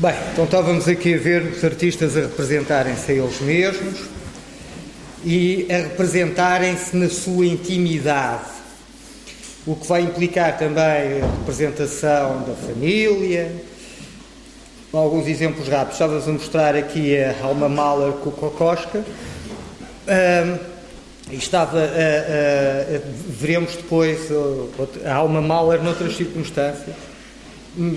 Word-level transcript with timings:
Bem, 0.00 0.14
então 0.32 0.44
estávamos 0.44 0.86
aqui 0.86 1.14
a 1.14 1.18
ver 1.18 1.42
os 1.42 1.64
artistas 1.64 2.16
a 2.16 2.20
representarem-se 2.20 3.10
a 3.10 3.14
eles 3.16 3.40
mesmos 3.40 3.98
e 5.24 5.66
a 5.68 5.78
representarem-se 5.78 6.96
na 6.96 7.08
sua 7.08 7.44
intimidade, 7.44 8.44
o 9.66 9.74
que 9.74 9.88
vai 9.88 10.02
implicar 10.02 10.56
também 10.56 11.20
a 11.20 11.26
representação 11.40 12.44
da 12.46 12.54
família. 12.54 13.52
Alguns 14.92 15.26
exemplos 15.26 15.66
rápidos. 15.66 15.94
Estávamos 15.94 16.28
a 16.28 16.32
mostrar 16.32 16.76
aqui 16.76 17.16
a 17.18 17.34
Alma 17.42 17.68
Mahler 17.68 18.12
com 18.12 18.30
o 18.30 18.32
Kokoska. 18.32 19.04
Um, 20.06 21.34
estava 21.34 21.76
a, 21.76 21.82
a, 21.82 21.86
a, 21.86 23.00
veremos 23.30 23.74
depois 23.74 24.28
a 25.04 25.12
Alma 25.12 25.42
Mahler 25.42 25.82
noutras 25.82 26.16
circunstâncias, 26.16 26.94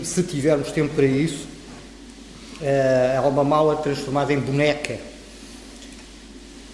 se 0.03 0.23
tivermos 0.23 0.71
tempo 0.71 0.95
para 0.95 1.05
isso 1.05 1.60
uh, 2.61 3.25
Alma 3.25 3.43
Mala 3.43 3.75
transformada 3.77 4.31
em 4.31 4.39
boneca. 4.39 4.97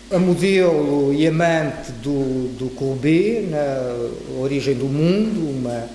A 0.09 0.17
modelo 0.17 1.13
e 1.13 1.27
amante 1.27 1.91
do, 2.03 2.49
do 2.57 2.69
Colbert, 2.75 3.43
na 3.49 4.39
origem 4.39 4.73
do 4.73 4.85
mundo, 4.85 5.49
uma 5.49 5.89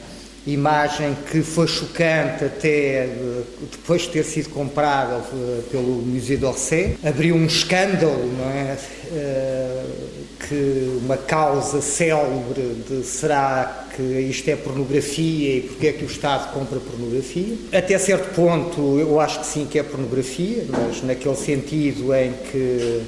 imagem 0.47 1.17
que 1.31 1.41
foi 1.41 1.67
chocante 1.67 2.45
até 2.45 3.09
depois 3.71 4.03
de 4.03 4.09
ter 4.09 4.25
sido 4.25 4.51
comprada 4.51 5.23
eh, 5.33 5.61
pelo 5.71 6.03
Museu 6.03 6.37
d'Orsay. 6.37 6.99
Abriu 7.05 7.37
um 7.37 7.47
escândalo, 7.47 8.31
não 8.37 8.51
é? 8.51 8.77
Que 10.49 10.99
uma 11.03 11.17
causa 11.17 11.81
célebre 11.81 12.85
de 12.89 13.05
será 13.05 13.87
que 13.95 14.03
isto 14.03 14.49
é 14.49 14.57
pornografia 14.57 15.57
e 15.57 15.61
porque 15.61 15.87
é 15.87 15.93
que 15.93 16.05
o 16.05 16.07
Estado 16.07 16.53
compra 16.53 16.81
pornografia. 16.81 17.57
Até 17.73 17.97
certo 17.99 18.35
ponto 18.35 18.99
eu 18.99 19.21
acho 19.21 19.41
que 19.41 19.47
sim 19.47 19.67
que 19.67 19.79
é 19.79 19.83
pornografia, 19.83 20.65
mas 20.69 21.03
naquele 21.03 21.37
sentido 21.37 22.15
em 22.15 22.33
que 22.51 23.03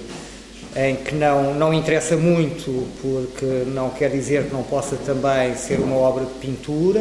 em 0.77 0.97
que 0.97 1.15
não, 1.15 1.55
não 1.55 1.73
interessa 1.73 2.17
muito, 2.17 2.87
porque 3.01 3.65
não 3.69 3.91
quer 3.91 4.11
dizer 4.11 4.47
que 4.47 4.53
não 4.53 4.65
possa 4.65 4.97
também 4.97 5.55
ser 5.55 5.79
uma 5.79 5.97
obra 5.97 6.25
de 6.25 6.33
pintura. 6.35 7.01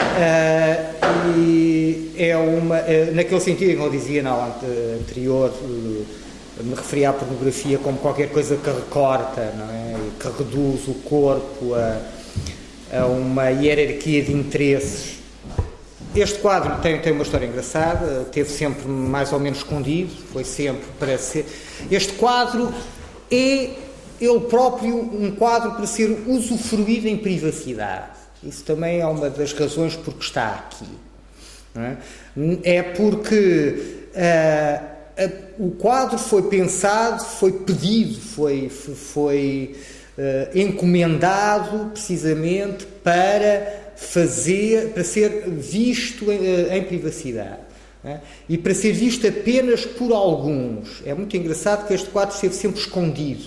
Uh, 0.00 1.38
e 1.38 2.12
é 2.18 2.36
uma, 2.36 2.80
uh, 2.80 3.14
naquele 3.14 3.40
sentido, 3.40 3.76
como 3.76 3.86
eu 3.86 3.92
dizia 3.92 4.22
na 4.22 4.30
aula 4.30 4.60
anterior, 5.00 5.50
uh, 5.50 6.04
me 6.60 6.74
referia 6.74 7.10
à 7.10 7.12
pornografia 7.12 7.78
como 7.78 7.98
qualquer 7.98 8.30
coisa 8.30 8.56
que 8.56 8.70
recorta, 8.70 9.52
não 9.56 9.70
é? 9.70 9.96
que 10.20 10.28
reduz 10.28 10.86
o 10.86 10.94
corpo 10.94 11.74
a, 11.74 12.00
a 12.96 13.06
uma 13.06 13.48
hierarquia 13.50 14.22
de 14.22 14.32
interesses. 14.32 15.18
Este 16.14 16.38
quadro 16.38 16.80
tem, 16.80 17.00
tem 17.00 17.12
uma 17.12 17.24
história 17.24 17.46
engraçada, 17.46 18.24
teve 18.30 18.48
sempre 18.50 18.86
mais 18.86 19.32
ou 19.32 19.40
menos 19.40 19.58
escondido, 19.58 20.14
foi 20.32 20.44
sempre 20.44 20.86
para 20.98 21.18
ser. 21.18 21.44
Este 21.90 22.12
quadro 22.12 22.72
é 23.30 23.70
ele 24.20 24.40
próprio 24.48 24.96
um 24.96 25.32
quadro 25.32 25.72
para 25.72 25.86
ser 25.86 26.22
usufruído 26.28 27.08
em 27.08 27.16
privacidade. 27.16 28.12
Isso 28.44 28.62
também 28.62 29.00
é 29.00 29.06
uma 29.06 29.28
das 29.28 29.52
razões 29.52 29.96
por 29.96 30.14
que 30.14 30.24
está 30.24 30.50
aqui. 30.50 30.86
É? 31.74 32.76
é? 32.76 32.82
porque. 32.82 34.04
Uh, 34.14 34.93
o 35.58 35.70
quadro 35.72 36.18
foi 36.18 36.42
pensado, 36.42 37.24
foi 37.24 37.52
pedido, 37.52 38.20
foi, 38.20 38.68
foi 38.68 39.76
uh, 40.18 40.58
encomendado 40.58 41.90
precisamente 41.92 42.86
para 43.02 43.92
fazer, 43.96 44.90
para 44.90 45.04
ser 45.04 45.48
visto 45.48 46.30
em, 46.32 46.38
uh, 46.38 46.72
em 46.72 46.82
privacidade. 46.84 47.64
É? 48.04 48.18
E 48.48 48.58
para 48.58 48.74
ser 48.74 48.92
visto 48.92 49.26
apenas 49.26 49.86
por 49.86 50.12
alguns. 50.12 51.00
É 51.06 51.14
muito 51.14 51.34
engraçado 51.36 51.86
que 51.86 51.94
este 51.94 52.10
quadro 52.10 52.34
esteve 52.34 52.54
sempre 52.54 52.78
escondido. 52.78 53.44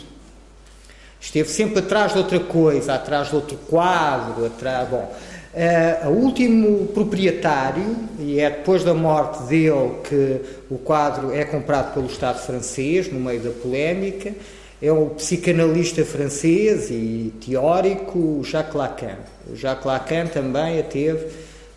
Esteve 1.19 1.49
sempre 1.49 1.79
atrás 1.79 2.13
de 2.13 2.17
outra 2.17 2.39
coisa, 2.39 2.95
atrás 2.95 3.29
de 3.29 3.35
outro 3.35 3.57
quadro, 3.69 4.45
atrás. 4.45 4.89
Bom, 4.89 5.13
Uh, 5.53 6.09
o 6.09 6.11
último 6.11 6.87
proprietário, 6.87 7.95
e 8.19 8.39
é 8.39 8.49
depois 8.49 8.83
da 8.83 8.93
morte 8.93 9.43
dele 9.43 9.91
que 10.07 10.41
o 10.69 10.77
quadro 10.77 11.33
é 11.33 11.43
comprado 11.45 11.93
pelo 11.93 12.05
Estado 12.05 12.39
francês, 12.39 13.11
no 13.11 13.19
meio 13.19 13.39
da 13.39 13.49
polémica, 13.49 14.33
é 14.79 14.91
o 14.91 15.07
psicanalista 15.07 16.05
francês 16.05 16.91
e 16.91 17.33
teórico 17.43 18.43
Jacques 18.43 18.75
Lacan. 18.75 19.17
Jacques 19.55 19.85
Lacan 19.85 20.27
também 20.27 20.79
a 20.79 20.83
teve 20.83 21.25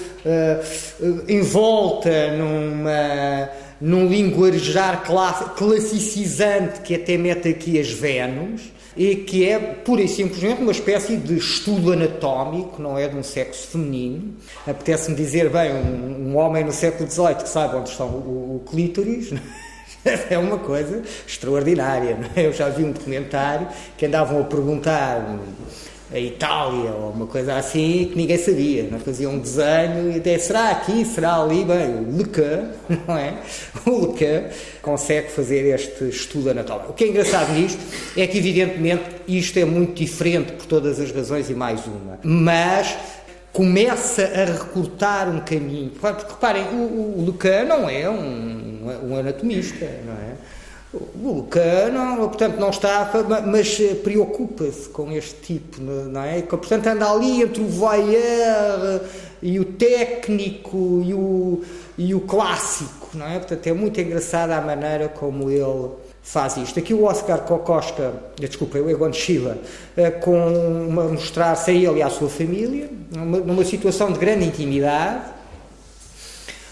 envolta 1.28 2.32
numa, 2.32 3.50
num 3.78 4.08
linguajar 4.08 5.02
classicizante 5.54 6.80
que 6.80 6.94
até 6.94 7.18
mete 7.18 7.50
aqui 7.50 7.78
as 7.78 7.90
Vênus, 7.90 8.72
e 8.98 9.14
que 9.14 9.48
é 9.48 9.60
pura 9.60 10.02
e 10.02 10.08
simplesmente 10.08 10.60
uma 10.60 10.72
espécie 10.72 11.16
de 11.16 11.38
estudo 11.38 11.92
anatómico, 11.92 12.82
não 12.82 12.98
é 12.98 13.06
de 13.06 13.16
um 13.16 13.22
sexo 13.22 13.68
feminino. 13.68 14.34
Apetece-me 14.66 15.16
dizer, 15.16 15.48
bem, 15.48 15.72
um, 15.72 16.30
um, 16.30 16.36
homem 16.36 16.64
no 16.64 16.72
século 16.72 17.08
XVIII 17.08 17.36
que 17.36 17.48
saiba 17.48 17.76
onde 17.76 17.90
está 17.90 18.04
o, 18.04 18.56
o, 18.56 18.64
clítoris, 18.68 19.32
é 20.28 20.36
uma 20.36 20.58
coisa 20.58 21.04
extraordinária. 21.24 22.18
É? 22.34 22.44
Eu 22.44 22.52
já 22.52 22.68
vi 22.70 22.82
um 22.82 22.90
documentário 22.90 23.68
que 23.96 24.04
andavam 24.04 24.40
a 24.40 24.44
perguntar 24.44 25.38
a 26.12 26.18
Itália 26.18 26.92
ou 26.92 27.10
uma 27.10 27.26
coisa 27.26 27.56
assim 27.56 28.08
que 28.10 28.16
ninguém 28.16 28.38
sabia. 28.38 28.88
Fazia 29.04 29.28
um 29.28 29.38
desenho 29.38 30.12
e 30.12 30.16
até 30.16 30.38
será 30.38 30.70
aqui, 30.70 31.04
será 31.04 31.42
ali, 31.42 31.64
bem, 31.64 31.96
o 31.96 32.16
Lecan, 32.16 32.70
não 33.06 33.16
é? 33.16 33.34
O 33.86 34.06
Lecan 34.06 34.44
consegue 34.80 35.30
fazer 35.30 35.74
este 35.74 36.08
estudo 36.08 36.50
anatómico. 36.50 36.90
O 36.90 36.94
que 36.94 37.04
é 37.04 37.08
engraçado 37.08 37.52
nisto 37.52 37.80
é 38.16 38.26
que, 38.26 38.38
evidentemente, 38.38 39.04
isto 39.26 39.58
é 39.58 39.64
muito 39.64 39.94
diferente 39.94 40.52
por 40.52 40.66
todas 40.66 40.98
as 40.98 41.12
razões 41.12 41.50
e 41.50 41.54
mais 41.54 41.86
uma. 41.86 42.18
Mas 42.22 42.96
começa 43.52 44.22
a 44.22 44.44
recortar 44.44 45.28
um 45.28 45.40
caminho. 45.40 45.90
Porque, 45.90 46.22
reparem, 46.22 46.64
o, 46.68 47.18
o 47.18 47.24
Lecan 47.26 47.64
não 47.64 47.88
é 47.88 48.08
um, 48.08 49.10
um 49.10 49.16
anatomista, 49.16 49.86
não 50.06 50.14
é? 50.14 50.57
O 50.92 51.34
Lucano, 51.34 52.16
portanto, 52.28 52.58
não 52.58 52.70
está, 52.70 53.10
mas 53.46 53.78
preocupa-se 54.02 54.88
com 54.88 55.12
este 55.12 55.34
tipo, 55.34 55.82
não 55.82 56.22
é? 56.22 56.40
Portanto, 56.40 56.86
anda 56.86 57.10
ali 57.10 57.42
entre 57.42 57.60
o 57.62 57.66
voyeur 57.66 59.02
e 59.42 59.60
o 59.60 59.66
técnico 59.66 61.02
e 61.04 61.12
o, 61.12 61.62
e 61.98 62.14
o 62.14 62.20
clássico, 62.20 63.10
não 63.12 63.26
é? 63.26 63.38
Portanto, 63.38 63.66
é 63.66 63.72
muito 63.74 64.00
engraçada 64.00 64.56
a 64.56 64.62
maneira 64.62 65.08
como 65.08 65.50
ele 65.50 65.90
faz 66.22 66.56
isto. 66.56 66.78
Aqui 66.78 66.94
o 66.94 67.04
Oscar 67.04 67.40
Kokoska, 67.40 68.14
desculpa, 68.38 68.78
o 68.78 68.88
Egon 68.88 69.12
Schiele, 69.12 69.60
eh, 69.94 70.10
com 70.10 70.38
mostrar-se 70.90 71.70
a 71.70 71.74
ele 71.74 71.98
e 71.98 72.02
à 72.02 72.08
sua 72.08 72.30
família, 72.30 72.88
numa 73.14 73.64
situação 73.64 74.10
de 74.10 74.18
grande 74.18 74.46
intimidade, 74.46 75.37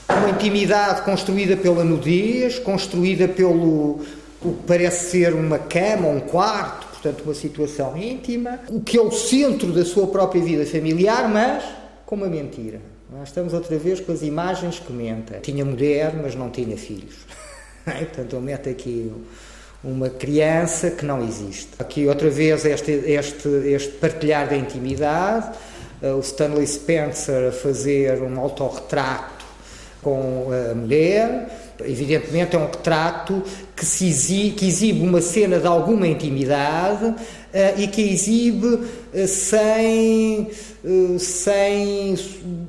uma 0.08 0.30
intimidade 0.30 1.02
construída 1.02 1.56
pela 1.56 1.84
nudez, 1.84 2.58
construída 2.58 3.26
pelo 3.26 4.00
o 4.42 4.52
que 4.52 4.62
parece 4.66 5.10
ser 5.10 5.34
uma 5.34 5.58
cama, 5.58 6.08
um 6.08 6.20
quarto, 6.20 6.86
portanto, 6.86 7.22
uma 7.24 7.34
situação 7.34 7.96
íntima, 7.96 8.60
o 8.68 8.80
que 8.80 8.96
é 8.96 9.00
o 9.00 9.10
centro 9.10 9.72
da 9.72 9.84
sua 9.84 10.06
própria 10.06 10.42
vida 10.42 10.64
familiar, 10.66 11.28
mas 11.28 11.64
com 12.04 12.14
uma 12.14 12.28
mentira. 12.28 12.80
Nós 13.10 13.28
estamos 13.28 13.52
outra 13.52 13.78
vez 13.78 14.00
com 14.00 14.12
as 14.12 14.22
imagens 14.22 14.78
que 14.78 14.92
mentem. 14.92 15.40
Tinha 15.40 15.64
mulher, 15.64 16.14
mas 16.14 16.34
não 16.34 16.50
tinha 16.50 16.76
filhos. 16.76 17.14
Portanto, 17.84 18.36
ele 18.36 18.44
mete 18.44 18.68
aqui 18.68 19.12
uma 19.82 20.10
criança 20.10 20.90
que 20.90 21.04
não 21.04 21.22
existe. 21.24 21.70
Aqui 21.78 22.06
outra 22.06 22.28
vez 22.28 22.64
este, 22.64 22.90
este, 22.90 23.48
este 23.48 23.92
partilhar 23.92 24.48
da 24.48 24.56
intimidade, 24.56 25.56
eh, 26.02 26.12
o 26.12 26.20
Stanley 26.20 26.66
Spencer 26.66 27.48
a 27.48 27.52
fazer 27.52 28.20
um 28.22 28.40
autorretrato 28.40 29.35
com 30.06 30.50
a 30.52 30.72
mulher. 30.72 31.74
Evidentemente 31.84 32.54
é 32.54 32.58
um 32.60 32.66
retrato 32.66 33.42
que, 33.74 33.84
se 33.84 34.06
exibe, 34.06 34.50
que 34.52 34.68
exibe 34.68 35.00
uma 35.00 35.20
cena 35.20 35.58
de 35.58 35.66
alguma 35.66 36.06
intimidade 36.06 37.06
uh, 37.06 37.16
e 37.76 37.88
que 37.88 38.02
exibe 38.02 38.66
uh, 38.66 39.26
sem, 39.26 40.48
uh, 40.84 41.18
sem 41.18 42.14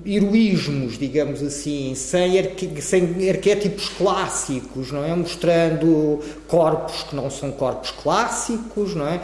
heroísmos, 0.03 0.97
digamos 0.97 1.43
assim, 1.43 1.93
sem, 1.95 2.33
sem 2.81 3.29
arquétipos 3.29 3.87
clássicos, 3.89 4.91
não 4.91 5.05
é? 5.05 5.15
Mostrando 5.15 6.19
corpos 6.47 7.03
que 7.03 7.15
não 7.15 7.29
são 7.29 7.51
corpos 7.51 7.91
clássicos, 7.91 8.95
não 8.95 9.07
é? 9.07 9.21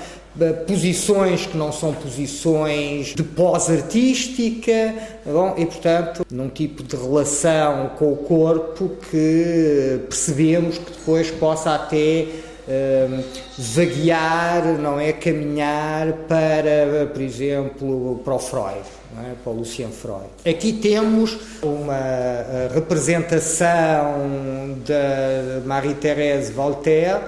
Posições 0.66 1.46
que 1.46 1.56
não 1.56 1.72
são 1.72 1.94
posições 1.94 3.14
de 3.14 3.24
pós-artística, 3.24 4.96
bom, 5.26 5.54
e 5.58 5.66
portanto, 5.66 6.26
num 6.32 6.50
tipo 6.50 6.84
de 6.84 6.96
relação 6.96 7.92
com 7.98 8.12
o 8.12 8.18
corpo 8.18 8.92
que 9.10 10.00
percebemos 10.10 10.78
que 10.78 10.92
depois 10.92 11.30
possa 11.30 11.76
até 11.76 12.26
uh, 12.68 13.24
vaguear, 13.58 14.66
não 14.80 15.00
é? 15.00 15.14
Caminhar 15.14 16.14
para, 16.28 17.06
por 17.14 17.22
exemplo, 17.22 18.22
para 18.24 18.34
o 18.34 18.40
Freud, 18.40 18.82
é? 19.20 19.34
para 19.44 19.54
o 19.54 19.58
Lucien 19.58 19.90
Freud. 19.90 20.26
Aqui 20.48 20.74
temos 20.74 21.38
uma 21.62 22.70
representação 22.74 23.68
da 24.84 25.62
Marie-Thérèse 25.64 26.52
Voltaire 26.52 27.22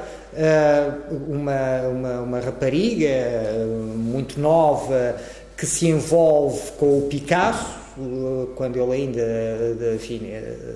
uma, 1.27 1.81
uma, 1.87 2.21
uma 2.21 2.39
rapariga 2.39 3.07
eh, 3.07 3.65
muito 3.95 4.39
nova 4.39 5.15
que 5.55 5.65
se 5.65 5.87
envolve 5.87 6.71
com 6.73 6.97
o 6.97 7.01
Picasso, 7.03 7.65
eh, 7.97 8.47
quando 8.55 8.77
ele 8.77 8.91
ainda 8.91 9.95
enfim, 9.95 10.21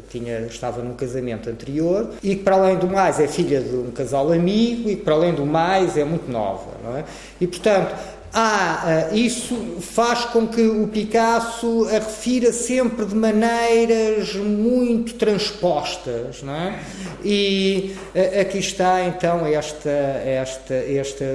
tinha, 0.10 0.40
estava 0.42 0.82
num 0.82 0.94
casamento 0.94 1.50
anterior, 1.50 2.12
e 2.24 2.36
que, 2.36 2.44
para 2.44 2.56
além 2.56 2.78
do 2.78 2.88
mais, 2.88 3.20
é 3.20 3.28
filha 3.28 3.60
de 3.60 3.76
um 3.76 3.92
casal 3.92 4.32
amigo, 4.32 4.90
e 4.90 4.96
que, 4.96 5.04
para 5.04 5.16
além 5.16 5.34
do 5.34 5.46
mais, 5.46 5.98
é 5.98 6.04
muito 6.04 6.32
nova. 6.32 6.72
Não 6.84 6.98
é? 6.98 7.04
E, 7.42 7.48
portanto, 7.48 7.94
ah, 8.34 9.10
isso 9.12 9.56
faz 9.82 10.26
com 10.26 10.48
que 10.48 10.62
o 10.62 10.88
Picasso 10.88 11.88
a 11.90 11.94
refira 11.94 12.54
sempre 12.54 13.06
de 13.06 13.16
maneiras 13.16 14.36
muito 14.36 15.16
transpostas, 15.16 16.44
não 16.44 16.54
é? 16.54 16.80
E 17.24 17.96
aqui 18.40 18.60
está 18.60 19.04
então 19.06 19.46
esta, 19.46 19.90
esta, 19.90 20.74
esta, 20.76 21.26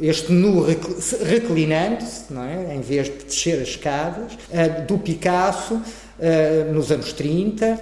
este 0.00 0.30
nu 0.30 0.66
reclinando-se, 1.24 2.32
não 2.32 2.44
é? 2.44 2.74
Em 2.74 2.80
vez 2.80 3.06
de 3.06 3.24
descer 3.24 3.60
as 3.62 3.68
escadas, 3.68 4.32
do 4.86 4.98
Picasso. 4.98 5.80
nos 6.72 6.92
anos 6.92 7.12
30 7.12 7.80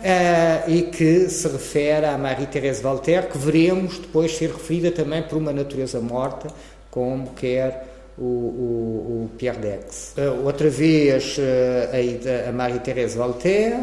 e 0.67 0.83
que 0.83 1.29
se 1.29 1.47
refere 1.47 2.07
à 2.07 2.17
Marie-Thérèse 2.17 2.81
Voltaire, 2.81 3.27
que 3.27 3.37
veremos 3.37 3.99
depois 3.99 4.35
ser 4.35 4.51
referida 4.51 4.91
também 4.91 5.23
por 5.23 5.37
uma 5.37 5.53
natureza 5.53 6.01
morta, 6.01 6.49
como 6.91 7.33
quer 7.35 7.90
o, 8.21 8.25
o, 8.25 9.25
o 9.25 9.31
Pierre 9.39 9.59
Dex. 9.59 10.15
Uh, 10.17 10.45
outra 10.45 10.69
vez 10.69 11.39
uh, 11.39 12.47
a, 12.47 12.51
a 12.51 12.53
Marie-Thérèse 12.53 13.17
Voltaire. 13.17 13.79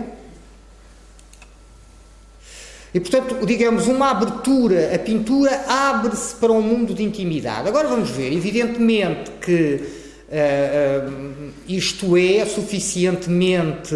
E, 2.94 3.00
portanto, 3.00 3.46
digamos, 3.46 3.88
uma 3.88 4.12
abertura, 4.12 4.94
a 4.96 5.00
pintura 5.00 5.66
abre-se 5.68 6.36
para 6.36 6.52
um 6.52 6.62
mundo 6.62 6.94
de 6.94 7.04
intimidade. 7.04 7.68
Agora 7.68 7.88
vamos 7.88 8.10
ver, 8.12 8.32
evidentemente 8.32 9.32
que 9.42 9.82
uh, 10.30 11.52
isto 11.68 12.16
é 12.16 12.46
suficientemente. 12.46 13.96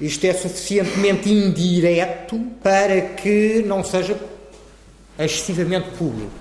Isto 0.00 0.26
é 0.26 0.32
suficientemente 0.32 1.30
indireto 1.30 2.40
para 2.62 3.00
que 3.00 3.62
não 3.66 3.84
seja 3.84 4.18
excessivamente 5.18 5.90
público. 5.90 6.32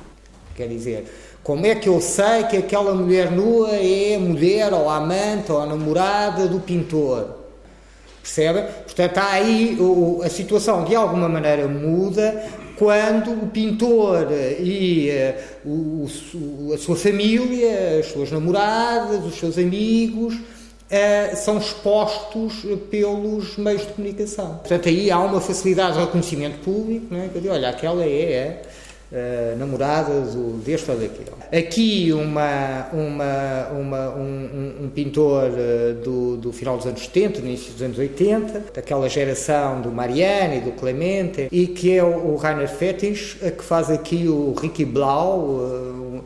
Quer 0.56 0.68
dizer, 0.68 1.06
como 1.50 1.66
é 1.66 1.74
que 1.74 1.90
eu 1.90 2.00
sei 2.00 2.44
que 2.44 2.58
aquela 2.58 2.94
mulher 2.94 3.32
nua 3.32 3.72
é 3.72 4.18
a 4.18 4.20
mulher 4.20 4.72
ou 4.72 4.88
a 4.88 4.98
amante 4.98 5.52
ou 5.52 5.60
a 5.60 5.66
namorada 5.66 6.48
do 6.48 6.60
pintor? 6.60 7.26
Percebe? 8.22 8.72
Portanto, 8.84 9.18
há 9.18 9.32
aí 9.32 9.76
a 10.24 10.30
situação 10.30 10.84
de 10.84 10.94
alguma 10.94 11.28
maneira 11.28 11.68
muda 11.68 12.48
quando 12.78 13.32
o 13.32 13.48
pintor 13.48 14.28
e 14.60 15.10
uh, 15.66 16.06
o, 16.38 16.72
a 16.72 16.78
sua 16.78 16.96
família, 16.96 17.98
as 18.00 18.12
suas 18.12 18.30
namoradas, 18.30 19.26
os 19.26 19.34
seus 19.34 19.58
amigos, 19.58 20.36
uh, 20.36 21.36
são 21.36 21.58
expostos 21.58 22.64
pelos 22.92 23.58
meios 23.58 23.88
de 23.88 23.94
comunicação. 23.94 24.58
Portanto, 24.58 24.88
aí 24.88 25.10
há 25.10 25.18
uma 25.18 25.42
facilidade 25.42 25.94
de 25.94 26.02
reconhecimento 26.02 26.60
público, 26.60 27.08
não 27.10 27.24
é? 27.24 27.28
que 27.28 27.40
digo, 27.40 27.52
olha, 27.52 27.70
aquela 27.70 28.06
é 28.06 28.62
uh, 29.12 29.58
namoradas, 29.58 30.36
o 30.36 30.60
deste 30.64 30.90
ou 30.92 30.98
daquele. 30.98 31.30
Aqui 31.52 32.12
uma, 32.14 32.88
uma, 32.94 33.68
uma 33.72 34.10
um, 34.16 34.86
um, 34.86 34.90
pintor 34.90 35.50
uh, 35.50 35.94
do, 36.04 36.38
do 36.38 36.54
final 36.54 36.78
dos 36.78 36.86
anos 36.86 37.02
70, 37.02 37.42
no 37.42 37.48
início 37.48 37.74
dos 37.74 37.82
anos 37.82 37.98
80, 37.98 38.64
daquela 38.74 39.10
geração 39.10 39.82
do 39.82 39.92
Marianne 39.92 40.58
e 40.58 40.62
do 40.62 40.72
Clemente, 40.72 41.48
e 41.52 41.68
que 41.68 41.96
é 41.96 42.04
o, 42.04 42.34
o 42.34 42.36
Rainer 42.36 42.70
Fetisch, 42.70 43.36
que 43.36 43.64
faz 43.64 43.90
aqui 43.90 44.28
o 44.28 44.54
Ricky 44.54 44.86
Blau, 44.86 46.22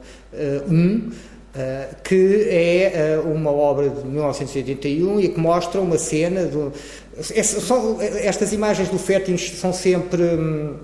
um, 0.69 1.11
Uh, 1.53 1.95
que 2.03 2.47
é 2.49 3.21
uh, 3.23 3.31
uma 3.31 3.51
obra 3.51 3.87
de 3.87 4.03
1981 4.07 5.19
e 5.19 5.29
que 5.29 5.39
mostra 5.39 5.79
uma 5.79 5.99
cena. 5.99 6.45
Do, 6.45 6.73
são, 7.21 8.01
estas 8.01 8.51
imagens 8.53 8.89
do 8.89 8.97
Fetish 8.97 9.51
são 9.59 9.71
sempre. 9.71 10.23
Hum, 10.23 10.77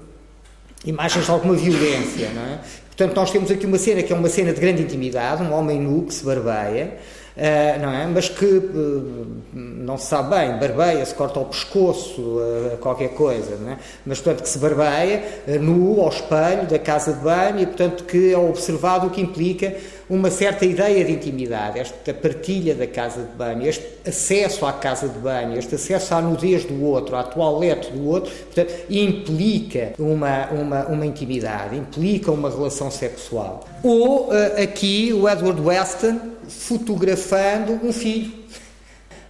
imagens 0.85 1.25
de 1.25 1.31
alguma 1.31 1.55
violência, 1.55 2.29
não 2.33 2.43
é? 2.43 2.59
Portanto, 2.99 3.15
nós 3.15 3.31
temos 3.31 3.49
aqui 3.49 3.65
uma 3.65 3.77
cena 3.77 4.03
que 4.03 4.11
é 4.11 4.15
uma 4.15 4.27
cena 4.27 4.51
de 4.51 4.59
grande 4.59 4.81
intimidade, 4.81 5.41
um 5.41 5.53
homem 5.53 5.79
nu 5.79 6.03
que 6.03 6.13
se 6.13 6.25
barbeia, 6.25 6.97
uh, 7.37 7.81
não 7.81 7.93
é? 7.93 8.05
Mas 8.07 8.27
que 8.27 8.45
uh, 8.45 9.27
não 9.53 9.97
se 9.97 10.07
sabe 10.07 10.35
bem, 10.35 10.59
barbeia, 10.59 11.05
se 11.05 11.15
corta 11.15 11.39
o 11.39 11.45
pescoço, 11.45 12.21
uh, 12.21 12.77
qualquer 12.81 13.11
coisa, 13.11 13.55
não 13.55 13.71
é? 13.71 13.77
Mas, 14.05 14.19
portanto, 14.19 14.43
que 14.43 14.49
se 14.49 14.59
barbeia 14.59 15.23
nu 15.61 16.01
ao 16.01 16.09
espelho 16.09 16.67
da 16.67 16.77
casa 16.77 17.13
de 17.13 17.19
banho 17.19 17.61
e, 17.61 17.65
portanto, 17.65 18.03
que 18.03 18.33
é 18.33 18.37
observado 18.37 19.07
o 19.07 19.09
que 19.09 19.21
implica 19.21 19.77
uma 20.09 20.31
certa 20.31 20.65
ideia 20.65 21.05
de 21.05 21.11
intimidade, 21.11 21.79
esta 21.79 22.13
partilha 22.13 22.73
da 22.73 22.87
casa 22.87 23.21
de 23.21 23.37
banho, 23.37 23.67
este 23.67 23.85
acesso 24.07 24.65
à 24.65 24.73
casa 24.73 25.07
de 25.07 25.19
banho, 25.19 25.57
este 25.57 25.75
acesso 25.75 26.15
à 26.15 26.21
nudez 26.21 26.65
do 26.65 26.83
outro, 26.83 27.15
à 27.15 27.23
toalete 27.23 27.91
do 27.91 28.07
outro, 28.07 28.31
portanto, 28.31 28.73
implica 28.89 29.93
uma, 29.99 30.47
uma, 30.47 30.85
uma 30.87 31.05
intimidade, 31.05 31.77
implica 31.77 32.31
uma 32.31 32.49
relação 32.49 32.89
sexual. 32.89 33.67
Ou 33.83 34.29
uh, 34.29 34.63
aqui 34.63 35.13
o 35.13 35.29
Edward 35.29 35.61
Weston 35.61 36.19
fotografando 36.47 37.79
um 37.83 37.93
filho. 37.93 38.39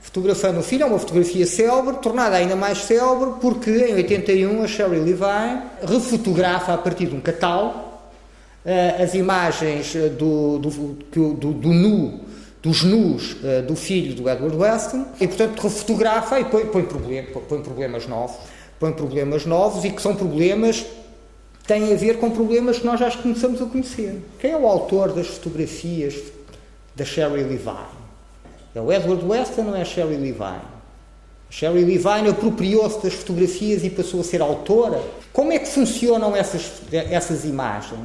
Fotografando 0.02 0.60
um 0.60 0.64
filho, 0.64 0.84
é 0.84 0.86
uma 0.86 0.98
fotografia 0.98 1.46
célebre, 1.46 1.98
tornada 1.98 2.38
ainda 2.38 2.56
mais 2.56 2.80
célebre, 2.80 3.34
porque 3.42 3.70
em 3.70 3.94
81 3.96 4.64
a 4.64 4.68
Sherry 4.68 5.00
Levine 5.00 5.62
refotografa 5.84 6.74
a 6.74 6.78
partir 6.78 7.08
de 7.08 7.16
um 7.16 7.20
catálogo 7.20 7.89
as 9.02 9.14
imagens 9.14 9.96
eh, 9.96 10.10
do, 10.10 10.60
do, 10.60 10.70
do, 11.34 11.54
do 11.54 11.70
nu, 11.70 12.20
dos 12.62 12.84
nus 12.84 13.34
uh, 13.34 13.64
do 13.66 13.76
filho 13.76 14.14
do 14.14 14.30
Edward 14.30 14.56
Weston 14.56 15.06
e, 15.20 15.28
portanto, 15.28 15.62
refotografa 15.62 16.40
e 16.40 16.46
põe, 16.46 16.66
põe, 16.66 16.84
põe 16.84 17.62
problemas 17.62 18.06
novos. 18.06 18.38
Põe 18.80 18.92
problemas 18.94 19.46
novos 19.46 19.86
e 19.86 19.90
que 19.90 20.02
são 20.02 20.16
problemas 20.16 20.86
têm 21.66 21.94
a 21.94 21.96
ver 21.96 22.18
com 22.18 22.32
problemas 22.32 22.80
que 22.80 22.86
nós 22.86 23.00
já 23.00 23.12
começamos 23.12 23.62
a 23.62 23.66
conhecer. 23.66 24.22
Quem 24.40 24.52
é 24.52 24.58
o 24.58 24.66
autor 24.66 25.14
das 25.14 25.28
fotografias 25.28 26.16
da 26.96 27.06
Sherry 27.06 27.44
Levine? 27.44 28.00
É 28.74 28.82
o 28.82 28.92
Edward 28.92 29.24
Weston 29.26 29.68
ou 29.68 29.76
é 29.76 29.82
a 29.82 29.86
Sherry 29.86 30.16
Levine? 30.18 30.80
Sherry 31.50 31.84
Levine 31.86 32.30
apropriou-se 32.30 33.02
das 33.04 33.14
fotografias 33.14 33.84
e 33.84 33.90
passou 33.90 34.22
a 34.22 34.24
ser 34.24 34.42
autora. 34.42 35.02
Como 35.32 35.52
é 35.52 35.60
que 35.60 35.68
funcionam 35.68 36.36
essas, 36.36 36.72
essas 36.92 37.46
imagens? 37.46 38.00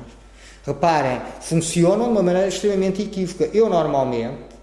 Reparem, 0.67 1.21
funcionam 1.41 2.07
de 2.07 2.11
uma 2.11 2.23
maneira 2.23 2.49
extremamente 2.49 3.03
equívoca. 3.03 3.51
Eu, 3.53 3.69
normalmente, 3.69 4.55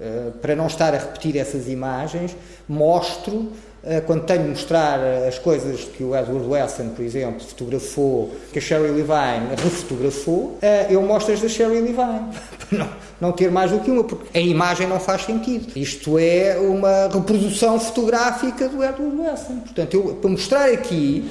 eh, 0.00 0.30
para 0.40 0.56
não 0.56 0.66
estar 0.66 0.94
a 0.94 0.96
repetir 0.96 1.36
essas 1.36 1.68
imagens, 1.68 2.34
mostro, 2.66 3.50
eh, 3.84 4.00
quando 4.00 4.24
tenho 4.24 4.44
de 4.44 4.48
mostrar 4.48 4.98
eh, 4.98 5.28
as 5.28 5.38
coisas 5.38 5.84
que 5.84 6.02
o 6.02 6.16
Edward 6.16 6.48
Weston, 6.48 6.88
por 6.96 7.04
exemplo, 7.04 7.40
fotografou, 7.40 8.30
que 8.50 8.58
a 8.58 8.62
Sherry 8.62 8.90
Levine 8.90 9.54
refotografou, 9.62 10.56
eu 10.88 11.02
mostro 11.02 11.34
as 11.34 11.42
da 11.42 11.48
Sherry 11.50 11.80
Levine. 11.80 12.30
Para 12.70 12.78
não, 12.78 12.88
não 13.20 13.32
ter 13.32 13.50
mais 13.50 13.70
do 13.70 13.80
que 13.80 13.90
uma, 13.90 14.02
porque 14.02 14.38
a 14.38 14.40
imagem 14.40 14.86
não 14.86 14.98
faz 14.98 15.26
sentido. 15.26 15.70
Isto 15.76 16.18
é 16.18 16.56
uma 16.58 17.08
reprodução 17.12 17.78
fotográfica 17.78 18.70
do 18.70 18.82
Edward 18.82 19.20
Weston. 19.20 19.56
Portanto, 19.58 19.94
eu, 19.94 20.14
para 20.14 20.30
mostrar 20.30 20.70
aqui 20.70 21.30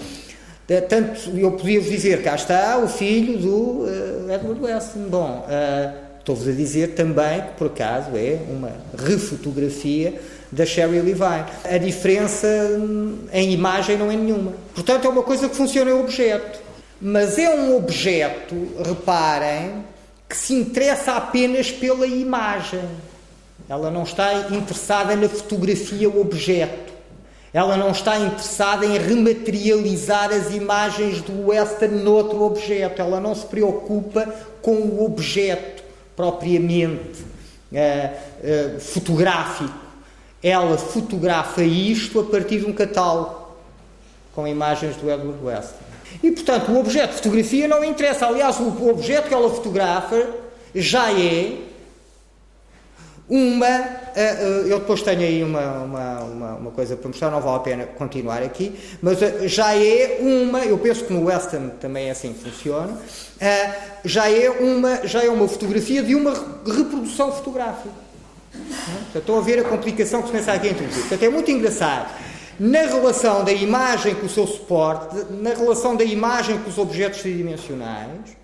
tanto 0.88 1.32
eu 1.36 1.52
podia 1.54 1.82
dizer, 1.82 2.22
cá 2.22 2.36
está 2.36 2.78
o 2.78 2.88
filho 2.88 3.38
do 3.38 3.84
uh, 3.84 4.32
Edward 4.32 4.62
Weston. 4.62 5.00
Bom, 5.10 5.48
uh, 5.48 5.94
estou-vos 6.20 6.48
a 6.48 6.52
dizer 6.52 6.90
também 6.90 7.42
que, 7.42 7.52
por 7.58 7.68
acaso, 7.68 8.12
é 8.16 8.40
uma 8.50 8.72
refotografia 8.96 10.20
da 10.52 10.66
Sherry 10.66 11.02
Levine. 11.02 11.46
A 11.64 11.78
diferença 11.78 12.48
em 13.34 13.52
imagem 13.52 13.98
não 13.98 14.12
é 14.12 14.16
nenhuma. 14.16 14.54
Portanto, 14.74 15.06
é 15.06 15.10
uma 15.10 15.24
coisa 15.24 15.50
que 15.50 15.56
funciona 15.56 15.90
em 15.90 15.94
objeto. 15.94 16.60
Mas 17.02 17.38
é 17.38 17.50
um 17.50 17.76
objeto, 17.76 18.56
reparem, 18.86 19.86
que 20.28 20.36
se 20.36 20.54
interessa 20.54 21.14
apenas 21.14 21.72
pela 21.72 22.06
imagem. 22.06 22.84
Ela 23.68 23.90
não 23.90 24.04
está 24.04 24.34
interessada 24.52 25.16
na 25.16 25.30
fotografia 25.30 26.10
objeto. 26.10 26.89
Ela 27.54 27.76
não 27.76 27.92
está 27.92 28.18
interessada 28.20 28.86
em 28.86 28.98
rematerializar 28.98 30.32
as 30.32 30.54
imagens 30.54 31.22
do 31.22 31.48
western 31.48 32.04
noutro 32.04 32.44
objeto. 32.44 33.02
Ela 33.02 33.20
não 33.20 33.34
se 33.34 33.46
preocupa 33.46 34.28
com 34.62 34.74
o 34.76 35.06
objeto. 35.06 35.84
propriamente 36.16 37.22
uh, 37.72 38.76
uh, 38.76 38.80
fotográfico, 38.80 39.74
ela 40.44 40.78
fotografa 40.78 41.64
isto 41.64 42.20
a 42.20 42.24
partir 42.26 42.60
de 42.60 42.66
um 42.66 42.74
catálogo 42.74 43.56
com 44.36 44.48
imagens 44.48 44.96
do 44.98 45.10
Edward 45.10 45.44
Weston. 45.44 45.90
E, 46.24 46.32
portanto, 46.32 46.72
o 46.72 46.80
objeto 46.80 47.12
de 47.12 47.16
fotografia 47.18 47.68
não 47.68 47.84
interessa. 47.84 48.28
Aliás, 48.28 48.60
o 48.60 48.90
objeto 48.90 49.28
que 49.28 49.34
ela 49.34 49.50
fotografa 49.50 50.28
já 50.74 51.12
é 51.12 51.69
uma. 53.30 53.68
Eh, 53.68 54.08
eh, 54.16 54.64
eu 54.68 54.80
depois 54.80 55.02
tenho 55.02 55.22
aí 55.22 55.44
uma, 55.44 55.84
uma, 55.84 56.20
uma, 56.22 56.56
uma, 56.56 56.72
coisa 56.72 56.98
para 56.98 57.08
mostrar, 57.08 57.30
não 57.30 57.40
vale 57.40 57.58
a 57.58 57.60
pena 57.60 57.86
continuar 57.86 58.42
aqui, 58.42 58.74
mas 59.02 59.22
eh, 59.22 59.48
já 59.48 59.76
é 59.76 60.18
uma. 60.20 60.66
Eu 60.66 60.78
penso 60.80 61.06
que 61.06 61.14
no 61.14 61.26
Western 61.26 61.72
também 61.80 62.08
é 62.08 62.12
assim 62.12 62.34
que 62.34 62.50
funciona. 62.50 62.98
Já 64.04 64.30
é 64.30 64.50
uma, 64.50 65.08
já 65.08 65.24
é 65.24 65.30
uma 65.30 65.48
fotografia 65.48 66.02
de 66.02 66.16
uma 66.16 66.34
reprodução 66.66 67.32
fotográfica. 67.32 68.10
Estão 69.14 69.38
a 69.38 69.42
ver 69.42 69.60
a 69.60 69.64
complicação 69.64 70.22
que 70.22 70.28
se 70.28 70.32
começa 70.32 70.52
aqui 70.52 70.68
a 70.68 70.72
introduzir. 70.72 71.02
Portanto, 71.02 71.24
é 71.24 71.30
muito 71.30 71.52
engraçado 71.52 72.10
na 72.60 72.80
relação 72.80 73.44
da 73.46 73.54
imagem 73.54 74.16
com 74.16 74.26
o 74.26 74.30
seu 74.30 74.46
suporte, 74.46 75.16
na 75.30 75.52
relação 75.52 75.96
da 75.96 76.04
imagem 76.04 76.58
com 76.58 76.70
os 76.70 76.78
objetos 76.78 77.22
tridimensionais, 77.22 78.38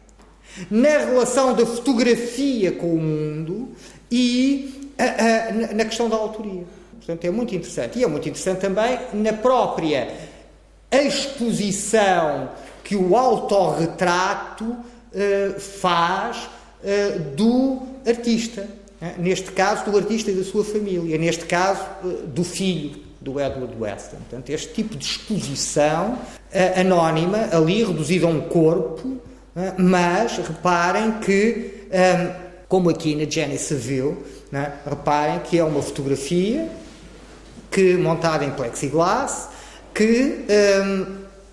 na 0.72 0.90
relação 0.90 1.54
da 1.54 1.66
fotografia 1.66 2.72
com 2.72 2.94
o 2.94 2.98
mundo 2.98 3.76
e 4.12 4.92
a, 4.98 5.04
a, 5.70 5.74
na 5.74 5.86
questão 5.86 6.10
da 6.10 6.16
autoria. 6.16 6.64
Portanto, 7.06 7.26
é 7.26 7.30
muito 7.30 7.54
interessante. 7.54 8.00
E 8.00 8.04
é 8.04 8.08
muito 8.08 8.28
interessante 8.28 8.60
também 8.60 8.98
na 9.14 9.34
própria 9.34 10.10
exposição 10.92 12.50
que 12.84 12.96
o 12.96 13.16
autorretrato 13.16 14.64
uh, 14.66 15.60
faz 15.60 16.38
uh, 16.38 17.20
do 17.36 17.82
artista. 18.08 18.68
Uh, 19.02 19.22
neste 19.22 19.52
caso, 19.52 19.90
do 19.90 19.98
artista 19.98 20.32
e 20.32 20.36
da 20.36 20.44
sua 20.44 20.64
família. 20.64 21.18
Neste 21.18 21.46
caso, 21.46 21.84
do 22.28 22.44
filho 22.44 23.04
do 23.22 23.40
Edward 23.40 23.76
Weston. 23.80 24.18
Portanto, 24.18 24.50
este 24.52 24.74
tipo 24.74 24.96
de 24.96 25.04
exposição 25.04 26.18
anónima, 26.76 27.50
ali 27.52 27.84
reduzida 27.84 28.28
a 28.28 28.30
um 28.30 28.42
corpo, 28.42 29.18
mas 29.80 30.38
reparem 30.38 31.14
que, 31.14 31.88
como 32.68 32.90
aqui 32.90 33.16
na 33.16 33.30
Jenny 33.30 33.58
Seville, 33.58 34.18
reparem 34.88 35.40
que 35.40 35.58
é 35.58 35.64
uma 35.64 35.82
fotografia 35.82 36.70
que 37.72 37.96
montada 37.96 38.46
em 38.46 38.52
plexiglass 38.52 39.50
que 39.94 40.46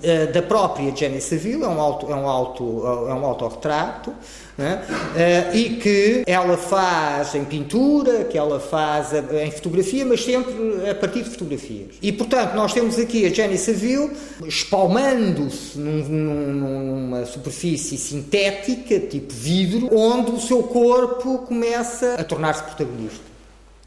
eh, 0.02 0.26
da 0.26 0.42
própria 0.42 0.94
Jenny 0.94 1.20
Seville, 1.20 1.62
é 1.62 1.68
um, 1.68 1.80
auto, 1.80 2.10
é 2.10 2.14
um, 2.14 2.28
auto, 2.28 2.82
é 3.08 3.14
um 3.14 3.24
autorretrato, 3.24 4.12
né? 4.58 4.82
uh, 4.88 5.56
e 5.56 5.76
que 5.76 6.24
ela 6.26 6.56
faz 6.56 7.34
em 7.34 7.44
pintura, 7.44 8.24
que 8.24 8.36
ela 8.36 8.60
faz 8.60 9.12
em 9.12 9.50
fotografia, 9.50 10.04
mas 10.04 10.24
sempre 10.24 10.90
a 10.90 10.94
partir 10.94 11.22
de 11.22 11.30
fotografias. 11.30 11.94
E, 12.02 12.12
portanto, 12.12 12.54
nós 12.54 12.72
temos 12.72 12.98
aqui 12.98 13.24
a 13.24 13.30
Jenny 13.30 13.56
Seville 13.56 14.10
espalmando-se 14.46 15.78
num, 15.78 16.02
numa 16.52 17.24
superfície 17.24 17.96
sintética, 17.96 18.98
tipo 19.00 19.32
vidro, 19.32 19.88
onde 19.96 20.32
o 20.32 20.40
seu 20.40 20.62
corpo 20.64 21.38
começa 21.38 22.14
a 22.14 22.24
tornar-se 22.24 22.62
protagonista. 22.64 23.32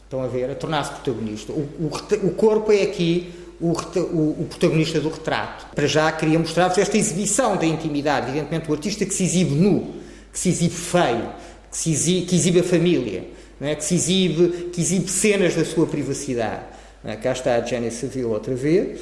Estão 0.04 0.24
a 0.24 0.28
ver? 0.28 0.50
A 0.50 0.56
tornar-se 0.56 0.92
protagonista. 0.92 1.52
O, 1.52 1.68
o, 1.80 2.28
o 2.28 2.32
corpo 2.32 2.72
é 2.72 2.84
aqui 2.84 3.34
o, 3.60 3.72
o, 3.72 4.42
o, 4.42 4.48
protagonista 4.50 5.00
do 5.00 5.10
retrato. 5.10 5.68
Para 5.74 5.88
já 5.88 6.12
queria 6.12 6.38
mostrar-vos 6.38 6.78
esta 6.78 6.98
exibição 6.98 7.58
da 7.58 7.66
intimidade, 7.66 8.30
evidentemente 8.30 8.70
o 8.70 8.74
artista 8.74 9.06
que 9.06 9.14
se 9.14 9.24
exibe 9.24 9.56
nu, 9.56 9.96
que 10.32 10.40
se 10.40 10.50
exibe 10.50 10.74
feio, 10.74 11.30
que, 11.72 11.78
se 11.78 11.92
exibe, 11.92 12.26
que 12.26 12.36
exibe 12.36 12.60
a 12.60 12.64
família, 12.64 13.28
é? 13.62 13.76
que, 13.76 13.84
se 13.84 13.96
exibe, 13.96 14.70
que 14.72 14.82
exibe 14.82 15.10
cenas 15.10 15.56
da 15.56 15.64
sua 15.64 15.88
privacidade. 15.88 16.64
É? 17.04 17.16
Cá 17.16 17.32
está 17.32 17.56
a 17.56 17.62
Jenny 17.62 17.92
Seville 17.92 18.26
outra 18.26 18.56
vez. 18.56 19.00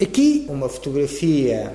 Aqui 0.00 0.46
uma 0.48 0.68
fotografia 0.68 1.72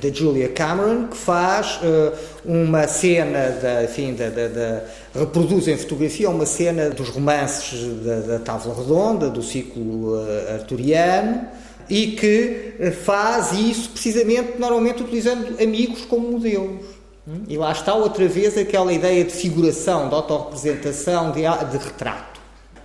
da 0.00 0.08
Julia 0.10 0.48
Cameron, 0.48 1.08
que 1.08 1.16
faz 1.16 1.78
uh, 1.82 2.12
uma 2.44 2.88
cena, 2.88 3.50
da, 3.50 3.84
enfim, 3.84 4.14
da, 4.14 4.28
da, 4.28 4.48
da, 4.48 4.82
reproduz 5.14 5.68
em 5.68 5.76
fotografia 5.76 6.30
uma 6.30 6.46
cena 6.46 6.90
dos 6.90 7.10
romances 7.10 7.84
da, 8.02 8.20
da 8.20 8.38
Távola 8.38 8.76
Redonda, 8.76 9.28
do 9.28 9.42
ciclo 9.42 10.14
uh, 10.14 10.54
arturiano, 10.54 11.46
e 11.88 12.12
que 12.12 12.74
uh, 12.80 12.92
faz 12.92 13.52
isso 13.52 13.90
precisamente, 13.90 14.58
normalmente 14.58 15.02
utilizando 15.02 15.62
amigos 15.62 16.04
como 16.06 16.32
modelos. 16.32 17.00
E 17.46 17.56
lá 17.56 17.70
está 17.70 17.94
outra 17.94 18.26
vez 18.26 18.56
aquela 18.58 18.92
ideia 18.92 19.22
de 19.24 19.32
figuração, 19.32 20.08
de 20.08 20.14
autorrepresentação, 20.14 21.30
de, 21.30 21.42
de 21.42 21.84
retrato, 21.84 22.40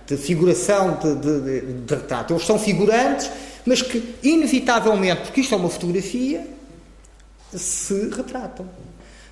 de 0.06 0.16
figuração 0.16 0.98
de, 1.02 1.14
de, 1.16 1.60
de 1.72 1.94
retrato. 1.94 2.32
Eles 2.32 2.46
são 2.46 2.58
figurantes, 2.58 3.30
mas 3.64 3.82
que, 3.82 4.14
inevitavelmente, 4.22 5.22
porque 5.22 5.40
isto 5.40 5.54
é 5.54 5.58
uma 5.58 5.68
fotografia, 5.68 6.46
se 7.54 8.08
retratam. 8.10 8.66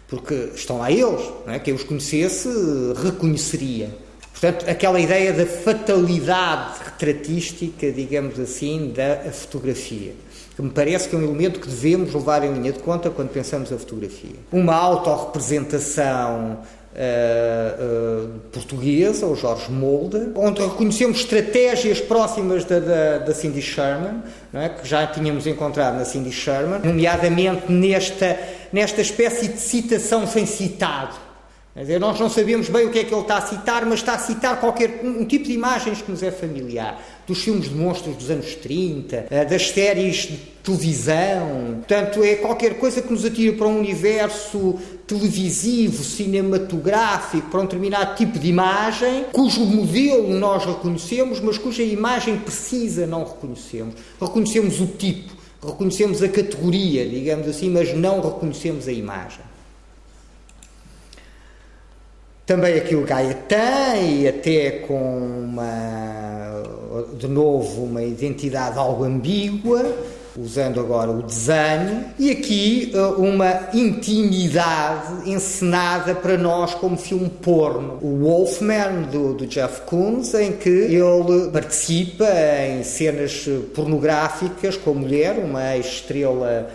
Porque 0.08 0.50
estão 0.54 0.78
lá 0.78 0.90
eles, 0.90 1.22
é? 1.46 1.58
quem 1.58 1.74
os 1.74 1.82
conhecesse 1.82 2.48
reconheceria. 3.02 3.90
Portanto, 4.32 4.68
aquela 4.68 5.00
ideia 5.00 5.32
da 5.32 5.46
fatalidade 5.46 6.80
retratística, 6.84 7.90
digamos 7.90 8.38
assim, 8.38 8.92
da 8.94 9.30
fotografia. 9.30 10.12
Que 10.54 10.62
me 10.62 10.70
parece 10.70 11.08
que 11.08 11.16
é 11.16 11.18
um 11.18 11.22
elemento 11.22 11.58
que 11.58 11.66
devemos 11.66 12.12
levar 12.12 12.44
em 12.44 12.52
linha 12.52 12.72
de 12.72 12.78
conta 12.80 13.10
quando 13.10 13.30
pensamos 13.30 13.72
a 13.72 13.78
fotografia. 13.78 14.36
Uma 14.52 14.74
autorrepresentação 14.74 16.58
uh, 16.94 18.24
uh, 18.24 18.40
portuguesa, 18.52 19.26
o 19.26 19.34
Jorge 19.34 19.70
Molda, 19.70 20.32
onde 20.36 20.62
reconhecemos 20.62 21.20
estratégias 21.20 22.00
próximas 22.00 22.64
da, 22.64 22.78
da, 22.78 23.18
da 23.18 23.34
Cindy 23.34 23.62
Sherman, 23.62 24.22
é? 24.60 24.68
que 24.68 24.86
já 24.86 25.06
tínhamos 25.06 25.46
encontrado 25.46 25.96
na 25.96 26.04
Cindy 26.04 26.30
Sherman, 26.30 26.80
nomeadamente 26.80 27.70
nesta, 27.70 28.38
nesta 28.72 29.00
espécie 29.00 29.48
de 29.48 29.58
citação 29.58 30.26
sem 30.26 30.46
citado. 30.46 31.14
Dizer, 31.76 31.98
nós 31.98 32.20
não 32.20 32.30
sabemos 32.30 32.68
bem 32.68 32.86
o 32.86 32.90
que 32.90 33.00
é 33.00 33.04
que 33.04 33.12
ele 33.12 33.22
está 33.22 33.38
a 33.38 33.40
citar, 33.40 33.84
mas 33.84 33.98
está 33.98 34.14
a 34.14 34.18
citar 34.18 34.60
qualquer 34.60 35.00
um 35.02 35.24
tipo 35.24 35.46
de 35.46 35.52
imagens 35.52 36.00
que 36.00 36.08
nos 36.08 36.22
é 36.22 36.30
familiar. 36.30 37.02
Dos 37.26 37.42
filmes 37.42 37.68
de 37.68 37.74
monstros 37.74 38.14
dos 38.14 38.30
anos 38.30 38.54
30, 38.54 39.26
eh, 39.28 39.44
das 39.44 39.70
séries 39.70 40.18
de 40.18 40.36
televisão. 40.62 41.78
Portanto, 41.78 42.22
é 42.22 42.36
qualquer 42.36 42.78
coisa 42.78 43.02
que 43.02 43.12
nos 43.12 43.24
atira 43.24 43.56
para 43.56 43.66
um 43.66 43.80
universo 43.80 44.78
televisivo, 45.04 46.04
cinematográfico, 46.04 47.50
para 47.50 47.60
um 47.60 47.64
determinado 47.64 48.14
tipo 48.14 48.38
de 48.38 48.48
imagem, 48.48 49.26
cujo 49.32 49.64
modelo 49.64 50.32
nós 50.32 50.64
reconhecemos, 50.64 51.40
mas 51.40 51.58
cuja 51.58 51.82
imagem 51.82 52.38
precisa 52.38 53.04
não 53.04 53.24
reconhecemos. 53.24 53.96
Reconhecemos 54.20 54.80
o 54.80 54.86
tipo, 54.86 55.32
reconhecemos 55.60 56.22
a 56.22 56.28
categoria, 56.28 57.04
digamos 57.04 57.48
assim, 57.48 57.68
mas 57.68 57.92
não 57.92 58.20
reconhecemos 58.20 58.86
a 58.86 58.92
imagem. 58.92 59.53
Também 62.46 62.74
aqui 62.74 62.94
o 62.94 63.06
Gaia 63.06 63.32
tem, 63.48 64.20
e 64.20 64.28
até 64.28 64.70
com 64.86 64.94
uma, 64.94 66.62
de 67.16 67.26
novo, 67.26 67.84
uma 67.84 68.02
identidade 68.02 68.78
algo 68.78 69.02
ambígua, 69.02 69.82
usando 70.36 70.78
agora 70.78 71.10
o 71.10 71.22
desenho, 71.22 72.04
e 72.18 72.30
aqui 72.30 72.92
eh, 72.94 72.98
uma 73.16 73.70
intimidade 73.72 75.30
encenada 75.30 76.14
para 76.14 76.36
nós 76.36 76.74
como 76.74 76.98
filme 76.98 77.30
porno. 77.30 77.98
O 78.02 78.18
Wolfman, 78.18 79.08
do, 79.10 79.32
do 79.32 79.46
Jeff 79.46 79.80
Koons, 79.86 80.34
em 80.34 80.52
que 80.52 80.68
ele 80.68 81.50
participa 81.50 82.26
em 82.68 82.82
cenas 82.82 83.48
pornográficas 83.74 84.76
com 84.76 84.90
a 84.90 84.94
mulher, 84.94 85.38
uma 85.38 85.78
estrela 85.78 86.68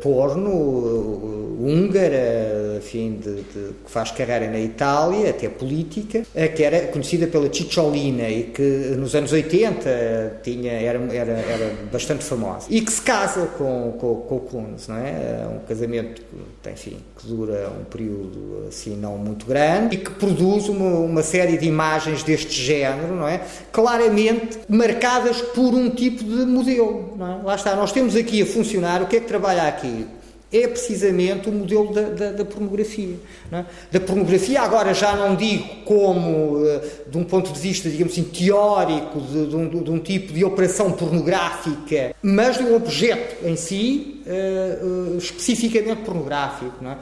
porno 0.00 1.48
húngara, 1.58 2.76
enfim, 2.78 3.18
de, 3.22 3.34
de, 3.42 3.74
que 3.84 3.90
faz 3.90 4.10
carreira 4.12 4.48
na 4.48 4.60
Itália, 4.60 5.30
até 5.30 5.48
política, 5.48 6.22
eh, 6.34 6.48
que 6.48 6.62
era 6.62 6.86
conhecida 6.86 7.26
pela 7.26 7.52
Cicciolina 7.52 8.28
e 8.28 8.44
que 8.44 8.62
nos 8.96 9.14
anos 9.14 9.32
80 9.32 10.40
tinha, 10.42 10.72
era, 10.72 10.98
era, 11.12 11.32
era 11.32 11.74
bastante 11.92 12.24
famosa. 12.24 12.66
E 12.70 12.80
que 12.80 12.92
se 12.92 13.02
casa 13.02 13.46
com, 13.58 13.92
com, 13.98 14.36
o 14.36 14.40
Kunz, 14.40 14.88
não 14.88 14.96
é? 14.96 15.08
é? 15.10 15.48
Um 15.52 15.66
casamento, 15.66 16.22
enfim, 16.70 16.98
que 17.18 17.26
dura 17.26 17.70
um 17.80 17.84
período 17.84 18.66
assim 18.68 18.96
não 18.96 19.18
muito 19.18 19.44
grande 19.44 19.96
e 19.96 19.98
que 19.98 20.10
produz 20.12 20.68
uma, 20.68 20.98
uma 20.98 21.22
série 21.22 21.58
de 21.58 21.66
imagens 21.66 22.22
deste 22.22 22.52
género, 22.52 23.14
não 23.14 23.26
é? 23.26 23.40
Claramente 23.72 24.60
marcadas 24.68 25.40
por 25.40 25.74
um 25.74 25.90
tipo 25.90 26.22
de 26.22 26.46
modelo, 26.46 27.14
não 27.16 27.26
é? 27.26 27.42
Lá 27.42 27.54
está, 27.54 27.74
nós 27.74 27.90
temos 27.90 28.14
aqui 28.14 28.42
a 28.42 28.46
funcionar, 28.46 29.02
o 29.02 29.06
que 29.06 29.16
é 29.16 29.20
que 29.20 29.26
trabalha 29.26 29.57
olha 29.58 29.68
aqui, 29.68 30.06
é 30.50 30.66
precisamente 30.66 31.48
o 31.48 31.52
modelo 31.52 31.92
da, 31.92 32.02
da, 32.02 32.32
da 32.32 32.44
pornografia. 32.44 33.16
É? 33.52 33.64
Da 33.92 34.00
pornografia, 34.00 34.62
agora 34.62 34.94
já 34.94 35.14
não 35.14 35.36
digo 35.36 35.68
como, 35.84 36.64
eh, 36.64 36.80
de 37.06 37.18
um 37.18 37.24
ponto 37.24 37.52
de 37.52 37.60
vista, 37.60 37.90
digamos 37.90 38.14
assim, 38.14 38.24
teórico, 38.24 39.20
de, 39.20 39.46
de, 39.46 39.56
um, 39.56 39.68
de 39.68 39.90
um, 39.90 39.98
tipo 39.98 40.32
de 40.32 40.44
operação 40.44 40.92
pornográfica, 40.92 42.14
mas 42.22 42.56
de 42.56 42.64
um 42.64 42.74
objeto 42.74 43.46
em 43.46 43.56
si, 43.56 44.22
uh, 44.26 45.14
uh, 45.14 45.18
especificamente 45.18 46.00
pornográfico. 46.02 46.72
É? 46.82 46.96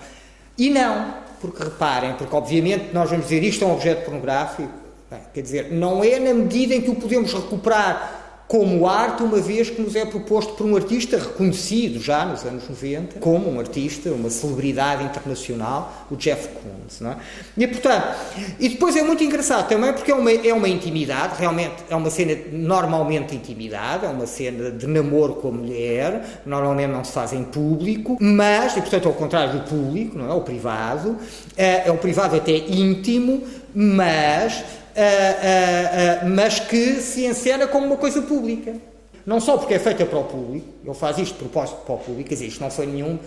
E 0.59 0.69
não, 0.69 1.15
porque 1.41 1.63
reparem, 1.63 2.15
porque 2.15 2.35
obviamente 2.35 2.87
nós 2.93 3.09
vamos 3.09 3.27
dizer 3.27 3.45
isto 3.45 3.63
é 3.63 3.67
um 3.69 3.75
objeto 3.75 4.05
pornográfico, 4.05 4.87
Bem, 5.09 5.21
quer 5.33 5.41
dizer, 5.41 5.71
não 5.71 6.03
é 6.03 6.19
na 6.19 6.35
medida 6.35 6.75
em 6.75 6.81
que 6.81 6.91
o 6.91 6.97
podemos 6.97 7.33
recuperar 7.33 8.26
como 8.49 8.87
arte, 8.87 9.25
uma 9.25 9.41
vez 9.41 9.71
que 9.71 9.83
nos 9.83 9.97
é 9.97 10.05
proposto 10.05 10.55
por 10.55 10.67
um 10.67 10.77
artista 10.77 11.19
reconhecido 11.19 12.01
já 12.01 12.25
nos 12.25 12.45
anos 12.45 12.69
90, 12.69 13.19
como 13.19 13.51
um 13.51 13.59
artista, 13.59 14.11
uma 14.13 14.31
celebridade 14.31 15.03
internacional, 15.03 16.07
o 16.11 16.17
Jeff 16.17 16.49
Koons. 16.49 17.01
Não 17.01 17.11
é? 17.11 17.17
E, 17.57 17.67
portanto, 17.67 18.17
e 18.61 18.69
depois 18.69 18.95
é 18.95 19.03
muito 19.03 19.25
engraçado 19.25 19.69
também 19.69 19.93
porque 19.93 20.13
é 20.13 20.15
uma, 20.15 20.31
é 20.31 20.55
uma 20.55 20.69
intimidade, 20.69 21.35
realmente 21.41 21.75
é 21.91 21.97
uma 21.97 22.09
cena 22.09 22.37
normalmente 22.53 23.35
intimidade, 23.35 24.07
é 24.07 24.09
uma 24.09 24.27
cena 24.27 24.71
de 24.71 24.87
namoro 24.87 25.35
com 25.35 25.49
a 25.49 25.53
mulher, 25.53 26.43
normalmente 26.47 26.91
não 26.91 27.03
se 27.03 27.13
faz 27.13 27.33
em 27.33 27.43
público, 27.43 28.17
mas, 28.21 28.77
e 28.77 28.81
portanto 28.81 29.09
ao 29.09 29.15
contrário 29.15 29.55
do 29.55 29.69
público, 29.69 30.17
não 30.17 30.31
é? 30.31 30.35
O 30.35 30.43
privado, 30.43 31.17
é, 31.57 31.89
é 31.89 31.91
o 31.91 31.99
privado 31.99 32.37
até 32.37 32.57
íntimo, 32.57 33.43
mas 33.75 34.65
uh, 34.97 36.27
uh, 36.27 36.29
mas 36.31 36.59
que 36.59 37.01
se 37.01 37.27
encena 37.27 37.67
como 37.67 37.87
uma 37.87 37.97
coisa 37.97 38.23
pública. 38.23 38.75
Não 39.25 39.41
só 39.41 39.59
porque 39.59 39.75
é 39.75 39.79
feita 39.79 40.07
para 40.07 40.19
o 40.19 40.25
público, 40.25 40.67
ele 40.85 40.95
faz 40.95 41.19
isto 41.19 41.35
de 41.35 41.41
propósito 41.41 41.81
para 41.85 41.95
o 41.95 41.99
público, 41.99 42.29
quer 42.29 42.37
dizer, 42.37 42.47
isto 42.47 42.61
não 42.61 42.71
foi 42.71 42.87
nenhum, 42.87 43.19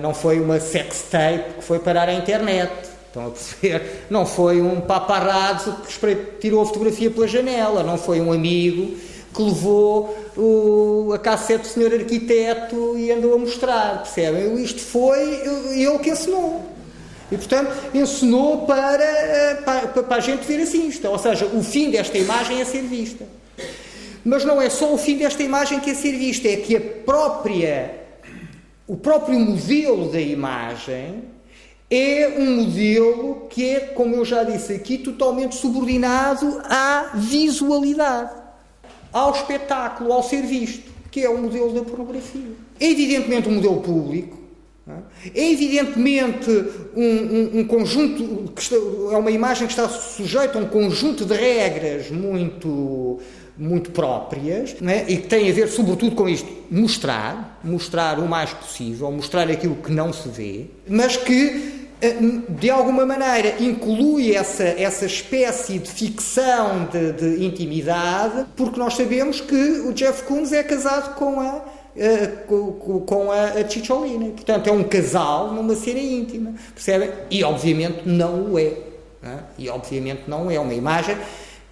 não 0.00 0.14
foi 0.14 0.40
uma 0.40 0.58
sex 0.58 1.02
tape 1.10 1.56
que 1.58 1.62
foi 1.62 1.78
parar 1.78 2.08
à 2.08 2.14
internet. 2.14 2.72
Estão 3.08 3.26
a 3.26 3.30
perceber? 3.30 4.06
Não 4.10 4.26
foi 4.26 4.60
um 4.60 4.80
paparazzo 4.80 5.76
que 5.86 6.16
tirou 6.40 6.62
a 6.62 6.66
fotografia 6.66 7.08
pela 7.10 7.28
janela, 7.28 7.84
não 7.84 7.96
foi 7.96 8.20
um 8.20 8.32
amigo 8.32 8.96
que 9.34 9.42
levou 9.42 10.16
o, 10.36 11.12
a 11.12 11.18
cassete 11.18 11.62
do 11.62 11.66
senhor 11.68 11.92
arquiteto 11.92 12.96
e 12.96 13.12
andou 13.12 13.34
a 13.34 13.38
mostrar, 13.38 14.02
percebem? 14.02 14.60
Isto 14.62 14.80
foi 14.80 15.20
ele 15.76 15.98
que 15.98 16.10
ensinou. 16.10 16.73
E, 17.34 17.36
portanto, 17.36 17.72
ensinou 17.92 18.64
para, 18.64 19.04
eh, 19.04 19.54
para, 19.64 19.88
para 19.88 20.16
a 20.16 20.20
gente 20.20 20.44
ver 20.46 20.62
assim 20.62 20.86
isto. 20.86 21.08
Ou 21.08 21.18
seja, 21.18 21.46
o 21.46 21.64
fim 21.64 21.90
desta 21.90 22.16
imagem 22.16 22.60
é 22.60 22.64
ser 22.64 22.82
vista. 22.82 23.26
Mas 24.24 24.44
não 24.44 24.62
é 24.62 24.70
só 24.70 24.94
o 24.94 24.96
fim 24.96 25.18
desta 25.18 25.42
imagem 25.42 25.80
que 25.80 25.90
é 25.90 25.94
ser 25.94 26.12
vista, 26.12 26.48
é 26.48 26.56
que 26.56 26.76
a 26.76 26.80
própria, 26.80 28.06
o 28.86 28.96
próprio 28.96 29.38
modelo 29.38 30.10
da 30.10 30.20
imagem 30.20 31.24
é 31.90 32.36
um 32.38 32.62
modelo 32.62 33.46
que 33.50 33.68
é, 33.68 33.80
como 33.80 34.14
eu 34.14 34.24
já 34.24 34.44
disse 34.44 34.72
aqui, 34.72 34.96
totalmente 34.96 35.56
subordinado 35.56 36.62
à 36.64 37.10
visualidade, 37.14 38.30
ao 39.12 39.32
espetáculo, 39.32 40.12
ao 40.12 40.22
ser 40.22 40.42
visto, 40.42 40.90
que 41.10 41.20
é 41.20 41.28
o 41.28 41.36
modelo 41.36 41.72
da 41.72 41.82
pornografia. 41.82 42.52
É 42.80 42.88
evidentemente 42.88 43.48
um 43.48 43.56
modelo 43.56 43.80
público, 43.80 44.43
é 44.86 45.50
evidentemente 45.50 46.50
um, 46.94 47.02
um, 47.02 47.60
um 47.60 47.64
conjunto, 47.66 48.52
está, 48.58 48.76
é 48.76 49.16
uma 49.16 49.30
imagem 49.30 49.66
que 49.66 49.72
está 49.72 49.88
sujeita 49.88 50.58
a 50.58 50.62
um 50.62 50.66
conjunto 50.66 51.24
de 51.24 51.32
regras 51.32 52.10
muito, 52.10 53.18
muito 53.56 53.90
próprias 53.92 54.76
é? 54.86 55.04
e 55.08 55.16
que 55.16 55.26
tem 55.26 55.48
a 55.48 55.54
ver, 55.54 55.68
sobretudo, 55.68 56.14
com 56.14 56.28
isto: 56.28 56.46
mostrar, 56.70 57.60
mostrar 57.64 58.18
o 58.18 58.28
mais 58.28 58.52
possível, 58.52 59.10
mostrar 59.10 59.50
aquilo 59.50 59.76
que 59.76 59.90
não 59.90 60.12
se 60.12 60.28
vê, 60.28 60.66
mas 60.86 61.16
que 61.16 61.88
eh, 62.02 62.16
de 62.50 62.68
alguma 62.68 63.06
maneira 63.06 63.54
inclui 63.60 64.34
essa, 64.34 64.64
essa 64.64 65.06
espécie 65.06 65.78
de 65.78 65.90
ficção 65.90 66.86
de, 66.92 67.12
de 67.12 67.42
intimidade, 67.42 68.44
porque 68.54 68.78
nós 68.78 68.94
sabemos 68.94 69.40
que 69.40 69.54
o 69.54 69.94
Jeff 69.94 70.24
Koons 70.24 70.52
é 70.52 70.62
casado 70.62 71.14
com 71.14 71.40
a 71.40 71.64
com, 72.46 73.00
com 73.00 73.30
a, 73.30 73.44
a 73.44 73.68
Chicholina. 73.68 74.26
Portanto, 74.30 74.68
é 74.68 74.72
um 74.72 74.82
casal 74.82 75.52
numa 75.52 75.74
cena 75.74 76.00
íntima, 76.00 76.54
percebem? 76.72 77.10
E 77.30 77.44
obviamente 77.44 78.02
não 78.04 78.52
o 78.52 78.58
é. 78.58 78.72
é. 79.22 79.38
E 79.58 79.68
obviamente 79.68 80.22
não 80.26 80.50
é 80.50 80.58
uma 80.58 80.74
imagem 80.74 81.16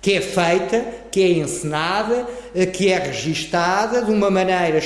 que 0.00 0.14
é 0.14 0.20
feita, 0.20 0.84
que 1.12 1.22
é 1.22 1.28
encenada, 1.28 2.26
eh, 2.54 2.66
que 2.66 2.90
é 2.90 2.98
registada 2.98 4.02
de 4.02 4.10
uma 4.10 4.28
maneira 4.30 4.78
eh, 4.78 4.82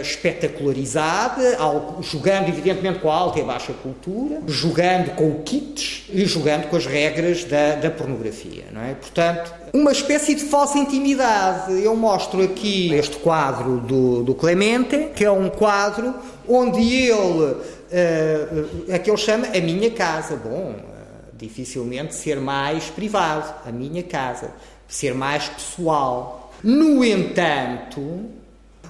espetacularizada, 0.00 1.56
jogando 2.00 2.48
evidentemente 2.48 2.98
com 2.98 3.10
a 3.10 3.14
alta 3.14 3.38
e 3.38 3.42
a 3.42 3.44
baixa 3.44 3.72
cultura, 3.72 4.42
jogando 4.46 5.14
com 5.14 5.30
o 5.30 5.42
kits 5.42 6.04
e 6.12 6.24
jogando 6.26 6.68
com 6.68 6.76
as 6.76 6.86
regras 6.86 7.44
da, 7.44 7.76
da 7.76 7.90
pornografia, 7.90 8.64
não 8.72 8.82
é? 8.82 8.94
Portanto, 8.94 9.52
uma 9.72 9.90
espécie 9.92 10.34
de 10.34 10.44
falsa 10.44 10.78
intimidade. 10.78 11.82
Eu 11.82 11.96
mostro 11.96 12.42
aqui 12.42 12.92
este 12.94 13.16
quadro 13.16 13.78
do, 13.78 14.22
do 14.22 14.34
Clemente, 14.34 15.10
que 15.14 15.24
é 15.24 15.30
um 15.30 15.48
quadro 15.48 16.14
onde 16.46 16.80
ele, 16.80 17.44
uh, 17.44 18.98
que 19.02 19.10
ele 19.10 19.16
chama 19.16 19.46
a 19.46 19.60
minha 19.60 19.90
casa. 19.90 20.36
Bom, 20.36 20.72
uh, 20.72 21.36
dificilmente 21.36 22.14
ser 22.14 22.38
mais 22.38 22.84
privado, 22.90 23.54
a 23.66 23.72
minha 23.72 24.02
casa, 24.02 24.50
ser 24.86 25.14
mais 25.14 25.48
pessoal. 25.48 26.52
No 26.62 27.04
entanto, 27.04 28.26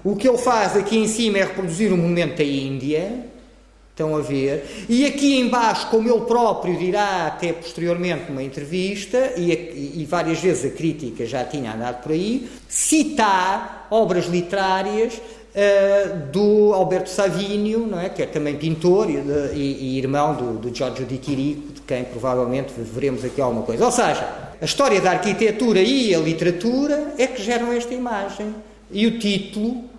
o 0.05 0.17
que 0.17 0.29
ele 0.29 0.39
faz 0.39 0.77
aqui 0.77 0.99
em 0.99 1.07
cima 1.07 1.39
é 1.39 1.45
reproduzir 1.45 1.93
um 1.93 1.97
momento 1.97 2.39
da 2.39 2.45
Índia, 2.45 3.31
estão 3.93 4.17
a 4.17 4.21
ver, 4.21 4.87
e 4.89 5.05
aqui 5.05 5.39
embaixo, 5.39 5.89
como 5.89 6.11
ele 6.11 6.23
próprio 6.23 6.77
dirá 6.77 7.27
até 7.27 7.53
posteriormente 7.53 8.31
numa 8.31 8.43
entrevista, 8.43 9.35
e, 9.37 9.53
e, 10.01 10.07
várias 10.09 10.41
vezes 10.41 10.73
a 10.73 10.75
crítica 10.75 11.27
já 11.27 11.45
tinha 11.45 11.73
andado 11.73 12.03
por 12.03 12.13
aí, 12.13 12.49
citar 12.69 13.87
obras 13.91 14.27
literárias 14.27 15.15
uh, 15.15 16.31
do 16.33 16.73
Alberto 16.73 17.11
Savinio, 17.11 17.87
não 17.87 18.01
é? 18.01 18.09
que 18.09 18.23
é 18.23 18.27
também 18.27 18.57
pintor 18.57 19.11
e, 19.11 19.21
de, 19.21 19.55
e 19.55 19.99
irmão 19.99 20.35
do, 20.35 20.59
do 20.59 20.75
Giorgio 20.75 21.05
di 21.05 21.21
Chirico, 21.23 21.75
de 21.75 21.83
quem 21.83 22.05
provavelmente 22.05 22.73
veremos 22.77 23.23
aqui 23.25 23.43
alguma 23.43 23.63
coisa. 23.63 23.85
Ou 23.85 23.93
seja, 23.93 24.27
a 24.61 24.65
história 24.65 25.01
da 25.03 25.11
arquitetura 25.11 25.83
e 25.83 26.15
a 26.15 26.19
literatura 26.19 27.13
é 27.19 27.27
que 27.27 27.43
geram 27.43 27.73
esta 27.73 27.93
imagem. 27.93 28.55
E 28.91 29.07
o 29.07 29.19
título 29.19 29.92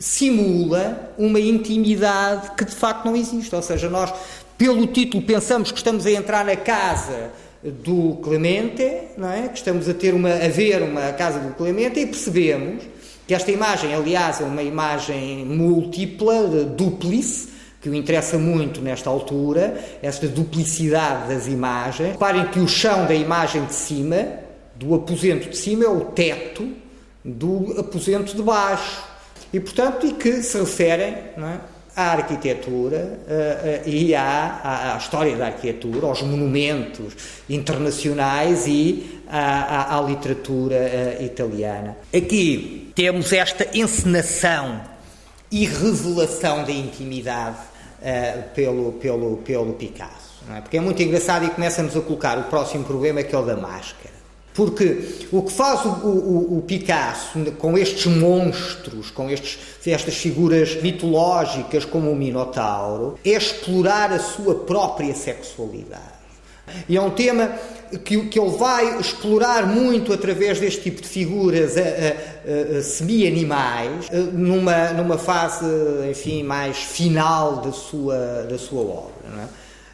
simula 0.00 1.12
uma 1.18 1.38
intimidade 1.38 2.52
que 2.56 2.64
de 2.64 2.74
facto 2.74 3.04
não 3.04 3.14
existe. 3.14 3.54
Ou 3.54 3.62
seja, 3.62 3.90
nós, 3.90 4.12
pelo 4.56 4.86
título, 4.86 5.22
pensamos 5.22 5.70
que 5.70 5.76
estamos 5.76 6.06
a 6.06 6.10
entrar 6.10 6.44
na 6.44 6.56
casa 6.56 7.30
do 7.62 8.16
Clemente, 8.22 8.82
não 9.18 9.30
é? 9.30 9.48
que 9.48 9.58
estamos 9.58 9.86
a 9.86 9.92
ter 9.92 10.14
uma, 10.14 10.32
a 10.32 10.48
ver 10.48 10.82
uma 10.82 11.12
casa 11.12 11.38
do 11.38 11.54
Clemente 11.54 12.00
e 12.00 12.06
percebemos 12.06 12.82
que 13.26 13.34
esta 13.34 13.52
imagem, 13.52 13.94
aliás, 13.94 14.40
é 14.40 14.44
uma 14.44 14.62
imagem 14.62 15.44
múltipla, 15.44 16.64
duplice, 16.64 17.50
que 17.80 17.88
o 17.88 17.94
interessa 17.94 18.38
muito 18.38 18.80
nesta 18.80 19.08
altura, 19.08 19.78
esta 20.02 20.26
duplicidade 20.26 21.28
das 21.28 21.46
imagens. 21.46 22.12
Reparem 22.12 22.46
que 22.48 22.58
o 22.58 22.66
chão 22.66 23.06
da 23.06 23.14
imagem 23.14 23.64
de 23.66 23.74
cima, 23.74 24.26
do 24.74 24.94
aposento 24.94 25.48
de 25.48 25.56
cima, 25.56 25.84
é 25.84 25.88
o 25.88 26.06
teto 26.06 26.68
do 27.24 27.78
aposento 27.78 28.34
de 28.34 28.42
baixo. 28.42 29.09
E, 29.52 29.58
portanto, 29.58 30.06
e 30.06 30.12
que 30.12 30.42
se 30.42 30.58
referem 30.58 31.08
é, 31.12 31.58
à 31.96 32.12
arquitetura 32.12 32.98
uh, 32.98 33.86
uh, 33.86 33.88
e 33.88 34.14
à, 34.14 34.60
à, 34.62 34.94
à, 34.94 34.98
história 34.98 35.36
da 35.36 35.46
arquitetura, 35.46 36.06
aos 36.06 36.22
monumentos 36.22 37.14
internacionais 37.48 38.66
e 38.66 39.20
à, 39.28 39.98
à 39.98 40.02
literatura 40.02 40.76
uh, 40.76 41.24
italiana. 41.24 41.96
Aqui 42.14 42.92
temos 42.94 43.32
esta 43.32 43.66
encenação 43.76 44.80
e 45.50 45.66
revelação 45.66 46.64
da 46.64 46.70
intimidade 46.70 47.56
pelo, 48.54 48.92
pelo, 48.92 49.38
pelo 49.38 49.74
Picasso. 49.74 50.42
É? 50.56 50.60
Porque 50.60 50.76
é 50.76 50.80
muito 50.80 51.02
engraçado 51.02 51.44
e 51.44 51.50
começa-nos 51.50 51.96
a 51.96 52.00
colocar 52.00 52.38
o 52.38 52.44
próximo 52.44 52.84
problema 52.84 53.22
que 53.22 53.34
é 53.34 53.38
o 53.38 53.42
da 53.42 53.56
máscara. 53.56 54.19
Porque 54.60 55.24
o 55.32 55.40
que 55.40 55.52
faz 55.54 55.86
o, 55.86 55.88
o, 55.88 56.58
o, 56.58 56.60
Picasso 56.60 57.50
com 57.56 57.78
estes 57.78 58.04
monstros, 58.04 59.10
com 59.10 59.30
estes, 59.30 59.58
estas 59.86 60.16
figuras 60.16 60.82
mitológicas 60.82 61.86
como 61.86 62.10
o 62.10 62.14
Minotauro, 62.14 63.18
é 63.24 63.30
explorar 63.30 64.12
a 64.12 64.18
sua 64.18 64.54
própria 64.56 65.14
sexualidade. 65.14 66.20
E 66.86 66.94
é 66.94 67.00
um 67.00 67.08
tema 67.08 67.52
que, 68.04 68.26
que 68.26 68.38
ele 68.38 68.50
vai 68.50 69.00
explorar 69.00 69.66
muito 69.66 70.12
através 70.12 70.60
deste 70.60 70.82
tipo 70.82 71.00
de 71.00 71.08
figuras 71.08 71.72
semi-animais, 72.82 74.10
numa, 74.34 74.90
numa 74.92 75.16
fase, 75.16 75.64
enfim, 76.10 76.42
mais 76.42 76.76
final 76.76 77.62
da 77.62 77.72
sua, 77.72 78.42
da 78.42 78.58
sua 78.58 78.82
obra. 78.82 79.48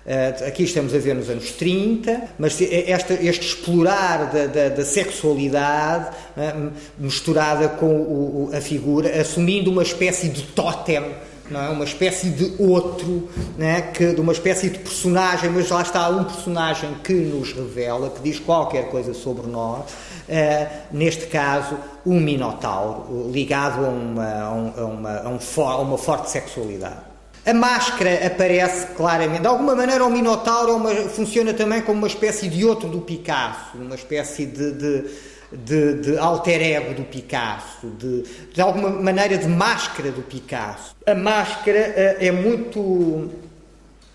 Uh, 0.07 0.47
aqui 0.47 0.63
estamos 0.63 0.95
a 0.95 0.99
ver 0.99 1.17
nos 1.17 1.29
anos 1.29 1.51
30, 1.51 2.29
mas 2.39 2.57
esta, 2.63 3.15
este 3.15 3.45
explorar 3.45 4.31
da, 4.31 4.47
da, 4.47 4.69
da 4.69 4.85
sexualidade 4.85 6.15
uh, 6.37 6.71
misturada 6.97 7.69
com 7.71 7.91
o, 7.91 8.51
a 8.55 8.61
figura, 8.61 9.21
assumindo 9.21 9.69
uma 9.69 9.83
espécie 9.83 10.29
de 10.29 10.43
totem 10.43 11.03
não 11.51 11.61
é? 11.61 11.69
uma 11.71 11.85
espécie 11.85 12.31
de 12.31 12.55
outro, 12.63 13.29
é? 13.59 13.81
que, 13.81 14.13
de 14.13 14.21
uma 14.21 14.33
espécie 14.33 14.71
de 14.71 14.79
personagem, 14.79 15.51
mas 15.51 15.69
lá 15.71 15.83
está 15.83 16.09
um 16.09 16.25
personagem 16.25 16.95
que 17.03 17.13
nos 17.13 17.53
revela, 17.53 18.11
que 18.11 18.21
diz 18.21 18.39
qualquer 18.39 18.89
coisa 18.89 19.13
sobre 19.13 19.47
nós, 19.49 19.91
uh, 19.91 20.67
neste 20.93 21.27
caso, 21.27 21.77
um 22.05 22.21
minotauro, 22.21 23.31
ligado 23.31 23.85
a 23.85 23.89
uma, 23.89 24.43
a 24.43 24.85
uma, 24.85 25.11
a 25.11 25.63
a 25.63 25.81
uma 25.81 25.99
forte 25.99 26.31
sexualidade. 26.31 27.16
A 27.47 27.55
máscara 27.55 28.27
aparece 28.27 28.89
claramente. 28.97 29.43
De 29.43 29.47
alguma 29.47 29.77
maneira, 29.77 30.05
o 30.05 30.11
Minotauro 30.11 30.73
é 30.73 30.75
uma, 30.75 30.95
funciona 31.09 31.55
também 31.55 31.81
como 31.81 31.99
uma 31.99 32.09
espécie 32.09 32.49
de 32.49 32.65
outro 32.65 32.89
do 32.89 33.01
Picasso, 33.01 33.77
uma 33.77 33.95
espécie 33.95 34.47
de, 34.47 34.73
de, 34.73 35.05
de, 35.53 35.95
de 35.95 36.19
alter 36.19 36.61
ego 36.61 36.95
do 36.95 37.05
Picasso, 37.05 37.87
de, 37.87 38.23
de 38.53 38.61
alguma 38.61 38.91
maneira 38.91 39.39
de 39.39 39.47
máscara 39.47 40.11
do 40.11 40.23
Picasso. 40.23 40.97
A 41.07 41.15
máscara 41.15 41.79
eh, 41.79 42.17
é 42.19 42.33
muito 42.33 43.31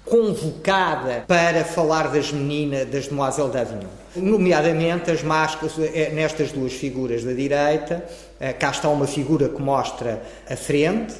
convocada 0.03 1.23
para 1.25 1.63
falar 1.63 2.11
das 2.11 2.33
meninas, 2.33 2.85
das 2.87 3.07
Demoiselles 3.07 3.53
d'Avignon. 3.53 3.87
Nomeadamente 4.13 5.09
as 5.09 5.23
máscaras, 5.23 5.73
eh, 5.79 6.11
nestas 6.13 6.51
duas 6.51 6.73
figuras 6.73 7.23
da 7.23 7.31
direita, 7.31 8.03
eh, 8.41 8.51
cá 8.51 8.71
está 8.71 8.89
uma 8.89 9.07
figura 9.07 9.47
que 9.47 9.61
mostra 9.61 10.21
a 10.49 10.55
frente, 10.57 11.13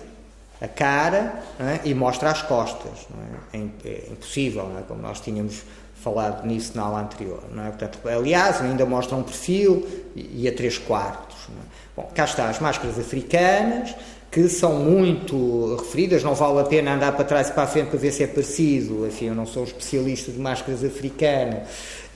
a 0.61 0.67
cara 0.67 1.41
é? 1.59 1.79
e 1.83 1.93
mostra 1.93 2.29
as 2.29 2.41
costas. 2.43 3.07
É? 3.51 3.57
é? 3.57 3.61
é? 3.85 4.11
impossível, 4.11 4.71
é? 4.77 4.83
como 4.83 5.01
nós 5.01 5.19
tínhamos 5.19 5.63
falado 5.95 6.45
nisso 6.45 6.73
na 6.75 6.83
aula 6.83 7.01
anterior. 7.01 7.43
É? 7.57 7.69
Portanto, 7.69 7.99
aliás, 8.07 8.61
ainda 8.61 8.85
mostra 8.85 9.17
um 9.17 9.23
perfil 9.23 9.87
e, 10.15 10.47
a 10.47 10.53
três 10.53 10.77
quartos. 10.77 11.37
É? 11.49 11.81
Bom, 11.95 12.09
cá 12.13 12.25
está 12.25 12.47
as 12.47 12.59
máscaras 12.59 12.99
africanas, 12.99 13.95
que 14.29 14.47
são 14.47 14.75
muito 14.75 15.75
referidas, 15.75 16.23
não 16.23 16.35
vale 16.35 16.59
a 16.59 16.63
pena 16.63 16.93
andar 16.93 17.11
para 17.13 17.25
trás 17.25 17.49
e 17.49 17.51
para 17.51 17.63
a 17.63 17.67
frente 17.67 17.89
para 17.89 17.99
ver 17.99 18.11
se 18.11 18.23
é 18.23 18.27
parecido, 18.27 19.05
enfim, 19.05 19.25
eu 19.25 19.35
não 19.35 19.45
sou 19.45 19.65
especialista 19.65 20.31
de 20.31 20.39
máscaras 20.39 20.85
africanas, 20.85 21.67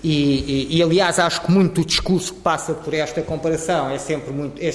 e, 0.01 0.69
e, 0.71 0.77
e 0.77 0.83
aliás 0.83 1.19
acho 1.19 1.41
que 1.41 1.51
muito 1.51 1.81
o 1.81 1.85
discurso 1.85 2.35
que 2.35 2.39
passa 2.39 2.73
por 2.73 2.93
esta 2.93 3.21
comparação 3.21 3.89
é 3.89 3.97
sempre 3.97 4.31
muito, 4.31 4.61
é, 4.61 4.69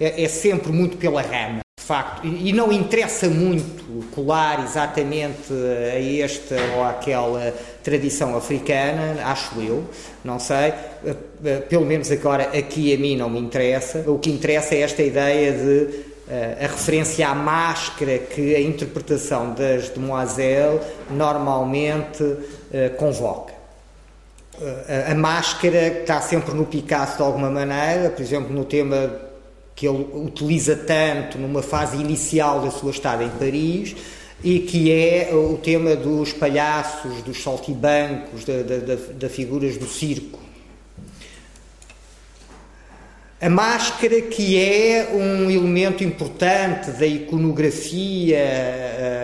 é 0.00 0.28
sempre 0.28 0.72
muito 0.72 0.96
pela 0.96 1.22
rama 1.22 1.60
facto, 1.90 2.24
e 2.24 2.52
não 2.52 2.72
interessa 2.72 3.28
muito 3.28 4.06
colar 4.14 4.62
exatamente 4.62 5.52
a 5.52 6.24
esta 6.24 6.54
ou 6.76 6.84
àquela 6.84 7.52
tradição 7.82 8.36
africana, 8.36 9.16
acho 9.24 9.60
eu, 9.60 9.84
não 10.24 10.38
sei, 10.38 10.72
pelo 11.68 11.84
menos 11.84 12.08
agora 12.12 12.44
aqui 12.56 12.94
a 12.94 12.96
mim 12.96 13.16
não 13.16 13.28
me 13.28 13.40
interessa. 13.40 14.04
O 14.06 14.20
que 14.20 14.30
interessa 14.30 14.76
é 14.76 14.82
esta 14.82 15.02
ideia 15.02 15.52
de 15.52 16.04
eh, 16.28 16.58
a 16.60 16.68
referência 16.68 17.28
à 17.28 17.34
máscara 17.34 18.18
que 18.18 18.54
a 18.54 18.60
interpretação 18.60 19.52
das 19.52 19.88
demoiselles 19.88 20.82
normalmente 21.10 22.36
eh, 22.72 22.90
convoca. 22.90 23.52
Eh, 24.60 25.06
a 25.10 25.14
máscara 25.16 25.88
está 25.88 26.20
sempre 26.20 26.54
no 26.54 26.66
Picasso 26.66 27.16
de 27.16 27.22
alguma 27.24 27.50
maneira, 27.50 28.10
por 28.10 28.22
exemplo, 28.22 28.54
no 28.54 28.64
tema 28.64 29.29
que 29.80 29.88
ele 29.88 30.06
utiliza 30.12 30.76
tanto 30.76 31.38
numa 31.38 31.62
fase 31.62 31.96
inicial 31.96 32.60
da 32.60 32.70
sua 32.70 32.90
estada 32.90 33.24
em 33.24 33.30
Paris 33.30 33.96
e 34.44 34.58
que 34.58 34.92
é 34.92 35.30
o 35.32 35.56
tema 35.56 35.96
dos 35.96 36.34
palhaços, 36.34 37.22
dos 37.22 37.42
saltibancos, 37.42 38.44
da, 38.44 38.60
da, 38.62 38.94
da 38.94 39.28
figuras 39.30 39.78
do 39.78 39.86
circo. 39.86 40.38
A 43.40 43.48
máscara, 43.48 44.20
que 44.20 44.58
é 44.58 45.12
um 45.14 45.50
elemento 45.50 46.04
importante 46.04 46.90
da 46.90 47.06
iconografia 47.06 48.38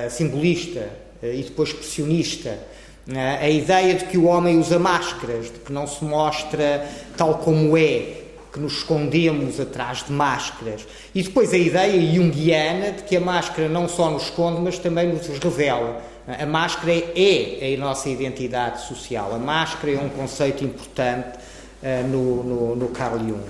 uh, 0.07 0.11
simbolista 0.11 0.89
uh, 1.23 1.27
e 1.27 1.43
depois 1.43 1.69
expressionista, 1.69 2.59
uh, 3.07 3.43
a 3.43 3.51
ideia 3.51 3.93
de 3.93 4.07
que 4.07 4.17
o 4.17 4.25
homem 4.25 4.59
usa 4.59 4.79
máscaras, 4.79 5.53
de 5.53 5.59
que 5.59 5.71
não 5.71 5.87
se 5.87 6.03
mostra 6.03 6.89
tal 7.15 7.41
como 7.41 7.77
é, 7.77 8.25
que 8.57 8.61
nos 8.63 8.79
escondemos 8.79 9.61
atrás 9.61 10.03
de 10.07 10.13
máscaras. 10.13 10.87
E 11.15 11.23
depois 11.23 11.53
a 11.53 11.59
ideia 11.59 12.15
junguiana 12.15 12.93
de 12.93 13.03
que 13.03 13.15
a 13.15 13.21
máscara 13.21 13.69
não 13.69 13.87
só 13.87 14.11
nos 14.11 14.25
esconde, 14.25 14.63
mas 14.63 14.79
também 14.79 15.13
nos 15.13 15.29
revela. 15.29 16.03
A 16.27 16.47
máscara 16.47 16.93
é 17.15 17.75
a 17.75 17.79
nossa 17.79 18.09
identidade 18.09 18.81
social. 18.87 19.35
A 19.35 19.39
máscara 19.39 19.93
é 19.93 19.99
um 19.99 20.09
conceito 20.09 20.65
importante 20.65 21.39
uh, 21.83 22.09
no, 22.09 22.43
no, 22.43 22.77
no 22.77 22.89
Carl 22.89 23.19
Jung. 23.19 23.45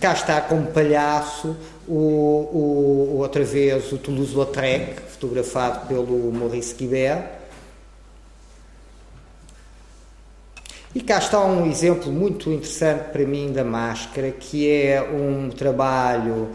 Cá 0.00 0.14
está 0.14 0.40
como 0.40 0.68
palhaço 0.68 1.54
o, 1.86 1.92
o, 1.92 3.18
outra 3.18 3.44
vez 3.44 3.92
o 3.92 3.98
Toulouse-Lautrec, 3.98 5.02
fotografado 5.12 5.86
pelo 5.86 6.32
Maurice 6.32 6.74
Guibert, 6.74 7.24
E 10.94 11.00
cá 11.00 11.18
está 11.18 11.44
um 11.44 11.68
exemplo 11.68 12.12
muito 12.12 12.52
interessante 12.52 13.10
para 13.10 13.26
mim 13.26 13.52
da 13.52 13.64
máscara, 13.64 14.30
que 14.30 14.70
é 14.70 15.02
um 15.02 15.50
trabalho 15.50 16.50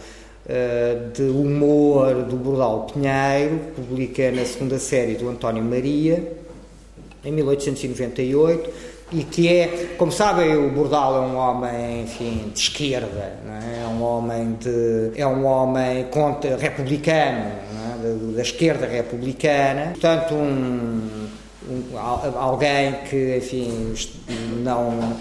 uh, 0.46 1.12
de 1.12 1.24
humor 1.24 2.24
do 2.24 2.38
Bordal 2.38 2.88
Pinheiro, 2.88 3.60
publica 3.76 4.32
na 4.32 4.46
segunda 4.46 4.80
série 4.80 5.16
do 5.16 5.28
António 5.28 5.62
Maria, 5.62 6.32
em 7.26 7.34
1898, 7.34 8.70
e 9.12 9.26
que 9.26 9.50
é, 9.50 9.96
como 9.98 10.10
sabem, 10.10 10.56
o 10.56 10.70
Bordal 10.70 11.18
é 11.18 11.20
um 11.20 11.36
homem, 11.36 12.04
enfim, 12.04 12.50
de 12.54 12.60
esquerda, 12.60 13.34
é? 13.46 13.82
é? 13.84 13.88
um 13.88 14.02
homem 14.02 14.54
de, 14.54 15.20
é 15.20 15.28
um 15.28 15.44
homem 15.46 16.06
contra, 16.12 16.56
republicano, 16.56 17.40
é? 17.40 17.98
da, 18.02 18.36
da 18.38 18.42
esquerda 18.42 18.88
republicana, 18.88 19.88
portanto 19.92 20.34
um 20.34 21.28
alguém 22.36 22.94
que, 23.10 23.38
enfim, 23.38 23.94
não, 24.64 25.18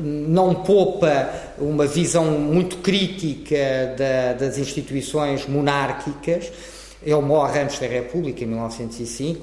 não 0.00 0.54
poupa 0.54 1.30
uma 1.58 1.86
visão 1.86 2.24
muito 2.24 2.78
crítica 2.78 3.94
da, 3.96 4.32
das 4.34 4.58
instituições 4.58 5.46
monárquicas. 5.46 6.50
Ele 7.02 7.22
morre 7.22 7.60
antes 7.60 7.78
da 7.78 7.86
República, 7.86 8.44
em 8.44 8.46
1905, 8.46 9.40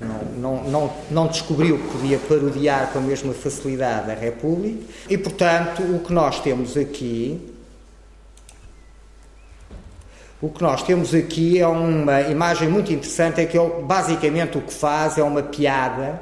não, 0.00 0.40
não, 0.40 0.70
não, 0.70 0.92
não 1.10 1.26
descobriu 1.26 1.76
que 1.76 1.98
podia 1.98 2.18
parodiar 2.18 2.90
com 2.92 2.98
a 2.98 3.02
mesma 3.02 3.34
facilidade 3.34 4.10
a 4.10 4.14
República, 4.14 4.78
e, 5.08 5.18
portanto, 5.18 5.82
o 5.82 5.98
que 5.98 6.12
nós 6.14 6.40
temos 6.40 6.78
aqui 6.78 7.57
o 10.40 10.48
que 10.48 10.62
nós 10.62 10.82
temos 10.82 11.14
aqui 11.14 11.58
é 11.58 11.66
uma 11.66 12.20
imagem 12.22 12.68
muito 12.68 12.92
interessante, 12.92 13.40
é 13.40 13.46
que 13.46 13.58
ele 13.58 13.82
basicamente 13.82 14.56
o 14.56 14.60
que 14.60 14.72
faz 14.72 15.18
é 15.18 15.22
uma 15.22 15.42
piada. 15.42 16.20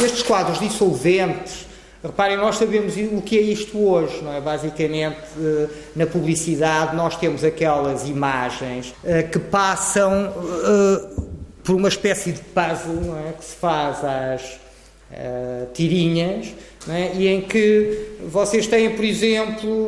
Estes 0.00 0.22
quadros 0.22 0.60
dissolventes, 0.60 1.66
reparem, 2.02 2.36
nós 2.36 2.56
sabemos 2.56 2.94
o 2.96 3.20
que 3.20 3.36
é 3.36 3.40
isto 3.40 3.76
hoje, 3.76 4.22
não 4.22 4.32
é? 4.32 4.40
Basicamente, 4.40 5.18
eh, 5.36 5.68
na 5.96 6.06
publicidade, 6.06 6.94
nós 6.94 7.16
temos 7.16 7.42
aquelas 7.42 8.08
imagens 8.08 8.94
eh, 9.04 9.24
que 9.24 9.40
passam 9.40 10.32
eh, 10.32 11.22
por 11.64 11.74
uma 11.74 11.88
espécie 11.88 12.30
de 12.30 12.40
puzzle, 12.40 13.16
é? 13.28 13.32
Que 13.32 13.44
se 13.44 13.56
faz 13.56 14.04
às 14.04 14.68
tirinhas, 15.72 16.54
é? 16.86 17.12
e 17.14 17.28
em 17.28 17.40
que 17.40 18.18
vocês 18.28 18.66
têm, 18.66 18.94
por 18.94 19.02
exemplo, 19.02 19.86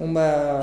uma 0.00 0.60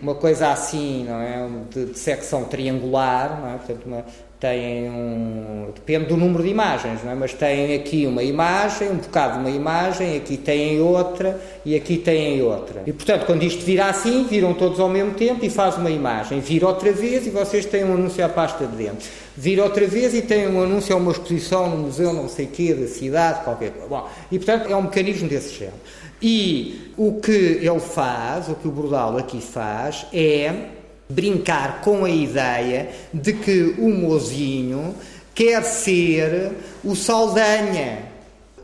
uma 0.00 0.14
coisa 0.14 0.50
assim, 0.50 1.04
não 1.04 1.20
é? 1.20 1.48
De, 1.70 1.86
de 1.86 1.98
secção 1.98 2.44
triangular, 2.44 3.40
não 3.40 3.54
é? 3.54 3.56
Portanto, 3.56 3.86
uma, 3.86 4.04
têm 4.38 4.90
um. 4.90 5.70
depende 5.74 6.06
do 6.06 6.16
número 6.16 6.42
de 6.42 6.50
imagens, 6.50 7.02
não 7.02 7.12
é? 7.12 7.14
Mas 7.14 7.32
têm 7.32 7.74
aqui 7.74 8.06
uma 8.06 8.22
imagem, 8.22 8.90
um 8.90 8.96
bocado 8.96 9.34
de 9.34 9.38
uma 9.40 9.50
imagem, 9.50 10.16
aqui 10.16 10.36
têm 10.36 10.80
outra 10.80 11.40
e 11.64 11.74
aqui 11.74 11.96
têm 11.96 12.42
outra. 12.42 12.82
E 12.86 12.92
portanto, 12.92 13.24
quando 13.24 13.42
isto 13.42 13.64
vira 13.64 13.86
assim, 13.86 14.24
viram 14.24 14.52
todos 14.52 14.78
ao 14.78 14.88
mesmo 14.88 15.12
tempo 15.14 15.44
e 15.44 15.50
faz 15.50 15.76
uma 15.76 15.90
imagem. 15.90 16.40
Vira 16.40 16.66
outra 16.68 16.92
vez 16.92 17.26
e 17.26 17.30
vocês 17.30 17.64
têm 17.64 17.84
um 17.84 17.94
anúncio 17.94 18.24
à 18.24 18.28
pasta 18.28 18.66
de 18.66 18.76
dentro. 18.76 19.08
Vira 19.36 19.62
outra 19.64 19.86
vez 19.86 20.14
e 20.14 20.22
tem 20.22 20.48
um 20.48 20.62
anúncio 20.62 20.94
a 20.94 20.98
uma 20.98 21.12
exposição 21.12 21.68
no 21.70 21.78
museu, 21.78 22.12
não 22.12 22.28
sei 22.28 22.46
quê, 22.46 22.74
da 22.74 22.86
cidade, 22.86 23.42
qualquer 23.42 23.70
coisa. 23.70 23.88
Bom, 23.88 24.08
e 24.30 24.38
portanto 24.38 24.70
é 24.70 24.76
um 24.76 24.82
mecanismo 24.82 25.28
desse 25.28 25.54
género. 25.54 25.76
E 26.20 26.92
o 26.96 27.20
que 27.20 27.30
ele 27.30 27.80
faz, 27.80 28.48
o 28.48 28.54
que 28.54 28.66
o 28.66 28.70
Bordal 28.70 29.18
aqui 29.18 29.40
faz, 29.40 30.06
é 30.12 30.70
brincar 31.08 31.80
com 31.82 32.04
a 32.04 32.10
ideia 32.10 32.90
de 33.12 33.32
que 33.32 33.74
o 33.78 33.88
mozinho 33.90 34.94
quer 35.34 35.62
ser 35.62 36.52
o 36.82 36.96
Saldanha, 36.96 37.98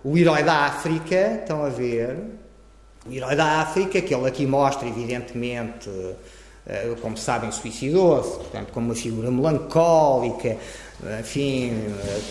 o 0.02 0.16
herói 0.16 0.42
da 0.42 0.66
África, 0.66 1.38
estão 1.40 1.64
a 1.64 1.68
ver? 1.68 2.16
O 3.06 3.12
herói 3.12 3.36
da 3.36 3.60
África, 3.60 4.00
que 4.00 4.14
ele 4.14 4.26
aqui 4.26 4.46
mostra, 4.46 4.88
evidentemente, 4.88 5.90
eh, 6.66 6.94
como 7.00 7.16
sabem, 7.16 7.50
suicidou-se, 7.52 8.36
portanto, 8.38 8.72
como 8.72 8.86
uma 8.86 8.94
figura 8.94 9.30
melancólica, 9.30 10.56
enfim, 11.18 11.72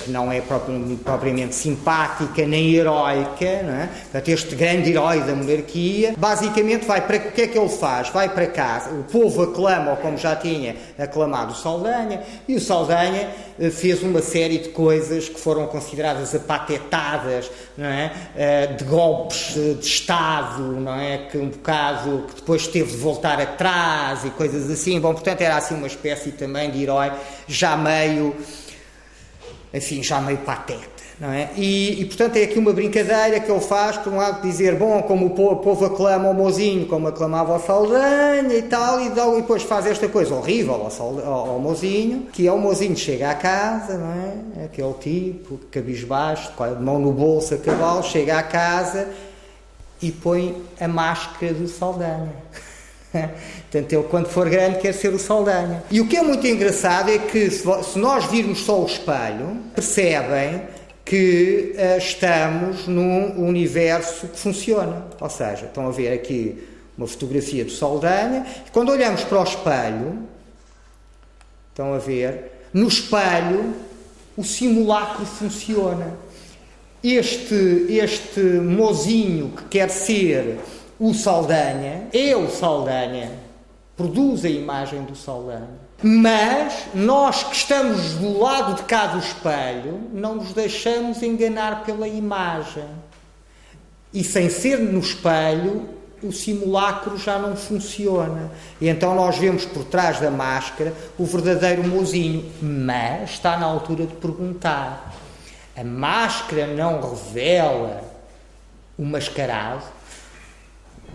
que 0.04 0.12
não 0.12 0.32
é 0.32 0.42
propriamente 0.42 1.54
simpática 1.56 2.46
nem 2.46 2.74
heroica, 2.74 3.64
não 3.64 3.74
é? 3.74 3.90
Portanto, 4.04 4.30
este 4.30 4.56
grande 4.56 4.92
herói 4.92 5.20
da 5.22 5.36
monarquia, 5.36 6.14
basicamente 6.18 6.86
vai 6.86 7.02
para 7.02 7.18
o 7.18 7.32
que 7.32 7.42
é 7.42 7.48
que 7.48 7.58
ele 7.58 7.70
faz? 7.70 8.10
Vai 8.10 8.30
para 8.30 8.48
casa, 8.48 8.92
o 8.92 9.04
povo 9.04 9.44
aclama, 9.44 9.92
ou 9.92 9.98
como 9.98 10.18
já 10.18 10.36
tinha 10.36 10.76
aclamado 10.98 11.52
o 11.52 11.56
Saldanha, 11.56 12.22
e 12.48 12.56
o 12.56 12.62
Saldanha 12.62 13.30
eh, 13.60 13.70
fez 13.70 14.02
uma 14.04 14.22
série 14.22 14.60
de 14.60 14.70
coisas 14.70 15.28
que 15.28 15.40
foram 15.40 15.68
consideradas 15.68 16.34
apatetadas, 16.34 17.52
não 17.78 17.88
é? 17.88 18.12
Eh, 18.36 18.68
de 18.68 18.84
golpes 18.86 19.54
de 19.54 19.86
Estado, 19.86 20.62
não 20.62 20.96
é? 20.96 21.28
Que 21.30 21.38
um 21.38 21.50
bocado, 21.50 22.26
que 22.30 22.36
depois 22.36 22.68
teve 22.68 22.92
de 22.92 22.98
voltar 22.98 23.40
atrás 23.40 24.24
e 24.24 24.30
coisas 24.30 24.70
assim. 24.70 25.00
Bom, 25.00 25.14
portanto, 25.14 25.42
era 25.42 25.58
assim 25.58 25.76
uma 25.76 25.88
espécie 25.88 26.32
também 26.32 26.72
de 26.72 26.84
herói 26.84 27.12
já 27.48 27.76
meio 27.76 28.36
enfim, 29.74 30.04
já 30.04 30.20
meio 30.20 30.40
pateta. 30.40 31.02
Não 31.22 31.32
é? 31.32 31.52
E, 31.56 32.02
e, 32.02 32.06
portanto 32.06 32.36
é 32.38 32.44
aqui 32.44 32.58
uma 32.58 32.74
brincadeira 32.74 33.40
que 33.40 33.52
ele 33.52 33.60
faz, 33.60 33.96
por 33.96 34.12
um 34.12 34.18
lado, 34.18 34.42
dizer, 34.42 34.76
bom, 34.76 35.04
como 35.04 35.28
o 35.28 35.30
povo, 35.30 35.52
o 35.52 35.58
povo 35.58 35.86
aclama 35.86 36.28
o 36.28 36.34
mozinho, 36.34 36.88
como 36.88 37.08
aclamava 37.08 37.56
o 37.56 37.60
Saldanha 37.60 38.52
e 38.56 38.64
tal, 38.64 39.00
e, 39.00 39.06
e 39.06 39.42
depois 39.42 39.62
faz 39.62 39.86
esta 39.86 40.10
coisa 40.10 40.34
horrível 40.34 40.74
ao, 40.74 41.20
ao, 41.24 41.50
ao 41.52 41.60
mozinho, 41.60 42.26
que 42.34 42.48
é 42.48 42.52
o 42.52 42.58
mozinho 42.58 42.98
chega 42.98 43.30
à 43.30 43.36
casa, 43.36 44.00
não 44.00 44.12
é? 44.60 44.66
Aquele 44.66 44.94
tipo, 44.94 45.60
cabisbaixo, 45.70 46.52
de 46.58 46.84
mão 46.84 46.98
no 46.98 47.12
bolso 47.12 47.54
a 47.54 47.58
cavalo, 47.60 48.02
chega 48.02 48.40
à 48.40 48.42
casa 48.42 49.08
e 50.02 50.12
põe 50.12 50.60
a 50.80 50.88
máscara 50.88 51.54
do 51.54 51.68
Saldanha. 51.68 52.34
Portanto, 53.12 53.94
ele, 53.94 54.04
quando 54.04 54.28
for 54.28 54.50
grande, 54.50 54.80
quer 54.80 54.94
ser 54.94 55.14
o 55.14 55.20
Saldanha. 55.20 55.84
E 55.92 56.00
o 56.00 56.08
que 56.08 56.16
é 56.16 56.24
muito 56.24 56.46
engraçado 56.48 57.10
é 57.10 57.18
que, 57.18 57.50
se 57.50 58.00
nós 58.00 58.26
virmos 58.26 58.60
só 58.60 58.82
o 58.82 58.86
espelho, 58.86 59.58
percebem 59.76 60.62
que 61.04 61.76
uh, 61.76 61.98
estamos 61.98 62.88
num 62.88 63.46
universo 63.46 64.28
que 64.28 64.40
funciona. 64.40 65.06
Ou 65.20 65.30
seja, 65.30 65.66
estão 65.66 65.88
a 65.88 65.92
ver 65.92 66.14
aqui 66.14 66.64
uma 66.98 67.08
fotografia 67.08 67.66
do 67.66 67.72
Saldanha, 67.72 68.46
e 68.68 68.72
quando 68.72 68.90
olhamos 68.90 69.24
para 69.24 69.40
o 69.40 69.44
espelho, 69.44 70.20
estão 71.70 71.94
a 71.94 71.98
ver, 71.98 72.52
no 72.74 72.88
espelho 72.88 73.74
o 74.38 74.44
simulacro 74.44 75.26
funciona. 75.26 76.14
Este, 77.04 77.88
este 77.90 78.40
mozinho 78.40 79.54
que 79.58 79.64
quer 79.66 79.90
ser 79.90 80.60
o 81.02 81.16
Saldanha, 81.16 82.10
é 82.14 82.38
o 82.38 82.48
Saldanha, 82.48 83.32
produz 83.98 84.46
a 84.46 84.50
imagem 84.50 85.02
do 85.02 85.16
Saldanha. 85.16 85.82
Mas 86.04 86.86
nós 86.94 87.42
que 87.42 87.56
estamos 87.56 88.14
do 88.14 88.38
lado 88.38 88.76
de 88.76 88.84
cá 88.84 89.08
do 89.08 89.18
espelho, 89.18 90.00
não 90.14 90.36
nos 90.36 90.54
deixamos 90.54 91.24
enganar 91.24 91.84
pela 91.86 92.08
imagem. 92.08 92.86
E 94.14 94.24
sem 94.24 94.48
ser 94.48 94.78
no 94.78 95.00
espelho, 95.00 95.90
o 96.22 96.32
simulacro 96.32 97.18
já 97.18 97.40
não 97.40 97.56
funciona. 97.56 98.52
E 98.80 98.88
então 98.88 99.16
nós 99.16 99.40
vemos 99.40 99.66
por 99.66 99.84
trás 99.84 100.20
da 100.20 100.30
máscara 100.30 100.94
o 101.18 101.26
verdadeiro 101.26 101.84
mozinho. 101.84 102.46
Mas 102.62 103.32
está 103.32 103.58
na 103.58 103.66
altura 103.66 104.06
de 104.06 104.14
perguntar: 104.14 105.16
a 105.76 105.84
máscara 105.84 106.68
não 106.68 107.02
revela 107.02 108.04
o 109.00 109.04
mascarado? 109.04 110.01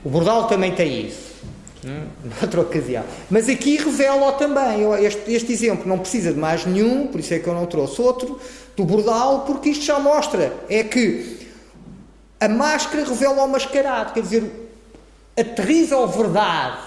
O 0.06 0.08
bordal 0.08 0.46
também 0.46 0.70
tem 0.70 1.08
isso. 1.08 1.34
Hum, 1.84 2.06
noutra 2.40 2.60
ocasião. 2.60 3.02
Mas 3.28 3.48
aqui 3.48 3.76
revela 3.76 4.30
também. 4.34 4.84
Este, 5.04 5.32
este, 5.32 5.52
exemplo 5.52 5.88
não 5.88 5.98
precisa 5.98 6.32
de 6.32 6.38
mais 6.38 6.64
nenhum, 6.64 7.08
por 7.08 7.18
isso 7.18 7.34
é 7.34 7.40
que 7.40 7.48
eu 7.48 7.54
não 7.54 7.66
trouxe 7.66 8.00
outro, 8.00 8.40
do 8.76 8.84
bordal, 8.84 9.40
porque 9.40 9.70
isto 9.70 9.84
já 9.84 9.98
mostra. 9.98 10.54
É 10.70 10.84
que 10.84 11.48
a 12.38 12.48
máscara 12.48 13.04
revela 13.04 13.42
o 13.42 13.48
mascarado. 13.48 14.12
Quer 14.12 14.20
dizer, 14.20 14.70
a 15.36 15.42
terrível 15.42 16.06
verdade 16.06 16.78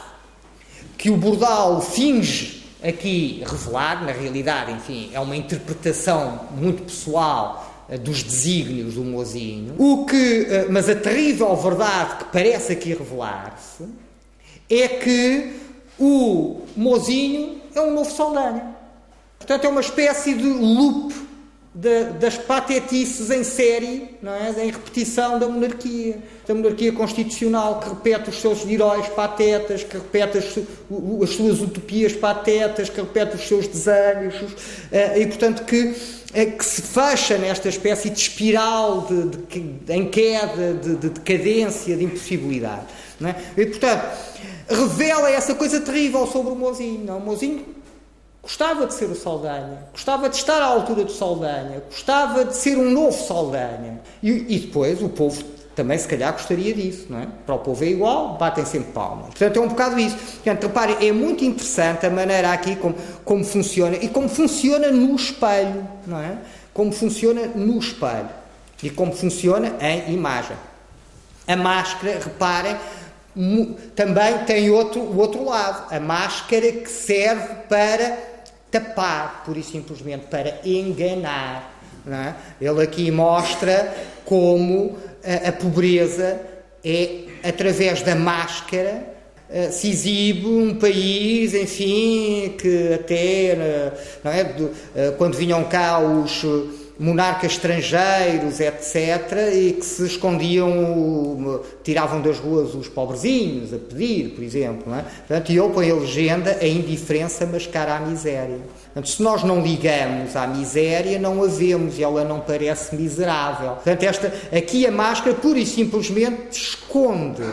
que 0.98 1.10
o 1.10 1.18
bordal 1.18 1.82
finge 1.82 2.64
aqui 2.82 3.44
revelar, 3.46 4.02
na 4.06 4.14
realidade, 4.14 4.72
enfim, 4.72 5.12
é 5.12 5.20
uma 5.20 5.36
interpretação 5.36 6.48
muito 6.56 6.84
pessoal 6.84 7.69
dos 7.98 8.22
desígnios 8.22 8.96
do 8.96 9.04
mozinho, 9.04 9.76
o 9.78 10.06
que, 10.06 10.46
eh, 10.50 10.68
mas 10.70 10.88
a 10.88 10.96
terrível 10.96 11.56
verdade 11.56 12.18
que 12.18 12.26
parece 12.26 12.74
aqui 12.74 12.94
revelar-se 12.94 13.86
é 14.70 14.88
que 14.88 15.54
o 16.00 16.62
mozinho 16.76 17.62
é 17.74 17.82
um 17.82 17.94
novo 17.94 18.12
Saldanha. 18.12 18.76
Portanto, 19.38 19.66
é 19.66 19.70
uma 19.70 19.82
espécie 19.82 20.36
de 20.36 20.48
loop 20.48 21.14
de, 21.74 22.06
das 22.20 22.38
patetices 22.38 23.30
em 23.30 23.44
série, 23.44 24.18
não 24.22 24.34
é? 24.34 24.50
em 24.66 24.72
repetição 24.72 25.40
da 25.40 25.48
monarquia. 25.48 26.20
Da 26.48 26.54
monarquia 26.54 26.92
constitucional 26.92 27.80
que 27.80 27.90
repete 27.90 28.30
os 28.30 28.42
seus 28.42 28.66
heróis 28.68 29.08
patetas, 29.10 29.84
que 29.84 29.96
repete 29.98 30.40
as, 30.40 30.46
as 31.24 31.30
suas 31.30 31.62
utopias 31.62 32.14
patetas, 32.14 32.90
que 32.90 33.00
repete 33.00 33.36
os 33.36 33.48
seus 33.48 33.68
desejos, 33.68 34.52
eh, 34.92 35.22
e 35.22 35.28
portanto 35.28 35.64
que 35.64 35.94
que 36.32 36.64
se 36.64 36.82
fecha 36.82 37.38
nesta 37.38 37.70
espécie 37.70 38.10
de 38.10 38.20
espiral 38.20 39.02
de, 39.02 39.30
de, 39.30 39.94
em 39.94 40.10
queda, 40.10 40.74
de, 40.76 40.96
de 40.96 41.10
decadência, 41.10 41.98
de 41.98 42.04
impossibilidade. 42.04 42.86
Não 43.20 43.30
é? 43.30 43.36
E, 43.58 43.66
portanto, 43.66 44.06
revela 44.70 45.30
essa 45.30 45.56
coisa 45.56 45.82
terrível 45.82 46.28
sobre 46.28 46.52
o 46.52 46.56
Mozinho. 46.56 47.04
Não? 47.04 47.18
O 47.18 47.22
Mozinho 47.22 47.66
gostava 48.42 48.86
de 48.86 48.94
ser 48.94 49.06
o 49.06 49.16
Saldanha, 49.16 49.88
gostava 49.92 50.30
de 50.30 50.36
estar 50.36 50.62
à 50.62 50.66
altura 50.66 51.04
do 51.04 51.12
Saldanha, 51.12 51.84
gostava 51.90 52.46
de 52.46 52.56
ser 52.56 52.78
um 52.78 52.92
novo 52.92 53.18
Saldanha. 53.18 54.00
E, 54.22 54.30
e 54.30 54.60
depois 54.60 55.02
o 55.02 55.10
povo 55.10 55.44
também 55.80 55.98
se 55.98 56.10
calhar 56.10 56.34
gostaria 56.34 56.74
disso, 56.74 57.06
não 57.10 57.20
é? 57.20 57.28
Para 57.46 57.56
o 57.56 57.60
povo 57.60 57.82
é 57.86 57.88
igual, 57.88 58.38
batem 58.38 58.66
sempre 58.66 58.92
palmas. 58.92 59.28
Portanto, 59.28 59.56
é 59.56 59.60
um 59.62 59.70
bocado 59.70 59.98
isso. 59.98 60.18
Portanto, 60.18 60.64
reparem, 60.64 61.08
é 61.08 61.14
muito 61.14 61.46
interessante 61.46 62.06
a 62.06 62.10
maneira 62.10 62.52
aqui 62.52 62.76
como, 62.76 62.96
como 63.24 63.46
funciona 63.46 63.96
e 63.96 64.10
como 64.10 64.28
funciona 64.28 64.92
no 64.92 65.16
espelho, 65.16 65.88
não 66.06 66.20
é? 66.20 66.38
Como 66.74 66.92
funciona 66.92 67.48
no 67.56 67.80
espelho 67.80 68.28
e 68.84 68.90
como 68.90 69.14
funciona 69.14 69.78
em 69.80 70.14
imagem. 70.14 70.58
A 71.48 71.56
máscara, 71.56 72.20
reparem, 72.20 72.76
também 73.96 74.38
tem 74.40 74.70
outro, 74.70 75.00
o 75.00 75.18
outro 75.18 75.46
lado. 75.46 75.94
A 75.96 76.00
máscara 76.02 76.74
que 76.74 76.90
serve 76.90 77.56
para 77.70 78.18
tapar, 78.70 79.44
pura 79.46 79.60
e 79.60 79.64
simplesmente, 79.64 80.26
para 80.26 80.60
enganar. 80.66 81.80
É? 82.06 82.34
Ele 82.60 82.84
aqui 82.84 83.12
mostra 83.12 83.96
como 84.26 84.98
a, 85.24 85.52
pobreza 85.52 86.40
é 86.84 87.26
através 87.44 88.02
da 88.02 88.16
máscara 88.16 89.04
uh, 89.50 89.72
se 89.72 89.90
exibe 89.90 90.46
um 90.46 90.76
país, 90.76 91.54
enfim, 91.54 92.56
que 92.58 92.94
até 92.94 93.92
não 94.24 94.32
é, 94.32 94.44
uh, 94.44 95.12
quando 95.18 95.36
vinham 95.36 95.64
cá 95.66 96.00
os 96.00 96.44
monarcas 97.00 97.54
estrangeiros, 97.54 98.60
etc., 98.60 99.54
e 99.54 99.74
que 99.74 99.86
se 99.86 100.06
escondiam, 100.06 101.64
tiravam 101.82 102.22
das 102.22 102.38
ruas 102.38 102.76
os 102.76 102.90
pobrezinhos 102.90 103.74
a 103.74 103.78
pedir, 103.78 104.32
por 104.32 104.44
exemplo. 104.44 104.94
É? 104.94 105.04
Portanto, 105.20 105.52
e 105.52 105.58
ele 105.58 105.70
põe 105.70 105.90
a 105.90 105.96
legenda 105.96 106.58
a 106.60 106.68
indiferença 106.68 107.46
mascara 107.46 107.96
a 107.96 108.00
miséria. 108.02 108.60
Portanto, 108.94 109.10
se 109.10 109.22
nós 109.22 109.44
não 109.44 109.62
ligamos 109.62 110.36
à 110.36 110.48
miséria, 110.48 111.20
não 111.20 111.44
a 111.44 111.48
vemos 111.48 112.00
ela 112.00 112.24
não 112.24 112.40
parece 112.40 112.96
miserável. 112.96 113.76
Portanto, 113.76 114.04
esta, 114.04 114.34
aqui 114.52 114.86
a 114.88 114.92
máscara 114.92 115.36
pura 115.36 115.60
e 115.60 115.66
simplesmente 115.66 116.52
esconde 116.52 117.44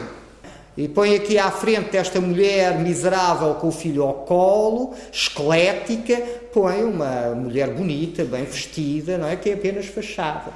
e 0.76 0.88
põe 0.88 1.14
aqui 1.14 1.38
à 1.38 1.50
frente 1.50 1.96
esta 1.96 2.20
mulher 2.20 2.78
miserável 2.78 3.54
com 3.54 3.68
o 3.68 3.72
filho 3.72 4.02
ao 4.02 4.12
colo, 4.12 4.94
esquelética, 5.10 6.16
põe 6.52 6.84
uma 6.84 7.34
mulher 7.34 7.70
bonita, 7.70 8.24
bem 8.24 8.44
vestida, 8.44 9.16
não 9.16 9.26
é? 9.26 9.36
Que 9.36 9.50
é 9.50 9.54
apenas 9.54 9.86
fachada, 9.86 10.52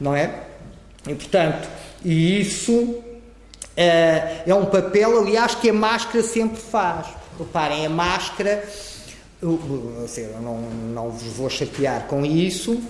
não 0.00 0.14
é? 0.14 0.32
E 1.08 1.14
portanto, 1.14 1.68
e 2.04 2.40
isso 2.40 2.98
é, 3.76 4.42
é 4.46 4.54
um 4.54 4.66
papel, 4.66 5.18
aliás, 5.18 5.54
que 5.54 5.70
a 5.70 5.72
máscara 5.72 6.22
sempre 6.22 6.60
faz. 6.60 7.06
Reparem, 7.38 7.86
a 7.86 7.88
máscara, 7.88 8.64
eu, 9.42 9.58
eu 10.16 10.40
não, 10.42 10.60
não 10.92 11.10
vos 11.10 11.32
vou 11.32 11.48
chatear 11.48 12.06
com 12.06 12.24
isso, 12.24 12.80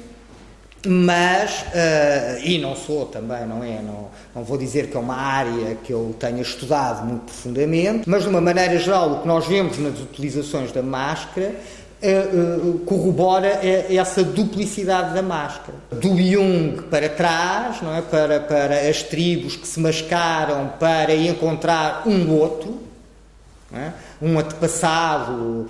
mas, 0.87 1.63
uh, 1.63 2.41
e 2.43 2.59
não 2.59 2.75
sou 2.75 3.07
também, 3.07 3.47
não 3.47 3.63
é? 3.63 3.83
Não, 3.83 4.09
não 4.35 4.43
vou 4.43 4.57
dizer 4.57 4.89
que 4.89 4.97
é 4.97 5.01
uma 5.01 5.17
área 5.17 5.77
que 5.77 5.93
eu 5.93 6.15
tenha 6.19 6.41
estudado 6.41 7.07
muito 7.07 7.25
profundamente, 7.25 8.09
mas 8.09 8.23
de 8.23 8.29
uma 8.29 8.41
maneira 8.41 8.79
geral, 8.79 9.13
o 9.13 9.21
que 9.21 9.29
nós 9.29 9.47
vemos 9.47 9.79
nas 9.79 10.01
utilizações 10.01 10.73
da 10.73 10.83
máscara 10.83 11.55
uh, 12.03 12.69
uh, 12.69 12.79
corrobora 12.81 13.61
essa 13.91 14.25
duplicidade 14.25 15.15
da 15.15 15.23
máscara. 15.23 15.77
Do 15.93 16.17
Jung 16.17 16.83
para 16.91 17.11
trás, 17.11 17.83
não 17.83 17.95
é? 17.95 18.01
Para, 18.01 18.41
para 18.41 18.89
as 18.89 19.03
tribos 19.03 19.57
que 19.57 19.69
se 19.69 19.79
mascaram 19.79 20.73
para 20.81 21.15
encontrar 21.15 22.05
um 22.07 22.33
outro, 22.33 22.90
é? 23.73 23.93
um 24.21 24.39
antepassado 24.39 25.67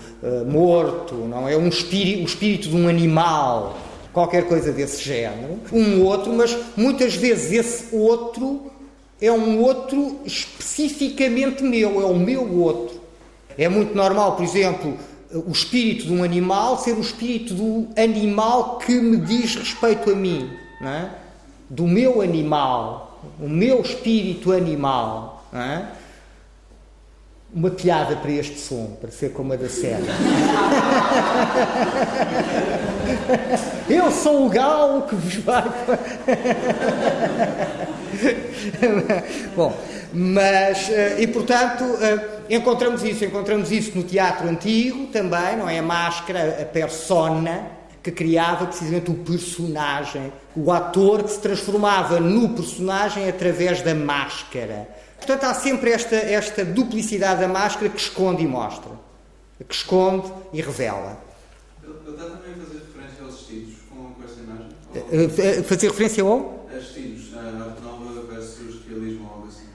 morto, 0.47 1.15
não 1.15 1.49
é? 1.49 1.57
Um 1.57 1.69
espírito, 1.69 2.23
o 2.23 2.27
espírito 2.27 2.69
de 2.69 2.77
um 2.77 2.89
animal 2.89 3.77
qualquer 4.13 4.47
coisa 4.49 4.73
desse 4.73 5.03
género, 5.03 5.59
um 5.73 6.03
outro, 6.03 6.33
mas 6.33 6.57
muitas 6.77 7.15
vezes 7.15 7.53
esse 7.53 7.95
outro 7.95 8.71
é 9.21 9.31
um 9.31 9.61
outro 9.61 10.21
especificamente 10.25 11.63
meu, 11.63 12.01
é 12.01 12.05
o 12.05 12.17
meu 12.17 12.59
outro. 12.59 13.01
É 13.57 13.69
muito 13.69 13.95
normal, 13.95 14.37
por 14.37 14.43
exemplo, 14.43 14.97
o 15.33 15.51
espírito 15.51 16.07
de 16.07 16.13
um 16.13 16.25
animal 16.25 16.79
ser 16.79 16.93
o 16.93 17.01
espírito 17.01 17.55
do 17.55 17.89
animal 17.97 18.79
que 18.79 18.93
me 18.93 19.19
diz 19.19 19.55
respeito 19.55 20.11
a 20.11 20.15
mim, 20.15 20.51
é? 20.83 21.11
do 21.69 21.87
meu 21.87 22.21
animal, 22.21 23.21
o 23.39 23.49
meu 23.49 23.81
espírito 23.81 24.53
animal. 24.53 25.45
Não 25.53 25.61
é? 25.61 25.93
Uma 27.53 27.71
piada 27.71 28.15
para 28.15 28.31
este 28.31 28.61
som, 28.61 28.97
para 29.01 29.11
ser 29.11 29.33
como 29.33 29.53
a 29.53 29.57
da 29.57 29.69
cena. 29.69 30.07
Eu 33.91 34.13
sou 34.13 34.47
o 34.47 34.49
galo 34.49 35.03
que 35.03 35.17
vos 35.17 35.35
vai. 35.37 35.65
Bom, 39.57 39.77
mas, 40.13 40.89
eh, 40.91 41.23
e 41.23 41.27
portanto, 41.27 41.83
eh, 42.01 42.55
encontramos 42.55 43.03
isso, 43.03 43.25
encontramos 43.25 43.73
isso 43.73 43.97
no 43.97 44.05
teatro 44.05 44.49
antigo 44.49 45.09
também, 45.09 45.57
não 45.57 45.69
é? 45.69 45.81
A 45.81 45.83
máscara, 45.83 46.59
a 46.63 46.65
persona, 46.65 47.81
que 48.03 48.11
criava 48.11 48.67
precisamente 48.67 49.11
o 49.11 49.15
personagem, 49.15 50.33
o 50.57 50.73
ator 50.73 51.23
que 51.23 51.31
se 51.31 51.41
transformava 51.41 52.19
no 52.19 52.51
personagem 52.51 53.29
através 53.29 53.83
da 53.83 53.95
máscara. 53.95 54.89
Portanto, 55.21 55.45
há 55.45 55.55
sempre 55.55 55.91
esta, 55.91 56.17
esta 56.17 56.65
duplicidade 56.65 57.41
da 57.41 57.49
máscara 57.49 57.91
que 57.91 58.01
esconde 58.01 58.43
e 58.43 58.47
mostra, 58.47 58.91
que 59.69 59.75
esconde 59.75 60.33
e 60.53 60.63
revela. 60.63 61.19
Ele 61.85 61.93
está 61.93 62.25
também 62.25 62.55
a 62.55 62.65
fazer 62.65 62.79
referência 62.79 63.25
aos 63.25 63.41
estilos 63.41 63.75
com, 63.91 64.15
com 64.15 64.25
esta 64.25 64.41
imagem? 64.41 65.59
Eh, 65.59 65.63
fazer 65.63 65.89
referência 65.89 66.25
ao? 66.25 66.67
A 66.73 66.79
estilos, 66.79 67.37
a 67.37 67.65
arte 67.65 67.83
nova 67.83 68.23
versus 68.35 68.81
realismo 68.89 69.27
ou 69.27 69.35
algo 69.35 69.49
assim. 69.49 69.67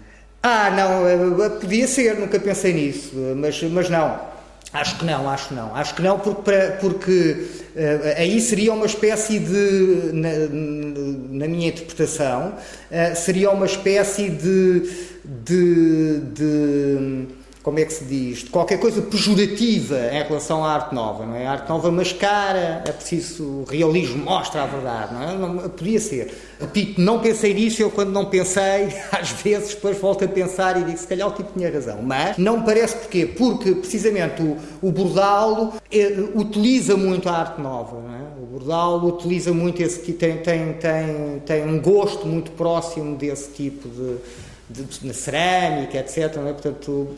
Ah, 0.41 0.71
não, 0.71 1.59
podia 1.59 1.87
ser, 1.87 2.19
nunca 2.19 2.39
pensei 2.39 2.73
nisso, 2.73 3.15
mas, 3.35 3.61
mas 3.63 3.89
não. 3.89 4.34
Acho 4.75 4.97
que 4.97 5.05
não, 5.05 5.29
acho 5.29 5.47
que 5.47 5.53
não. 5.53 5.73
Acho 5.73 5.95
que 5.95 6.01
não, 6.01 6.19
porque, 6.19 6.51
porque 6.81 7.47
uh, 7.75 8.17
aí 8.17 8.41
seria 8.41 8.73
uma 8.73 8.85
espécie 8.85 9.39
de, 9.39 10.11
na, 10.11 10.29
na 11.39 11.47
minha 11.47 11.69
interpretação, 11.69 12.49
uh, 12.49 13.15
seria 13.15 13.51
uma 13.51 13.65
espécie 13.65 14.29
de, 14.29 14.81
de, 15.23 16.19
de 16.33 17.27
como 17.65 17.79
é 17.79 17.85
que 17.85 17.93
se 17.93 18.05
diz, 18.05 18.43
de 18.43 18.51
qualquer 18.51 18.79
coisa 18.79 19.01
pejorativa 19.01 19.97
em 20.13 20.21
relação 20.21 20.63
à 20.63 20.71
arte 20.71 20.93
nova, 20.93 21.25
não 21.25 21.35
é? 21.35 21.47
A 21.47 21.53
arte 21.53 21.67
nova 21.67 21.89
mascara, 21.89 22.83
é 22.85 22.91
preciso, 22.91 23.43
o 23.43 23.65
realismo 23.67 24.23
mostra 24.23 24.61
a 24.61 24.67
verdade, 24.67 25.15
não 25.15 25.23
é? 25.23 25.33
Não, 25.35 25.69
podia 25.69 25.99
ser. 25.99 26.31
Repito, 26.61 27.01
não 27.01 27.19
pensei 27.19 27.55
nisso, 27.55 27.81
eu 27.81 27.89
quando 27.89 28.11
não 28.11 28.25
pensei, 28.25 28.89
às 29.11 29.31
vezes 29.31 29.73
depois 29.73 29.97
volto 29.97 30.23
a 30.23 30.27
pensar 30.27 30.79
e 30.79 30.83
digo, 30.83 30.95
se 30.95 31.07
calhar 31.07 31.27
o 31.27 31.31
tipo 31.31 31.53
tinha 31.57 31.71
razão, 31.71 32.03
mas 32.03 32.37
não 32.37 32.61
parece 32.61 32.97
porquê? 32.97 33.25
Porque 33.25 33.71
precisamente 33.71 34.43
o, 34.43 34.57
o 34.83 34.91
Bordalo 34.91 35.73
é, 35.91 36.19
utiliza 36.35 36.95
muito 36.95 37.27
a 37.27 37.31
arte 37.31 37.59
nova, 37.59 37.99
não 37.99 38.13
é? 38.13 38.43
O 38.43 38.45
Bordalo 38.45 39.07
utiliza 39.07 39.51
muito 39.51 39.81
esse, 39.81 40.13
tem, 40.13 40.37
tem, 40.37 40.73
tem, 40.73 41.39
tem 41.43 41.63
um 41.65 41.81
gosto 41.81 42.27
muito 42.27 42.51
próximo 42.51 43.15
desse 43.15 43.53
tipo 43.53 43.89
de 43.89 44.17
de, 44.69 45.07
na 45.07 45.13
cerâmica, 45.13 45.97
etc. 45.97 46.35
Não 46.37 46.47
é? 46.47 46.53
Portanto, 46.53 47.09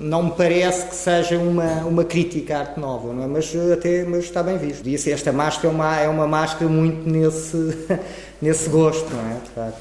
não 0.00 0.22
me 0.24 0.30
parece 0.32 0.86
que 0.86 0.94
seja 0.94 1.38
uma, 1.38 1.84
uma 1.84 2.04
crítica 2.04 2.56
à 2.56 2.60
arte 2.60 2.80
nova, 2.80 3.12
não 3.12 3.24
é? 3.24 3.26
mas, 3.26 3.54
até, 3.72 4.04
mas 4.04 4.24
está 4.24 4.42
bem 4.42 4.56
visto. 4.56 4.82
Disse, 4.82 5.12
esta 5.12 5.32
máscara 5.32 5.68
é 5.68 5.70
uma, 5.70 6.00
é 6.00 6.08
uma 6.08 6.26
máscara 6.26 6.70
muito 6.70 7.08
nesse, 7.08 7.86
nesse 8.40 8.68
gosto, 8.68 9.08
não 9.14 9.66
é? 9.66 9.72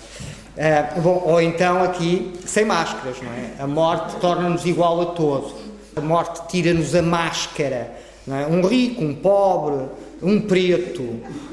Uh, 0.55 1.01
bom, 1.01 1.23
ou 1.25 1.41
então 1.41 1.81
aqui, 1.81 2.33
sem 2.45 2.65
máscaras, 2.65 3.15
não 3.21 3.31
é? 3.31 3.51
A 3.57 3.67
morte 3.67 4.15
torna-nos 4.17 4.65
igual 4.65 5.01
a 5.01 5.05
todos. 5.07 5.53
A 5.95 6.01
morte 6.01 6.47
tira-nos 6.47 6.93
a 6.93 7.01
máscara. 7.01 7.91
Não 8.25 8.37
é? 8.37 8.47
Um 8.47 8.65
rico, 8.65 9.03
um 9.03 9.15
pobre, 9.15 9.85
um 10.21 10.39
preto, 10.41 11.03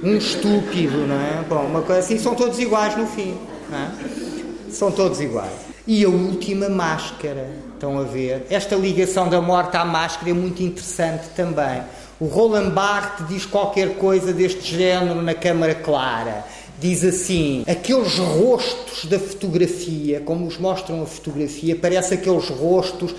um 0.02 0.14
estúpido, 0.16 0.98
não 1.06 1.16
é? 1.16 1.44
Bom, 1.48 1.62
uma 1.62 1.82
coisa 1.82 2.00
assim, 2.00 2.18
são 2.18 2.34
todos 2.34 2.58
iguais 2.58 2.96
no 2.96 3.06
fim. 3.06 3.34
Não 3.68 3.78
é? 3.78 4.39
São 4.72 4.90
todos 4.90 5.20
iguais. 5.20 5.52
E 5.86 6.04
a 6.04 6.08
última 6.08 6.68
máscara, 6.68 7.50
estão 7.74 7.98
a 7.98 8.04
ver? 8.04 8.46
Esta 8.50 8.76
ligação 8.76 9.28
da 9.28 9.40
morte 9.40 9.76
à 9.76 9.84
máscara 9.84 10.30
é 10.30 10.34
muito 10.34 10.62
interessante 10.62 11.28
também. 11.34 11.82
O 12.20 12.26
Roland 12.26 12.70
Barthes 12.70 13.26
diz 13.28 13.46
qualquer 13.46 13.96
coisa 13.96 14.32
deste 14.32 14.76
género 14.76 15.22
na 15.22 15.34
Câmara 15.34 15.74
Clara. 15.74 16.44
Diz 16.78 17.02
assim: 17.02 17.64
aqueles 17.66 18.18
rostos 18.18 19.06
da 19.06 19.18
fotografia, 19.18 20.20
como 20.20 20.46
os 20.46 20.58
mostram 20.58 21.02
a 21.02 21.06
fotografia, 21.06 21.74
parece 21.74 22.14
aqueles 22.14 22.48
rostos 22.48 23.14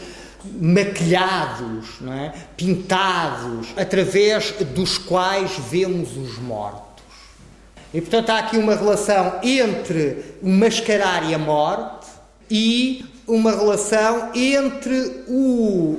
maquilhados, 0.59 1.99
não 1.99 2.13
é? 2.13 2.33
pintados, 2.57 3.67
através 3.75 4.51
dos 4.73 4.97
quais 4.97 5.51
vemos 5.69 6.15
os 6.17 6.37
mortos. 6.39 6.90
E 7.93 7.99
portanto 7.99 8.29
há 8.29 8.39
aqui 8.39 8.57
uma 8.57 8.75
relação 8.75 9.39
entre 9.43 10.17
mascarar 10.41 11.29
e 11.29 11.33
a 11.33 11.37
morte 11.37 12.07
e 12.49 13.05
uma 13.27 13.51
relação 13.51 14.31
entre, 14.33 15.23
o, 15.27 15.31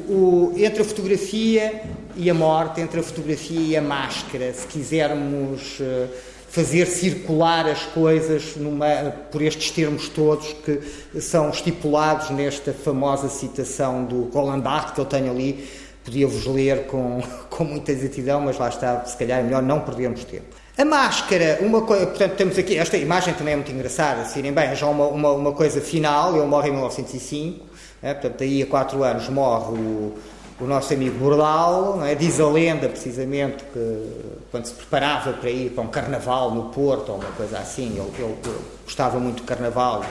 o, 0.09 0.55
entre 0.57 0.83
a 0.83 0.85
fotografia 0.85 1.83
e 2.17 2.29
a 2.29 2.35
morte, 2.35 2.81
entre 2.81 3.01
a 3.01 3.03
fotografia 3.03 3.61
e 3.61 3.77
a 3.77 3.83
máscara, 3.83 4.53
se 4.53 4.67
quisermos 4.67 5.81
uh, 5.81 6.09
fazer 6.49 6.87
circular 6.87 7.67
as 7.67 7.85
coisas 7.85 8.57
numa, 8.57 8.87
por 9.31 9.41
estes 9.41 9.71
termos 9.71 10.09
todos 10.11 10.55
que 10.65 11.21
são 11.21 11.49
estipulados 11.49 12.29
nesta 12.31 12.73
famosa 12.73 13.29
citação 13.29 14.05
do 14.05 14.25
Roland 14.25 14.61
Barthes 14.61 14.93
que 14.95 15.01
eu 15.01 15.07
tenho 15.07 15.31
ali, 15.31 15.67
podia-vos 16.05 16.47
ler 16.47 16.87
com, 16.87 17.23
com 17.49 17.65
muita 17.65 17.93
exatidão, 17.93 18.43
mas 18.43 18.59
lá 18.59 18.69
está, 18.69 19.05
se 19.07 19.17
calhar 19.17 19.41
é 19.41 19.43
melhor 19.43 19.63
não 19.63 19.81
perdermos 19.81 20.25
tempo. 20.25 20.62
A 20.77 20.87
máscara, 20.87 21.59
uma 21.61 21.83
coisa, 21.83 22.07
portanto, 22.07 22.33
temos 22.33 22.59
aqui, 22.59 22.79
esta 22.79 22.97
imagem 22.97 23.35
também 23.35 23.53
é 23.53 23.57
muito 23.57 23.71
engraçada, 23.71 24.25
se 24.25 24.39
irem 24.39 24.53
bem, 24.53 24.69
é 24.69 24.75
já 24.75 24.87
uma, 24.87 25.07
uma, 25.07 25.31
uma 25.33 25.53
coisa 25.53 25.83
final, 25.83 26.35
ele 26.35 26.47
morre 26.47 26.69
em 26.69 26.73
1905, 26.73 27.67
é, 28.03 28.15
portanto, 28.15 28.39
daí 28.39 28.63
a 28.63 28.67
quatro 28.67 29.05
anos 29.05 29.29
morre 29.29 29.75
o, 29.75 30.15
o 30.59 30.65
nosso 30.65 30.95
amigo 30.95 31.19
Bordal, 31.19 32.03
é? 32.07 32.15
diz 32.15 32.41
a 32.41 32.49
lenda, 32.49 32.89
precisamente, 32.89 33.65
que 33.65 34.41
quando 34.51 34.65
se 34.65 34.73
preparava 34.73 35.35
para 35.35 35.51
ir 35.51 35.73
para 35.73 35.85
um 35.85 35.89
carnaval 35.89 36.51
no 36.53 36.71
Porto, 36.71 37.13
ou 37.13 37.19
uma 37.19 37.33
coisa 37.33 37.59
assim, 37.59 37.89
ele, 37.99 38.11
ele, 38.25 38.39
gostava 38.87 39.21
muito 39.21 39.43
de 39.43 39.43
carnaval, 39.43 40.03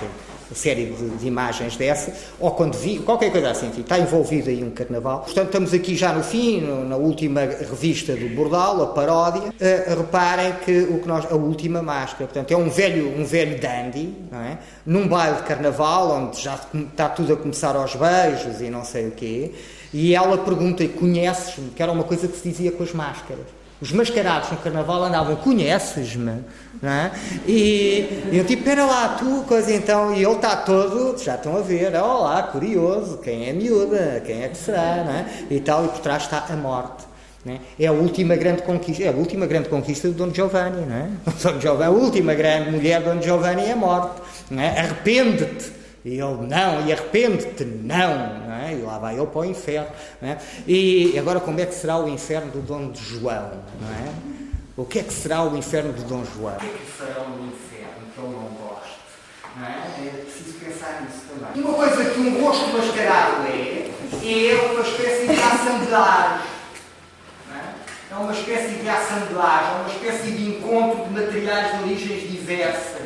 série 0.55 0.85
de, 0.85 1.09
de, 1.09 1.27
imagens 1.27 1.75
dessa, 1.75 2.13
ou 2.39 2.51
quando 2.51 2.77
vi, 2.77 2.99
qualquer 2.99 3.31
coisa 3.31 3.51
assim, 3.51 3.67
enfim, 3.67 3.81
está 3.81 3.99
envolvido 3.99 4.49
aí 4.49 4.63
um 4.63 4.71
carnaval. 4.71 5.21
Portanto, 5.21 5.47
estamos 5.47 5.73
aqui 5.73 5.95
já 5.95 6.13
no 6.13 6.23
fim, 6.23 6.61
no, 6.61 6.83
na 6.87 6.95
última 6.95 7.41
revista 7.41 8.15
do 8.15 8.29
Bordal, 8.29 8.83
a 8.83 8.87
paródia. 8.87 9.41
Uh, 9.49 9.97
reparem 9.97 10.53
que 10.65 10.79
o 10.81 10.99
que 10.99 11.07
nós, 11.07 11.25
a 11.31 11.35
última 11.35 11.81
máscara, 11.81 12.25
portanto, 12.25 12.51
é 12.51 12.57
um 12.57 12.69
velho, 12.69 13.19
um 13.19 13.23
velho 13.23 13.59
dandy, 13.59 14.13
não 14.31 14.41
é? 14.41 14.57
Num 14.85 15.07
baile 15.07 15.37
de 15.37 15.43
carnaval, 15.43 16.11
onde 16.11 16.41
já 16.41 16.59
está 16.73 17.09
tudo 17.09 17.33
a 17.33 17.37
começar 17.37 17.75
aos 17.75 17.95
beijos 17.95 18.61
e 18.61 18.69
não 18.69 18.83
sei 18.83 19.07
o 19.07 19.11
quê, 19.11 19.51
e 19.93 20.15
ela 20.15 20.37
pergunta: 20.37 20.87
conheces-me? 20.87 21.69
Que 21.71 21.81
era 21.81 21.91
uma 21.91 22.03
coisa 22.03 22.27
que 22.27 22.37
se 22.37 22.49
dizia 22.49 22.71
com 22.71 22.83
as 22.83 22.93
máscaras. 22.93 23.60
Os 23.81 23.91
mascarados 23.91 24.51
no 24.51 24.57
carnaval 24.57 25.03
andavam, 25.03 25.35
conheces-me? 25.37 26.43
É? 26.83 27.11
E, 27.47 28.29
e 28.31 28.37
eu 28.37 28.45
tipo, 28.45 28.61
espera 28.61 28.85
lá, 28.85 29.09
tu, 29.19 29.43
coisa 29.47 29.73
então, 29.73 30.13
e 30.13 30.23
ele 30.23 30.33
está 30.33 30.55
todo, 30.55 31.17
já 31.21 31.35
estão 31.35 31.57
a 31.57 31.61
ver, 31.61 31.95
olá, 31.95 32.43
curioso, 32.43 33.17
quem 33.17 33.47
é 33.47 33.51
a 33.51 33.53
miúda, 33.53 34.21
quem 34.25 34.43
é 34.43 34.47
que 34.49 34.57
será, 34.57 35.03
não 35.03 35.11
é? 35.11 35.25
E 35.49 35.59
tal, 35.59 35.85
e 35.85 35.87
por 35.89 35.99
trás 35.99 36.23
está 36.23 36.45
a 36.47 36.55
morte. 36.55 37.11
É? 37.43 37.85
é 37.85 37.87
a 37.87 37.91
última 37.91 38.35
grande 38.35 38.61
conquista, 38.61 39.03
é 39.03 39.09
a 39.09 39.11
última 39.11 39.47
grande 39.47 39.67
conquista 39.67 40.07
de 40.07 40.13
Dom 40.13 40.31
Giovanni, 40.31 40.85
não 40.85 40.95
é? 40.95 41.09
Dom 41.41 41.59
Giovanni, 41.59 41.85
a 41.85 41.89
última 41.89 42.35
grande 42.35 42.69
mulher 42.69 42.99
de 43.01 43.09
Dom 43.09 43.19
Giovanni 43.19 43.63
é 43.63 43.71
a 43.71 43.75
morte, 43.75 44.21
não 44.51 44.61
é? 44.61 44.79
Arrepende-te, 44.79 45.71
e 46.03 46.19
ele, 46.19 46.47
não, 46.47 46.87
e 46.87 46.91
arrepende-te, 46.91 47.63
não, 47.63 48.39
não 48.39 48.55
é? 48.55 48.73
E 48.73 48.81
lá 48.81 48.97
vai 48.97 49.15
ele 49.15 49.27
para 49.27 49.41
o 49.41 49.45
inferno. 49.45 49.89
Não 50.19 50.29
é? 50.29 50.37
E 50.67 51.17
agora, 51.19 51.39
como 51.39 51.59
é 51.59 51.65
que 51.65 51.75
será 51.75 51.97
o 51.99 52.09
inferno 52.09 52.51
do 52.51 52.61
Dom 52.61 52.91
João? 52.93 53.51
Não 53.79 53.89
é? 53.89 54.11
O 54.75 54.83
que 54.83 54.99
é 54.99 55.03
que 55.03 55.13
será 55.13 55.43
o 55.43 55.55
inferno 55.55 55.93
de 55.93 56.03
Dom 56.05 56.25
João? 56.25 56.55
O 56.55 56.59
que 56.59 56.65
é 56.65 56.69
que 56.69 56.97
será 56.97 57.21
o 57.21 57.45
inferno 57.45 58.01
que 58.15 58.19
ele 58.19 58.33
não 58.33 58.49
gosta? 58.57 59.01
Não 59.55 59.67
é? 59.67 60.07
é 60.07 60.23
preciso 60.23 60.57
pensar 60.57 61.01
nisso 61.03 61.21
também. 61.29 61.63
Uma 61.63 61.73
coisa 61.75 62.09
que 62.09 62.19
um 62.19 62.43
rosto 62.43 62.67
mascarado 62.69 63.47
é, 63.47 63.91
é 64.23 64.71
uma 64.71 64.81
espécie 64.81 65.27
de 65.27 65.39
assemblagem. 65.39 66.47
É? 67.53 68.13
é 68.13 68.15
uma 68.15 68.31
espécie 68.31 68.75
de 68.75 68.89
assemblagem, 68.89 69.69
é 69.69 69.81
uma 69.81 69.89
espécie 69.93 70.31
de 70.31 70.49
encontro 70.49 71.05
de 71.05 71.11
materiais 71.11 71.77
de 71.77 71.83
origens 71.83 72.31
diversas, 72.31 73.01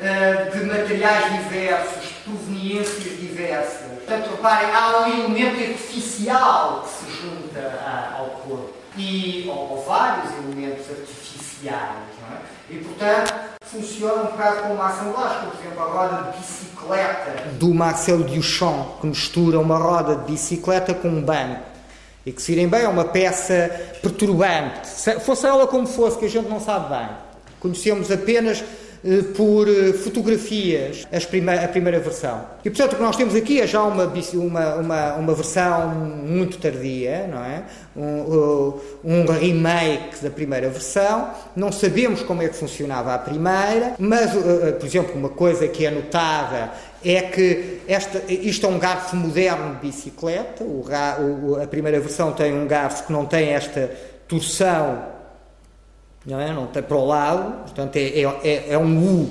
eh, 0.00 0.50
de 0.52 0.64
materiais 0.64 1.32
diversos, 1.44 2.11
proveniências 2.24 3.18
diversas. 3.18 3.86
Portanto, 3.98 4.30
reparem, 4.30 4.70
há 4.70 5.00
um 5.00 5.06
elemento 5.06 5.60
artificial 5.60 6.82
que 6.82 6.90
se 6.90 7.22
junta 7.22 8.14
ao 8.16 8.26
corpo 8.26 8.72
e 8.96 9.46
ou, 9.48 9.82
vários 9.86 10.32
elementos 10.34 10.86
artificiais. 10.90 12.12
É? 12.30 12.74
E, 12.74 12.78
portanto, 12.78 13.34
funciona 13.64 14.22
um 14.22 14.26
bocado 14.26 14.62
como 14.62 14.74
uma 14.74 14.88
assemblagem, 14.88 15.50
por 15.50 15.60
exemplo, 15.60 15.82
a 15.82 15.86
roda 15.86 16.30
de 16.30 16.38
bicicleta 16.38 17.48
do 17.58 17.74
Marcel 17.74 18.18
Duchamp, 18.18 19.00
que 19.00 19.06
mistura 19.06 19.58
uma 19.58 19.78
roda 19.78 20.16
de 20.16 20.32
bicicleta 20.32 20.94
com 20.94 21.08
um 21.08 21.22
banco. 21.22 21.62
E 22.24 22.30
que, 22.30 22.40
se 22.40 22.52
irem 22.52 22.68
bem, 22.68 22.82
é 22.82 22.88
uma 22.88 23.04
peça 23.04 23.68
perturbante. 24.00 24.88
Fosse 25.20 25.46
ela 25.46 25.66
como 25.66 25.86
fosse, 25.86 26.18
que 26.18 26.26
a 26.26 26.30
gente 26.30 26.48
não 26.48 26.60
sabe 26.60 26.94
bem. 26.94 27.08
Conhecemos 27.58 28.10
apenas 28.10 28.62
por 29.36 29.68
eh, 29.68 29.92
fotografias 29.92 31.08
a 31.10 31.68
primeira 31.68 31.98
versão. 31.98 32.46
E 32.64 32.70
portanto 32.70 32.92
o 32.92 32.96
que 32.96 33.02
nós 33.02 33.16
temos 33.16 33.34
aqui 33.34 33.60
é 33.60 33.66
já 33.66 33.82
uma, 33.82 34.04
uma, 34.34 34.74
uma, 34.76 35.14
uma 35.14 35.34
versão 35.34 35.88
muito 35.90 36.58
tardia, 36.58 37.26
não 37.26 37.44
é? 37.44 37.64
Um, 37.96 38.74
um, 39.04 39.26
remake 39.26 40.22
da 40.22 40.30
primeira 40.30 40.68
versão. 40.68 41.30
Não 41.56 41.72
sabemos 41.72 42.22
como 42.22 42.42
é 42.42 42.48
que 42.48 42.54
funcionava 42.54 43.12
a 43.12 43.18
primeira, 43.18 43.94
mas, 43.98 44.30
por 44.30 44.86
exemplo, 44.86 45.14
uma 45.14 45.28
coisa 45.28 45.66
que 45.68 45.84
é 45.84 45.90
notada 45.90 46.70
é 47.04 47.22
que 47.22 47.80
esta, 47.88 48.22
isto 48.32 48.64
é 48.64 48.68
um 48.68 48.78
garfo 48.78 49.16
moderno 49.16 49.74
de 49.74 49.88
bicicleta. 49.88 50.64
O, 50.64 51.60
a 51.60 51.66
primeira 51.66 52.00
versão 52.00 52.32
tem 52.32 52.52
um 52.52 52.66
garfo 52.66 53.06
que 53.06 53.12
não 53.12 53.26
tem 53.26 53.50
esta 53.50 53.90
torção 54.28 55.11
não 56.26 56.40
é? 56.40 56.52
Não 56.52 56.66
tem 56.66 56.82
para 56.82 56.96
o 56.96 57.06
lado, 57.06 57.64
portanto 57.64 57.96
é, 57.96 58.20
é, 58.20 58.40
é, 58.44 58.64
é 58.70 58.78
um 58.78 58.98
U, 58.98 59.28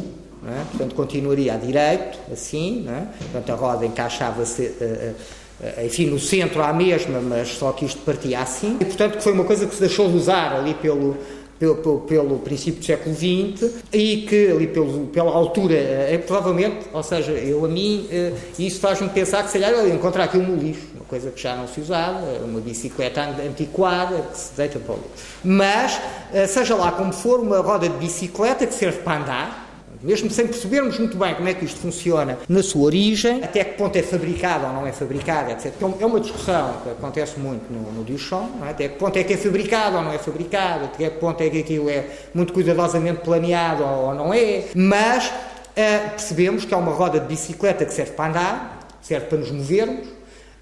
é? 0.48 0.64
portanto 0.72 0.96
continuaria 0.96 1.54
a 1.54 1.58
direito, 1.58 2.18
assim, 2.32 2.84
não 2.86 2.94
é? 2.94 3.08
portanto 3.32 3.50
a 3.52 3.56
roda 3.56 3.86
encaixava-se, 3.86 4.62
uh, 4.62 5.16
uh, 5.62 5.86
enfim, 5.86 6.08
no 6.08 6.20
centro 6.20 6.62
à 6.62 6.74
mesma, 6.74 7.20
mas 7.22 7.50
só 7.50 7.72
que 7.72 7.86
isto 7.86 8.02
partia 8.02 8.40
assim, 8.40 8.78
e 8.80 8.86
portanto 8.86 9.22
foi 9.22 9.32
uma 9.34 9.44
coisa 9.44 9.66
que 9.66 9.74
se 9.74 9.82
deixou 9.82 10.10
de 10.10 10.18
usar 10.18 10.54
ali 10.54 10.74
pelo, 10.74 11.16
pelo, 11.58 11.76
pelo, 11.76 12.00
pelo, 12.02 12.40
princípio 12.40 12.82
do 12.82 12.86
século 12.86 13.16
XX 13.16 13.72
e 13.94 14.26
que 14.28 14.52
ali 14.52 14.68
pelo, 14.68 15.08
pela 15.08 15.32
altura, 15.32 15.76
é, 15.76 16.18
provavelmente, 16.18 16.88
ou 16.92 17.04
seja, 17.04 17.32
eu 17.32 17.64
a 17.64 17.68
mim, 17.68 18.08
isso 18.58 18.80
faz-me 18.80 19.08
pensar 19.10 19.44
que 19.44 19.52
se 19.52 19.60
calhar 19.60 19.80
eu 19.80 19.94
encontrar 19.94 20.24
aquilo 20.24 20.44
no 20.44 20.56
lixo, 20.56 20.91
coisa 21.12 21.30
que 21.30 21.42
já 21.42 21.58
não 21.58 21.68
se 21.68 21.82
usava, 21.82 22.20
uma 22.44 22.62
bicicleta 22.62 23.22
antiquada 23.22 24.22
que 24.32 24.38
se 24.38 24.56
deita 24.56 24.80
para 24.80 24.96
o 24.96 24.98
lixo. 24.98 25.26
Mas, 25.44 26.00
seja 26.48 26.74
lá 26.74 26.94
como 26.94 27.12
for, 27.12 27.42
uma 27.42 27.60
roda 27.60 27.90
de 27.90 27.98
bicicleta 27.98 28.66
que 28.66 28.74
serve 28.74 29.00
para 29.00 29.18
andar, 29.20 29.72
mesmo 30.02 30.32
sem 30.32 30.48
percebermos 30.48 30.98
muito 30.98 31.18
bem 31.18 31.36
como 31.36 31.48
é 31.48 31.54
que 31.54 31.66
isto 31.66 31.80
funciona 31.80 32.38
na 32.50 32.64
sua 32.64 32.84
origem, 32.84 33.44
até 33.44 33.64
que 33.64 33.78
ponto 33.78 33.96
é 33.96 34.02
fabricado 34.02 34.66
ou 34.66 34.74
não 34.74 34.88
é 34.88 34.92
fabricado, 34.92 35.52
etc. 35.52 35.74
É 36.00 36.06
uma 36.06 36.20
discussão 36.20 36.76
que 36.84 36.90
acontece 36.90 37.40
muito 37.40 37.72
no, 37.72 37.92
no 37.92 38.04
Duchamp, 38.04 38.50
é? 38.66 38.70
até 38.70 38.88
que 38.88 38.98
ponto 38.98 39.18
é 39.18 39.24
que 39.24 39.34
é 39.34 39.38
fabricado 39.38 39.98
ou 39.98 40.04
não 40.04 40.12
é 40.12 40.18
fabricado, 40.18 40.86
até 40.86 41.10
que 41.10 41.20
ponto 41.20 41.42
é 41.42 41.50
que 41.50 41.60
aquilo 41.60 41.90
é 41.90 42.06
muito 42.34 42.52
cuidadosamente 42.52 43.22
planeado 43.22 43.84
ou 43.84 44.16
não 44.16 44.34
é, 44.34 44.66
mas 44.74 45.28
uh, 45.28 46.10
percebemos 46.12 46.66
que 46.66 46.74
é 46.74 46.78
uma 46.78 46.94
roda 46.94 47.20
de 47.20 47.28
bicicleta 47.28 47.86
que 47.86 47.94
serve 47.94 48.14
para 48.14 48.30
andar, 48.30 48.88
serve 49.02 49.28
para 49.28 49.38
nos 49.38 49.52
movermos, 49.52 50.08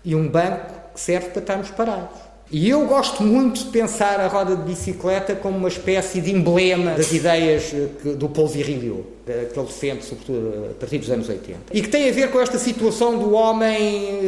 e 0.10 0.16
um 0.16 0.28
banco 0.28 0.74
que 0.96 1.00
serve 1.00 1.30
para 1.30 1.40
estarmos 1.40 1.70
parados. 1.70 2.18
E 2.52 2.68
eu 2.68 2.84
gosto 2.88 3.22
muito 3.22 3.64
de 3.64 3.70
pensar 3.70 4.20
a 4.20 4.28
roda 4.28 4.56
de 4.56 4.64
bicicleta 4.64 5.36
como 5.36 5.56
uma 5.56 5.68
espécie 5.68 6.20
de 6.20 6.32
emblema 6.32 6.94
das 6.96 7.12
ideias 7.12 7.72
eh, 7.72 8.14
do 8.16 8.28
Paul 8.28 8.48
Virilio, 8.48 9.06
que 9.24 9.32
ele 9.32 9.68
defende, 9.68 10.04
sobretudo 10.04 10.72
a 10.72 10.74
partir 10.74 10.98
dos 10.98 11.12
anos 11.12 11.30
80. 11.30 11.60
E 11.72 11.80
que 11.84 11.88
tem 11.90 12.10
a 12.10 12.12
ver 12.12 12.32
com 12.32 12.40
esta 12.42 12.58
situação 12.58 13.20
do 13.20 13.34
homem 13.34 14.20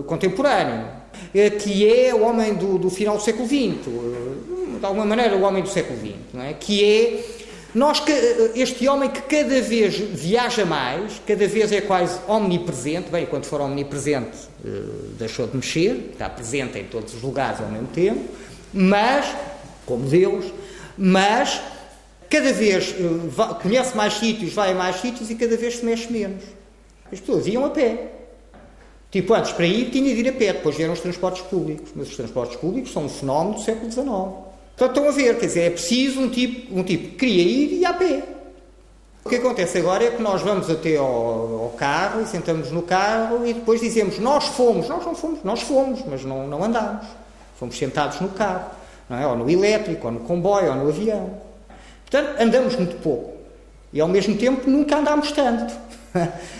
uh, 0.00 0.02
contemporâneo, 0.04 0.86
que 1.62 1.86
é 1.86 2.14
o 2.14 2.22
homem 2.22 2.54
do, 2.54 2.78
do 2.78 2.88
final 2.88 3.18
do 3.18 3.22
século 3.22 3.46
XX, 3.46 3.84
de 4.78 4.86
alguma 4.86 5.04
maneira 5.04 5.36
o 5.36 5.42
homem 5.42 5.62
do 5.62 5.68
século 5.68 5.98
XX, 5.98 6.14
é? 6.42 6.54
que 6.54 6.82
é 6.82 7.35
nós, 7.76 8.02
este 8.54 8.88
homem 8.88 9.10
que 9.10 9.20
cada 9.20 9.60
vez 9.60 9.96
viaja 9.98 10.64
mais, 10.64 11.20
cada 11.26 11.46
vez 11.46 11.70
é 11.70 11.82
quase 11.82 12.18
omnipresente, 12.26 13.10
bem, 13.10 13.26
quando 13.26 13.44
for 13.44 13.60
omnipresente 13.60 14.34
eh, 14.64 14.68
deixou 15.18 15.46
de 15.46 15.54
mexer, 15.58 16.08
está 16.10 16.26
presente 16.26 16.78
em 16.78 16.84
todos 16.84 17.12
os 17.12 17.20
lugares 17.20 17.60
ao 17.60 17.68
mesmo 17.68 17.88
tempo, 17.88 18.30
mas, 18.72 19.26
como 19.84 20.08
Deus, 20.08 20.46
mas 20.96 21.60
cada 22.30 22.50
vez 22.50 22.94
eh, 22.98 23.54
conhece 23.60 23.94
mais 23.94 24.14
sítios, 24.14 24.54
vai 24.54 24.72
a 24.72 24.74
mais 24.74 24.96
sítios 24.96 25.30
e 25.30 25.34
cada 25.34 25.58
vez 25.58 25.76
se 25.76 25.84
mexe 25.84 26.10
menos. 26.10 26.44
As 27.12 27.20
pessoas 27.20 27.46
iam 27.46 27.66
a 27.66 27.68
pé. 27.68 28.10
Tipo, 29.10 29.34
antes 29.34 29.52
para 29.52 29.66
ir 29.66 29.90
tinha 29.90 30.14
de 30.14 30.20
ir 30.20 30.28
a 30.30 30.32
pé, 30.32 30.54
depois 30.54 30.74
vieram 30.74 30.94
os 30.94 31.00
transportes 31.00 31.42
públicos, 31.42 31.90
mas 31.94 32.08
os 32.08 32.16
transportes 32.16 32.56
públicos 32.56 32.90
são 32.90 33.04
um 33.04 33.08
fenómeno 33.10 33.56
do 33.56 33.60
século 33.60 33.92
XIX. 33.92 34.45
Portanto, 34.76 34.96
estão 34.96 35.08
a 35.08 35.12
ver, 35.12 35.38
quer 35.38 35.46
dizer, 35.46 35.60
é 35.62 35.70
preciso 35.70 36.20
um 36.20 36.28
tipo, 36.28 36.78
um 36.78 36.82
tipo 36.82 37.08
que 37.10 37.16
queria 37.16 37.42
ir 37.42 37.78
e 37.80 37.86
a 37.86 37.94
pé. 37.94 38.22
O 39.24 39.28
que 39.28 39.36
acontece 39.36 39.78
agora 39.78 40.04
é 40.04 40.10
que 40.10 40.22
nós 40.22 40.42
vamos 40.42 40.70
até 40.70 40.96
ao, 40.96 41.04
ao, 41.04 41.74
carro 41.76 42.20
e 42.20 42.26
sentamos 42.26 42.70
no 42.70 42.82
carro 42.82 43.44
e 43.46 43.54
depois 43.54 43.80
dizemos 43.80 44.18
nós 44.18 44.44
fomos, 44.44 44.88
nós 44.88 45.04
não 45.04 45.14
fomos, 45.14 45.42
nós 45.42 45.62
fomos, 45.62 46.00
mas 46.06 46.24
não, 46.24 46.46
não 46.46 46.62
andamos. 46.62 47.06
Fomos 47.58 47.76
sentados 47.76 48.20
no 48.20 48.28
carro, 48.28 48.70
não 49.08 49.18
é? 49.18 49.26
ou 49.26 49.34
no 49.34 49.50
elétrico, 49.50 50.06
ou 50.06 50.12
no 50.12 50.20
comboio, 50.20 50.68
ou 50.68 50.76
no 50.76 50.88
avião. 50.90 51.30
Portanto, 52.08 52.40
andamos 52.40 52.76
muito 52.76 52.96
pouco. 53.02 53.34
E 53.92 54.00
ao 54.00 54.06
mesmo 54.06 54.36
tempo 54.36 54.68
nunca 54.70 54.98
andámos 54.98 55.32
tanto. 55.32 55.74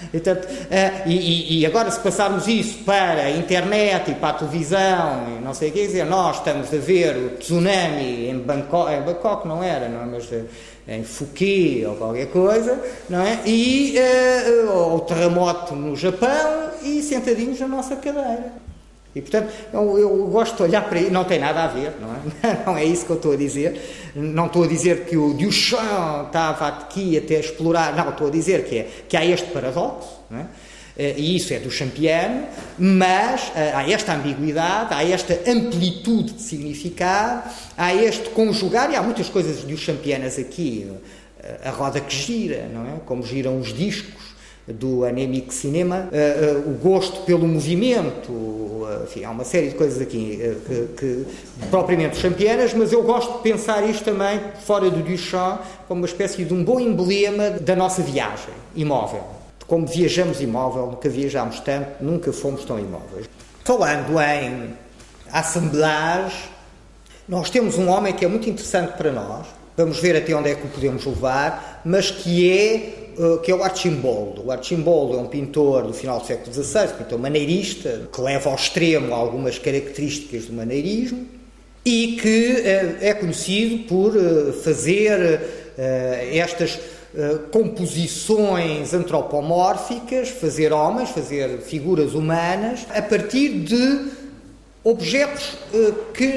Eh, 0.71 1.03
e, 1.07 1.61
e, 1.61 1.67
agora, 1.67 1.91
se 1.91 2.01
passarmos 2.01 2.49
isso 2.49 2.79
para 2.85 3.23
a 3.23 3.31
internet 3.31 4.13
e 4.13 4.15
para 4.15 4.31
a 4.31 4.33
televisão 4.35 5.27
e 5.29 5.45
não 5.45 5.53
sei 5.53 5.69
o 5.71 5.73
que 5.73 5.87
dizer, 5.87 6.07
nós 6.07 6.39
estamos 6.39 6.73
a 6.73 6.77
ver 6.79 7.17
o 7.17 7.31
tsunami 7.37 8.29
em 8.29 8.39
Bangkok, 8.39 8.93
em 8.93 9.03
Bangkok 9.03 9.47
não 9.47 9.63
era, 9.63 9.89
não 9.89 10.03
é? 10.03 10.07
mas 10.07 10.33
eh, 10.33 10.45
em 10.89 11.03
Fuki 11.03 11.85
ou 11.87 11.97
qualquer 11.97 12.29
coisa, 12.29 12.81
não 13.11 13.21
é? 13.21 13.41
E 13.45 13.97
uh, 13.99 14.95
o 14.95 15.01
terremoto 15.01 15.75
no 15.75 15.97
Japão 15.97 16.71
e 16.83 17.03
sentadinhos 17.03 17.59
na 17.61 17.69
nossa 17.69 17.97
cadeira. 17.97 18.66
E 19.17 19.21
portanto, 19.23 19.51
eu, 19.73 19.99
eu, 19.99 20.27
gosto 20.27 20.57
de 20.57 20.63
olhar 20.65 20.89
para 20.89 21.01
isso, 21.01 21.11
não 21.11 21.25
tem 21.25 21.39
nada 21.39 21.65
a 21.65 21.67
ver, 21.67 21.93
não 22.01 22.13
é? 22.13 22.65
Não 22.67 22.77
é 22.77 22.85
isso 22.85 23.07
que 23.07 23.11
eu 23.11 23.17
estou 23.17 23.33
a 23.33 23.37
dizer. 23.37 24.13
Não 24.15 24.47
estou 24.47 24.65
a 24.65 24.67
dizer 24.67 25.07
que 25.07 25.17
o 25.17 25.33
Duchamp 25.33 26.27
estava 26.27 26.69
aqui 26.69 27.17
até 27.17 27.37
a 27.37 27.41
explorar, 27.41 27.97
não, 27.97 28.11
estou 28.11 28.29
a 28.29 28.31
dizer 28.31 28.65
que, 28.65 28.79
é, 28.79 28.89
que 29.09 29.17
há 29.17 29.25
este 29.25 29.47
paradoxo, 29.51 30.21
não 30.31 30.41
é? 30.41 30.47
Eh, 30.99 31.15
e 31.19 31.37
isso 31.37 31.53
é 31.53 31.59
do 31.59 31.71
champiano, 31.71 32.47
mas 32.79 33.53
eh, 33.55 33.73
há 33.75 33.89
esta 33.89 34.15
ambiguidade, 34.15 34.95
há 34.95 35.05
esta 35.05 35.39
amplitude 35.47 36.33
de 36.33 36.43
significado, 36.43 37.51
há 37.77 37.95
este 37.95 38.31
conjugar, 38.31 38.91
e 38.91 38.97
há 38.97 39.03
muitas 39.03 39.29
coisas 39.29 39.63
do 39.63 39.77
champianas 39.77 40.39
aqui, 40.39 40.91
eh, 41.43 41.69
a 41.69 41.71
roda 41.71 42.01
que 42.01 42.15
gira, 42.15 42.69
não 42.73 42.87
é? 42.87 42.99
Como 43.05 43.23
giram 43.23 43.59
os 43.59 43.75
discos, 43.75 44.37
do 44.69 45.05
Anemic 45.05 45.55
Cinema, 45.55 46.09
o 46.67 46.73
gosto 46.73 47.21
pelo 47.21 47.47
movimento, 47.47 48.33
enfim, 49.05 49.25
há 49.25 49.31
uma 49.31 49.45
série 49.45 49.69
de 49.69 49.75
coisas 49.75 50.01
aqui 50.01 50.39
que, 50.67 50.89
que, 50.97 51.27
propriamente 51.71 52.17
champianas, 52.17 52.75
mas 52.75 52.93
eu 52.93 53.03
gosto 53.03 53.39
de 53.39 53.43
pensar 53.43 53.89
isto 53.89 54.05
também, 54.05 54.41
fora 54.65 54.91
do 54.91 55.03
Duchamp, 55.03 55.61
como 55.89 56.01
uma 56.01 56.07
espécie 56.07 56.45
de 56.45 56.53
um 56.53 56.65
bom 56.65 56.81
emblema 56.81 57.51
da 57.51 57.77
nossa 57.77 58.03
viagem 58.03 58.55
imóvel. 58.75 59.25
Como 59.67 59.87
viajamos 59.87 60.41
imóvel, 60.41 60.87
nunca 60.87 61.09
viajámos 61.09 61.61
tanto, 61.61 62.03
nunca 62.03 62.33
fomos 62.33 62.65
tão 62.65 62.79
imóveis. 62.79 63.29
Falando 63.65 64.21
em 64.21 64.75
assemblage, 65.33 66.49
nós 67.29 67.51
temos 67.51 67.77
um 67.77 67.89
homem 67.89 68.13
que 68.13 68.25
é 68.25 68.29
muito 68.29 68.49
interessante 68.49 68.97
para 68.97 69.11
nós, 69.11 69.47
vamos 69.77 69.99
ver 69.99 70.17
até 70.17 70.35
onde 70.35 70.51
é 70.51 70.55
que 70.55 70.67
o 70.67 70.71
podemos 70.71 71.05
levar, 71.05 71.83
mas 71.85 72.11
que 72.11 72.51
é 72.51 73.07
eh, 73.19 73.39
que 73.43 73.51
é 73.51 73.55
o 73.55 73.63
Archimboldo. 73.63 74.47
O 74.47 74.53
Archimboldo 74.53 75.17
é 75.17 75.21
um 75.21 75.27
pintor 75.27 75.87
do 75.87 75.95
final 75.95 76.21
do 76.21 76.27
século 76.27 76.53
XVI, 76.53 76.89
pintor 76.99 77.19
maneirista, 77.19 78.09
que 78.13 78.21
leva 78.21 78.51
ao 78.51 78.57
extremo 78.57 79.15
algumas 79.15 79.59
características 79.59 80.45
do 80.47 80.53
maneirismo 80.53 81.27
e 81.85 82.19
que 82.21 82.51
uh, 82.51 82.97
é 83.01 83.15
conhecido 83.15 83.85
por 83.85 84.15
uh, 84.17 84.53
fazer 84.53 85.41
estas 86.33 86.79
composições 87.51 88.95
antropomórficas, 88.95 90.31
fazer 90.31 90.73
homens, 90.73 91.11
fazer 91.11 91.59
figuras 91.59 92.15
humanas, 92.15 92.87
a 92.89 93.03
partir 93.03 93.61
de 93.61 94.07
objetos 94.83 95.59
que 96.15 96.31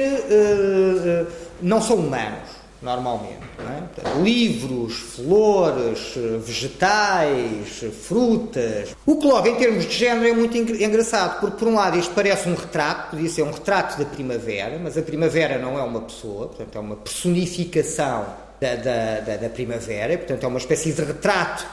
não 1.62 1.80
são 1.80 1.96
humanos 1.96 2.59
normalmente. 2.82 3.40
É? 3.58 4.22
Livros, 4.22 4.94
flores, 4.94 6.14
vegetais, 6.44 7.84
frutas. 8.02 8.96
O 9.06 9.16
que 9.16 9.26
logo, 9.26 9.46
em 9.46 9.56
termos 9.56 9.86
de 9.86 9.94
género, 9.94 10.28
é 10.28 10.32
muito 10.32 10.56
engraçado, 10.56 11.40
porque 11.40 11.58
por 11.58 11.68
um 11.68 11.74
lado 11.74 11.98
isto 11.98 12.14
parece 12.14 12.48
um 12.48 12.54
retrato, 12.54 13.10
podia 13.10 13.28
ser 13.28 13.42
um 13.42 13.50
retrato 13.50 13.98
da 13.98 14.04
primavera, 14.04 14.78
mas 14.82 14.96
a 14.96 15.02
primavera 15.02 15.58
não 15.58 15.78
é 15.78 15.82
uma 15.82 16.00
pessoa, 16.00 16.48
portanto 16.48 16.76
é 16.76 16.80
uma 16.80 16.96
personificação 16.96 18.26
da, 18.60 18.76
da, 18.76 19.20
da, 19.20 19.36
da 19.36 19.48
primavera, 19.48 20.16
portanto 20.18 20.44
é 20.44 20.46
uma 20.46 20.58
espécie 20.58 20.92
de 20.92 21.02
retrato 21.02 21.66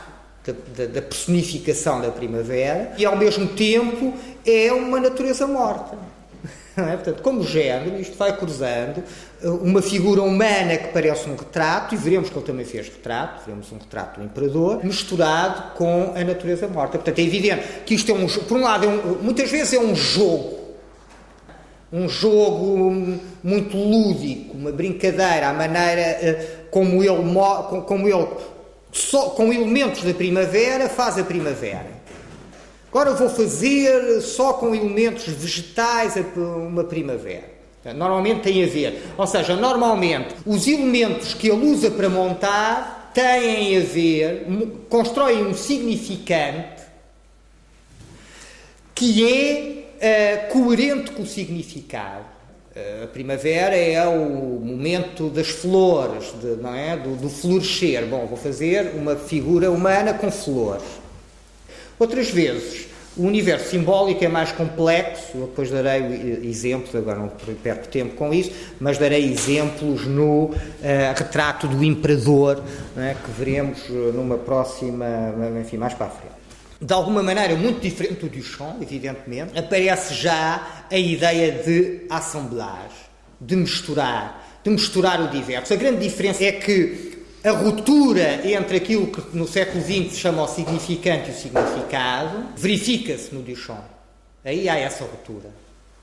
da, 0.75 0.85
da, 0.85 1.01
personificação 1.01 2.01
da 2.01 2.09
primavera, 2.09 2.93
e 2.97 3.05
ao 3.05 3.17
mesmo 3.17 3.47
tempo 3.49 4.13
é 4.45 4.71
uma 4.71 4.99
natureza 4.99 5.45
morta. 5.45 5.97
É? 6.77 6.91
Portanto, 6.91 7.23
como 7.23 7.43
género, 7.43 7.99
isto 7.99 8.15
vai 8.15 8.37
cruzando 8.37 9.03
eh, 9.41 9.49
uma 9.49 9.81
figura 9.81 10.21
humana 10.21 10.77
que 10.77 10.89
parece 10.93 11.27
um 11.27 11.35
retrato, 11.35 11.95
e 11.95 11.97
veremos 11.97 12.29
que 12.29 12.37
ele 12.37 12.45
também 12.45 12.65
fez 12.65 12.87
retrato, 12.87 13.45
veremos 13.47 13.71
um 13.71 13.79
retrato 13.79 14.19
do 14.19 14.25
imperador, 14.27 14.85
misturado 14.85 15.75
com 15.75 16.13
a 16.15 16.23
natureza 16.23 16.67
morta. 16.67 16.99
Portanto, 16.99 17.17
é 17.17 17.23
evidente 17.23 17.63
que 17.83 17.95
isto 17.95 18.11
é 18.11 18.13
um 18.13 18.27
por 18.27 18.57
um 18.59 18.61
lado, 18.61 18.85
é 18.85 18.87
um, 18.89 19.17
muitas 19.23 19.49
vezes 19.49 19.73
é 19.73 19.79
um 19.79 19.95
jogo, 19.95 20.55
um 21.91 22.07
jogo 22.07 23.19
muito 23.43 23.75
lúdico, 23.75 24.55
uma 24.55 24.71
brincadeira, 24.71 25.49
a 25.49 25.53
maneira 25.53 26.01
eh, 26.01 26.57
como 26.69 27.03
ele, 27.03 27.83
como 27.87 28.07
ele 28.07 28.27
só 28.91 29.31
com 29.31 29.51
elementos 29.51 30.03
da 30.03 30.13
primavera 30.13 30.87
faz 30.87 31.17
a 31.17 31.23
primavera. 31.23 31.96
Agora 32.89 33.13
vou 33.13 33.29
fazer 33.29 34.21
só 34.21 34.53
com 34.53 34.73
elementos 34.73 35.25
vegetais 35.27 36.15
uma 36.35 36.83
primavera. 36.83 37.57
Normalmente 37.95 38.41
tem 38.41 38.63
a 38.63 38.67
ver. 38.67 39.01
Ou 39.17 39.27
seja, 39.27 39.55
normalmente 39.55 40.35
os 40.45 40.67
elementos 40.67 41.33
que 41.33 41.49
ele 41.49 41.65
usa 41.65 41.91
para 41.91 42.09
montar 42.09 43.11
têm 43.13 43.77
a 43.77 43.81
ver, 43.81 44.45
constroem 44.89 45.45
um 45.45 45.53
significante 45.53 46.83
que 48.93 49.85
é 50.01 50.47
uh, 50.49 50.53
coerente 50.53 51.11
com 51.11 51.23
o 51.23 51.25
significado. 51.25 52.25
Uh, 52.75 53.03
a 53.03 53.07
primavera 53.07 53.75
é 53.75 54.05
o 54.07 54.59
momento 54.59 55.29
das 55.29 55.49
flores, 55.49 56.33
de, 56.41 56.61
não 56.61 56.73
é? 56.73 56.97
Do, 56.97 57.15
do 57.15 57.29
florescer. 57.29 58.05
Bom, 58.05 58.25
vou 58.25 58.37
fazer 58.37 58.93
uma 58.95 59.15
figura 59.15 59.71
humana 59.71 60.13
com 60.13 60.31
flores. 60.31 60.83
Outras 61.99 62.29
vezes, 62.29 62.87
o 63.17 63.23
universo 63.23 63.71
simbólico 63.71 64.23
é 64.23 64.27
mais 64.27 64.51
complexo, 64.51 65.37
depois 65.37 65.71
darei 65.71 66.39
exemplos, 66.43 66.95
agora 66.95 67.17
não 67.17 67.29
perco 67.63 67.87
tempo 67.87 68.15
com 68.15 68.31
isso, 68.31 68.51
mas 68.79 68.99
darei 68.99 69.31
exemplos 69.31 70.05
no 70.05 70.45
uh, 70.45 70.53
retrato 71.15 71.67
do 71.67 71.83
imperador, 71.83 72.63
é, 72.95 73.15
que 73.15 73.31
veremos 73.31 73.79
eh, 73.89 74.11
numa 74.13 74.37
próxima, 74.37 75.05
enfim, 75.59 75.77
mais 75.77 75.95
para 75.95 76.05
a 76.05 76.09
frente. 76.09 76.35
De 76.79 76.93
alguma 76.93 77.23
maneira, 77.23 77.55
muito 77.55 77.79
diferente 77.79 78.19
do 78.19 78.29
Duchamp, 78.29 78.79
evidentemente, 78.83 79.57
aparece 79.57 80.13
já 80.13 80.85
a 80.91 80.97
ideia 80.97 81.51
de 81.63 82.01
assemblage, 82.11 83.07
de 83.41 83.55
misturar, 83.55 84.59
de 84.63 84.69
misturar 84.69 85.19
o 85.21 85.27
diverso. 85.29 85.73
A 85.73 85.75
grande 85.75 86.07
diferença 86.07 86.43
é 86.43 86.51
que 86.51 87.16
a 87.47 87.51
ruptura 87.51 88.45
entre 88.45 88.77
aquilo 88.77 89.07
que 89.07 89.35
no 89.35 89.47
século 89.47 89.81
XX 89.81 90.11
se 90.11 90.19
chama 90.19 90.43
o 90.43 90.47
significante 90.47 91.29
e 91.29 91.33
o 91.33 91.35
significado 91.35 92.45
verifica-se 92.57 93.33
no 93.33 93.41
Duchamp. 93.41 93.85
Aí 94.43 94.67
há 94.67 94.77
essa 94.77 95.03
ruptura. 95.05 95.49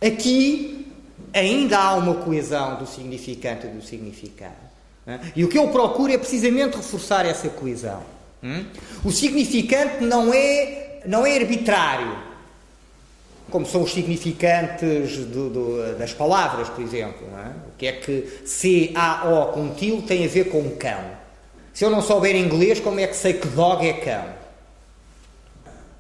Aqui 0.00 0.86
ainda 1.32 1.78
há 1.78 1.94
uma 1.96 2.14
coesão 2.14 2.76
do 2.76 2.86
significante 2.86 3.66
e 3.66 3.70
do 3.70 3.82
significado. 3.82 4.54
E 5.36 5.44
o 5.44 5.48
que 5.48 5.58
eu 5.58 5.68
procuro 5.68 6.12
é 6.12 6.16
precisamente 6.16 6.76
reforçar 6.76 7.26
essa 7.26 7.48
coesão. 7.50 8.02
O 9.04 9.10
significante 9.10 10.02
não 10.02 10.32
é, 10.32 11.00
não 11.06 11.26
é 11.26 11.36
arbitrário, 11.36 12.16
como 13.50 13.66
são 13.66 13.82
os 13.82 13.92
significantes 13.92 15.18
do, 15.26 15.50
do, 15.50 15.98
das 15.98 16.12
palavras, 16.12 16.68
por 16.70 16.82
exemplo. 16.82 17.26
É? 17.38 17.48
O 17.68 17.76
que 17.76 17.86
é 17.86 17.92
que 17.92 18.40
C-A-O 18.46 19.52
com 19.52 19.74
til 19.74 20.02
tem 20.02 20.24
a 20.24 20.28
ver 20.28 20.50
com 20.50 20.70
cão? 20.76 21.23
Se 21.74 21.84
eu 21.84 21.90
não 21.90 22.00
souber 22.00 22.36
inglês, 22.36 22.78
como 22.78 23.00
é 23.00 23.06
que 23.08 23.16
sei 23.16 23.32
que 23.32 23.48
dog 23.48 23.84
é 23.84 23.94
cão? 23.94 24.24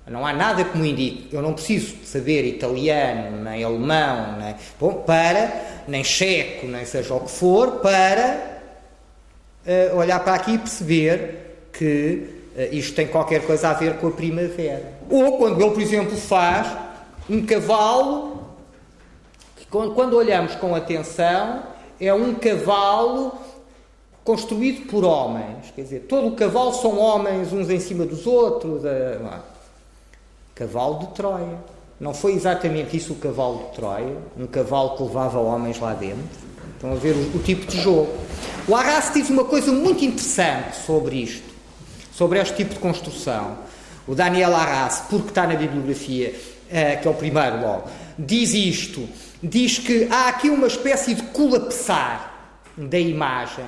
Não 0.06 0.24
há 0.24 0.32
nada 0.32 0.64
que 0.64 0.78
me 0.78 0.92
indique. 0.92 1.34
Eu 1.34 1.42
não 1.42 1.52
preciso 1.52 1.96
saber 2.04 2.44
italiano, 2.44 3.42
nem 3.42 3.64
alemão, 3.64 4.38
nem, 4.38 4.54
bom, 4.78 5.02
para, 5.02 5.82
nem 5.88 6.04
checo, 6.04 6.68
nem 6.68 6.84
seja 6.84 7.14
o 7.14 7.20
que 7.20 7.30
for, 7.32 7.80
para 7.80 8.60
uh, 9.66 9.96
olhar 9.96 10.20
para 10.20 10.34
aqui 10.34 10.52
e 10.52 10.58
perceber 10.58 11.68
que 11.72 12.28
uh, 12.56 12.72
isto 12.72 12.94
tem 12.94 13.08
qualquer 13.08 13.44
coisa 13.44 13.70
a 13.70 13.72
ver 13.72 13.96
com 13.96 14.06
a 14.06 14.12
primavera. 14.12 14.92
Ou 15.10 15.38
quando 15.38 15.60
ele, 15.60 15.70
por 15.72 15.82
exemplo, 15.82 16.16
faz 16.16 16.68
um 17.28 17.44
cavalo, 17.44 18.46
que 19.56 19.66
quando 19.66 20.14
olhamos 20.14 20.54
com 20.54 20.72
atenção, 20.72 21.64
é 22.00 22.14
um 22.14 22.32
cavalo 22.34 23.36
construído 24.24 24.86
por 24.86 25.04
homens. 25.04 25.70
Quer 25.74 25.82
dizer, 25.82 26.00
todo 26.08 26.28
o 26.28 26.32
cavalo 26.32 26.72
são 26.72 26.98
homens 26.98 27.52
uns 27.52 27.68
em 27.68 27.78
cima 27.78 28.04
dos 28.04 28.26
outros. 28.26 28.84
A... 28.84 29.40
Cavalo 30.54 31.00
de 31.00 31.06
Troia. 31.08 31.58
Não 32.00 32.14
foi 32.14 32.32
exatamente 32.32 32.96
isso 32.96 33.12
o 33.12 33.16
cavalo 33.16 33.66
de 33.68 33.76
Troia, 33.76 34.16
um 34.36 34.46
cavalo 34.46 34.96
que 34.96 35.02
levava 35.02 35.38
homens 35.38 35.78
lá 35.78 35.94
dentro. 35.94 36.24
Estão 36.74 36.92
a 36.92 36.96
ver 36.96 37.12
o, 37.12 37.36
o 37.36 37.42
tipo 37.42 37.66
de 37.66 37.80
jogo. 37.80 38.12
O 38.66 38.74
Arras 38.74 39.12
diz 39.12 39.28
uma 39.30 39.44
coisa 39.44 39.72
muito 39.72 40.04
interessante 40.04 40.76
sobre 40.76 41.16
isto, 41.16 41.44
sobre 42.12 42.40
este 42.40 42.56
tipo 42.56 42.74
de 42.74 42.80
construção. 42.80 43.58
O 44.06 44.14
Daniel 44.14 44.54
Arras, 44.54 45.04
porque 45.08 45.28
está 45.28 45.46
na 45.46 45.54
bibliografia, 45.54 46.34
uh, 46.34 47.00
que 47.00 47.08
é 47.08 47.10
o 47.10 47.14
primeiro 47.14 47.60
logo, 47.60 47.88
diz 48.18 48.54
isto: 48.54 49.08
diz 49.42 49.78
que 49.78 50.08
há 50.10 50.28
aqui 50.28 50.50
uma 50.50 50.66
espécie 50.66 51.14
de 51.14 51.22
colapsar 51.24 52.32
da 52.76 52.98
imagem 52.98 53.64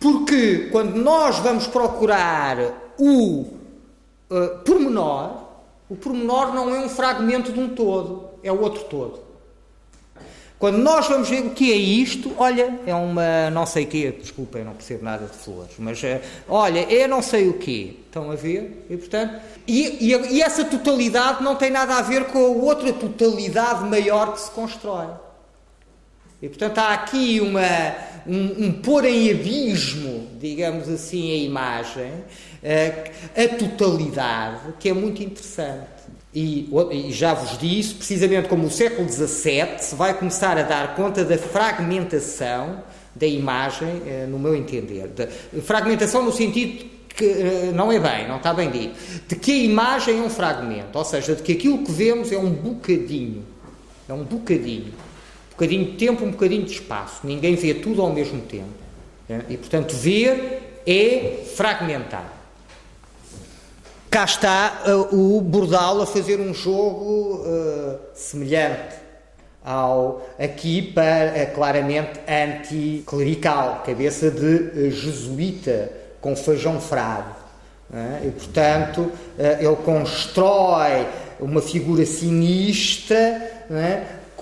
porque 0.00 0.68
quando 0.70 0.96
nós 0.96 1.38
vamos 1.38 1.66
procurar 1.66 2.58
o 2.98 3.40
uh, 4.30 4.58
pormenor, 4.64 5.42
o 5.88 5.96
pormenor 5.96 6.54
não 6.54 6.74
é 6.74 6.80
um 6.80 6.88
fragmento 6.88 7.52
de 7.52 7.60
um 7.60 7.68
todo, 7.68 8.30
é 8.42 8.50
o 8.50 8.60
outro 8.60 8.84
todo. 8.84 9.20
Quando 10.58 10.78
nós 10.78 11.08
vamos 11.08 11.28
ver 11.28 11.44
o 11.44 11.50
que 11.50 11.72
é 11.72 11.76
isto, 11.76 12.32
olha, 12.38 12.78
é 12.86 12.94
uma 12.94 13.50
não 13.50 13.66
sei 13.66 13.82
o 13.82 13.88
quê, 13.88 14.16
desculpa, 14.16 14.58
eu 14.58 14.64
não 14.64 14.74
percebo 14.74 15.04
nada 15.04 15.26
de 15.26 15.36
flores, 15.36 15.74
mas 15.78 16.00
uh, 16.02 16.20
olha, 16.48 16.80
é 16.80 17.08
não 17.08 17.20
sei 17.20 17.48
o 17.48 17.54
quê. 17.54 17.96
Estão 18.06 18.30
a 18.30 18.36
ver? 18.36 18.86
E, 18.88 18.96
portanto, 18.96 19.40
e, 19.66 20.12
e, 20.12 20.36
e 20.36 20.42
essa 20.42 20.64
totalidade 20.64 21.42
não 21.42 21.56
tem 21.56 21.70
nada 21.70 21.96
a 21.96 22.02
ver 22.02 22.26
com 22.26 22.38
a 22.38 22.48
outra 22.48 22.92
totalidade 22.92 23.84
maior 23.84 24.34
que 24.34 24.40
se 24.40 24.50
constrói. 24.52 25.08
E 26.42 26.48
portanto 26.48 26.78
há 26.78 26.92
aqui 26.92 27.40
uma, 27.40 27.94
um, 28.26 28.66
um 28.66 28.72
pôr 28.72 29.04
em 29.04 29.30
abismo, 29.30 30.26
digamos 30.40 30.88
assim, 30.88 31.32
a 31.32 31.36
imagem, 31.36 32.12
a, 32.64 33.42
a 33.42 33.48
totalidade, 33.56 34.74
que 34.80 34.88
é 34.88 34.92
muito 34.92 35.22
interessante. 35.22 36.02
E, 36.34 36.68
e, 36.90 37.12
já 37.12 37.32
vos 37.32 37.56
disse, 37.58 37.94
precisamente 37.94 38.48
como 38.48 38.66
o 38.66 38.70
século 38.70 39.08
XVII 39.08 39.78
se 39.78 39.94
vai 39.94 40.14
começar 40.18 40.58
a 40.58 40.62
dar 40.62 40.96
conta 40.96 41.24
da 41.24 41.38
fragmentação 41.38 42.82
da 43.14 43.26
imagem, 43.26 44.02
eh, 44.06 44.26
no 44.26 44.38
meu 44.38 44.56
entender. 44.56 45.08
De, 45.08 45.60
fragmentação 45.60 46.24
no 46.24 46.32
sentido 46.32 46.86
que 47.10 47.24
eh, 47.24 47.70
não 47.74 47.92
é 47.92 48.00
bem, 48.00 48.26
não 48.26 48.38
está 48.38 48.54
bem 48.54 48.70
dito, 48.70 48.94
de 49.28 49.36
que 49.36 49.52
a 49.52 49.64
imagem 49.64 50.18
é 50.18 50.22
um 50.22 50.30
fragmento, 50.30 50.96
ou 50.96 51.04
seja, 51.04 51.36
de 51.36 51.42
que 51.42 51.52
aquilo 51.52 51.84
que 51.84 51.92
vemos 51.92 52.32
é 52.32 52.38
um 52.38 52.50
bocadinho. 52.50 53.44
É 54.08 54.14
um 54.14 54.24
bocadinho 54.24 54.92
bocadinho 55.62 55.84
de 55.84 55.92
tempo, 55.92 56.24
um 56.24 56.32
bocadinho 56.32 56.64
de 56.64 56.72
espaço. 56.72 57.20
Ninguém 57.24 57.54
vê 57.54 57.74
tudo 57.74 58.02
ao 58.02 58.12
mesmo 58.12 58.40
tempo. 58.42 58.68
Né? 59.28 59.44
E, 59.48 59.56
portanto, 59.56 59.94
ver 59.94 60.80
é 60.86 61.44
fragmentar. 61.54 62.32
Cá 64.10 64.24
está 64.24 64.82
uh, 64.86 65.36
o 65.36 65.40
Bordal 65.40 66.02
a 66.02 66.06
fazer 66.06 66.40
um 66.40 66.52
jogo 66.52 67.44
uh, 67.46 67.98
semelhante 68.12 68.96
ao 69.64 70.26
aqui 70.38 70.82
para 70.82 71.32
uh, 71.50 71.54
claramente 71.54 72.20
anticlerical, 72.28 73.82
cabeça 73.86 74.30
de 74.30 74.90
jesuíta 74.90 75.90
com 76.20 76.34
feijão 76.34 76.80
frado. 76.80 77.34
Né? 77.88 78.22
E 78.26 78.30
portanto 78.32 79.12
ele 79.38 79.76
constrói 79.76 81.06
uma 81.40 81.62
figura 81.62 82.04
sinistra? 82.04 83.66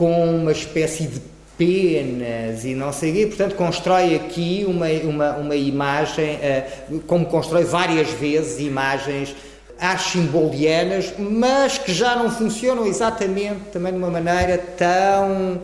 Com 0.01 0.35
uma 0.35 0.51
espécie 0.51 1.07
de 1.07 1.21
penas 1.59 2.65
e 2.65 2.75
não 2.75 2.91
sei 2.91 3.11
o 3.11 3.15
quê, 3.15 3.27
portanto 3.27 3.55
constrói 3.55 4.17
aqui 4.17 4.65
uma, 4.67 4.87
uma, 4.89 5.37
uma 5.37 5.55
imagem, 5.55 6.37
uh, 6.37 7.01
como 7.01 7.27
constrói 7.27 7.65
várias 7.65 8.09
vezes 8.13 8.61
imagens 8.61 9.37
archimbolianas, 9.79 11.13
mas 11.19 11.77
que 11.77 11.93
já 11.93 12.17
não 12.17 12.31
funcionam 12.31 12.87
exatamente 12.87 13.61
também 13.75 13.93
de 13.93 13.99
uma 13.99 14.09
maneira 14.11 14.57
tão 14.57 15.61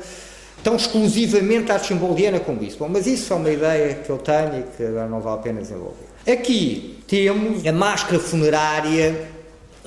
tão 0.62 0.76
exclusivamente 0.76 1.72
archimboliana 1.72 2.41
como 2.41 2.62
isso. 2.62 2.76
Bom, 2.76 2.89
mas 2.91 3.07
isso 3.07 3.32
é 3.32 3.37
uma 3.37 3.51
ideia 3.51 3.95
que 3.95 4.11
eu 4.11 4.18
tenho 4.18 4.59
e 4.59 4.76
que 4.76 4.84
agora 4.84 5.09
não 5.09 5.20
vale 5.20 5.39
a 5.39 5.43
pena 5.43 5.61
desenvolver. 5.62 6.05
Aqui 6.30 6.99
temos 7.09 7.66
a 7.66 7.72
máscara 7.72 8.18
funerária 8.18 9.36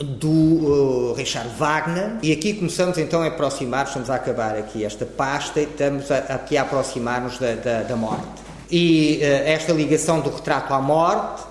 do 0.04 0.30
uh, 0.30 1.14
Richard 1.14 1.50
Wagner 1.58 2.18
e 2.22 2.32
aqui 2.32 2.54
começamos 2.54 2.98
então 2.98 3.22
a 3.22 3.28
aproximar, 3.28 3.86
estamos 3.86 4.10
a 4.10 4.16
acabar 4.16 4.56
aqui 4.56 4.86
esta 4.86 5.06
pasta 5.06 5.60
e 5.60 5.64
estamos 5.64 6.10
aqui 6.12 6.58
a 6.58 6.62
aproximar-nos 6.62 7.38
da, 7.38 7.56
da, 7.56 7.84
da, 7.84 7.96
morte. 7.96 8.42
E 8.72 9.20
uh, 9.22 9.26
esta 9.48 9.74
ligação 9.74 10.22
do 10.22 10.30
retrato 10.30 10.74
à 10.74 10.82
morte, 10.82 11.44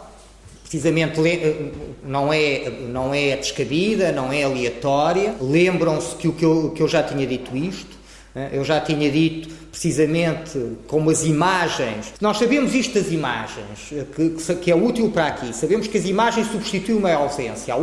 precisamente 0.62 1.20
uh, 1.20 1.72
não 2.04 2.32
é, 2.32 2.70
não 2.88 3.14
é 3.14 3.36
descabida, 3.36 4.12
não 4.12 4.32
é 4.32 4.42
aleatória. 4.44 5.34
Lembram-se 5.40 6.16
que, 6.16 6.28
o 6.28 6.32
que, 6.32 6.44
eu, 6.44 6.72
que 6.74 6.82
eu 6.82 6.88
já 6.88 7.02
tinha 7.02 7.26
dito 7.26 7.56
isto, 7.56 7.96
né? 8.34 8.50
eu 8.52 8.64
já 8.64 8.80
tinha 8.80 9.10
dito 9.10 9.57
precisamente 9.70 10.76
como 10.86 11.10
as 11.10 11.24
imagens. 11.24 12.14
Nós 12.20 12.38
sabemos 12.38 12.74
isto 12.74 12.94
das 12.94 13.12
imagens, 13.12 13.92
que, 14.14 14.54
que, 14.56 14.70
é 14.70 14.74
útil 14.74 15.10
para 15.10 15.26
aqui. 15.28 15.52
Sabemos 15.54 15.86
que 15.86 15.98
as 15.98 16.04
imagens 16.04 16.48
substituem 16.48 16.98
uma 16.98 17.12
ausência. 17.12 17.74
A, 17.74 17.76
a, 17.76 17.80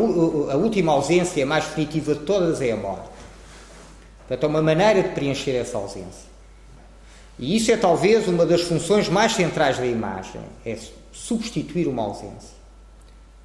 última 0.55 0.91
ausência, 0.91 1.43
a 1.43 1.47
mais 1.47 1.65
definitiva 1.65 2.15
de 2.15 2.21
todas, 2.21 2.61
é 2.61 2.71
a 2.71 2.77
morte. 2.77 3.09
Portanto, 4.27 4.43
é 4.43 4.47
uma 4.47 4.61
maneira 4.61 5.03
de 5.03 5.09
preencher 5.09 5.51
essa 5.51 5.77
ausência. 5.77 6.25
E 7.37 7.55
isso 7.55 7.71
é 7.71 7.77
talvez 7.77 8.27
uma 8.27 8.45
das 8.45 8.61
funções 8.61 9.09
mais 9.09 9.33
centrais 9.33 9.77
da 9.77 9.85
imagem, 9.85 10.41
é 10.65 10.77
substituir 11.11 11.87
uma 11.87 12.03
ausência. 12.03 12.54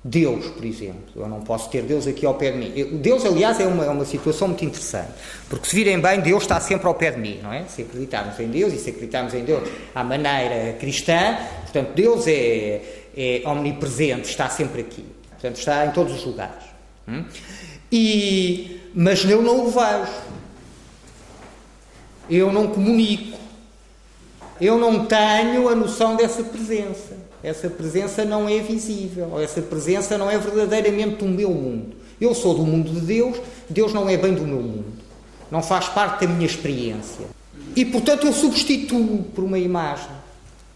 Deus, 0.03 0.47
por 0.47 0.65
exemplo. 0.65 1.13
Eu 1.15 1.29
não 1.29 1.43
posso 1.43 1.69
ter 1.69 1.83
Deus 1.83 2.07
aqui 2.07 2.25
ao 2.25 2.35
pé 2.35 2.53
de 2.53 2.59
mim. 2.59 2.99
Deus, 2.99 3.25
aliás, 3.25 3.61
é 3.61 3.67
uma, 3.67 3.85
é 3.85 3.91
uma 3.91 4.05
situação 4.05 4.49
muito 4.49 4.65
interessante. 4.65 5.11
Porque, 5.49 5.69
se 5.69 5.77
virem 5.77 6.01
bem, 6.01 6.21
Deus 6.21 6.43
está 6.43 6.59
sempre 6.59 6.87
ao 6.87 6.95
pé 6.95 7.11
de 7.11 7.19
mim, 7.19 7.39
não 7.43 7.53
é? 7.53 7.65
Se 7.65 7.83
acreditarmos 7.83 8.41
em 8.41 8.49
Deus 8.49 8.73
e 8.73 8.79
se 8.79 8.91
acreditarmos 8.91 9.35
em 9.35 9.45
Deus 9.45 9.69
à 9.95 10.03
maneira 10.03 10.73
cristã, 10.79 11.37
portanto, 11.63 11.93
Deus 11.95 12.27
é, 12.27 12.81
é 13.15 13.43
omnipresente, 13.45 14.31
está 14.31 14.49
sempre 14.49 14.81
aqui. 14.81 15.05
Portanto, 15.31 15.57
está 15.57 15.87
em 15.87 15.91
todos 15.91 16.15
os 16.15 16.25
lugares. 16.25 16.65
Hum? 17.07 17.25
E, 17.93 18.81
mas 18.95 19.25
eu 19.25 19.43
não 19.43 19.67
o 19.67 19.71
vejo. 19.71 20.13
Eu 22.29 22.53
não 22.53 22.69
comunico. 22.69 23.39
Eu 24.59 24.79
não 24.79 25.05
tenho 25.05 25.69
a 25.69 25.75
noção 25.75 26.17
dessa 26.17 26.43
presença. 26.43 27.20
Essa 27.43 27.71
presença 27.71 28.25
não 28.25 28.49
é 28.49 28.59
visível, 28.59 29.41
essa 29.41 29.63
presença 29.63 30.19
não 30.19 30.31
é 30.31 30.37
verdadeiramente 30.37 31.25
o 31.25 31.29
meu 31.29 31.51
mundo. 31.51 31.97
Eu 32.21 32.35
sou 32.35 32.55
do 32.55 32.67
mundo 32.67 32.91
de 32.91 33.01
Deus, 33.01 33.39
Deus 33.69 33.95
não 33.95 34.09
é 34.09 34.17
bem 34.17 34.35
do 34.35 34.43
meu 34.43 34.61
mundo. 34.61 34.93
Não 35.51 35.63
faz 35.63 35.89
parte 35.89 36.27
da 36.27 36.33
minha 36.33 36.47
experiência. 36.47 37.25
E, 37.75 37.85
portanto, 37.85 38.27
eu 38.27 38.33
substituo 38.33 39.25
por 39.35 39.43
uma 39.43 39.59
imagem. 39.59 40.11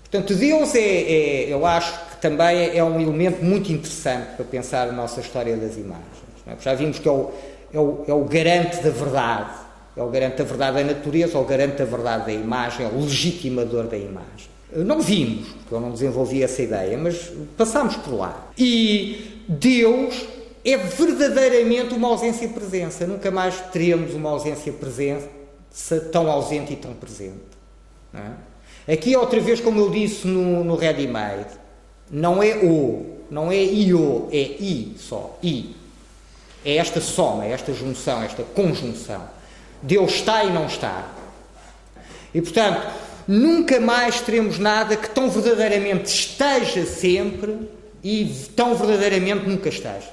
Portanto, 0.02 0.34
Deus 0.34 0.74
é, 0.74 0.80
é 0.80 1.52
eu 1.52 1.66
acho 1.66 1.92
que 2.10 2.16
também 2.16 2.76
é 2.76 2.82
um 2.82 2.98
elemento 2.98 3.44
muito 3.44 3.70
interessante 3.70 4.36
para 4.36 4.44
pensar 4.44 4.88
a 4.88 4.92
nossa 4.92 5.20
história 5.20 5.56
das 5.56 5.76
imagens. 5.76 6.24
É? 6.46 6.54
Já 6.60 6.74
vimos 6.74 6.98
que 6.98 7.08
é 7.08 7.10
o, 7.10 7.30
é, 7.72 7.78
o, 7.78 8.04
é 8.08 8.14
o 8.14 8.24
garante 8.24 8.82
da 8.82 8.90
verdade. 8.90 9.50
É 9.96 10.02
o 10.02 10.08
garante 10.08 10.36
da 10.38 10.44
verdade 10.44 10.78
da 10.78 10.94
natureza, 10.94 11.36
é 11.36 11.40
o 11.40 11.44
garante 11.44 11.76
da 11.76 11.84
verdade 11.84 12.26
da 12.26 12.32
imagem, 12.32 12.86
é 12.86 12.88
o 12.88 13.00
legitimador 13.00 13.84
da 13.84 13.96
imagem. 13.96 14.53
Não 14.74 15.00
vimos, 15.00 15.48
porque 15.48 15.74
eu 15.74 15.80
não 15.80 15.92
desenvolvi 15.92 16.42
essa 16.42 16.62
ideia, 16.62 16.98
mas 16.98 17.30
passámos 17.56 17.96
por 17.96 18.14
lá. 18.14 18.50
E 18.58 19.42
Deus 19.48 20.26
é 20.64 20.76
verdadeiramente 20.76 21.94
uma 21.94 22.08
ausência-presença. 22.08 23.06
Nunca 23.06 23.30
mais 23.30 23.60
teremos 23.72 24.14
uma 24.14 24.30
ausência-presença 24.30 25.28
tão 26.10 26.30
ausente 26.30 26.72
e 26.72 26.76
tão 26.76 26.94
presente. 26.94 27.54
É? 28.14 28.92
Aqui, 28.92 29.16
outra 29.16 29.40
vez, 29.40 29.60
como 29.60 29.80
eu 29.80 29.90
disse 29.90 30.26
no, 30.26 30.64
no 30.64 30.74
ready-made, 30.76 31.50
não 32.10 32.42
é 32.42 32.56
o, 32.56 33.18
não 33.30 33.50
é 33.50 33.62
io, 33.62 34.28
é 34.30 34.38
i 34.38 34.94
só, 34.98 35.38
i. 35.42 35.74
É 36.64 36.76
esta 36.76 37.00
soma, 37.00 37.44
é 37.44 37.50
esta 37.50 37.72
junção, 37.72 38.22
esta 38.22 38.42
conjunção. 38.42 39.22
Deus 39.82 40.14
está 40.14 40.44
e 40.44 40.52
não 40.52 40.66
está. 40.66 41.12
E, 42.32 42.40
portanto, 42.40 42.86
nunca 43.26 43.80
mais 43.80 44.20
teremos 44.20 44.58
nada 44.58 44.96
que 44.96 45.08
tão 45.10 45.30
verdadeiramente 45.30 46.06
esteja 46.06 46.84
sempre 46.86 47.58
e 48.02 48.24
tão 48.54 48.74
verdadeiramente 48.74 49.48
nunca 49.48 49.68
esteja. 49.68 50.10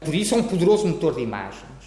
Por 0.00 0.14
isso 0.14 0.34
é 0.34 0.38
um 0.38 0.42
poderoso 0.42 0.86
motor 0.86 1.14
de 1.14 1.22
imagens. 1.22 1.78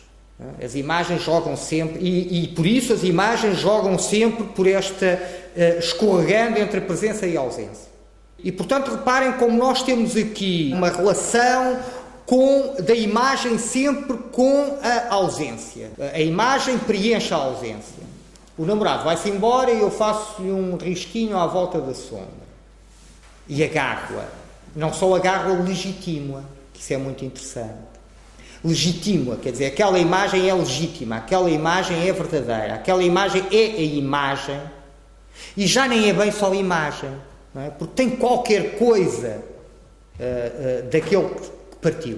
As 0.63 0.73
imagens 0.73 1.21
jogam 1.21 1.55
sempre, 1.55 1.99
e, 2.01 2.43
e 2.43 2.47
por 2.47 2.65
isso 2.65 2.93
as 2.93 3.03
imagens 3.03 3.59
jogam 3.59 3.99
sempre 3.99 4.45
por 4.45 4.65
esta 4.65 5.21
uh, 5.55 5.79
escorregando 5.79 6.57
entre 6.57 6.79
a 6.79 6.81
presença 6.81 7.27
e 7.27 7.37
a 7.37 7.41
ausência. 7.41 7.91
E 8.43 8.51
portanto 8.51 8.89
reparem 8.89 9.33
como 9.33 9.55
nós 9.55 9.83
temos 9.83 10.17
aqui 10.17 10.71
uma 10.73 10.89
relação 10.89 11.79
com, 12.25 12.75
da 12.79 12.95
imagem 12.95 13.59
sempre 13.59 14.17
com 14.31 14.79
a 14.81 15.13
ausência. 15.13 15.91
A 16.11 16.19
imagem 16.19 16.77
preenche 16.79 17.33
a 17.33 17.37
ausência. 17.37 18.10
O 18.61 18.65
namorado 18.65 19.03
vai-se 19.03 19.27
embora 19.27 19.71
e 19.71 19.79
eu 19.79 19.89
faço-lhe 19.89 20.51
um 20.51 20.77
risquinho 20.77 21.35
à 21.35 21.47
volta 21.47 21.81
da 21.81 21.95
sombra. 21.95 22.45
E 23.47 23.63
agarro-a. 23.63 24.27
Não 24.75 24.93
só 24.93 25.15
agarro-a, 25.15 25.63
legitimo-a, 25.63 26.43
que 26.71 26.79
isso 26.79 26.93
é 26.93 26.97
muito 26.97 27.25
interessante. 27.25 27.73
Legitimo-a, 28.63 29.37
quer 29.37 29.51
dizer, 29.51 29.65
aquela 29.65 29.97
imagem 29.97 30.47
é 30.47 30.53
legítima, 30.53 31.15
aquela 31.15 31.49
imagem 31.49 32.07
é 32.07 32.13
verdadeira, 32.13 32.75
aquela 32.75 33.01
imagem 33.03 33.43
é 33.51 33.65
a 33.65 33.81
imagem. 33.81 34.61
E 35.57 35.65
já 35.65 35.87
nem 35.87 36.07
é 36.07 36.13
bem 36.13 36.31
só 36.31 36.53
imagem, 36.53 37.09
é? 37.55 37.71
porque 37.71 37.95
tem 37.95 38.11
qualquer 38.11 38.77
coisa 38.77 39.43
uh, 40.19 40.21
uh, 40.21 40.89
daquele 40.91 41.29
que 41.29 41.77
partiu. 41.81 42.17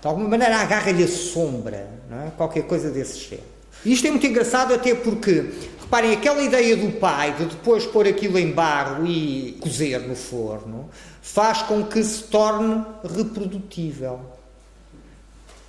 De 0.00 0.06
alguma 0.06 0.28
maneira 0.28 0.58
agarra-lhe 0.58 1.02
a 1.02 1.08
sombra, 1.08 1.88
é? 2.12 2.30
qualquer 2.36 2.62
coisa 2.62 2.92
desse 2.92 3.18
género. 3.18 3.51
Isto 3.84 4.06
é 4.06 4.10
muito 4.10 4.26
engraçado 4.26 4.72
até 4.72 4.94
porque, 4.94 5.44
reparem, 5.80 6.12
aquela 6.12 6.42
ideia 6.42 6.76
do 6.76 6.92
pai 6.92 7.34
de 7.34 7.46
depois 7.46 7.84
pôr 7.84 8.06
aquilo 8.06 8.38
em 8.38 8.50
barro 8.52 9.06
e 9.06 9.56
cozer 9.60 10.00
no 10.00 10.14
forno, 10.14 10.88
faz 11.20 11.62
com 11.62 11.84
que 11.84 12.02
se 12.02 12.24
torne 12.24 12.84
reprodutível. 13.16 14.20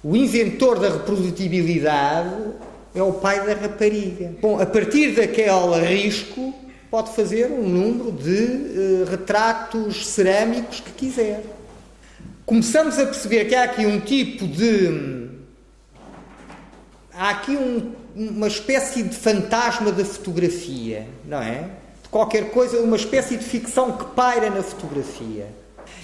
O 0.03 0.15
inventor 0.15 0.79
da 0.79 0.89
reprodutibilidade 0.89 2.35
é 2.93 3.01
o 3.01 3.13
pai 3.13 3.45
da 3.45 3.53
rapariga. 3.53 4.35
Bom, 4.41 4.59
a 4.59 4.65
partir 4.65 5.15
daquele 5.15 5.79
risco, 5.87 6.53
pode 6.91 7.15
fazer 7.15 7.49
um 7.49 7.67
número 7.67 8.11
de 8.11 8.29
uh, 8.29 9.05
retratos 9.09 10.05
cerâmicos 10.05 10.79
que 10.79 10.91
quiser. 10.91 11.43
Começamos 12.45 12.99
a 12.99 13.05
perceber 13.05 13.45
que 13.45 13.55
há 13.55 13.63
aqui 13.63 13.85
um 13.85 13.99
tipo 13.99 14.45
de. 14.45 15.29
Há 17.13 17.29
aqui 17.29 17.55
um, 17.55 17.93
uma 18.15 18.47
espécie 18.47 19.03
de 19.03 19.15
fantasma 19.15 19.91
da 19.91 20.05
fotografia, 20.05 21.07
não 21.25 21.41
é? 21.41 21.69
De 22.03 22.09
qualquer 22.09 22.51
coisa, 22.51 22.79
uma 22.79 22.95
espécie 22.95 23.37
de 23.37 23.43
ficção 23.43 23.91
que 23.93 24.05
paira 24.15 24.49
na 24.49 24.61
fotografia. 24.61 25.47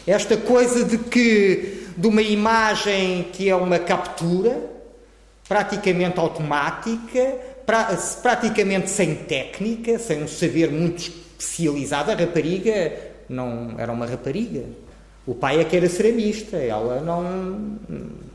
Esta 0.08 0.36
coisa 0.38 0.84
de 0.84 0.98
que, 0.98 1.88
de 1.96 2.08
uma 2.08 2.22
imagem 2.22 3.28
que 3.32 3.50
é 3.50 3.56
uma 3.56 3.78
captura, 3.78 4.60
praticamente 5.48 6.20
automática, 6.20 7.36
pra, 7.66 7.96
praticamente 8.22 8.90
sem 8.90 9.16
técnica, 9.16 10.00
sem 10.00 10.24
um 10.24 10.28
saber 10.28 10.72
muito 10.72 11.12
especializado. 11.38 12.12
A 12.12 12.16
rapariga 12.16 12.94
não 13.28 13.76
era 13.78 13.92
uma 13.92 14.06
rapariga, 14.06 14.64
o 15.30 15.36
pai 15.36 15.60
é 15.60 15.64
que 15.64 15.78
era 15.78 15.88
ceramista, 15.88 16.58
ela 16.58 17.02
não, 17.02 17.78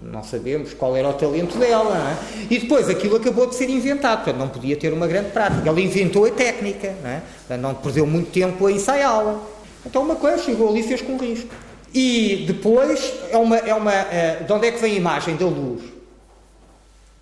não 0.01 0.23
sabemos 0.23 0.73
qual 0.75 0.97
era 0.97 1.09
o 1.09 1.13
talento 1.13 1.59
dela. 1.59 1.93
É? 1.93 2.55
E 2.55 2.61
depois 2.61 2.89
aquilo 2.89 3.17
acabou 3.17 3.49
de 3.49 3.57
ser 3.57 3.69
inventado, 3.69 4.23
portanto 4.23 4.39
não 4.39 4.49
podia 4.49 4.77
ter 4.77 4.93
uma 4.93 5.09
grande 5.09 5.31
prática. 5.31 5.69
Ela 5.69 5.81
inventou 5.81 6.25
a 6.25 6.31
técnica, 6.31 6.95
não, 7.03 7.57
é? 7.57 7.59
não 7.59 7.75
perdeu 7.75 8.07
muito 8.07 8.31
tempo 8.31 8.65
a 8.65 8.71
ensaiá-la. 8.71 9.43
Então 9.85 10.03
uma 10.03 10.15
coisa 10.15 10.39
chegou 10.39 10.69
ali 10.69 10.81
e 10.81 10.83
fez 10.85 11.03
com 11.03 11.17
risco. 11.17 11.51
E 11.93 12.45
depois 12.47 13.13
é 13.29 13.39
uma, 13.39 13.57
é 13.57 13.75
uma. 13.75 13.93
Eh, 13.93 14.45
de 14.47 14.53
onde 14.53 14.69
é 14.69 14.71
que 14.71 14.81
vem 14.81 14.93
a 14.93 14.97
imagem? 14.97 15.35
Da 15.35 15.47
luz. 15.47 15.83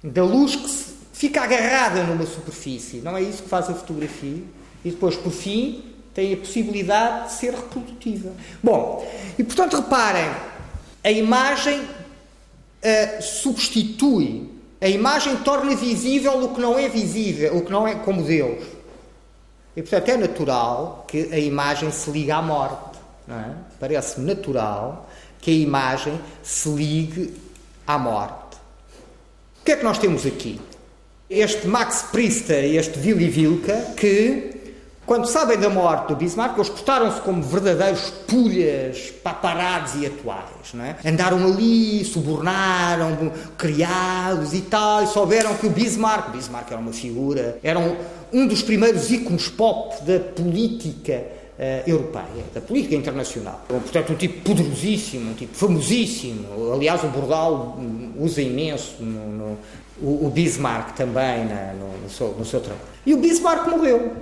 Da 0.04 0.22
luz 0.22 0.54
que 0.54 0.68
fica 1.14 1.40
agarrada 1.40 2.02
numa 2.02 2.26
superfície. 2.26 2.98
Não 2.98 3.16
é 3.16 3.22
isso 3.22 3.42
que 3.42 3.48
faz 3.48 3.70
a 3.70 3.74
fotografia. 3.74 4.42
E 4.84 4.90
depois, 4.90 5.16
por 5.16 5.32
fim, 5.32 5.82
tem 6.14 6.34
a 6.34 6.36
possibilidade 6.36 7.28
de 7.28 7.32
ser 7.32 7.54
reprodutível. 7.54 8.32
Bom, 8.62 9.06
e 9.38 9.42
portanto 9.42 9.76
reparem, 9.76 10.30
a 11.02 11.10
imagem 11.10 11.80
uh, 11.80 13.22
substitui, 13.22 14.48
a 14.80 14.88
imagem 14.88 15.36
torna 15.38 15.74
visível 15.74 16.44
o 16.44 16.54
que 16.54 16.60
não 16.60 16.78
é 16.78 16.88
visível, 16.88 17.56
o 17.56 17.64
que 17.64 17.70
não 17.70 17.86
é 17.86 17.94
como 17.94 18.22
Deus. 18.22 18.64
E 19.76 19.80
portanto 19.80 20.08
é 20.08 20.16
natural 20.16 21.04
que 21.08 21.28
a 21.32 21.38
imagem 21.38 21.90
se 21.90 22.10
ligue 22.10 22.30
à 22.30 22.42
morte. 22.42 22.98
É? 23.28 23.54
Parece 23.80 24.20
natural 24.20 25.08
que 25.40 25.50
a 25.50 25.54
imagem 25.54 26.20
se 26.42 26.68
ligue 26.68 27.34
à 27.86 27.98
morte. 27.98 28.56
O 29.60 29.64
que 29.64 29.72
é 29.72 29.76
que 29.76 29.84
nós 29.84 29.98
temos 29.98 30.26
aqui? 30.26 30.60
Este 31.30 31.66
Max 31.66 32.02
Priester 32.12 32.64
este 32.64 32.98
Willy 32.98 33.30
Wilke 33.30 33.94
que 33.96 34.51
quando 35.04 35.26
sabem 35.26 35.58
da 35.58 35.68
morte 35.68 36.08
do 36.08 36.16
Bismarck, 36.16 36.56
eles 36.56 36.68
portaram-se 36.68 37.20
como 37.22 37.42
verdadeiros 37.42 38.10
pulhas 38.28 39.10
paparados 39.22 39.94
e 39.96 40.06
atuais. 40.06 40.72
Não 40.72 40.84
é? 40.84 40.96
Andaram 41.04 41.44
ali, 41.44 42.04
subornaram 42.04 43.32
criados 43.58 44.54
e 44.54 44.60
tal, 44.60 45.02
e 45.02 45.08
souberam 45.08 45.54
que 45.56 45.66
o 45.66 45.70
Bismarck, 45.70 46.30
Bismarck 46.30 46.70
era 46.70 46.80
uma 46.80 46.92
figura, 46.92 47.58
era 47.62 47.78
um, 47.78 47.96
um 48.32 48.46
dos 48.46 48.62
primeiros 48.62 49.10
ícones 49.10 49.48
pop 49.48 50.02
da 50.04 50.20
política 50.20 51.24
uh, 51.58 51.90
europeia, 51.90 52.44
da 52.54 52.60
política 52.60 52.94
internacional. 52.94 53.60
Portanto, 53.68 54.12
um 54.12 54.16
tipo 54.16 54.42
poderosíssimo, 54.42 55.32
um 55.32 55.34
tipo 55.34 55.54
famosíssimo. 55.54 56.72
Aliás, 56.72 57.02
o 57.02 57.08
Bordal 57.08 57.76
usa 58.18 58.40
imenso 58.40 59.02
no, 59.02 59.28
no 59.28 59.58
o, 60.00 60.26
o, 60.26 60.30
Bismarck 60.30 60.94
também 60.94 61.44
na, 61.44 61.72
no, 61.74 62.02
no, 62.02 62.10
seu, 62.10 62.28
no 62.38 62.44
seu 62.44 62.60
trabalho. 62.60 62.86
E 63.04 63.14
o 63.14 63.18
Bismarck 63.18 63.68
morreu. 63.68 64.12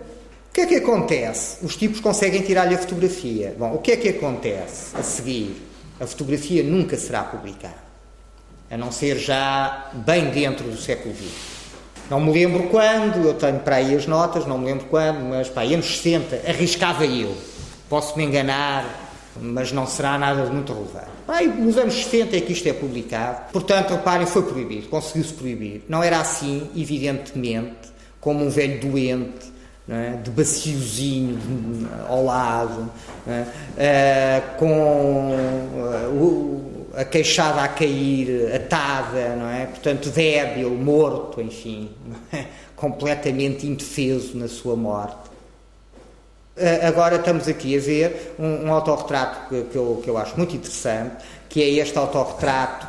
O 0.50 0.52
que 0.52 0.62
é 0.62 0.66
que 0.66 0.74
acontece? 0.74 1.64
Os 1.64 1.76
tipos 1.76 2.00
conseguem 2.00 2.42
tirar-lhe 2.42 2.74
a 2.74 2.78
fotografia. 2.78 3.54
Bom, 3.56 3.72
o 3.72 3.78
que 3.78 3.92
é 3.92 3.96
que 3.96 4.08
acontece 4.08 4.96
a 4.96 5.02
seguir? 5.02 5.62
A 6.00 6.06
fotografia 6.08 6.64
nunca 6.64 6.96
será 6.96 7.22
publicada, 7.22 7.78
a 8.68 8.76
não 8.76 8.90
ser 8.90 9.16
já 9.16 9.90
bem 9.94 10.30
dentro 10.30 10.64
do 10.64 10.76
século 10.76 11.14
XX. 11.14 11.30
Não 12.10 12.18
me 12.18 12.32
lembro 12.32 12.64
quando, 12.64 13.24
eu 13.24 13.34
tenho 13.34 13.60
para 13.60 13.76
aí 13.76 13.94
as 13.94 14.08
notas, 14.08 14.44
não 14.44 14.58
me 14.58 14.64
lembro 14.64 14.86
quando, 14.86 15.20
mas 15.20 15.48
para 15.48 15.62
anos 15.62 15.86
60, 15.86 16.42
arriscava 16.48 17.06
eu. 17.06 17.32
Posso 17.88 18.18
me 18.18 18.24
enganar, 18.24 19.12
mas 19.40 19.70
não 19.70 19.86
será 19.86 20.18
nada 20.18 20.44
de 20.44 20.50
muito 20.50 20.72
relevante. 20.72 21.10
Aí, 21.28 21.46
nos 21.46 21.78
anos 21.78 21.94
70 21.94 22.36
é 22.36 22.40
que 22.40 22.52
isto 22.52 22.68
é 22.68 22.72
publicado, 22.72 23.52
portanto, 23.52 23.90
reparem, 23.90 24.26
foi 24.26 24.42
proibido, 24.42 24.88
conseguiu-se 24.88 25.32
proibir. 25.32 25.84
Não 25.88 26.02
era 26.02 26.18
assim, 26.18 26.68
evidentemente, 26.76 27.88
como 28.20 28.44
um 28.44 28.50
velho 28.50 28.80
doente, 28.80 29.49
é? 29.90 30.16
de 30.22 30.30
baciozinho 30.30 31.38
ao 32.08 32.24
lado, 32.24 32.90
é? 33.26 34.40
com 34.56 35.32
uh, 36.12 36.90
a 36.96 37.04
queixada 37.04 37.62
a 37.62 37.68
cair, 37.68 38.54
atada, 38.54 39.36
não 39.36 39.48
é? 39.48 39.66
portanto 39.66 40.10
débil, 40.10 40.70
morto, 40.70 41.40
enfim, 41.40 41.90
é? 42.32 42.44
completamente 42.76 43.66
indefeso 43.66 44.36
na 44.38 44.48
sua 44.48 44.76
morte. 44.76 45.30
Eh, 46.56 46.86
agora 46.86 47.16
estamos 47.16 47.48
aqui 47.48 47.76
a 47.76 47.80
ver 47.80 48.34
um, 48.38 48.66
um 48.66 48.72
autorretrato 48.72 49.48
que, 49.48 49.62
que, 49.64 49.76
eu, 49.76 50.00
que 50.02 50.10
eu 50.10 50.18
acho 50.18 50.36
muito 50.36 50.54
interessante, 50.54 51.24
que 51.48 51.62
é 51.62 51.68
este 51.82 51.96
autorretrato 51.96 52.86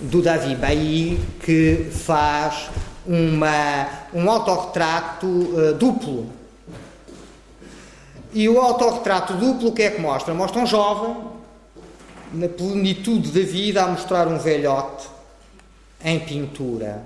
do 0.00 0.20
Davi 0.20 0.54
Bailly, 0.54 1.18
que 1.40 1.88
faz 1.90 2.70
uma, 3.06 3.88
um 4.12 4.30
autorretrato 4.30 5.26
uh, 5.26 5.74
duplo. 5.74 6.26
E 8.32 8.48
o 8.48 8.58
autorretrato 8.60 9.34
duplo 9.34 9.68
o 9.68 9.72
que 9.72 9.82
é 9.82 9.90
que 9.90 10.00
mostra? 10.00 10.32
Mostra 10.32 10.60
um 10.60 10.66
jovem, 10.66 11.16
na 12.32 12.48
plenitude 12.48 13.30
da 13.30 13.46
vida, 13.46 13.82
a 13.82 13.88
mostrar 13.88 14.26
um 14.26 14.38
velhote 14.38 15.08
em 16.02 16.18
pintura. 16.20 17.02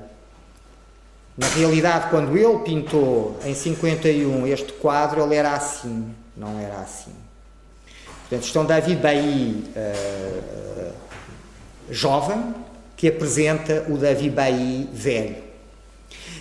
Na 1.36 1.48
realidade, 1.48 2.08
quando 2.08 2.36
ele 2.36 2.58
pintou 2.60 3.38
em 3.44 3.54
51 3.54 4.46
este 4.46 4.72
quadro, 4.74 5.22
ele 5.22 5.34
era 5.34 5.52
assim, 5.52 6.14
não 6.36 6.58
era 6.58 6.76
assim. 6.78 7.12
Portanto, 8.20 8.46
estão 8.46 8.64
David 8.64 9.00
Bailly 9.00 9.64
uh, 9.76 10.92
jovem, 11.90 12.54
que 12.96 13.08
apresenta 13.08 13.84
o 13.88 13.98
David 13.98 14.30
Bailly 14.30 14.88
velho. 14.92 15.45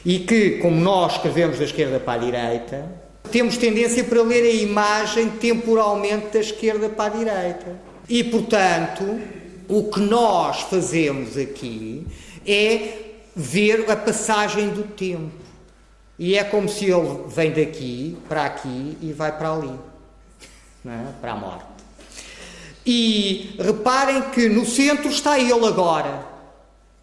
E 0.06 0.20
que, 0.20 0.60
como 0.60 0.80
nós 0.80 1.14
escrevemos 1.14 1.58
da 1.58 1.66
esquerda 1.66 2.00
para 2.00 2.14
a 2.14 2.24
direita, 2.24 2.86
temos 3.32 3.58
tendência 3.58 4.04
para 4.04 4.22
ler 4.22 4.44
a 4.44 4.54
imagem 4.54 5.30
temporalmente 5.30 6.28
da 6.28 6.40
esquerda 6.40 6.88
para 6.90 7.06
a 7.06 7.18
direita. 7.18 7.76
E, 8.08 8.24
portanto, 8.24 9.20
o 9.68 9.90
que 9.90 10.00
nós 10.00 10.62
fazemos 10.62 11.36
aqui 11.36 12.06
é 12.46 13.00
ver 13.36 13.90
a 13.90 13.96
passagem 13.96 14.70
do 14.70 14.84
tempo. 14.84 15.44
E 16.18 16.38
é 16.38 16.44
como 16.44 16.70
se 16.70 16.86
ele 16.86 17.24
vem 17.28 17.52
daqui 17.52 18.16
para 18.30 18.46
aqui 18.46 18.98
e 19.02 19.12
vai 19.12 19.36
para 19.36 19.52
ali, 19.52 19.78
é? 20.86 21.12
para 21.20 21.32
a 21.34 21.36
morte. 21.36 21.66
E 22.86 23.56
reparem 23.60 24.22
que 24.30 24.48
no 24.48 24.66
centro 24.66 25.10
está 25.10 25.40
ele 25.40 25.66
agora. 25.66 26.24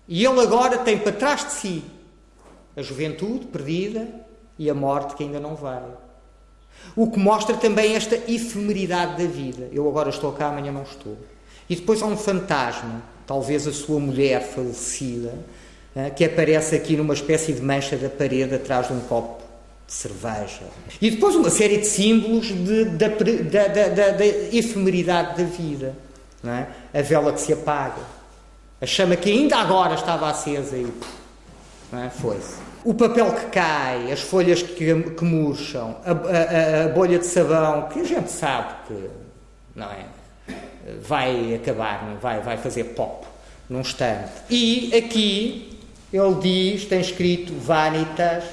E 0.08 0.24
ele 0.24 0.40
agora 0.40 0.78
tem 0.78 0.96
para 0.96 1.12
trás 1.12 1.44
de 1.44 1.52
si 1.52 1.84
a 2.76 2.82
juventude 2.82 3.46
perdida 3.46 4.08
e 4.58 4.70
a 4.70 4.74
morte 4.74 5.14
que 5.14 5.24
ainda 5.24 5.40
não 5.40 5.54
veio. 5.54 5.96
O 6.96 7.10
que 7.10 7.18
mostra 7.18 7.56
também 7.56 7.94
esta 7.94 8.16
efemeridade 8.30 9.22
da 9.22 9.30
vida. 9.30 9.68
Eu 9.72 9.88
agora 9.88 10.10
estou 10.10 10.32
cá, 10.32 10.48
amanhã 10.48 10.72
não 10.72 10.82
estou. 10.82 11.16
E 11.68 11.76
depois 11.76 12.02
há 12.02 12.06
um 12.06 12.16
fantasma, 12.16 13.02
talvez 13.26 13.66
a 13.66 13.72
sua 13.72 14.00
mulher 14.00 14.42
falecida, 14.42 15.32
eh, 15.94 16.10
que 16.10 16.24
aparece 16.24 16.74
aqui 16.74 16.96
numa 16.96 17.14
espécie 17.14 17.52
de 17.52 17.62
mancha 17.62 17.96
da 17.96 18.08
parede 18.08 18.54
atrás 18.54 18.88
de 18.88 18.94
um 18.94 19.00
copo 19.00 19.42
de 19.86 19.92
cerveja. 19.92 20.62
E 21.00 21.10
depois 21.10 21.34
uma 21.34 21.50
série 21.50 21.78
de 21.78 21.86
símbolos 21.86 22.46
de, 22.46 22.84
da, 22.86 23.08
da, 23.08 23.88
da, 23.88 24.10
da, 24.10 24.26
efemeridade 24.26 25.42
da 25.42 25.48
vida. 25.48 25.94
É? 26.44 26.98
A 26.98 27.02
vela 27.02 27.32
que 27.32 27.40
se 27.40 27.52
apaga, 27.52 28.02
a 28.80 28.86
chama 28.86 29.14
que 29.14 29.30
ainda 29.30 29.56
agora 29.56 29.94
estava 29.94 30.28
acesa 30.28 30.76
e 30.76 30.92
é? 31.92 32.10
foi-se. 32.10 32.61
O 32.84 32.94
papel 32.94 33.32
que 33.32 33.46
cai, 33.46 34.10
as 34.10 34.20
folhas 34.20 34.62
que, 34.62 34.94
que 34.94 35.24
murcham, 35.24 35.96
a, 36.04 36.10
a, 36.10 36.84
a, 36.84 36.88
bolha 36.88 37.18
de 37.18 37.26
sabão, 37.26 37.88
que 37.88 38.00
a 38.00 38.04
gente 38.04 38.30
sabe 38.30 38.74
que 38.88 39.10
não 39.74 39.86
é, 39.86 40.06
vai 41.00 41.54
acabar, 41.54 42.18
vai, 42.20 42.40
vai 42.40 42.56
fazer 42.56 42.84
pop 42.84 43.24
num 43.70 43.80
instante. 43.80 44.32
E 44.50 44.92
aqui 44.96 45.78
ele 46.12 46.34
diz, 46.40 46.84
tem 46.86 47.00
escrito 47.00 47.54
vanitas, 47.54 48.44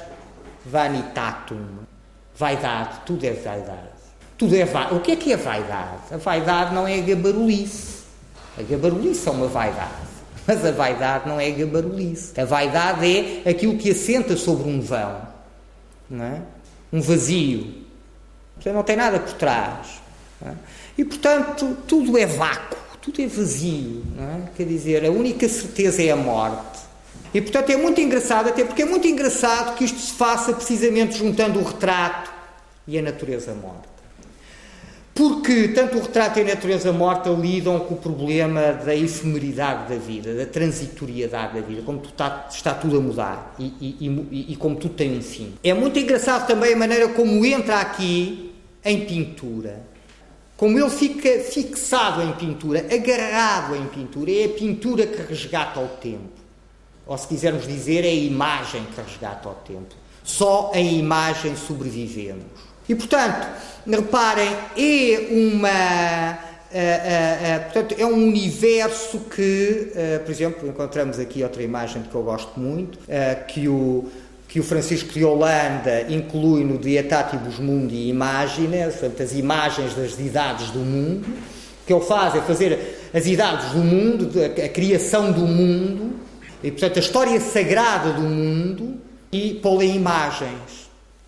vanitatum. 0.66 1.66
Vaidade, 2.36 3.02
tudo 3.06 3.26
é 3.26 3.34
vaidade. 3.34 3.90
Tudo 4.38 4.56
é 4.56 4.64
vaidade. 4.64 4.96
O 4.96 5.02
que 5.02 5.12
é 5.12 5.16
que 5.16 5.34
é 5.34 5.38
vaidade? 5.38 5.98
A 6.12 6.18
vaidade 6.18 6.74
não 6.74 6.88
é 6.88 7.00
a 7.00 7.02
gabarulice. 7.02 8.04
A 8.58 8.62
gabarulice 8.62 9.28
é 9.28 9.32
uma 9.32 9.48
vaidade. 9.48 10.09
Mas 10.48 10.66
a 10.66 10.72
vaidade 10.72 11.28
não 11.28 11.40
é 11.40 11.50
gabarulice. 11.52 12.40
A 12.40 12.46
vaidade 12.46 13.06
é 13.46 13.50
aquilo 13.50 13.78
que 13.78 13.92
assenta 13.92 14.36
sobre 14.36 14.70
um 14.70 14.82
vão. 14.82 15.22
Não 16.10 16.26
é? 16.26 16.42
Um 16.92 17.02
vazio. 17.02 17.86
Você 18.60 18.72
não 18.72 18.84
tem 18.84 18.96
nada 18.96 19.20
por 19.20 19.34
trás. 19.34 20.02
É? 20.46 20.52
E, 20.98 21.06
portanto, 21.06 21.78
tudo 21.88 22.18
é 22.18 22.26
vácuo, 22.26 22.78
tudo 23.02 23.22
é 23.22 23.28
vazio. 23.28 24.04
É? 24.18 24.50
Quer 24.56 24.66
dizer, 24.66 25.06
a 25.06 25.12
única 25.12 25.48
certeza 25.48 26.02
é 26.04 26.12
a 26.12 26.16
morte. 26.16 26.80
E 27.34 27.42
portanto 27.42 27.70
é 27.70 27.78
muito 27.78 28.02
engraçado, 28.02 28.50
até 28.50 28.64
porque 28.64 28.82
é 28.82 28.86
muito 28.86 29.08
engraçado 29.08 29.76
que 29.76 29.84
isto 29.84 30.00
se 30.00 30.14
faça 30.14 30.52
precisamente 30.54 31.18
juntando 31.18 31.60
o 31.60 31.64
retrato 31.64 32.32
e 32.88 32.98
a 32.98 33.02
natureza 33.02 33.54
morta. 33.54 33.99
Porque 35.20 35.68
tanto 35.68 35.98
o 35.98 36.02
retrato 36.02 36.40
e 36.40 36.44
a 36.44 36.46
natureza 36.46 36.94
morta 36.94 37.30
lidam 37.30 37.78
com 37.82 37.96
o 37.96 37.98
problema 37.98 38.72
da 38.72 38.96
efemeridade 38.96 39.94
da 39.94 40.00
vida, 40.00 40.34
da 40.34 40.46
transitoriedade 40.46 41.56
da 41.56 41.60
vida, 41.60 41.82
como 41.82 42.02
está, 42.02 42.48
está 42.50 42.74
tudo 42.74 43.00
a 43.00 43.02
mudar 43.02 43.54
e, 43.60 43.66
e, 43.66 44.08
e, 44.32 44.54
e 44.54 44.56
como 44.56 44.78
tudo 44.78 44.94
tem 44.94 45.18
um 45.18 45.22
fim. 45.22 45.56
É 45.62 45.74
muito 45.74 46.00
engraçado 46.00 46.48
também 46.48 46.74
a 46.74 46.78
maneira 46.78 47.10
como 47.10 47.46
entra 47.46 47.82
aqui 47.82 48.56
em 48.86 49.06
pintura. 49.06 49.82
Como 50.56 50.80
ele 50.80 50.90
fica 50.90 51.38
fixado 51.40 52.22
em 52.22 52.32
pintura, 52.32 52.80
agarrado 52.90 53.76
em 53.76 53.88
pintura, 53.88 54.32
é 54.32 54.46
a 54.46 54.50
pintura 54.50 55.06
que 55.06 55.22
resgata 55.22 55.82
o 55.82 55.88
tempo 55.98 56.40
ou 57.06 57.18
se 57.18 57.28
quisermos 57.28 57.68
dizer, 57.68 58.06
é 58.06 58.10
a 58.10 58.14
imagem 58.14 58.86
que 58.86 59.02
resgata 59.02 59.50
o 59.50 59.56
tempo. 59.56 59.96
Só 60.24 60.72
em 60.76 60.98
imagem 61.00 61.58
sobrevivemos. 61.58 62.69
E, 62.90 62.96
portanto, 62.96 63.48
reparem, 63.88 64.50
é 64.76 65.28
uma. 65.30 66.40
Uh, 66.70 66.76
uh, 66.76 67.58
uh, 67.58 67.64
portanto, 67.72 67.96
é 67.98 68.06
um 68.06 68.28
universo 68.28 69.20
que, 69.20 69.92
por 70.26 70.32
exemplo, 70.32 70.68
encontramos 70.68 71.20
aqui 71.20 71.44
outra 71.44 71.62
imagem 71.62 72.02
que 72.02 72.14
eu 72.14 72.24
gosto 72.24 72.60
muito, 72.60 72.98
que, 73.48 73.68
o, 73.68 74.08
que 74.48 74.60
o 74.60 74.64
Francisco 74.64 75.14
de 75.14 75.24
Holanda 75.24 76.08
inclui 76.10 76.64
no 76.64 76.80
Dietatibus 76.80 77.60
Mundi 77.60 78.10
Imagine, 78.10 78.84
portanto, 78.86 79.22
as 79.22 79.34
imagens 79.34 79.94
das 79.94 80.20
idades 80.20 80.72
do 80.72 80.80
mundo. 80.80 81.28
Que 81.86 81.94
ele 81.94 82.06
faz 82.06 82.36
é 82.36 82.42
fazer 82.42 83.10
as 83.12 83.26
idades 83.26 83.72
do 83.72 83.80
mundo, 83.80 84.30
a 84.44 84.70
criação 84.70 85.32
do 85.32 85.42
mundo, 85.42 86.20
e, 86.64 86.70
portanto, 86.70 86.98
a 86.98 87.00
história 87.00 87.40
sagrada 87.40 88.14
do 88.14 88.22
mundo 88.22 89.00
e 89.32 89.56
pô-la 89.56 89.86
em 89.86 89.96
imagens. 89.96 90.79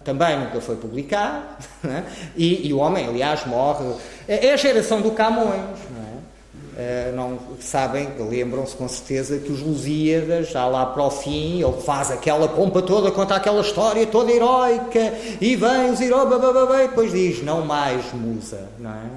Também 0.03 0.39
nunca 0.39 0.59
foi 0.61 0.75
publicado. 0.75 1.43
É? 1.83 2.03
E, 2.37 2.67
e, 2.67 2.73
o 2.73 2.77
homem, 2.77 3.07
aliás, 3.07 3.43
morre. 3.47 3.83
É, 4.27 4.47
é 4.47 4.53
a 4.53 4.55
geração 4.55 5.01
do 5.01 5.11
Camões. 5.11 5.79
Não, 5.89 5.99
é? 5.99 7.11
Uh, 7.11 7.15
não 7.15 7.39
sabem, 7.59 8.07
lembram-se 8.19 8.75
com 8.75 8.87
certeza 8.87 9.39
que 9.39 9.51
os 9.51 9.61
Lusíadas, 9.61 10.51
já 10.51 10.67
lá 10.67 10.85
para 10.85 11.03
o 11.03 11.09
fim, 11.09 11.61
ele 11.61 11.81
faz 11.81 12.11
aquela 12.11 12.47
pompa 12.47 12.81
toda, 12.81 13.11
conta 13.11 13.35
aquela 13.35 13.61
história 13.61 14.05
toda 14.05 14.31
heroica, 14.31 15.13
e 15.41 15.55
vem 15.55 15.91
os 15.91 15.99
heróis, 15.99 16.31
e 16.31 16.87
depois 16.87 17.11
diz: 17.11 17.43
Não 17.43 17.65
mais, 17.65 18.13
musa, 18.13 18.69
não 18.79 18.91
é? 18.91 19.09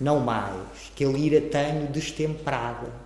Não 0.00 0.20
mais, 0.20 0.52
que 0.96 1.04
a 1.04 1.08
lira 1.08 1.40
tenho 1.40 1.86
destemperada. 1.86 3.01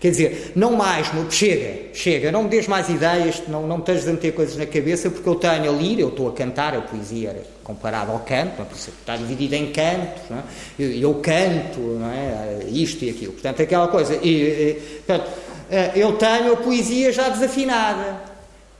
Quer 0.00 0.10
dizer, 0.10 0.52
não 0.54 0.76
mais, 0.76 1.10
chega, 1.30 1.92
chega, 1.92 2.30
não 2.30 2.44
me 2.44 2.48
des 2.48 2.68
mais 2.68 2.88
ideias, 2.88 3.42
não, 3.48 3.66
não 3.66 3.78
me 3.78 3.82
estejas 3.82 4.06
a 4.06 4.12
meter 4.12 4.32
coisas 4.32 4.56
na 4.56 4.64
cabeça, 4.64 5.10
porque 5.10 5.28
eu 5.28 5.34
tenho 5.34 5.68
a 5.68 5.72
lira, 5.72 6.02
eu 6.02 6.08
estou 6.08 6.28
a 6.28 6.32
cantar, 6.32 6.72
a 6.76 6.80
poesia 6.80 7.42
comparada 7.64 8.12
ao 8.12 8.20
canto, 8.20 8.64
está 8.72 9.16
dividida 9.16 9.56
em 9.56 9.72
cantos, 9.72 10.22
é? 10.30 10.42
eu, 10.78 10.92
eu, 10.92 11.14
canto, 11.16 12.00
é? 12.14 12.68
isto 12.70 13.04
e 13.04 13.10
aquilo, 13.10 13.32
portanto, 13.32 13.60
aquela 13.60 13.88
coisa. 13.88 14.14
E, 14.22 14.28
e, 14.28 14.74
portanto, 15.04 15.30
eh, 15.68 15.92
eu 15.96 16.12
tenho 16.12 16.52
a 16.52 16.56
poesia 16.56 17.12
já 17.12 17.28
desafinada, 17.28 18.20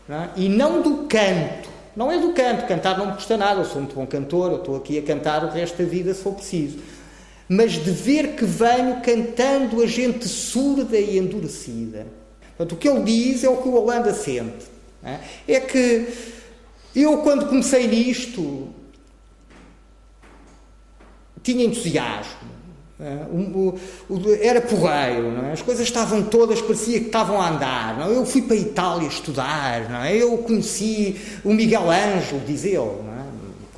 não 0.08 0.22
é? 0.22 0.30
e 0.36 0.48
não 0.48 0.82
do 0.82 1.08
canto, 1.08 1.68
não 1.96 2.12
é 2.12 2.18
do 2.18 2.32
canto, 2.32 2.64
cantar 2.68 2.96
não 2.96 3.06
me 3.06 3.12
custa 3.14 3.36
nada, 3.36 3.60
eu 3.60 3.64
sou 3.64 3.82
muito 3.82 3.96
bom 3.96 4.06
cantor, 4.06 4.52
eu 4.52 4.58
estou 4.58 4.76
aqui 4.76 4.98
a 4.98 5.02
cantar 5.02 5.44
o 5.44 5.48
resto 5.48 5.82
da 5.82 5.88
vida 5.88 6.14
se 6.14 6.22
for 6.22 6.34
preciso 6.34 6.78
mas 7.48 7.72
de 7.72 7.90
ver 7.90 8.34
que 8.34 8.44
venho 8.44 9.00
cantando 9.00 9.82
a 9.82 9.86
gente 9.86 10.28
surda 10.28 10.98
e 10.98 11.16
endurecida. 11.16 12.06
Portanto, 12.56 12.72
o 12.72 12.76
que 12.76 12.88
ele 12.88 13.02
diz 13.02 13.44
é 13.44 13.48
o 13.48 13.56
que 13.56 13.68
o 13.68 13.74
Holanda 13.74 14.12
sente. 14.12 14.66
É? 15.02 15.18
é 15.46 15.60
que 15.60 16.08
eu, 16.94 17.18
quando 17.18 17.46
comecei 17.46 17.86
nisto, 17.86 18.68
tinha 21.42 21.64
entusiasmo, 21.64 22.58
Era 24.42 24.60
porreiro, 24.60 25.46
é? 25.46 25.52
as 25.52 25.62
coisas 25.62 25.84
estavam 25.84 26.24
todas, 26.24 26.60
parecia 26.60 26.98
que 26.98 27.06
estavam 27.06 27.40
a 27.40 27.48
andar. 27.48 28.00
É? 28.00 28.16
Eu 28.16 28.26
fui 28.26 28.42
para 28.42 28.56
a 28.56 28.58
Itália 28.58 29.06
estudar, 29.06 30.04
é? 30.04 30.16
eu 30.16 30.36
conheci 30.38 31.16
o 31.44 31.54
Miguel 31.54 31.88
Ângelo, 31.88 32.40
diz 32.44 32.64
ele, 32.64 32.76
é? 32.76 33.07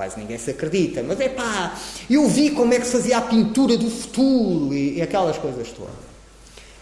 Quase 0.01 0.19
ninguém 0.19 0.39
se 0.39 0.53
acredita, 0.53 1.03
mas 1.03 1.21
é 1.21 1.29
pá, 1.29 1.75
eu 2.09 2.27
vi 2.27 2.53
como 2.53 2.73
é 2.73 2.81
que 2.81 2.87
se 2.87 2.93
fazia 2.93 3.19
a 3.19 3.21
pintura 3.21 3.77
do 3.77 3.91
futuro 3.91 4.73
e, 4.73 4.97
e 4.97 5.03
aquelas 5.03 5.37
coisas 5.37 5.69
todas. 5.73 5.93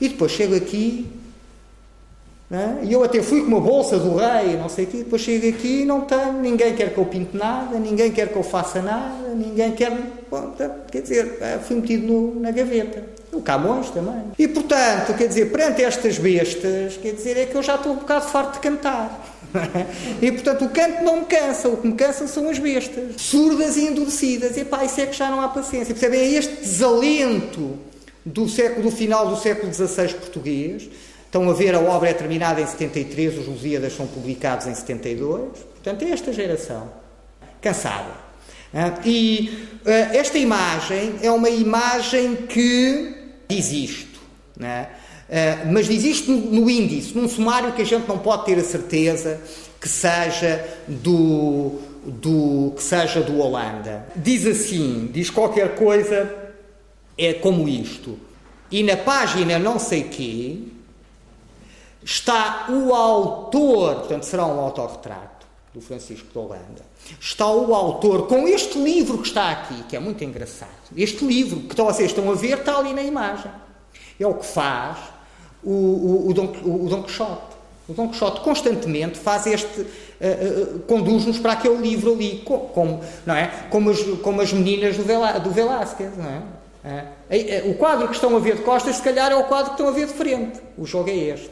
E 0.00 0.08
depois 0.08 0.30
chego 0.30 0.54
aqui 0.54 1.04
é? 2.50 2.84
E 2.84 2.92
eu 2.92 3.02
até 3.04 3.20
fui 3.20 3.40
com 3.40 3.48
uma 3.48 3.60
bolsa 3.60 3.98
do 3.98 4.14
rei, 4.16 4.56
não 4.56 4.70
sei 4.70 4.84
o 4.84 4.88
quê, 4.88 4.96
depois 4.98 5.20
chego 5.20 5.48
aqui 5.48 5.82
e 5.82 5.84
não 5.84 6.02
tenho, 6.02 6.32
ninguém 6.34 6.74
quer 6.74 6.94
que 6.94 6.98
eu 6.98 7.04
pinte 7.04 7.36
nada, 7.36 7.76
ninguém 7.78 8.10
quer 8.10 8.28
que 8.28 8.36
eu 8.36 8.42
faça 8.42 8.80
nada, 8.80 9.34
ninguém 9.34 9.72
quer. 9.72 9.92
Bom, 10.30 10.54
quer 10.90 11.02
dizer, 11.02 11.38
é, 11.42 11.58
fui 11.58 11.76
metido 11.76 12.06
no, 12.06 12.40
na 12.40 12.50
gaveta. 12.50 13.04
O 13.32 13.42
Camões 13.42 13.90
também. 13.90 14.22
E 14.38 14.48
portanto, 14.48 15.14
quer 15.14 15.26
dizer, 15.26 15.50
perante 15.50 15.82
estas 15.82 16.16
bestas, 16.16 16.96
quer 16.96 17.12
dizer, 17.12 17.36
é 17.36 17.44
que 17.44 17.54
eu 17.54 17.62
já 17.62 17.74
estou 17.74 17.92
um 17.92 17.96
bocado 17.96 18.26
farto 18.26 18.54
de 18.54 18.60
cantar. 18.60 19.37
E 20.20 20.32
portanto 20.32 20.64
o 20.64 20.68
canto 20.70 21.02
não 21.02 21.20
me 21.20 21.26
cansa, 21.26 21.68
o 21.68 21.76
que 21.76 21.86
me 21.86 21.94
cansa 21.94 22.26
são 22.26 22.48
as 22.48 22.58
bestas, 22.58 23.14
surdas 23.16 23.76
e 23.76 23.86
endurecidas. 23.86 24.56
E 24.56 24.64
pá, 24.64 24.84
isso 24.84 25.00
é 25.00 25.06
que 25.06 25.16
já 25.16 25.30
não 25.30 25.40
há 25.40 25.48
paciência. 25.48 25.94
Percebem? 25.94 26.20
É 26.20 26.28
este 26.38 26.56
desalento 26.56 27.78
do, 28.24 28.48
século, 28.48 28.82
do 28.82 28.90
final 28.90 29.28
do 29.28 29.36
século 29.36 29.72
XVI 29.72 30.14
português 30.14 30.88
Estão 31.28 31.50
a 31.50 31.52
ver, 31.52 31.74
a 31.74 31.78
obra 31.78 32.08
é 32.08 32.14
terminada 32.14 32.58
em 32.58 32.66
73, 32.66 33.40
os 33.40 33.46
Lusíadas 33.46 33.94
são 33.94 34.06
publicados 34.06 34.66
em 34.66 34.74
72. 34.74 35.58
Portanto, 35.58 36.02
é 36.02 36.10
esta 36.10 36.32
geração. 36.32 36.90
Cansada. 37.60 38.14
E 39.04 39.68
eh, 39.84 40.16
esta 40.16 40.38
imagem 40.38 41.16
é 41.20 41.30
uma 41.30 41.50
imagem 41.50 42.34
que 42.34 43.14
diz 43.46 43.70
isto. 43.72 44.18
É? 44.58 44.86
Eh, 45.28 45.64
mas 45.66 45.86
diz 45.86 46.04
isto 46.04 46.32
no 46.32 46.70
índice, 46.70 47.16
num 47.16 47.28
sumário 47.28 47.72
que 47.72 47.82
a 47.82 47.84
gente 47.84 48.08
não 48.08 48.18
pode 48.18 48.46
ter 48.46 48.58
a 48.58 48.64
certeza 48.64 49.40
que 49.78 49.88
seja 49.88 50.66
do, 50.86 51.78
do, 52.04 52.72
que 52.74 52.82
seja 52.82 53.20
do 53.20 53.38
Holanda. 53.38 54.06
Diz 54.16 54.46
assim, 54.46 55.08
diz 55.12 55.28
qualquer 55.28 55.76
coisa 55.76 56.34
é 57.16 57.34
como 57.34 57.68
isto. 57.68 58.18
E 58.70 58.82
na 58.82 58.96
página 58.96 59.58
não 59.58 59.78
sei 59.78 60.04
quê, 60.04 60.60
está 62.02 62.66
o 62.70 62.94
autor, 62.94 63.96
portanto 63.96 64.24
será 64.24 64.46
um 64.46 64.58
autorretrato 64.60 65.46
do 65.74 65.80
Francisco 65.80 66.26
de 66.32 66.38
Holanda, 66.38 66.82
está 67.20 67.46
o 67.46 67.74
autor 67.74 68.26
com 68.26 68.48
este 68.48 68.78
livro 68.78 69.18
que 69.18 69.28
está 69.28 69.50
aqui, 69.50 69.82
que 69.84 69.96
é 69.96 70.00
muito 70.00 70.24
engraçado. 70.24 70.70
Este 70.96 71.24
livro 71.24 71.60
que 71.60 71.76
vocês 71.76 72.10
estão 72.10 72.30
a 72.30 72.34
ver 72.34 72.58
está 72.58 72.78
ali 72.78 72.94
na 72.94 73.02
imagem. 73.02 73.50
É 74.18 74.26
o 74.26 74.34
que 74.34 74.46
faz 74.46 74.98
o, 75.62 75.70
o, 75.70 76.28
o, 76.28 76.34
Dom, 76.34 76.52
o 76.64 76.88
Dom 76.88 77.02
Quixote. 77.02 77.58
O 77.88 77.92
Dom 77.94 78.08
Quixote 78.08 78.40
constantemente 78.40 79.18
faz 79.18 79.46
este. 79.46 79.80
Uh, 79.80 79.86
uh, 79.86 80.78
conduz-nos 80.80 81.38
para 81.38 81.52
aquele 81.52 81.76
livro 81.76 82.12
ali, 82.12 82.42
como, 82.44 83.00
não 83.24 83.34
é? 83.34 83.50
como, 83.70 83.90
as, 83.90 84.00
como 84.22 84.40
as 84.40 84.52
meninas 84.52 84.96
do, 84.96 85.04
Velá, 85.04 85.38
do 85.38 85.50
Velázquez. 85.50 86.10
Não 86.16 86.26
é? 86.26 87.04
Uh, 87.64 87.70
o 87.70 87.74
quadro 87.74 88.08
que 88.08 88.14
estão 88.14 88.34
a 88.36 88.38
ver 88.38 88.56
de 88.56 88.62
costas, 88.62 88.96
se 88.96 89.02
calhar, 89.02 89.32
é 89.32 89.36
o 89.36 89.44
quadro 89.44 89.66
que 89.66 89.80
estão 89.80 89.88
a 89.88 89.92
ver 89.92 90.06
de 90.06 90.12
frente. 90.12 90.60
O 90.76 90.84
jogo 90.84 91.08
é 91.08 91.14
este. 91.14 91.50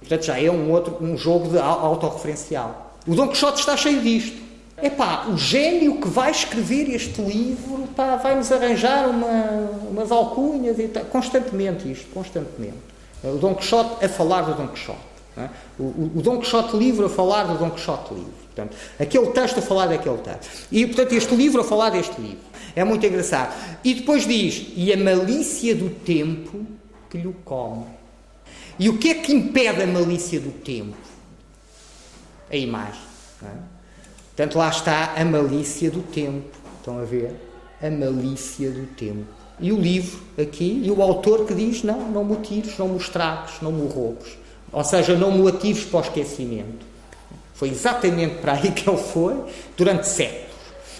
Portanto, 0.00 0.24
já 0.24 0.40
é 0.40 0.50
um 0.50 0.70
outro 0.70 0.98
um 1.00 1.16
jogo 1.16 1.48
de 1.48 1.58
autorreferencial. 1.58 2.92
O 3.06 3.14
Dom 3.14 3.28
Quixote 3.28 3.60
está 3.60 3.76
cheio 3.76 4.00
disto. 4.00 4.44
É 4.76 4.90
pá, 4.90 5.26
o 5.28 5.36
gênio 5.36 6.00
que 6.00 6.08
vai 6.08 6.30
escrever 6.30 6.90
este 6.90 7.22
livro 7.22 7.88
vai-nos 8.22 8.50
arranjar 8.50 9.08
uma, 9.08 9.70
umas 9.90 10.10
alcunhas 10.10 10.78
e 10.78 10.88
tal. 10.88 11.04
Constantemente 11.04 11.90
isto, 11.90 12.06
constantemente. 12.12 12.93
O 13.24 13.38
Dom 13.38 13.54
Quixote 13.54 14.04
a 14.04 14.08
falar 14.08 14.42
do 14.42 14.54
Dom 14.54 14.68
Quixote. 14.68 15.14
É? 15.36 15.48
O, 15.78 16.12
o, 16.16 16.22
Dom 16.22 16.38
Quixote 16.38 16.76
livro 16.76 17.06
a 17.06 17.08
falar 17.08 17.44
do 17.44 17.58
Dom 17.58 17.70
Quixote 17.70 18.14
livro. 18.14 18.32
Portanto, 18.54 18.76
aquele 19.00 19.26
texto 19.28 19.58
a 19.58 19.62
falar 19.62 19.86
daquele 19.86 20.18
texto. 20.18 20.68
E, 20.70 20.86
portanto, 20.86 21.12
este 21.12 21.34
livro 21.34 21.60
a 21.60 21.64
falar 21.64 21.90
deste 21.90 22.20
livro. 22.20 22.44
É 22.76 22.84
muito 22.84 23.04
engraçado. 23.04 23.52
E 23.82 23.94
depois 23.94 24.26
diz, 24.26 24.72
e 24.76 24.92
a 24.92 24.96
malícia 24.96 25.74
do 25.74 25.90
tempo 25.90 26.64
que 27.10 27.18
lhe 27.18 27.34
come. 27.44 27.86
E 28.78 28.88
o 28.88 28.98
que 28.98 29.10
é 29.10 29.14
que 29.14 29.32
impede 29.32 29.82
a 29.82 29.86
malícia 29.86 30.38
do 30.38 30.52
tempo? 30.52 30.96
A 32.50 32.56
imagem. 32.56 33.00
É? 33.42 33.46
Portanto, 34.36 34.58
lá 34.58 34.68
está 34.68 35.14
a 35.16 35.24
malícia 35.24 35.90
do 35.90 36.02
tempo. 36.02 36.48
Estão 36.78 37.00
a 37.00 37.04
ver? 37.04 37.34
A 37.82 37.90
malícia 37.90 38.70
do 38.70 38.86
tempo. 38.94 39.26
E 39.60 39.72
o 39.72 39.76
livro 39.76 40.20
aqui, 40.40 40.82
e 40.84 40.90
o 40.90 41.00
autor 41.00 41.46
que 41.46 41.54
diz: 41.54 41.82
não, 41.82 42.10
não 42.10 42.24
me 42.24 42.36
tires, 42.36 42.76
não 42.78 42.88
me 42.88 42.96
estragues, 42.96 43.54
não 43.62 43.72
me 43.72 43.88
roubes. 43.88 44.36
Ou 44.72 44.82
seja, 44.82 45.16
não 45.16 45.30
me 45.30 45.48
atires 45.48 45.84
para 45.84 45.98
o 45.98 46.02
esquecimento. 46.02 46.84
Foi 47.54 47.68
exatamente 47.68 48.36
para 48.36 48.54
aí 48.54 48.70
que 48.72 48.88
ele 48.88 48.98
foi, 48.98 49.36
durante 49.76 50.08
séculos. 50.08 50.44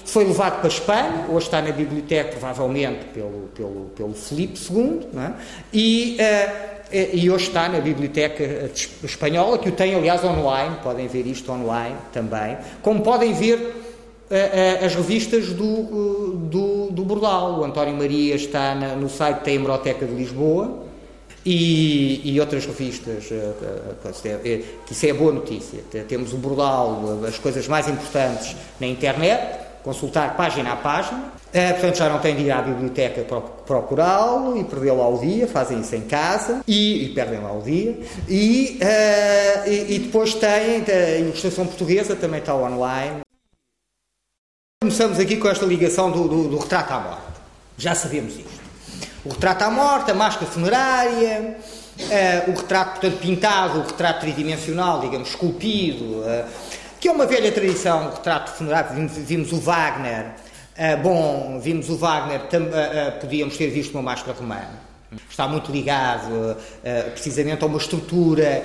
Foi 0.05 0.25
levado 0.25 0.57
para 0.59 0.67
a 0.67 0.69
Espanha, 0.69 1.27
hoje 1.31 1.47
está 1.47 1.63
na 1.63 1.73
biblioteca, 1.73 2.31
provavelmente, 2.31 3.07
pelo, 3.07 3.49
pelo, 3.55 3.91
pelo 3.97 4.15
Filipe 4.15 4.59
II, 4.71 5.09
é? 5.19 5.33
e. 5.73 6.17
Uh, 6.21 6.75
e 7.13 7.29
hoje 7.29 7.49
está 7.49 7.69
na 7.69 7.81
Biblioteca 7.81 8.71
Espanhola, 9.03 9.59
que 9.59 9.69
o 9.69 9.73
tem, 9.73 9.97
aliás, 9.97 10.23
online, 10.23 10.77
podem 10.81 11.09
ver 11.09 11.27
isto 11.27 11.51
online 11.51 11.97
também, 12.13 12.57
como 12.83 13.01
podem 13.01 13.33
ver 13.33 13.84
as 14.83 14.95
revistas 14.95 15.49
do, 15.49 15.65
uh, 15.65 16.31
do, 16.51 16.91
do 16.91 17.05
Bordal. 17.05 17.61
O 17.61 17.65
António 17.65 17.95
Maria 17.95 18.35
está 18.35 18.75
na, 18.75 18.95
no 18.95 19.09
site 19.09 19.45
da 19.45 19.53
Hemeroteca 19.53 20.07
de 20.07 20.15
Lisboa 20.15 20.85
e, 21.45 22.23
e 22.25 22.41
outras 22.41 22.65
revistas, 22.65 23.29
que 24.87 24.93
isso 24.93 25.07
é 25.07 25.13
boa 25.13 25.33
notícia. 25.33 25.81
Temos 26.09 26.33
o 26.33 26.39
Bordal, 26.39 27.21
as 27.27 27.39
coisas 27.39 27.69
mais 27.69 27.87
importantes 27.87 28.57
na 28.81 28.87
internet, 28.87 29.59
consultar 29.83 30.37
página 30.37 30.73
a 30.73 30.77
página. 30.77 31.35
Portanto, 31.53 31.99
já 31.99 32.09
não 32.09 32.19
têm 32.19 32.35
de 32.35 32.45
ir 32.45 32.51
à 32.51 32.63
biblioteca 32.63 33.25
procurá-lo 33.65 34.57
e 34.57 34.65
perdê-lo 34.65 35.01
ao 35.01 35.19
dia, 35.19 35.47
fazem 35.47 35.81
isso 35.81 35.95
em 35.95 36.01
casa 36.01 36.63
e, 36.67 37.05
e 37.05 37.09
perdem 37.11 37.41
lá 37.41 37.53
o 37.53 37.61
dia. 37.61 37.97
E, 38.29 38.79
e, 39.67 39.95
e, 39.95 39.99
depois 40.01 40.35
têm 40.35 40.83
a 40.89 41.19
ilustração 41.19 41.67
portuguesa, 41.67 42.17
também 42.17 42.41
está 42.41 42.57
online. 42.57 43.24
Começamos 44.85 45.19
aqui 45.19 45.39
com 45.39 45.49
esta 45.49 45.65
ligação 45.65 46.11
do, 46.11 46.29
do, 46.29 46.49
do 46.49 46.59
retrato 46.59 46.93
à 46.93 47.01
morte. 47.01 47.41
Já 47.79 47.95
sabemos 47.95 48.35
isto. 48.35 48.61
O 49.25 49.31
retrato 49.31 49.63
à 49.63 49.71
morte, 49.71 50.11
a 50.11 50.15
máscara 50.15 50.45
funerária, 50.45 51.57
uh, 51.99 52.51
o 52.51 52.55
retrato, 52.55 53.01
portanto, 53.01 53.19
pintado, 53.19 53.79
o 53.79 53.83
retrato 53.87 54.21
tridimensional, 54.21 55.01
digamos, 55.01 55.31
esculpido 55.31 56.23
que 57.01 57.09
é 57.09 57.13
uma 57.13 57.25
velha 57.25 57.51
tradição, 57.51 58.09
o 58.09 58.11
retrato 58.11 58.51
funerário, 58.53 58.95
vimos, 58.95 59.13
vimos 59.17 59.53
o 59.53 59.59
Wagner, 59.59 60.27
uh, 60.77 61.03
bom, 61.03 61.59
vimos 61.63 61.89
o 61.89 61.97
Wagner, 61.97 62.43
tam, 62.49 62.65
uh, 62.65 62.67
uh, 62.67 63.21
podíamos 63.21 63.57
ter 63.57 63.69
visto 63.69 63.95
uma 63.95 64.03
máscara 64.03 64.37
romana. 64.39 64.84
Está 65.29 65.49
muito 65.49 65.71
ligado 65.73 66.57
precisamente 67.13 67.63
a 67.63 67.67
uma 67.67 67.79
estrutura, 67.79 68.65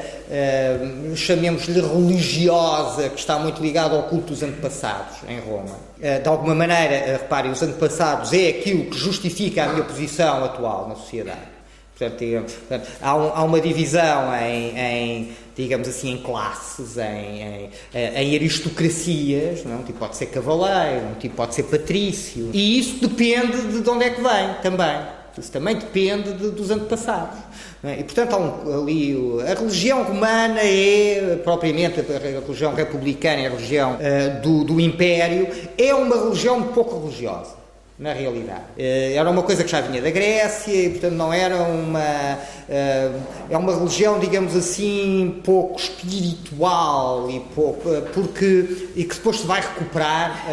chamemos-lhe 1.16 1.82
religiosa, 1.82 3.10
que 3.10 3.20
está 3.20 3.40
muito 3.40 3.62
ligada 3.62 3.96
ao 3.96 4.04
culto 4.04 4.34
dos 4.34 4.44
antepassados 4.44 5.18
em 5.28 5.40
Roma. 5.40 5.78
de 6.00 6.28
alguma 6.28 6.56
maneira, 6.56 7.14
reparem, 7.14 7.52
os 7.52 7.62
antepassados 7.62 8.34
é 8.34 8.50
aquilo 8.50 8.86
que 8.86 8.98
justifica 8.98 9.64
a 9.64 9.74
minha 9.74 9.84
posição 9.84 10.44
atual 10.44 10.88
na 10.88 10.96
sociedade. 10.96 11.60
Portanto, 12.00 12.48
portanto 12.48 12.90
há, 13.02 13.16
um, 13.16 13.28
há, 13.36 13.44
uma 13.44 13.60
divisão 13.60 14.34
em, 14.36 14.80
em, 14.80 15.32
digamos 15.54 15.86
assim, 15.86 16.14
em 16.14 16.18
classes, 16.20 16.98
em, 16.98 17.70
em 17.94 18.36
aristocracias. 18.36 19.66
Não? 19.66 19.74
É? 19.74 19.76
Um 19.76 19.84
tipo 19.84 20.00
pode 20.00 20.16
ser 20.16 20.28
cavaleiro, 20.28 21.08
um 21.08 21.16
tipo 21.16 21.36
pode 21.36 21.54
ser 21.54 21.64
patrício. 21.64 22.52
E 22.54 22.80
isso 22.80 23.06
depende 23.06 23.82
de 23.82 23.90
onde 23.90 24.06
é 24.06 24.10
que 24.12 24.22
vem 24.22 24.54
também. 24.62 25.19
Isso 25.40 25.52
também 25.52 25.76
depende 25.76 26.34
de, 26.34 26.52
dos 26.52 26.70
antepassados. 26.70 27.38
É? 27.84 28.00
E, 28.00 28.04
portanto, 28.04 28.36
um, 28.36 28.82
ali, 28.82 29.16
a 29.50 29.54
religião 29.54 30.04
romana 30.04 30.60
é, 30.62 31.40
propriamente, 31.44 32.00
a 32.00 32.42
religião 32.42 32.74
republicana, 32.74 33.48
a 33.48 33.50
religião 33.50 33.96
uh, 33.96 34.42
do, 34.42 34.64
do 34.66 34.82
Império, 34.82 35.48
é 35.78 35.94
uma 35.96 36.16
religião 36.16 36.62
pouco 36.64 37.00
religiosa 37.00 37.60
na 38.00 38.14
realidade. 38.14 38.64
Eh, 38.78 39.14
era 39.14 39.30
uma 39.30 39.44
coisa 39.44 39.62
que 39.62 39.70
já 39.70 39.82
vinha 39.82 40.02
da 40.02 40.10
Grécia 40.10 40.72
e, 40.74 40.90
portanto, 40.92 41.16
não 41.16 41.34
era 41.34 41.58
uma. 41.58 42.40
Eh, 42.70 43.12
é 43.50 43.58
uma 43.58 43.76
religião, 43.76 44.18
digamos 44.18 44.56
assim, 44.56 45.42
pouco 45.44 45.78
espiritual 45.78 47.30
e 47.30 47.42
pouco. 47.54 47.90
Porque. 48.14 48.88
e 48.96 49.04
que 49.04 49.16
depois 49.16 49.42
se 49.42 49.46
vai 49.46 49.60
recuperar 49.60 50.46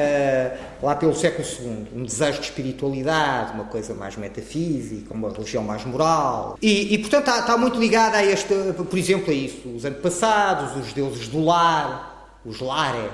lá 0.83 0.95
pelo 0.95 1.15
século 1.15 1.47
II. 1.47 1.87
Um 1.95 2.05
desejo 2.05 2.41
de 2.41 2.47
espiritualidade, 2.47 3.53
uma 3.53 3.65
coisa 3.65 3.95
mais 3.95 4.17
metafísica, 4.17 5.13
uma 5.13 5.31
religião 5.31 5.63
mais 5.63 5.85
moral. 5.85 6.59
E, 6.61 6.95
e 6.95 6.99
portanto, 6.99 7.29
está, 7.29 7.41
está 7.41 7.57
muito 7.57 7.79
ligada 7.79 8.19
a 8.19 8.25
este. 8.25 8.55
por 8.75 8.99
exemplo, 8.99 9.31
a 9.31 9.35
isso. 9.35 9.69
Os 9.69 9.85
antepassados, 9.85 10.77
os 10.77 10.93
deuses 10.93 11.29
do 11.29 11.45
lar, 11.45 12.39
os 12.45 12.61
lares, 12.61 13.13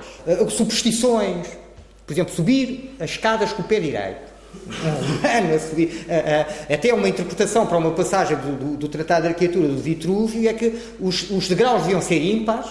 superstições 0.49 1.63
por 2.05 2.13
exemplo, 2.13 2.33
subir 2.33 2.95
as 2.99 3.11
escadas 3.11 3.53
com 3.53 3.61
o 3.61 3.65
pé 3.65 3.79
direito. 3.79 4.33
um 4.53 5.15
romano, 5.15 5.55
até 6.71 6.93
uma 6.93 7.09
interpretação 7.09 7.65
para 7.65 7.77
uma 7.77 7.91
passagem 7.91 8.37
do, 8.37 8.55
do, 8.55 8.77
do 8.77 8.87
Tratado 8.87 9.23
de 9.23 9.29
Arquitetura 9.29 9.67
do 9.67 9.77
Vitrúvio 9.77 10.47
é 10.47 10.53
que 10.53 10.79
os, 10.99 11.29
os 11.31 11.47
degraus 11.47 11.83
deviam 11.83 12.01
ser 12.01 12.21
ímpares, 12.21 12.69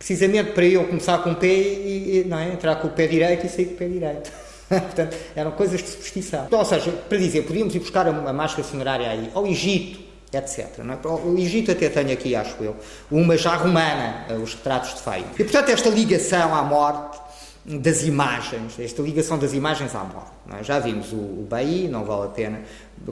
precisamente 0.00 0.52
para 0.52 0.64
eu 0.64 0.86
começar 0.86 1.18
com 1.18 1.32
o 1.32 1.36
pé 1.36 1.46
e, 1.46 2.24
não 2.26 2.38
é? 2.38 2.48
entrar 2.54 2.76
com 2.76 2.88
o 2.88 2.90
pé 2.90 3.06
direito 3.06 3.44
e 3.44 3.50
sair 3.50 3.66
com 3.66 3.74
o 3.74 3.76
pé 3.76 3.86
direito. 3.86 4.32
Portanto, 4.66 5.14
eram 5.36 5.50
coisas 5.50 5.82
de 5.82 5.88
superstição. 5.90 6.46
Então, 6.46 6.58
ou 6.58 6.64
seja, 6.64 6.90
para 6.90 7.18
dizer, 7.18 7.42
podíamos 7.42 7.74
ir 7.74 7.80
buscar 7.80 8.08
uma 8.08 8.32
máscara 8.32 8.64
funerária 8.64 9.10
aí, 9.10 9.30
ao 9.34 9.46
Egito, 9.46 10.00
etc. 10.32 10.78
É? 10.78 11.08
O 11.08 11.36
Egito 11.36 11.70
até 11.70 11.90
tem 11.90 12.12
aqui, 12.12 12.34
acho 12.34 12.56
eu, 12.62 12.74
uma 13.10 13.36
já 13.36 13.54
romana, 13.56 14.24
eh, 14.30 14.34
os 14.34 14.54
retratos 14.54 14.94
de 14.94 15.02
feio. 15.02 15.26
E, 15.38 15.44
portanto, 15.44 15.68
esta 15.68 15.90
ligação 15.90 16.54
à 16.54 16.62
morte 16.62 17.20
das 17.66 18.02
imagens, 18.04 18.78
esta 18.78 19.02
ligação 19.02 19.38
das 19.38 19.52
imagens 19.52 19.94
à 19.94 20.02
morte. 20.02 20.30
É? 20.58 20.64
Já 20.64 20.78
vimos 20.78 21.12
o, 21.12 21.16
o 21.16 21.46
Bahia, 21.48 21.90
não 21.90 22.04
vale 22.04 22.24
a 22.24 22.30
pena 22.30 22.62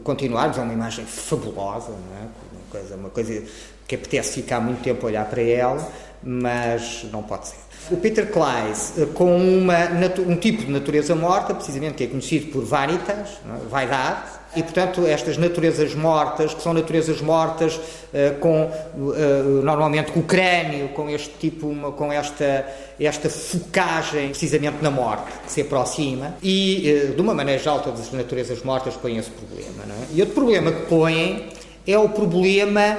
continuarmos, 0.02 0.56
é 0.56 0.62
uma 0.62 0.72
imagem 0.72 1.04
fabulosa, 1.04 1.90
é? 1.90 2.22
uma, 2.22 2.70
coisa, 2.70 2.96
uma 2.96 3.10
coisa 3.10 3.44
que 3.86 3.94
apetece 3.94 4.42
ficar 4.42 4.60
muito 4.60 4.82
tempo 4.82 5.04
a 5.06 5.08
olhar 5.08 5.24
para 5.26 5.42
ela, 5.42 5.90
mas 6.22 7.06
não 7.12 7.22
pode 7.22 7.48
ser. 7.48 7.68
O 7.90 7.96
Peter 7.96 8.30
Kleis, 8.30 8.94
eh, 8.98 9.06
com 9.14 9.36
uma, 9.36 9.88
um 10.26 10.36
tipo 10.36 10.64
de 10.64 10.70
natureza 10.70 11.14
morta, 11.14 11.54
precisamente 11.54 11.94
que 11.94 12.04
é 12.04 12.06
conhecido 12.06 12.52
por 12.52 12.62
vanitas, 12.64 13.28
é? 13.28 13.68
vaidade, 13.70 14.38
e, 14.56 14.62
portanto, 14.62 15.06
estas 15.06 15.36
naturezas 15.38 15.94
mortas, 15.94 16.52
que 16.52 16.62
são 16.62 16.72
naturezas 16.72 17.20
mortas 17.20 17.76
uh, 17.76 18.38
com, 18.40 18.64
uh, 18.64 19.62
normalmente 19.62 20.10
com 20.10 20.20
o 20.20 20.22
crânio, 20.22 20.88
com 20.88 21.08
este 21.10 21.34
tipo, 21.38 21.68
com 21.92 22.10
esta, 22.10 22.66
esta 22.98 23.28
focagem 23.28 24.30
precisamente 24.30 24.78
na 24.82 24.90
morte, 24.90 25.30
que 25.44 25.52
se 25.52 25.60
aproxima, 25.60 26.34
e, 26.42 27.12
de 27.14 27.20
uma 27.20 27.34
maneira 27.34 27.60
geral, 27.60 27.80
todas 27.80 28.00
as 28.00 28.12
naturezas 28.12 28.62
mortas 28.62 28.96
põem 28.96 29.18
esse 29.18 29.30
problema. 29.30 29.84
É? 29.84 30.14
E 30.14 30.20
outro 30.20 30.34
problema 30.34 30.72
que 30.72 30.86
põem 30.86 31.50
é 31.86 31.98
o 31.98 32.08
problema 32.08 32.96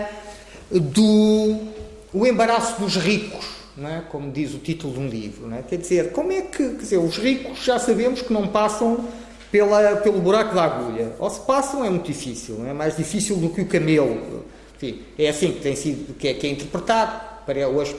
do 0.72 1.79
o 2.14 2.26
embaraço 2.26 2.80
dos 2.80 2.96
ricos. 2.96 3.60
É? 3.82 4.02
como 4.10 4.30
diz 4.30 4.54
o 4.54 4.58
título 4.58 4.94
de 4.94 5.00
um 5.00 5.08
livro. 5.08 5.54
É? 5.54 5.62
Quer 5.62 5.78
dizer, 5.78 6.12
como 6.12 6.34
é 6.34 6.42
que 6.42 6.68
dizer, 6.74 6.98
os 6.98 7.18
ricos 7.18 7.64
já 7.64 7.80
sabemos 7.80 8.22
que 8.22 8.34
não 8.34 8.46
passam 8.48 9.06
pela, 9.50 9.96
pelo 9.98 10.20
buraco 10.20 10.54
da 10.54 10.64
agulha. 10.64 11.14
Ou 11.18 11.30
se 11.30 11.40
passam 11.42 11.86
é 11.86 11.90
muito 11.90 12.06
difícil, 12.06 12.66
é 12.68 12.74
mais 12.74 12.98
difícil 12.98 13.38
do 13.38 13.50
que 13.50 13.62
o 13.62 13.66
camelo. 13.66 14.44
Enfim, 14.76 15.02
é 15.18 15.30
assim 15.30 15.54
que 15.54 15.62
tem 15.62 15.76
sido, 15.76 16.14
que 16.16 16.28
é, 16.28 16.34
que 16.34 16.48
é 16.48 16.50
interpretado. 16.50 17.30
Para 17.46 17.68
hoje 17.68 17.96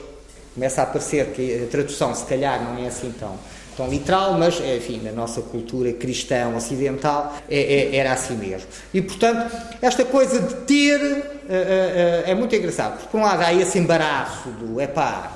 começa 0.53 0.81
a 0.81 0.83
aparecer 0.83 1.27
que 1.33 1.63
a 1.63 1.67
tradução, 1.67 2.13
se 2.13 2.25
calhar, 2.25 2.63
não 2.63 2.83
é 2.83 2.87
assim 2.87 3.11
tão, 3.19 3.37
tão 3.75 3.89
literal, 3.89 4.37
mas, 4.37 4.59
enfim, 4.59 5.01
na 5.03 5.11
nossa 5.11 5.41
cultura 5.41 5.91
cristã 5.93 6.49
ocidental 6.55 7.35
é, 7.49 7.59
é, 7.59 7.95
era 7.95 8.13
assim 8.13 8.35
mesmo. 8.35 8.67
E, 8.93 9.01
portanto, 9.01 9.55
esta 9.81 10.05
coisa 10.05 10.39
de 10.39 10.53
ter 10.65 10.99
uh, 11.01 12.23
é 12.25 12.35
muito 12.35 12.55
engraçado, 12.55 12.93
porque, 12.93 13.07
por 13.09 13.19
um 13.19 13.23
lado, 13.23 13.41
há 13.41 13.53
esse 13.53 13.77
embaraço 13.79 14.49
do, 14.49 14.79
é 14.79 14.87
pá, 14.87 15.33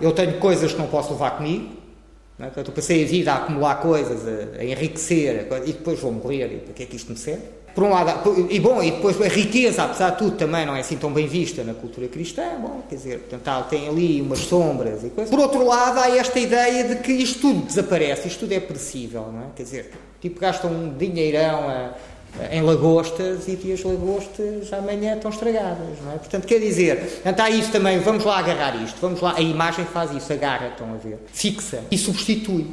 eu 0.00 0.12
tenho 0.12 0.38
coisas 0.38 0.72
que 0.72 0.78
não 0.78 0.86
posso 0.86 1.12
levar 1.12 1.32
comigo, 1.32 1.80
é? 2.40 2.44
Portanto, 2.44 2.68
eu 2.68 2.74
passei 2.74 3.04
a 3.04 3.06
vida 3.06 3.32
a 3.32 3.36
acumular 3.36 3.74
coisas, 3.76 4.22
a, 4.26 4.64
enriquecer, 4.64 5.46
e 5.66 5.72
depois 5.72 6.00
vou 6.00 6.10
morrer, 6.10 6.46
e 6.46 6.58
para 6.58 6.72
que 6.72 6.82
é 6.82 6.86
que 6.86 6.96
isto 6.96 7.12
me 7.12 7.18
serve? 7.18 7.42
Por 7.74 7.84
um 7.84 7.90
lado, 7.90 8.48
e 8.50 8.58
bom, 8.58 8.82
e 8.82 8.90
depois 8.90 9.20
a 9.20 9.28
riqueza, 9.28 9.84
apesar 9.84 10.10
de 10.10 10.18
tudo, 10.18 10.36
também 10.36 10.66
não 10.66 10.74
é 10.74 10.80
assim 10.80 10.96
tão 10.96 11.12
bem 11.12 11.26
vista 11.26 11.62
na 11.62 11.72
cultura 11.74 12.08
cristã, 12.08 12.42
bom, 12.60 12.82
quer 12.88 12.96
dizer, 12.96 13.18
portanto, 13.20 13.68
tem 13.68 13.88
ali 13.88 14.20
umas 14.20 14.40
sombras 14.40 15.04
e 15.04 15.10
coisas. 15.10 15.30
Por 15.30 15.38
outro 15.38 15.64
lado, 15.64 15.98
há 16.00 16.16
esta 16.16 16.38
ideia 16.38 16.84
de 16.84 16.96
que 16.96 17.12
isto 17.12 17.40
tudo 17.40 17.66
desaparece, 17.66 18.28
isto 18.28 18.40
tudo 18.40 18.52
é 18.52 18.60
perecível, 18.60 19.30
não 19.32 19.42
é? 19.42 19.46
Quer 19.54 19.62
dizer, 19.62 19.90
tipo, 20.20 20.40
gastam 20.40 20.70
um 20.70 20.96
dinheirão 20.96 21.68
a 21.68 21.90
em 22.50 22.62
lagostas 22.62 23.48
e 23.48 23.72
as 23.72 23.82
lagostas 23.82 24.72
amanhã 24.72 25.16
estão 25.16 25.30
estragadas, 25.30 25.98
não 26.04 26.12
é? 26.12 26.18
Portanto, 26.18 26.46
quer 26.46 26.60
dizer, 26.60 27.20
então 27.24 27.44
há 27.44 27.50
isso 27.50 27.72
também, 27.72 27.98
vamos 27.98 28.24
lá 28.24 28.38
agarrar 28.38 28.80
isto, 28.82 28.98
vamos 29.00 29.20
lá, 29.20 29.34
a 29.36 29.40
imagem 29.40 29.84
faz 29.84 30.12
isso, 30.12 30.32
agarra, 30.32 30.68
estão 30.68 30.92
a 30.94 30.96
ver, 30.96 31.18
fixa 31.32 31.82
e 31.90 31.98
substitui. 31.98 32.68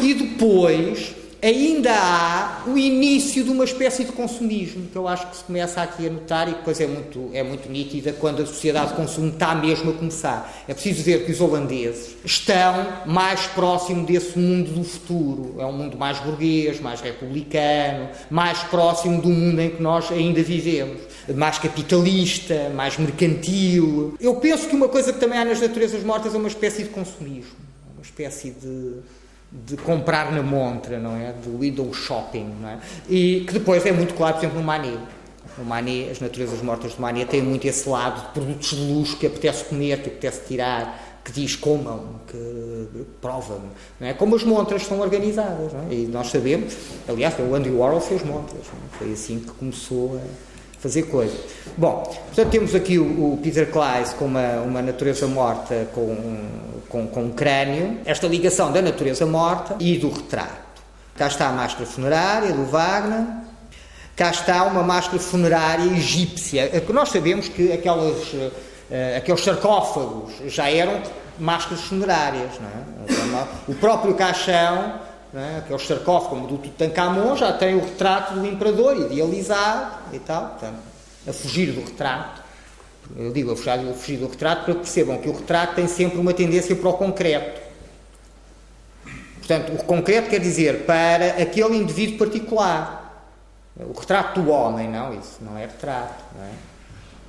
E 0.00 0.14
depois 0.14 1.14
ainda 1.46 1.92
há 1.92 2.64
o 2.66 2.76
início 2.76 3.44
de 3.44 3.50
uma 3.50 3.64
espécie 3.64 4.04
de 4.04 4.10
consumismo, 4.10 4.88
que 4.88 4.96
eu 4.96 5.06
acho 5.06 5.28
que 5.28 5.36
se 5.36 5.44
começa 5.44 5.80
aqui 5.80 6.06
a 6.06 6.10
notar 6.10 6.48
e 6.48 6.52
que 6.52 6.58
depois 6.58 6.80
é 6.80 6.86
muito, 6.88 7.30
é 7.32 7.42
muito 7.42 7.70
nítida 7.70 8.12
quando 8.12 8.42
a 8.42 8.46
sociedade 8.46 8.90
de 8.90 8.94
consumo 8.96 9.28
está 9.28 9.54
mesmo 9.54 9.90
a 9.90 9.94
começar. 9.94 10.64
É 10.66 10.74
preciso 10.74 11.04
ver 11.04 11.24
que 11.24 11.30
os 11.30 11.40
holandeses 11.40 12.16
estão 12.24 13.04
mais 13.06 13.46
próximo 13.46 14.04
desse 14.04 14.36
mundo 14.36 14.72
do 14.72 14.82
futuro. 14.82 15.54
É 15.60 15.64
um 15.64 15.72
mundo 15.72 15.96
mais 15.96 16.18
burguês, 16.18 16.80
mais 16.80 17.00
republicano, 17.00 18.08
mais 18.28 18.58
próximo 18.64 19.22
do 19.22 19.28
mundo 19.28 19.60
em 19.60 19.70
que 19.70 19.82
nós 19.82 20.10
ainda 20.10 20.42
vivemos. 20.42 21.00
Mais 21.32 21.58
capitalista, 21.58 22.70
mais 22.74 22.98
mercantil. 22.98 24.16
Eu 24.20 24.34
penso 24.36 24.68
que 24.68 24.74
uma 24.74 24.88
coisa 24.88 25.12
que 25.12 25.20
também 25.20 25.38
há 25.38 25.44
nas 25.44 25.60
naturezas 25.60 26.02
mortas 26.02 26.34
é 26.34 26.38
uma 26.38 26.48
espécie 26.48 26.82
de 26.82 26.88
consumismo. 26.88 27.54
Uma 27.94 28.02
espécie 28.02 28.50
de 28.50 28.94
de 29.64 29.76
comprar 29.76 30.32
na 30.32 30.42
montra, 30.42 30.98
não 30.98 31.16
é? 31.16 31.32
Do 31.32 31.58
window 31.58 31.92
shopping, 31.92 32.54
não 32.60 32.68
é? 32.68 32.78
E 33.08 33.44
que 33.46 33.54
depois 33.54 33.84
é 33.86 33.92
muito 33.92 34.14
claro, 34.14 34.34
por 34.34 34.40
exemplo, 34.40 34.60
no 34.60 34.66
Manet. 34.66 34.98
No 35.56 35.64
Manet, 35.64 36.10
as 36.10 36.20
naturezas 36.20 36.60
mortas 36.60 36.94
do 36.94 37.00
Manet 37.00 37.30
têm 37.30 37.42
muito 37.42 37.66
esse 37.66 37.88
lado 37.88 38.26
de 38.26 38.32
produtos 38.32 38.70
de 38.70 38.92
luxo 38.92 39.16
que 39.16 39.26
apetece 39.26 39.64
comer, 39.64 40.02
que 40.02 40.08
apetece 40.08 40.46
tirar, 40.46 41.20
que 41.24 41.32
diz 41.32 41.56
comam, 41.56 42.20
que 42.26 43.06
provam, 43.20 43.62
não 43.98 44.06
é? 44.06 44.12
Como 44.12 44.36
as 44.36 44.44
montras 44.44 44.82
são 44.82 45.00
organizadas, 45.00 45.72
não 45.72 45.88
é? 45.88 45.94
E 45.94 46.06
nós 46.06 46.28
sabemos, 46.28 46.76
aliás, 47.08 47.34
o 47.38 47.54
Andy 47.54 47.70
Warhol 47.70 48.00
fez 48.00 48.22
montras, 48.24 48.60
é? 48.60 48.98
foi 48.98 49.12
assim 49.12 49.40
que 49.40 49.50
começou 49.52 50.16
a 50.16 50.55
fazer 50.80 51.04
coisas. 51.04 51.38
Bom, 51.76 52.02
portanto 52.02 52.50
temos 52.50 52.74
aqui 52.74 52.98
o, 52.98 53.34
o 53.34 53.38
Peter 53.42 53.70
Kleiss 53.70 54.12
com 54.14 54.26
uma, 54.26 54.60
uma 54.60 54.82
natureza 54.82 55.26
morta 55.26 55.88
com, 55.94 56.46
com, 56.88 57.06
com 57.06 57.24
um 57.24 57.30
crânio, 57.30 57.98
esta 58.04 58.26
ligação 58.26 58.72
da 58.72 58.80
natureza 58.80 59.26
morta 59.26 59.76
e 59.80 59.96
do 59.96 60.10
retrato. 60.10 60.66
Cá 61.16 61.28
está 61.28 61.48
a 61.48 61.52
máscara 61.52 61.86
funerária 61.86 62.52
do 62.52 62.64
Wagner, 62.66 63.26
cá 64.14 64.30
está 64.30 64.64
uma 64.64 64.82
máscara 64.82 65.18
funerária 65.18 65.84
egípcia. 65.84 66.70
Nós 66.90 67.08
sabemos 67.08 67.48
que 67.48 67.72
aquelas, 67.72 68.32
uh, 68.32 68.52
aqueles 69.16 69.42
sarcófagos 69.42 70.32
já 70.46 70.70
eram 70.70 71.00
máscaras 71.38 71.84
funerárias. 71.84 72.52
Não 72.60 72.68
é? 72.68 73.12
Então, 73.12 73.48
o 73.68 73.74
próprio 73.74 74.14
caixão 74.14 75.05
é? 75.34 75.58
aquele 75.58 75.78
sarcófago 75.78 76.36
como 76.36 76.46
do 76.46 76.58
Tutankhamon 76.58 77.36
já 77.36 77.52
tem 77.52 77.74
o 77.74 77.80
retrato 77.80 78.34
do 78.34 78.46
imperador 78.46 78.96
idealizado 78.96 80.14
e 80.14 80.18
tal, 80.18 80.50
portanto, 80.50 80.78
a 81.28 81.32
fugir 81.32 81.72
do 81.72 81.80
retrato. 81.80 82.42
Eu 83.16 83.32
digo 83.32 83.52
a 83.52 83.56
fugir, 83.56 83.70
a 83.70 83.94
fugir 83.94 84.18
do 84.18 84.28
retrato 84.28 84.64
para 84.64 84.74
que 84.74 84.80
percebam 84.80 85.18
que 85.18 85.28
o 85.28 85.32
retrato 85.32 85.74
tem 85.74 85.86
sempre 85.86 86.18
uma 86.18 86.32
tendência 86.32 86.74
para 86.74 86.88
o 86.88 86.94
concreto. 86.94 87.60
Portanto, 89.38 89.74
o 89.74 89.84
concreto 89.84 90.28
quer 90.28 90.40
dizer 90.40 90.84
para 90.84 91.42
aquele 91.42 91.76
indivíduo 91.76 92.18
particular. 92.18 93.04
O 93.78 93.92
retrato 93.98 94.40
do 94.40 94.50
homem, 94.50 94.88
não, 94.90 95.12
isso 95.14 95.38
não 95.40 95.56
é 95.56 95.66
retrato. 95.66 96.24
Não 96.34 96.44
é? 96.44 96.50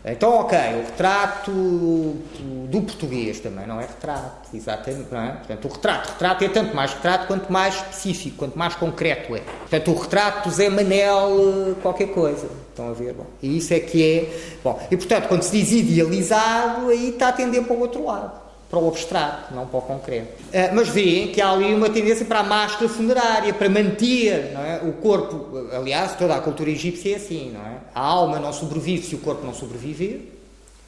Então, 0.10 0.36
ok, 0.36 0.58
o 0.58 0.86
retrato 0.86 1.52
do 1.52 2.82
português 2.82 3.40
também 3.40 3.68
não 3.68 3.80
é 3.80 3.86
retrato, 3.86 4.56
exatamente. 4.56 5.08
Não 5.12 5.22
é? 5.22 5.32
Portanto, 5.32 5.66
o 5.66 5.72
retrato, 5.72 6.10
retrato 6.12 6.44
é 6.46 6.50
tanto 6.50 6.76
mais 6.76 6.94
retrato 6.94 7.28
quanto 7.28 7.52
mais 7.52 7.76
específico, 7.76 8.38
quanto 8.38 8.58
mais 8.58 8.76
concreto 8.76 9.36
é. 9.36 9.40
Portanto, 9.40 9.92
o 9.92 9.96
retrato 9.96 10.50
do 10.50 10.56
Zé 10.56 10.70
Manel, 10.70 11.76
qualquer 11.82 12.08
coisa. 12.08 12.48
Estão 12.70 12.90
a 12.90 12.94
ver? 12.94 13.14
Bom, 13.14 13.26
e 13.42 13.58
isso 13.58 13.74
é 13.74 13.80
que 13.80 14.04
é. 14.04 14.58
Bom, 14.64 14.80
e 14.90 14.96
portanto, 14.96 15.28
quando 15.28 15.44
se 15.44 15.52
diz 15.52 15.72
idealizado, 15.72 16.90
aí 16.90 17.10
está 17.10 17.30
a 17.30 17.34
tender 17.34 17.64
para 17.64 17.76
o 17.76 17.80
outro 17.80 18.06
lado 18.06 18.47
para 18.70 18.80
o 18.80 18.88
abstrato, 18.88 19.54
não 19.54 19.66
para 19.66 19.80
o 19.80 19.82
concreto. 19.82 20.28
Uh, 20.48 20.76
mas 20.76 20.90
vêem 20.90 21.28
que 21.28 21.42
há 21.42 21.52
ali 21.52 21.74
uma 21.74 21.90
tendência 21.90 22.26
para 22.26 22.40
a 22.40 22.44
máscara 22.44 22.90
funerária, 22.90 23.54
para 23.54 23.70
manter 23.70 24.54
é? 24.54 24.82
o 24.84 24.94
corpo. 24.94 25.58
Aliás, 25.72 26.16
toda 26.16 26.36
a 26.36 26.42
cultura 26.42 26.70
egípcia 26.70 27.14
é 27.14 27.16
assim, 27.16 27.52
não 27.52 27.62
é? 27.62 27.78
A 27.96 28.02
alma 28.02 28.40
não 28.40 28.52
sobrevive 28.52 29.06
se 29.06 29.16
o 29.16 29.20
corpo 29.20 29.46
não 29.46 29.54
sobreviver, 29.54 30.22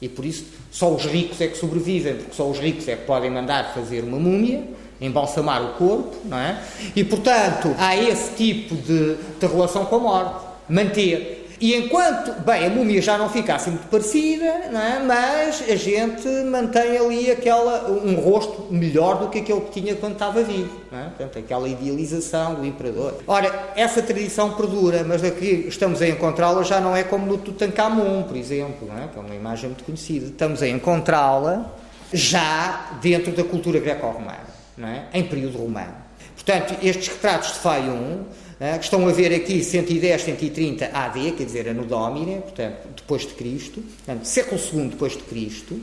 e 0.00 0.08
por 0.08 0.24
isso 0.24 0.46
só 0.70 0.90
os 0.92 1.04
ricos 1.04 1.40
é 1.40 1.48
que 1.48 1.56
sobrevivem, 1.56 2.16
porque 2.16 2.34
só 2.34 2.48
os 2.48 2.58
ricos 2.58 2.86
é 2.88 2.96
que 2.96 3.04
podem 3.04 3.30
mandar 3.30 3.74
fazer 3.74 4.02
uma 4.04 4.18
múmia, 4.18 4.62
embalsamar 5.00 5.62
o 5.62 5.74
corpo, 5.74 6.16
não 6.24 6.38
é? 6.38 6.62
E 6.94 7.02
portanto, 7.02 7.74
há 7.78 7.96
esse 7.96 8.34
tipo 8.34 8.74
de, 8.74 9.14
de 9.14 9.46
relação 9.46 9.86
com 9.86 9.96
a 9.96 9.98
morte. 9.98 10.50
Manter 10.68 11.39
e 11.60 11.76
enquanto, 11.76 12.32
bem, 12.40 12.66
a 12.66 12.70
múmia 12.70 13.02
já 13.02 13.18
não 13.18 13.28
fica 13.28 13.54
assim 13.54 13.72
muito 13.72 13.86
parecida, 13.88 14.70
não 14.72 14.80
é? 14.80 14.98
mas 15.00 15.62
a 15.68 15.76
gente 15.76 16.26
mantém 16.44 16.96
ali 16.96 17.30
aquela, 17.30 17.90
um 17.90 18.14
rosto 18.14 18.68
melhor 18.70 19.18
do 19.18 19.28
que 19.28 19.40
aquele 19.40 19.60
que 19.60 19.80
tinha 19.80 19.94
quando 19.94 20.14
estava 20.14 20.42
vivo. 20.42 20.80
Não 20.90 20.98
é? 20.98 21.04
Portanto, 21.04 21.38
aquela 21.38 21.68
idealização 21.68 22.54
do 22.54 22.64
imperador. 22.64 23.22
Ora, 23.26 23.72
essa 23.76 24.00
tradição 24.00 24.54
perdura, 24.54 25.04
mas 25.04 25.22
aqui 25.22 25.66
estamos 25.68 26.00
a 26.00 26.08
encontrá-la 26.08 26.62
já 26.62 26.80
não 26.80 26.96
é 26.96 27.04
como 27.04 27.26
no 27.26 27.36
Tutankhamon, 27.36 28.22
por 28.22 28.38
exemplo, 28.38 28.88
não 28.88 28.96
é? 28.96 29.08
que 29.08 29.18
é 29.18 29.20
uma 29.20 29.34
imagem 29.34 29.68
muito 29.68 29.84
conhecida. 29.84 30.28
Estamos 30.28 30.62
a 30.62 30.68
encontrá-la 30.68 31.74
já 32.10 32.98
dentro 33.02 33.32
da 33.32 33.44
cultura 33.44 33.78
greco-romana, 33.80 34.48
é? 34.78 35.18
em 35.18 35.24
período 35.24 35.58
romano. 35.58 35.94
Portanto, 36.34 36.74
estes 36.82 37.08
retratos 37.08 37.52
de 37.52 37.58
Fayum 37.58 38.24
Uh, 38.60 38.78
estão 38.78 39.08
a 39.08 39.10
ver 39.10 39.34
aqui 39.34 39.64
110, 39.64 40.22
130 40.22 40.90
AD, 40.92 41.32
quer 41.32 41.44
dizer, 41.44 41.74
no 41.74 41.86
Domine, 41.86 42.42
portanto, 42.42 42.88
depois 42.94 43.22
de 43.22 43.32
Cristo, 43.32 43.80
portanto, 43.80 44.26
século 44.26 44.60
II 44.60 44.88
depois 44.88 45.12
de 45.12 45.22
Cristo. 45.22 45.80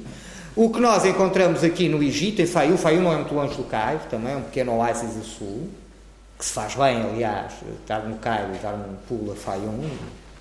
O 0.56 0.70
que 0.70 0.80
nós 0.80 1.04
encontramos 1.04 1.64
aqui 1.64 1.90
no 1.90 2.04
Egito, 2.04 2.40
em 2.40 2.46
Faiu, 2.46 2.78
Faiu 2.78 3.02
não 3.02 3.12
é 3.12 3.16
muito 3.16 3.34
longe 3.34 3.56
do 3.56 3.64
Cairo, 3.64 4.02
também 4.12 4.34
é 4.34 4.38
um 4.38 4.44
pequeno 4.44 4.76
oásis 4.78 5.18
a 5.18 5.24
sul, 5.24 5.68
que 6.38 6.46
se 6.46 6.54
faz 6.54 6.76
bem, 6.76 7.02
aliás, 7.02 7.54
estar 7.82 8.02
no 8.02 8.18
Cairo 8.18 8.54
e 8.54 8.60
dar 8.60 8.76
um 8.76 8.96
pulo 9.08 9.32
a 9.32 9.36
Faium, 9.36 9.90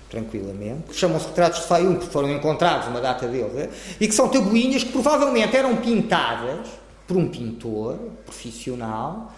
tranquilamente. 0.07 0.93
Chamam-se 0.93 1.25
retratos 1.27 1.61
de 1.61 1.67
Faium 1.67 1.95
porque 1.95 2.11
foram 2.11 2.31
encontrados 2.31 2.87
uma 2.87 3.01
data 3.01 3.27
deles, 3.27 3.55
é? 3.55 3.69
e 3.99 4.07
que 4.07 4.13
são 4.13 4.27
tabuinhas 4.27 4.83
que 4.83 4.91
provavelmente 4.91 5.57
eram 5.57 5.75
pintadas 5.77 6.67
por 7.07 7.17
um 7.17 7.29
pintor 7.29 7.97
profissional, 8.25 9.33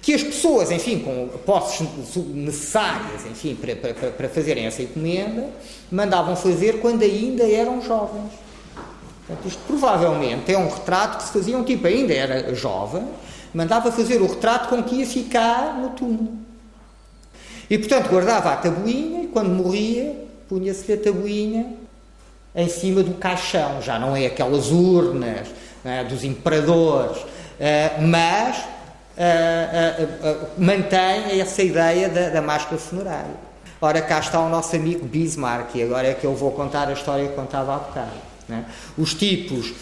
que 0.00 0.14
as 0.14 0.22
pessoas, 0.22 0.70
enfim, 0.70 1.00
com 1.00 1.28
posses 1.44 1.86
necessárias, 2.34 3.26
enfim, 3.26 3.54
para, 3.54 3.74
para, 3.76 4.10
para 4.10 4.28
fazerem 4.28 4.66
essa 4.66 4.82
encomenda, 4.82 5.48
mandavam 5.90 6.36
fazer 6.36 6.80
quando 6.80 7.02
ainda 7.02 7.44
eram 7.44 7.82
jovens. 7.82 8.32
Portanto, 9.26 9.48
isto 9.48 9.62
provavelmente 9.66 10.52
é 10.52 10.58
um 10.58 10.68
retrato 10.68 11.18
que 11.18 11.24
se 11.24 11.32
fazia 11.32 11.56
um 11.56 11.64
tipo 11.64 11.86
ainda 11.86 12.12
era 12.12 12.54
jovem, 12.54 13.04
mandava 13.52 13.90
fazer 13.90 14.20
o 14.20 14.26
retrato 14.26 14.68
com 14.68 14.82
que 14.82 14.96
ia 14.96 15.06
ficar 15.06 15.78
no 15.78 15.90
túmulo. 15.90 16.32
E, 17.68 17.78
portanto, 17.78 18.08
guardava 18.08 18.52
a 18.52 18.56
tabuinha 18.56 19.22
e, 19.22 19.26
quando 19.28 19.48
morria, 19.48 20.14
punha-se 20.48 20.92
a 20.92 20.96
tabuinha 20.96 21.72
em 22.54 22.68
cima 22.68 23.02
do 23.02 23.14
caixão. 23.14 23.80
Já 23.80 23.98
não 23.98 24.14
é 24.14 24.26
aquelas 24.26 24.70
urnas 24.70 25.48
é, 25.84 26.04
dos 26.04 26.22
imperadores, 26.24 27.18
uh, 27.18 28.02
mas 28.02 28.73
uh, 29.16 30.46
mantém 30.58 31.40
essa 31.40 31.62
ideia 31.62 32.08
da, 32.08 32.28
da, 32.30 32.42
máscara 32.42 32.78
funerária. 32.78 33.34
Ora, 33.80 34.00
cá 34.02 34.18
está 34.18 34.40
o 34.40 34.48
nosso 34.48 34.74
amigo 34.76 35.06
Bismarck, 35.06 35.74
e 35.74 35.82
agora 35.82 36.08
é 36.08 36.14
que 36.14 36.24
eu 36.24 36.34
vou 36.34 36.52
contar 36.52 36.88
a 36.88 36.92
história 36.92 37.28
que 37.28 37.34
contava 37.34 37.74
há 37.74 37.78
bocado. 37.78 38.34
É? 38.50 38.64
Os 38.98 39.14
tipos 39.14 39.72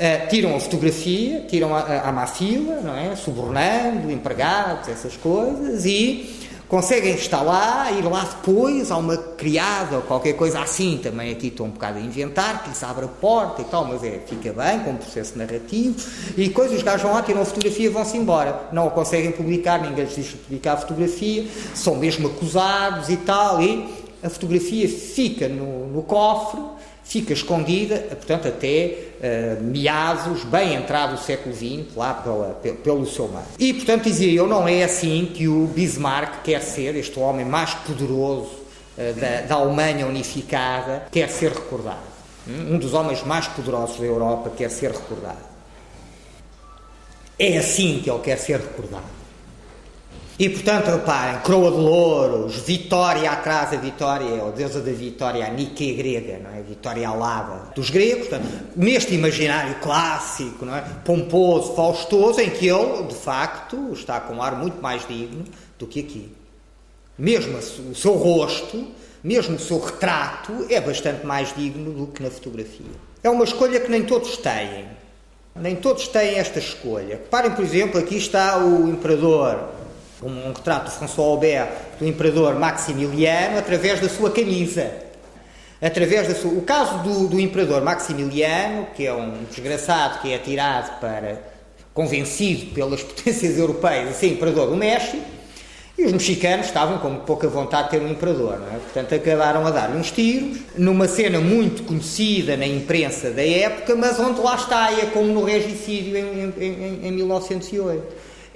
Uh, 0.00 0.26
tiram 0.30 0.56
a 0.56 0.60
fotografia, 0.60 1.44
tiram 1.46 1.76
a, 1.76 1.80
a, 1.80 2.08
a 2.08 2.12
má 2.12 2.26
fila, 2.26 2.80
não 2.80 2.96
é? 2.96 3.14
subornando 3.14 4.10
empregados, 4.10 4.88
essas 4.88 5.14
coisas, 5.14 5.84
e 5.84 6.40
conseguem 6.70 7.14
estar 7.16 7.42
lá, 7.42 7.92
ir 7.92 8.02
lá 8.02 8.22
depois, 8.22 8.90
há 8.90 8.96
uma 8.96 9.18
criada 9.40 9.96
ou 9.96 10.02
qualquer 10.02 10.34
coisa 10.34 10.60
assim, 10.60 11.00
também 11.02 11.32
aqui 11.32 11.46
estou 11.46 11.66
um 11.66 11.70
bocado 11.70 11.98
a 11.98 12.00
inventar, 12.02 12.62
que 12.62 12.68
lhes 12.68 12.82
abre 12.84 13.06
a 13.06 13.08
porta 13.08 13.62
e 13.62 13.64
tal, 13.64 13.86
mas 13.86 14.04
é, 14.04 14.20
fica 14.26 14.52
bem, 14.52 14.80
com 14.80 14.90
um 14.90 14.96
processo 14.96 15.38
narrativo, 15.38 15.96
e 16.36 16.48
depois 16.48 16.70
os 16.70 16.82
gajos 16.82 17.02
vão 17.02 17.14
lá, 17.14 17.22
tiram 17.22 17.40
a 17.40 17.44
fotografia 17.46 17.90
vão-se 17.90 18.18
embora. 18.18 18.68
Não 18.70 18.86
a 18.86 18.90
conseguem 18.90 19.32
publicar, 19.32 19.80
ninguém 19.80 20.04
lhes 20.04 20.14
diz 20.14 20.28
publicar 20.32 20.74
a 20.74 20.76
fotografia, 20.76 21.46
são 21.74 21.96
mesmo 21.96 22.28
acusados 22.28 23.08
e 23.08 23.16
tal, 23.16 23.62
e 23.62 23.88
a 24.22 24.28
fotografia 24.28 24.86
fica 24.86 25.48
no, 25.48 25.86
no 25.86 26.02
cofre, 26.02 26.60
fica 27.02 27.32
escondida, 27.32 27.96
portanto, 28.10 28.46
até 28.46 28.94
uh, 29.58 29.64
meados, 29.64 30.44
bem 30.44 30.74
entrado 30.74 31.14
o 31.14 31.18
século 31.18 31.54
XX, 31.54 31.96
lá 31.96 32.12
pela, 32.12 32.60
pelo 32.84 33.06
seu 33.06 33.26
mar. 33.26 33.46
E, 33.58 33.72
portanto, 33.72 34.04
dizia 34.04 34.30
eu, 34.30 34.46
não 34.46 34.68
é 34.68 34.84
assim 34.84 35.30
que 35.32 35.48
o 35.48 35.66
Bismarck 35.66 36.42
quer 36.44 36.60
ser, 36.60 36.94
este 36.94 37.18
homem 37.18 37.46
mais 37.46 37.72
poderoso 37.72 38.59
da, 39.18 39.40
da 39.42 39.54
Alemanha 39.54 40.06
unificada, 40.06 41.06
quer 41.10 41.28
ser 41.28 41.52
recordado. 41.52 42.10
Um 42.46 42.78
dos 42.78 42.94
homens 42.94 43.22
mais 43.22 43.46
poderosos 43.48 43.98
da 43.98 44.06
Europa 44.06 44.50
quer 44.56 44.70
ser 44.70 44.90
recordado. 44.90 45.50
É 47.38 47.58
assim 47.58 48.00
que 48.02 48.10
ele 48.10 48.20
quer 48.20 48.36
ser 48.36 48.58
recordado. 48.58 49.20
E 50.38 50.48
portanto, 50.48 50.86
reparem, 50.86 51.38
coroa 51.40 51.70
de 51.70 51.76
louros, 51.76 52.56
vitória 52.60 53.30
atrás, 53.30 53.74
a 53.74 53.76
vitória 53.76 54.42
a 54.42 54.50
deusa 54.50 54.80
da 54.80 54.90
vitória, 54.90 55.46
a 55.46 55.50
Nike 55.50 55.92
grega, 55.92 56.38
não 56.38 56.50
é? 56.50 56.62
Vitória 56.62 57.06
alada 57.06 57.72
dos 57.74 57.90
gregos, 57.90 58.28
portanto, 58.28 58.48
neste 58.74 59.14
imaginário 59.14 59.74
clássico, 59.82 60.64
não 60.64 60.74
é? 60.74 60.80
Pomposo, 61.04 61.74
faustoso, 61.74 62.40
em 62.40 62.48
que 62.48 62.66
ele, 62.66 63.02
de 63.02 63.14
facto, 63.14 63.92
está 63.92 64.18
com 64.18 64.36
um 64.36 64.42
ar 64.42 64.56
muito 64.56 64.80
mais 64.80 65.06
digno 65.06 65.44
do 65.78 65.86
que 65.86 66.00
aqui. 66.00 66.32
Mesmo 67.18 67.58
o 67.58 67.94
seu 67.94 68.14
rosto, 68.14 68.88
mesmo 69.22 69.56
o 69.56 69.58
seu 69.58 69.78
retrato, 69.78 70.66
é 70.70 70.80
bastante 70.80 71.26
mais 71.26 71.54
digno 71.54 71.92
do 71.92 72.06
que 72.06 72.22
na 72.22 72.30
fotografia. 72.30 72.86
É 73.22 73.28
uma 73.28 73.44
escolha 73.44 73.78
que 73.78 73.90
nem 73.90 74.02
todos 74.02 74.36
têm. 74.38 74.86
Nem 75.54 75.76
todos 75.76 76.08
têm 76.08 76.38
esta 76.38 76.58
escolha. 76.58 77.16
Reparem, 77.16 77.50
por 77.50 77.64
exemplo, 77.64 78.00
aqui 78.00 78.16
está 78.16 78.58
o 78.58 78.88
imperador 78.88 79.68
um, 80.22 80.48
um 80.48 80.52
retrato 80.52 80.90
de 80.90 80.96
François 80.96 81.28
Aubert 81.28 81.68
do 81.98 82.06
imperador 82.06 82.54
Maximiliano 82.54 83.58
através 83.58 84.00
da 84.00 84.08
sua 84.08 84.30
camisa. 84.30 84.90
Através 85.80 86.28
da 86.28 86.34
sua... 86.34 86.52
O 86.52 86.62
caso 86.62 86.98
do, 87.02 87.28
do 87.28 87.40
imperador 87.40 87.82
Maximiliano, 87.82 88.86
que 88.94 89.06
é 89.06 89.12
um 89.12 89.44
desgraçado 89.44 90.20
que 90.20 90.30
é 90.30 90.36
atirado 90.36 91.00
para, 91.00 91.42
convencido 91.94 92.74
pelas 92.74 93.02
potências 93.04 93.58
europeias 93.58 94.10
a 94.10 94.12
ser 94.12 94.28
imperador 94.28 94.68
do 94.68 94.76
México, 94.76 95.22
e 96.00 96.06
os 96.06 96.12
mexicanos 96.12 96.66
estavam 96.66 96.96
com 96.96 97.14
pouca 97.16 97.46
vontade 97.46 97.84
de 97.84 97.90
ter 97.90 98.02
um 98.02 98.10
imperador, 98.10 98.58
é? 98.72 98.78
Portanto, 98.78 99.14
acabaram 99.14 99.66
a 99.66 99.70
dar-lhe 99.70 99.98
uns 99.98 100.10
tiros, 100.10 100.60
numa 100.74 101.06
cena 101.06 101.38
muito 101.40 101.82
conhecida 101.82 102.56
na 102.56 102.66
imprensa 102.66 103.30
da 103.30 103.46
época, 103.46 103.94
mas 103.94 104.18
onde 104.18 104.40
lá 104.40 104.54
está, 104.56 104.90
é 104.90 105.06
como 105.06 105.26
no 105.26 105.44
regicídio 105.44 106.16
em, 106.16 106.54
em, 106.58 107.06
em 107.06 107.12
1908. 107.12 108.02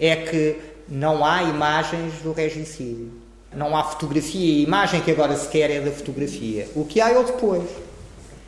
É 0.00 0.16
que 0.16 0.56
não 0.88 1.22
há 1.22 1.42
imagens 1.42 2.14
do 2.22 2.32
regicídio. 2.32 3.12
Não 3.54 3.76
há 3.76 3.84
fotografia. 3.84 4.60
A 4.60 4.62
imagem 4.62 5.00
que 5.02 5.10
agora 5.10 5.36
se 5.36 5.46
quer 5.48 5.70
é 5.70 5.80
da 5.80 5.90
fotografia. 5.90 6.66
O 6.74 6.86
que 6.86 6.98
há 6.98 7.10
é 7.10 7.18
o 7.18 7.24
depois. 7.24 7.68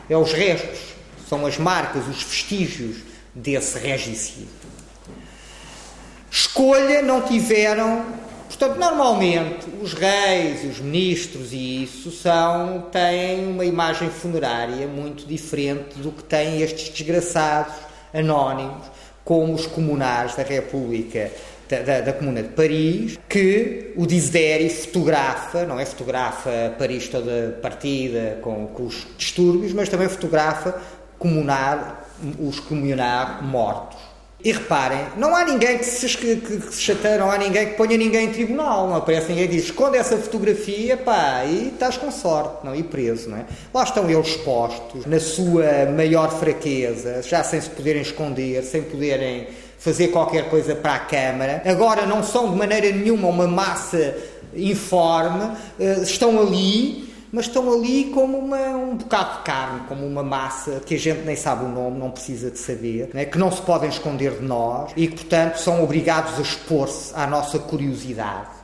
É 0.09 0.16
os 0.16 0.32
restos. 0.32 0.97
São 1.28 1.44
as 1.44 1.59
marcas, 1.59 2.09
os 2.09 2.22
vestígios 2.22 2.97
desse 3.34 3.78
regicídio. 3.78 4.49
Escolha 6.30 7.03
não 7.03 7.20
tiveram. 7.20 8.26
Portanto, 8.47 8.78
normalmente 8.78 9.66
os 9.82 9.92
reis, 9.92 10.64
os 10.64 10.80
ministros 10.80 11.53
e 11.53 11.82
isso 11.82 12.11
são, 12.11 12.86
têm 12.92 13.49
uma 13.49 13.64
imagem 13.64 14.09
funerária 14.09 14.86
muito 14.86 15.26
diferente 15.26 15.99
do 15.99 16.12
que 16.12 16.22
têm 16.22 16.62
estes 16.62 16.88
desgraçados 16.88 17.74
anónimos, 18.14 18.86
como 19.24 19.53
os 19.53 19.66
comunares 19.66 20.36
da 20.36 20.42
República 20.42 21.30
da, 21.68 21.80
da, 21.80 22.01
da, 22.01 22.12
Comuna 22.12 22.42
de 22.42 22.51
Paris, 22.51 23.18
que 23.28 23.92
o 23.97 24.07
Desideri 24.07 24.70
fotografa, 24.70 25.64
não 25.64 25.78
é? 25.78 25.84
Fotografa 25.84 26.74
Paris 26.78 27.09
toda 27.09 27.59
partida 27.61 28.38
com, 28.40 28.68
com 28.68 28.84
os 28.84 29.07
distúrbios, 29.18 29.72
mas 29.72 29.88
também 29.88 30.09
fotografa 30.09 30.80
comunar, 31.18 32.09
os 32.38 32.61
comunar 32.61 33.42
mortos. 33.42 33.96
E 34.47 34.53
reparem, 34.53 35.01
não 35.17 35.35
há 35.35 35.45
ninguém 35.45 35.77
que 35.77 35.85
se, 35.85 36.07
que, 36.17 36.37
que 36.37 36.73
se 36.73 36.95
não 37.18 37.29
há 37.29 37.37
ninguém 37.37 37.71
que 37.71 37.75
ponha 37.75 37.97
ninguém 37.97 38.27
em 38.27 38.33
tribunal, 38.33 38.87
não 38.87 38.95
aparece 38.95 39.31
ninguém 39.31 39.49
que 39.49 39.57
diz 39.57 39.64
esconde 39.64 39.99
essa 39.99 40.17
fotografia, 40.17 40.97
pá, 40.97 41.43
e 41.45 41.73
estás 41.75 41.97
com 41.97 42.13
sorte, 42.13 42.64
não, 42.64 42.73
e 42.73 42.85
preso, 42.85 43.29
não 43.29 43.39
é? 43.39 43.47
Lá 43.75 43.83
estão 43.83 44.09
eles 44.09 44.37
postos, 44.37 45.05
na 45.05 45.18
sua 45.18 45.87
maior 45.87 46.31
fraqueza, 46.31 47.23
já 47.23 47.43
sem 47.43 47.61
se 47.61 47.68
poderem 47.71 48.03
esconder, 48.03 48.63
sem 48.63 48.83
poderem 48.83 49.49
fazer 49.79 50.09
qualquer 50.13 50.49
coisa 50.49 50.77
para 50.77 50.95
a 50.95 51.01
Câmara. 51.01 51.63
Agora 51.67 52.07
não 52.07 52.23
são 52.23 52.49
de 52.49 52.57
maneira 52.57 52.93
nenhuma 52.93 53.27
uma 53.27 53.49
massa 53.49 54.17
informe, 54.55 55.57
eh, 55.81 56.03
estão 56.03 56.41
ali, 56.41 57.13
mas 57.32 57.46
estão 57.46 57.72
ali 57.72 58.04
como 58.14 58.38
uma, 58.38 58.68
um 58.68 58.96
bocado 58.96 59.38
de 59.38 59.44
carne, 59.44 59.80
como 59.88 60.07
uma 60.07 60.22
massa 60.22 60.80
que 60.84 60.94
a 60.94 60.98
gente 60.98 61.22
nem 61.22 61.36
sabe 61.36 61.64
o 61.64 61.68
nome, 61.68 61.98
não 61.98 62.11
precisa 62.11 62.50
de 62.50 62.58
saber, 62.58 63.11
né? 63.12 63.24
que 63.24 63.38
não 63.38 63.50
se 63.50 63.61
podem 63.62 63.88
esconder 63.88 64.38
de 64.38 64.44
nós 64.44 64.92
e 64.96 65.07
que, 65.08 65.16
portanto, 65.16 65.57
são 65.57 65.82
obrigados 65.82 66.38
a 66.38 66.42
expor-se 66.42 67.12
à 67.14 67.26
nossa 67.26 67.58
curiosidade. 67.58 68.57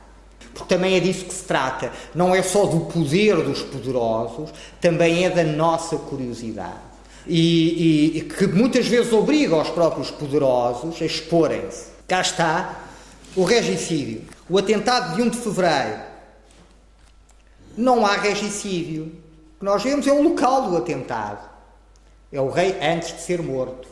Porque 0.53 0.75
também 0.75 0.95
é 0.95 0.99
disso 0.99 1.25
que 1.25 1.33
se 1.33 1.45
trata. 1.45 1.91
Não 2.13 2.33
é 2.33 2.43
só 2.43 2.65
do 2.65 2.81
poder 2.81 3.37
dos 3.37 3.63
poderosos, 3.63 4.51
também 4.79 5.25
é 5.25 5.29
da 5.29 5.43
nossa 5.43 5.97
curiosidade 5.97 6.93
e, 7.27 8.17
e, 8.17 8.21
que 8.21 8.47
muitas 8.47 8.87
vezes 8.87 9.13
obriga 9.13 9.55
os 9.55 9.69
próprios 9.69 10.11
poderosos 10.11 11.01
a 11.01 11.05
exporem-se. 11.05 11.87
Cá 12.07 12.21
está 12.21 12.81
o 13.35 13.43
regicídio. 13.43 14.21
O 14.49 14.57
atentado 14.57 15.15
de 15.15 15.21
1 15.21 15.29
de 15.29 15.37
fevereiro. 15.37 16.12
Não 17.75 18.05
há 18.05 18.15
regicídio. 18.15 19.03
O 19.03 19.59
que 19.59 19.65
nós 19.65 19.83
vemos 19.83 20.05
é 20.07 20.11
o 20.11 20.21
local 20.21 20.69
do 20.69 20.77
atentado. 20.77 21.49
É 22.31 22.39
o 22.39 22.49
rei 22.49 22.75
antes 22.81 23.13
de 23.13 23.21
ser 23.21 23.41
morto. 23.41 23.87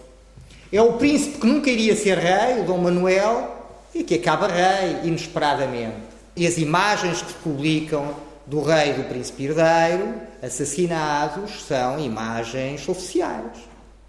É 0.72 0.82
o 0.82 0.94
príncipe 0.94 1.40
que 1.40 1.48
nunca 1.48 1.70
iria 1.70 1.96
ser 1.96 2.18
rei, 2.18 2.62
o 2.62 2.66
Dom 2.66 2.78
Manuel, 2.78 3.56
e 3.94 4.04
que 4.04 4.16
acaba 4.16 4.48
rei 4.48 5.00
inesperadamente. 5.04 5.98
E 6.36 6.48
as 6.48 6.58
imagens 6.58 7.22
que 7.22 7.34
se 7.34 7.38
publicam 7.40 8.16
do 8.46 8.62
rei 8.62 8.92
e 8.92 8.94
do 8.94 9.04
príncipe 9.04 9.46
herdeiro 9.46 10.14
assassinados 10.42 11.66
são 11.66 12.00
imagens 12.00 12.88
oficiais. 12.88 13.58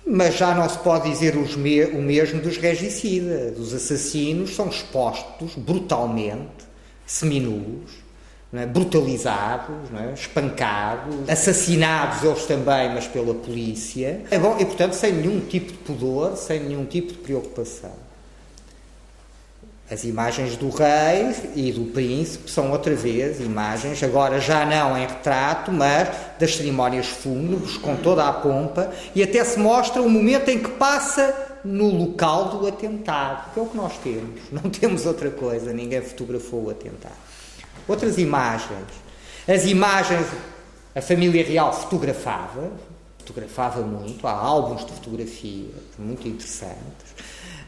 Mas 0.07 0.37
já 0.37 0.55
não 0.55 0.69
se 0.69 0.79
pode 0.79 1.11
dizer 1.11 1.35
me 1.35 1.85
o 1.85 2.03
mesmo 2.03 2.41
dos 2.41 2.57
regicidas. 2.57 3.59
Os 3.59 3.73
assassinos 3.75 4.55
são 4.55 4.69
expostos 4.69 5.55
brutalmente, 5.55 6.67
seminus, 7.07 8.02
é? 8.55 8.67
brutalizados, 8.67 9.77
é? 9.95 10.13
espancados, 10.13 11.29
assassinados 11.29 12.23
eles 12.23 12.45
também, 12.45 12.93
mas 12.95 13.07
pela 13.07 13.35
polícia. 13.35 14.23
É 14.31 14.39
bom, 14.39 14.57
e 14.59 14.65
portanto 14.65 14.93
sem 14.93 15.13
nenhum 15.13 15.41
tipo 15.41 15.73
de 15.73 15.79
pudor, 15.79 16.37
sem 16.37 16.61
nenhum 16.61 16.85
tipo 16.85 17.13
de 17.13 17.19
preocupação. 17.19 18.13
As 19.91 20.05
imagens 20.05 20.57
do 20.57 20.71
rei 20.71 21.35
e 21.55 21.71
do 21.71 21.87
príncipe 21.93 22.51
são 22.51 22.71
outra 22.71 22.95
vez 22.95 23.41
imagens, 23.41 24.03
agora 24.03 24.41
já 24.41 24.65
não 24.65 24.97
em 24.97 25.07
retrato, 25.07 25.71
mas 25.71 26.09
das 26.39 26.57
cerimónias 26.57 27.07
fúnebres, 27.07 27.77
com 27.77 27.97
toda 27.97 28.27
a 28.27 28.33
pompa, 28.33 28.91
e 29.15 29.23
até 29.23 29.45
se 29.45 29.59
mostra 29.59 30.01
o 30.01 30.09
momento 30.09 30.49
em 30.49 30.59
que 30.59 30.71
passa 30.71 31.35
no 31.63 31.91
local 31.91 32.47
do 32.51 32.67
atentado, 32.67 33.53
que 33.53 33.61
é 33.61 33.63
o 33.63 33.67
que 33.67 33.77
nós 33.77 33.99
temos. 33.99 34.41
Não 34.51 34.71
temos 34.71 35.05
outra 35.05 35.31
coisa, 35.31 35.73
ninguém 35.73 36.01
fotografou 36.01 36.65
o 36.65 36.71
atentado. 36.71 37.32
Outras 37.87 38.19
imagens. 38.19 38.87
As 39.47 39.65
imagens, 39.65 40.27
a 40.95 41.01
família 41.01 41.45
real 41.45 41.73
fotografava, 41.73 42.71
fotografava 43.19 43.83
muito, 43.83 44.27
há 44.27 44.33
álbuns 44.33 44.85
de 44.85 44.93
fotografia 44.93 45.71
muito 45.99 46.27
interessantes. 46.29 47.15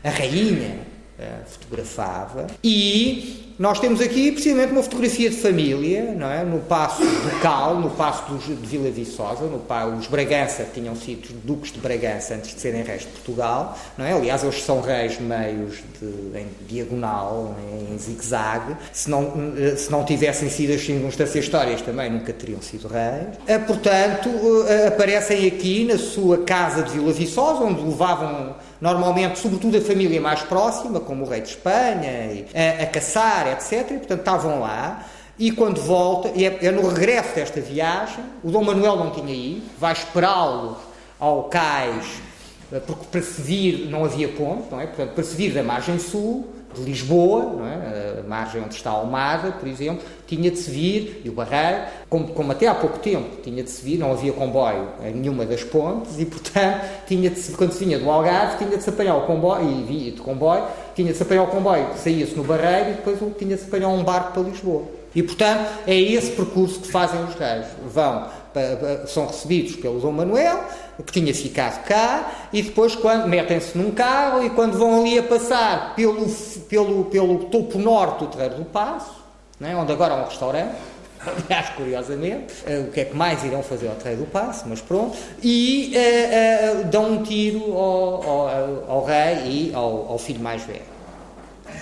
A 0.03 0.11
rainha 0.11 0.87
uh, 1.19 1.49
fotografava. 1.49 2.47
E 2.63 3.54
nós 3.59 3.79
temos 3.79 4.01
aqui 4.01 4.33
precisamente 4.33 4.73
uma 4.73 4.83
fotografia 4.83 5.31
de 5.31 5.37
família, 5.37 6.13
não 6.17 6.29
é? 6.29 6.45
no 6.45 6.59
passo 6.61 7.05
ducal, 7.05 7.77
no 7.77 7.91
passo 7.91 8.33
dos, 8.33 8.45
de 8.47 8.67
Vila 8.67 8.91
Viçosa, 8.91 9.45
no, 9.45 9.63
os 9.97 10.07
Bragança 10.09 10.67
tinham 10.75 10.97
sido 10.97 11.33
duques 11.45 11.73
de 11.73 11.79
Bragança 11.79 12.35
antes 12.35 12.55
de 12.55 12.61
serem 12.61 12.83
reis 12.83 13.03
de 13.03 13.09
Portugal, 13.09 13.79
não 13.97 14.05
é? 14.05 14.13
aliás 14.13 14.43
eles 14.43 14.61
são 14.63 14.81
reis 14.81 15.21
meios 15.21 15.77
de, 16.01 16.39
em 16.39 16.49
diagonal, 16.67 17.57
em 17.93 17.97
zigue-zague, 17.97 18.77
se 18.93 19.09
não, 19.09 19.53
eh, 19.57 19.77
se 19.77 19.91
não 19.91 20.05
tivessem 20.05 20.51
sido 20.51 20.73
as 20.73 20.81
circunstâncias 20.81 21.45
histórias 21.45 21.81
também 21.81 22.11
nunca 22.11 22.33
teriam 22.33 22.61
sido 22.61 22.89
reis. 22.89 23.39
Eh, 23.47 23.59
portanto, 23.59 24.31
aparecem 24.89 25.47
aqui 25.47 25.85
na 25.85 25.97
sua 25.97 26.39
casa 26.39 26.83
de 26.83 26.91
Vila 26.91 27.13
Viçosa, 27.13 27.63
onde 27.63 27.83
levavam 27.83 28.57
normalmente, 28.81 29.39
sobretudo 29.39 29.79
a 29.79 29.81
família 29.81 30.21
mais 30.21 30.43
próxima, 30.43 31.01
como 31.01 31.25
o 31.25 31.29
rei 31.29 31.41
de 31.41 31.49
Espanha, 31.49 32.45
a, 32.55 32.83
a 32.83 32.87
caçar, 32.87 33.44
etc. 33.53 33.91
E, 33.91 33.99
portanto, 33.99 34.21
estavam 34.21 34.61
lá. 34.61 35.05
E 35.39 35.51
quando 35.51 35.81
volta, 35.81 36.29
é, 36.29 36.67
é, 36.67 36.71
no 36.71 36.89
regresso 36.89 37.35
desta 37.35 37.61
viagem, 37.61 38.25
o 38.43 38.51
Dom 38.51 38.63
Manuel 38.63 38.97
não 38.97 39.11
tinha 39.11 39.35
ido, 39.35 39.63
vai 39.79 39.93
esperá-los 39.93 40.77
ao 41.19 41.45
cais, 41.45 42.07
eh, 42.73 42.79
porque 42.79 43.07
para 43.11 43.23
se 43.23 43.41
vir 43.43 43.89
não 43.91 44.05
havia 44.05 44.29
ponte, 44.29 44.71
não 44.71 44.81
é? 44.81 44.87
Portanto, 44.87 45.15
para 45.15 45.25
se 45.25 45.35
vir 45.35 45.53
da 45.53 45.63
margem 45.63 45.99
sul, 45.99 46.54
Lisboa, 46.83 47.57
é? 47.67 48.21
a 48.21 48.29
margem 48.29 48.63
onde 48.63 48.75
está 48.75 48.91
a 48.91 48.95
Almada, 48.95 49.53
por 49.53 49.69
exemplo, 49.69 50.03
tinha 50.27 50.51
de 50.51 50.59
se 50.59 50.71
vir, 50.71 51.23
e 51.25 51.29
o 51.29 51.33
Barreiro, 51.33 51.83
como, 52.09 52.29
como, 52.29 52.53
até 52.53 52.67
há 52.67 52.75
pouco 52.75 52.99
tempo 52.99 53.43
tinha 53.43 53.63
de 53.63 53.71
se 53.71 53.85
vir, 53.85 53.99
não 53.99 54.13
havia 54.13 54.33
comboio 54.33 54.89
em 55.03 55.15
nenhuma 55.15 55.45
das 55.45 55.63
pontes, 55.63 56.19
e 56.19 56.25
portanto, 56.25 56.85
tinha 57.07 57.31
de 57.31 57.39
se, 57.39 57.53
quando 57.53 57.73
se 57.73 57.85
vinha 57.85 57.99
do 57.99 58.11
Algarve, 58.11 58.59
tinha 58.59 58.77
de 58.77 58.83
se 58.83 58.91
apanhar 58.91 59.17
o 59.17 59.23
comboio, 59.23 59.71
e 59.71 59.83
via 59.85 60.13
de 60.13 60.21
comboio, 60.21 60.65
tinha 60.95 61.11
de 61.13 61.17
se 61.17 61.23
apanhar 61.23 61.45
o 61.45 61.49
comboio, 61.49 61.87
saía-se 61.97 62.35
no 62.35 62.45
Barreiro, 62.45 62.91
e 62.91 62.93
depois 62.95 63.19
tinha 63.39 63.55
de 63.57 63.63
se 63.63 63.69
apanhar 63.69 63.89
um 63.89 64.03
barco 64.03 64.33
para 64.33 64.43
Lisboa. 64.43 64.85
E 65.15 65.23
portanto, 65.23 65.69
é 65.87 65.95
esse 65.97 66.33
percurso 66.33 66.81
que 66.81 66.91
fazem 66.91 67.23
os 67.23 67.35
reis. 67.35 67.67
Vão 67.87 68.27
são 69.07 69.27
recebidos 69.27 69.77
pelo 69.77 69.99
Dom 69.99 70.13
Manuel, 70.13 70.63
que 71.03 71.13
tinha 71.13 71.35
ficado 71.35 71.85
cá, 71.85 72.49
e 72.53 72.63
depois 72.63 72.95
quando 72.95 73.27
metem-se 73.27 73.77
num 73.77 73.91
carro 73.91 74.45
e 74.45 74.51
quando 74.51 74.79
vão 74.79 75.01
ali 75.01 75.19
a 75.19 75.23
passar 75.23 75.95
pelo, 75.95 76.29
pelo, 76.69 77.05
pelo 77.07 77.39
topo 77.45 77.79
norte 77.79 78.21
do 78.21 78.27
Terreiro 78.29 78.57
do 78.57 78.65
Passo, 78.65 79.13
né, 79.59 79.75
onde 79.77 79.93
agora 79.93 80.15
há 80.15 80.23
um 80.23 80.25
restaurante, 80.25 80.75
aliás, 81.27 81.71
curiosamente, 81.71 82.53
uh, 82.67 82.89
o 82.89 82.93
que 82.93 83.01
é 83.01 83.05
que 83.07 83.17
mais 83.17 83.43
irão 83.45 83.63
fazer 83.63 83.89
ao 83.89 83.95
Terreiro 83.95 84.25
do 84.25 84.31
Passo, 84.31 84.65
mas 84.69 84.81
pronto, 84.81 85.17
e 85.43 85.93
uh, 85.95 86.81
uh, 86.81 86.85
dão 86.85 87.13
um 87.13 87.23
tiro 87.23 87.73
ao, 87.73 88.23
ao, 88.29 88.85
ao 88.89 89.05
rei 89.05 89.37
e 89.45 89.73
ao, 89.75 90.13
ao 90.13 90.19
filho 90.19 90.41
mais 90.41 90.63
velho. 90.63 90.94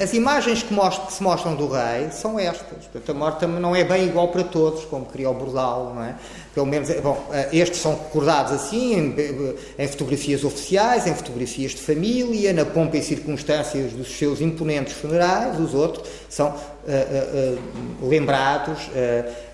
As 0.00 0.12
imagens 0.14 0.62
que, 0.62 0.72
mostram, 0.72 1.06
que, 1.06 1.12
se 1.12 1.22
mostram 1.22 1.54
do 1.54 1.68
rei 1.68 2.10
são 2.10 2.38
estas. 2.38 2.86
Portanto, 2.86 3.10
a 3.10 3.14
morte 3.14 3.46
não 3.46 3.74
é 3.74 3.84
bem 3.84 4.06
igual 4.06 4.28
para 4.28 4.44
todos, 4.44 4.84
como 4.84 5.06
queria 5.06 5.30
o 5.30 5.34
Bordal, 5.34 5.92
não 5.94 6.02
é? 6.02 6.14
Pelo 6.54 6.66
menos, 6.66 6.90
bom, 7.00 7.30
eh, 7.32 7.48
estes 7.52 7.80
são 7.80 7.92
recordados 7.92 8.52
assim, 8.52 8.94
em, 8.94 9.56
em, 9.78 9.88
fotografias 9.88 10.44
oficiais, 10.44 11.06
em 11.06 11.14
fotografias 11.14 11.70
de 11.70 11.78
família, 11.78 12.52
na 12.52 12.64
pompa 12.64 12.98
e 12.98 13.02
circunstâncias 13.02 13.92
dos 13.92 14.18
seus 14.18 14.40
imponentes 14.40 14.92
funerais. 14.92 15.58
Os 15.58 15.72
outros 15.72 16.06
são 16.28 16.48
uh, 16.48 16.52
uh, 16.52 17.58
uh, 18.02 18.08
lembrados 18.08 18.90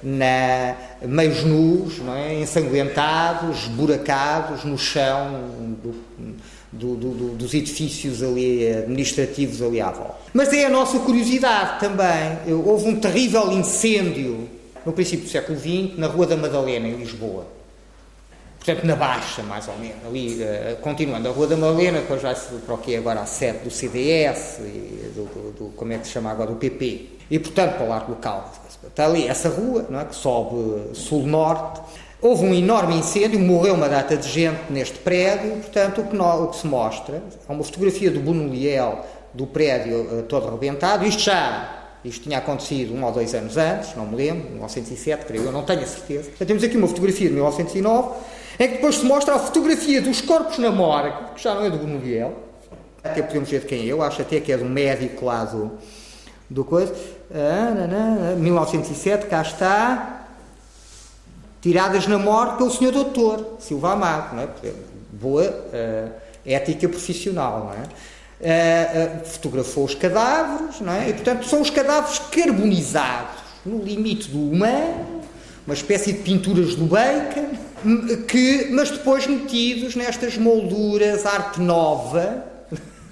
na 0.02 0.76
meios 1.02 1.44
nus, 1.44 1.98
não 1.98 2.14
é? 2.14 2.34
ensanguentados, 2.34 3.64
esburacados 3.64 4.64
no 4.64 4.76
chão 4.76 5.30
do, 5.82 5.94
do, 6.72 6.94
do, 6.94 7.34
dos 7.34 7.54
edifícios 7.54 8.22
ali 8.22 8.68
administrativos 8.68 9.62
ali 9.62 9.80
à 9.80 9.90
volta. 9.90 10.16
Mas 10.32 10.52
é 10.52 10.66
a 10.66 10.70
nossa 10.70 10.98
curiosidade 10.98 11.80
também. 11.80 12.54
Houve 12.64 12.88
um 12.88 13.00
terrível 13.00 13.50
incêndio 13.52 14.48
no 14.84 14.92
princípio 14.92 15.24
do 15.24 15.30
século 15.30 15.58
XX 15.58 15.98
na 15.98 16.06
Rua 16.06 16.26
da 16.26 16.36
Madalena, 16.36 16.88
em 16.88 16.96
Lisboa. 16.96 17.46
Portanto, 18.58 18.84
na 18.84 18.96
Baixa, 18.96 19.42
mais 19.42 19.66
ou 19.68 19.78
menos. 19.78 20.04
Ali, 20.06 20.42
uh, 20.42 20.76
continuando, 20.82 21.28
a 21.28 21.32
Rua 21.32 21.46
da 21.46 21.56
Madalena, 21.56 22.00
depois 22.00 22.20
vai 22.20 22.34
para 22.34 22.74
o 22.74 22.78
que 22.78 22.94
é 22.94 22.98
agora 22.98 23.20
a 23.20 23.26
sede 23.26 23.60
do 23.60 23.70
CDS, 23.70 24.58
e 24.60 25.12
do, 25.14 25.24
do, 25.24 25.52
do, 25.52 25.64
como 25.74 25.92
é 25.92 25.98
que 25.98 26.06
se 26.06 26.12
chama 26.12 26.30
agora, 26.30 26.50
do 26.50 26.56
PP. 26.56 27.06
E, 27.30 27.38
portanto, 27.38 27.76
para 27.76 27.86
o 27.86 27.88
largo 27.88 28.12
local. 28.12 28.52
Está 28.86 29.06
ali 29.06 29.26
essa 29.26 29.48
rua, 29.48 29.86
não 29.88 30.00
é, 30.00 30.04
que 30.04 30.14
sobe 30.14 30.94
sul-norte, 30.94 31.80
Houve 32.20 32.44
um 32.44 32.52
enorme 32.52 32.96
incêndio, 32.96 33.38
morreu 33.38 33.74
uma 33.74 33.88
data 33.88 34.16
de 34.16 34.28
gente 34.28 34.60
neste 34.70 34.98
prédio, 34.98 35.52
portanto, 35.52 36.00
o 36.00 36.04
que, 36.04 36.16
o 36.16 36.46
que 36.48 36.56
se 36.56 36.66
mostra 36.66 37.22
é 37.48 37.52
uma 37.52 37.62
fotografia 37.62 38.10
do 38.10 38.18
Bonoliel 38.18 39.04
do 39.32 39.46
prédio 39.46 40.00
uh, 40.00 40.22
todo 40.24 40.48
arrebentado. 40.48 41.06
Isto 41.06 41.22
já 41.22 41.78
isto 42.04 42.24
tinha 42.24 42.38
acontecido 42.38 42.92
um 42.94 43.04
ou 43.04 43.12
dois 43.12 43.34
anos 43.34 43.56
antes, 43.56 43.94
não 43.94 44.06
me 44.06 44.16
lembro, 44.16 44.50
1907, 44.50 45.26
creio 45.26 45.44
eu, 45.44 45.52
não 45.52 45.62
tenho 45.62 45.82
a 45.82 45.86
certeza. 45.86 46.30
Então, 46.34 46.46
temos 46.46 46.64
aqui 46.64 46.76
uma 46.76 46.88
fotografia 46.88 47.28
de 47.28 47.34
1909, 47.34 48.08
em 48.58 48.68
que 48.68 48.74
depois 48.74 48.96
se 48.96 49.04
mostra 49.04 49.34
a 49.34 49.38
fotografia 49.38 50.02
dos 50.02 50.20
corpos 50.20 50.58
na 50.58 50.72
morgue, 50.72 51.34
que 51.36 51.42
já 51.42 51.54
não 51.54 51.64
é 51.64 51.70
do 51.70 51.78
Bonoliel, 51.78 52.34
até 53.02 53.22
podemos 53.22 53.48
ver 53.48 53.60
de 53.60 53.66
quem 53.66 53.82
é, 53.82 53.86
eu 53.86 54.02
acho 54.02 54.22
até 54.22 54.40
que 54.40 54.50
é 54.50 54.56
do 54.56 54.64
médico 54.64 55.24
lá 55.24 55.44
do, 55.44 55.72
do 56.50 56.64
coisa. 56.64 56.92
Ah, 57.32 58.34
1907, 58.36 59.26
cá 59.26 59.42
está, 59.42 60.17
tiradas 61.60 62.06
na 62.06 62.18
morte 62.18 62.58
pelo 62.58 62.70
senhor 62.70 62.92
doutor 62.92 63.56
Silva 63.58 63.92
Amado, 63.92 64.36
não 64.36 64.42
é? 64.42 64.48
boa 65.12 65.42
uh, 65.42 66.12
ética 66.46 66.88
profissional, 66.88 67.72
não 67.72 67.82
é? 67.82 67.88
Uh, 68.40 69.22
uh, 69.22 69.24
fotografou 69.24 69.84
os 69.84 69.94
cadáveres, 69.94 70.80
não 70.80 70.92
é? 70.92 71.08
E, 71.08 71.12
portanto, 71.12 71.46
são 71.46 71.60
os 71.60 71.70
cadáveres 71.70 72.20
carbonizados, 72.30 73.42
no 73.66 73.82
limite 73.82 74.28
do 74.28 74.38
humano, 74.38 75.22
uma 75.66 75.74
espécie 75.74 76.12
de 76.12 76.20
pinturas 76.20 76.74
do 76.76 76.84
bacon, 76.84 77.48
que, 78.26 78.68
mas 78.70 78.90
depois 78.90 79.26
metidos 79.26 79.94
nestas 79.94 80.36
molduras 80.36 81.26
arte 81.26 81.60
nova, 81.60 82.44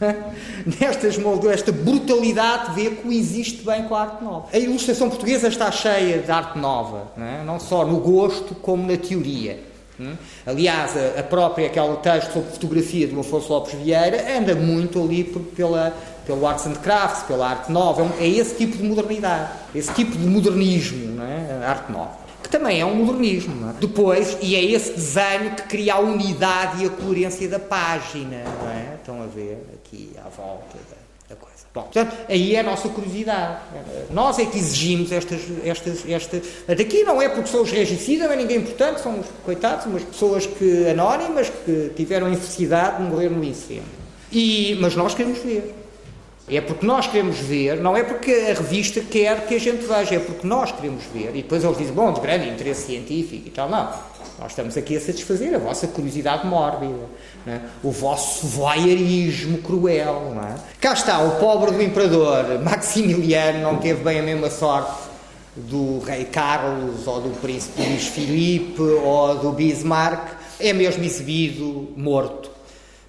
nestas 0.81 1.17
molduras, 1.19 1.61
esta 1.61 1.73
brutalidade 1.73 2.75
vê 2.75 2.91
coexiste 2.91 3.65
bem 3.65 3.85
com 3.85 3.95
a 3.95 4.03
arte 4.03 4.25
nova. 4.25 4.49
A 4.53 4.59
ilustração 4.59 5.09
portuguesa 5.09 5.49
está 5.49 5.71
cheia 5.71 6.19
de 6.19 6.31
arte 6.31 6.59
nova, 6.59 7.13
não, 7.17 7.27
é? 7.27 7.45
não 7.45 7.61
só 7.61 7.85
no 7.85 7.99
gosto 8.01 8.55
como 8.55 8.87
na 8.87 8.97
teoria. 8.97 9.61
Hum? 9.99 10.15
Aliás, 10.47 10.93
a, 11.19 11.23
própria, 11.23 11.69
aquele 11.69 11.97
texto 11.97 12.33
sobre 12.35 12.51
fotografia 12.51 13.09
do 13.09 13.19
Afonso 13.19 13.51
Lopes 13.51 13.75
Vieira 13.75 14.39
anda 14.39 14.55
muito 14.55 15.03
ali 15.03 15.25
pela, 15.25 15.97
pelo 16.27 16.47
arts 16.47 16.67
and 16.67 16.75
crafts, 16.75 17.23
pela 17.23 17.49
arte 17.49 17.73
nova. 17.73 18.03
É, 18.21 18.25
é 18.25 18.29
esse 18.29 18.55
tipo 18.57 18.77
de 18.77 18.83
modernidade, 18.83 19.53
esse 19.75 19.93
tipo 19.95 20.13
de 20.13 20.27
modernismo, 20.27 21.23
é? 21.23 21.65
a 21.65 21.71
arte 21.71 21.91
nova 21.91 22.27
que 22.47 22.51
também 22.51 22.81
é 22.81 22.87
um 22.87 22.95
modernismo. 22.95 23.71
É? 23.71 23.73
Depois, 23.81 24.39
e 24.41 24.55
é 24.55 24.65
esse 24.65 24.93
desenho 24.93 25.57
que 25.57 25.63
cria 25.65 25.95
a 25.95 25.99
unidade 25.99 26.85
e 26.85 26.87
a 26.87 26.91
coerência 26.91 27.49
da 27.49 27.59
página, 27.59 28.45
não 28.63 28.71
é? 28.71 28.95
Estão 28.95 29.23
a 29.23 29.27
ver 29.27 29.59
aqui 29.97 30.11
à 30.19 30.29
volta 30.29 30.77
da, 30.91 31.35
da 31.35 31.37
coisa. 31.41 31.57
Bom, 31.75 31.83
portanto, 31.83 32.17
aí 32.29 32.55
é 32.55 32.61
a 32.61 32.63
nossa 32.63 32.89
curiosidade. 32.89 33.61
Nós 34.11 34.39
é 34.39 34.45
que 34.45 34.59
exigimos 34.59 35.11
estas. 35.11 35.41
estas, 35.65 36.09
estas 36.09 36.43
daqui 36.67 37.03
não 37.03 37.21
é 37.21 37.29
porque 37.29 37.49
são 37.49 37.63
os 37.63 37.71
regicidas, 37.71 38.27
não 38.27 38.35
é 38.35 38.37
ninguém 38.37 38.59
importante, 38.59 39.01
são 39.01 39.19
os 39.19 39.27
coitados, 39.45 39.87
umas 39.87 40.03
pessoas 40.03 40.47
que, 40.47 40.89
anónimas 40.89 41.51
que 41.51 41.93
tiveram 41.97 42.27
a 42.27 42.31
infelicidade 42.31 43.03
de 43.03 43.11
morrer 43.11 43.31
no 43.31 43.43
incêndio. 43.43 43.85
E, 44.31 44.77
mas 44.81 44.95
nós 44.95 45.15
queremos 45.15 45.39
ver. 45.39 45.75
É 46.49 46.61
porque 46.61 46.87
nós 46.87 47.09
queremos 47.09 47.39
ver, 47.39 47.81
não 47.81 47.97
é 47.97 48.05
porque 48.05 48.31
a 48.31 48.55
revista 48.55 49.01
quer 49.01 49.49
que 49.49 49.57
a 49.57 49.59
gente 49.59 49.85
veja, 49.85 50.15
é 50.15 50.19
porque 50.21 50.47
nós 50.47 50.71
queremos 50.71 51.03
ver. 51.13 51.31
E 51.31 51.43
depois 51.43 51.65
eles 51.65 51.77
dizem, 51.77 51.93
bom, 51.93 52.13
de 52.13 52.21
grande 52.21 52.49
interesse 52.49 52.87
científico 52.87 53.49
e 53.49 53.51
tal. 53.51 53.69
Não. 53.69 53.93
Nós 54.39 54.53
estamos 54.53 54.77
aqui 54.77 54.97
a 54.97 55.01
satisfazer 55.01 55.55
a 55.55 55.59
vossa 55.59 55.89
curiosidade 55.89 56.47
mórbida, 56.47 57.09
é? 57.47 57.61
o 57.83 57.91
vosso 57.91 58.47
voyeurismo 58.47 59.59
cruel. 59.59 60.37
É? 60.43 60.55
Cá 60.81 60.93
está, 60.93 61.21
o 61.21 61.39
pobre 61.39 61.71
do 61.71 61.83
imperador 61.83 62.59
Maximiliano 62.63 63.61
não 63.61 63.77
teve 63.77 64.03
bem 64.03 64.19
a 64.19 64.23
mesma 64.23 64.51
sorte 64.51 65.07
do 65.57 66.01
rei 66.01 66.25
Carlos, 66.25 67.07
ou 67.07 67.21
do 67.21 67.31
príncipe 67.41 67.83
Luís 67.83 68.07
Filipe, 68.09 68.83
ou 68.83 69.37
do 69.39 69.53
Bismarck, 69.53 70.37
é 70.61 70.73
mesmo 70.73 71.03
exibido 71.03 71.89
morto. 71.97 72.51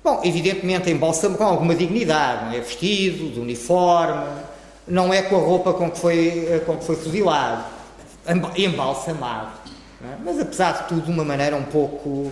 Bom, 0.04 0.22
evidentemente 0.24 0.90
embalsamado 0.90 1.38
com 1.38 1.44
alguma 1.44 1.76
dignidade, 1.76 2.46
não 2.46 2.54
é 2.54 2.62
vestido, 2.62 3.30
de 3.34 3.40
uniforme, 3.40 4.26
não 4.88 5.14
é 5.14 5.22
com 5.24 5.36
a 5.36 5.40
roupa 5.40 5.74
com 5.74 5.92
que 5.92 5.98
foi, 5.98 6.62
com 6.66 6.78
que 6.78 6.86
foi 6.86 6.96
fuzilado, 6.96 7.66
embalsamado. 8.56 9.52
É? 10.02 10.16
Mas 10.24 10.40
apesar 10.40 10.84
de 10.84 10.88
tudo, 10.88 11.02
de 11.02 11.12
uma 11.12 11.26
maneira 11.26 11.56
um 11.58 11.64
pouco, 11.64 12.32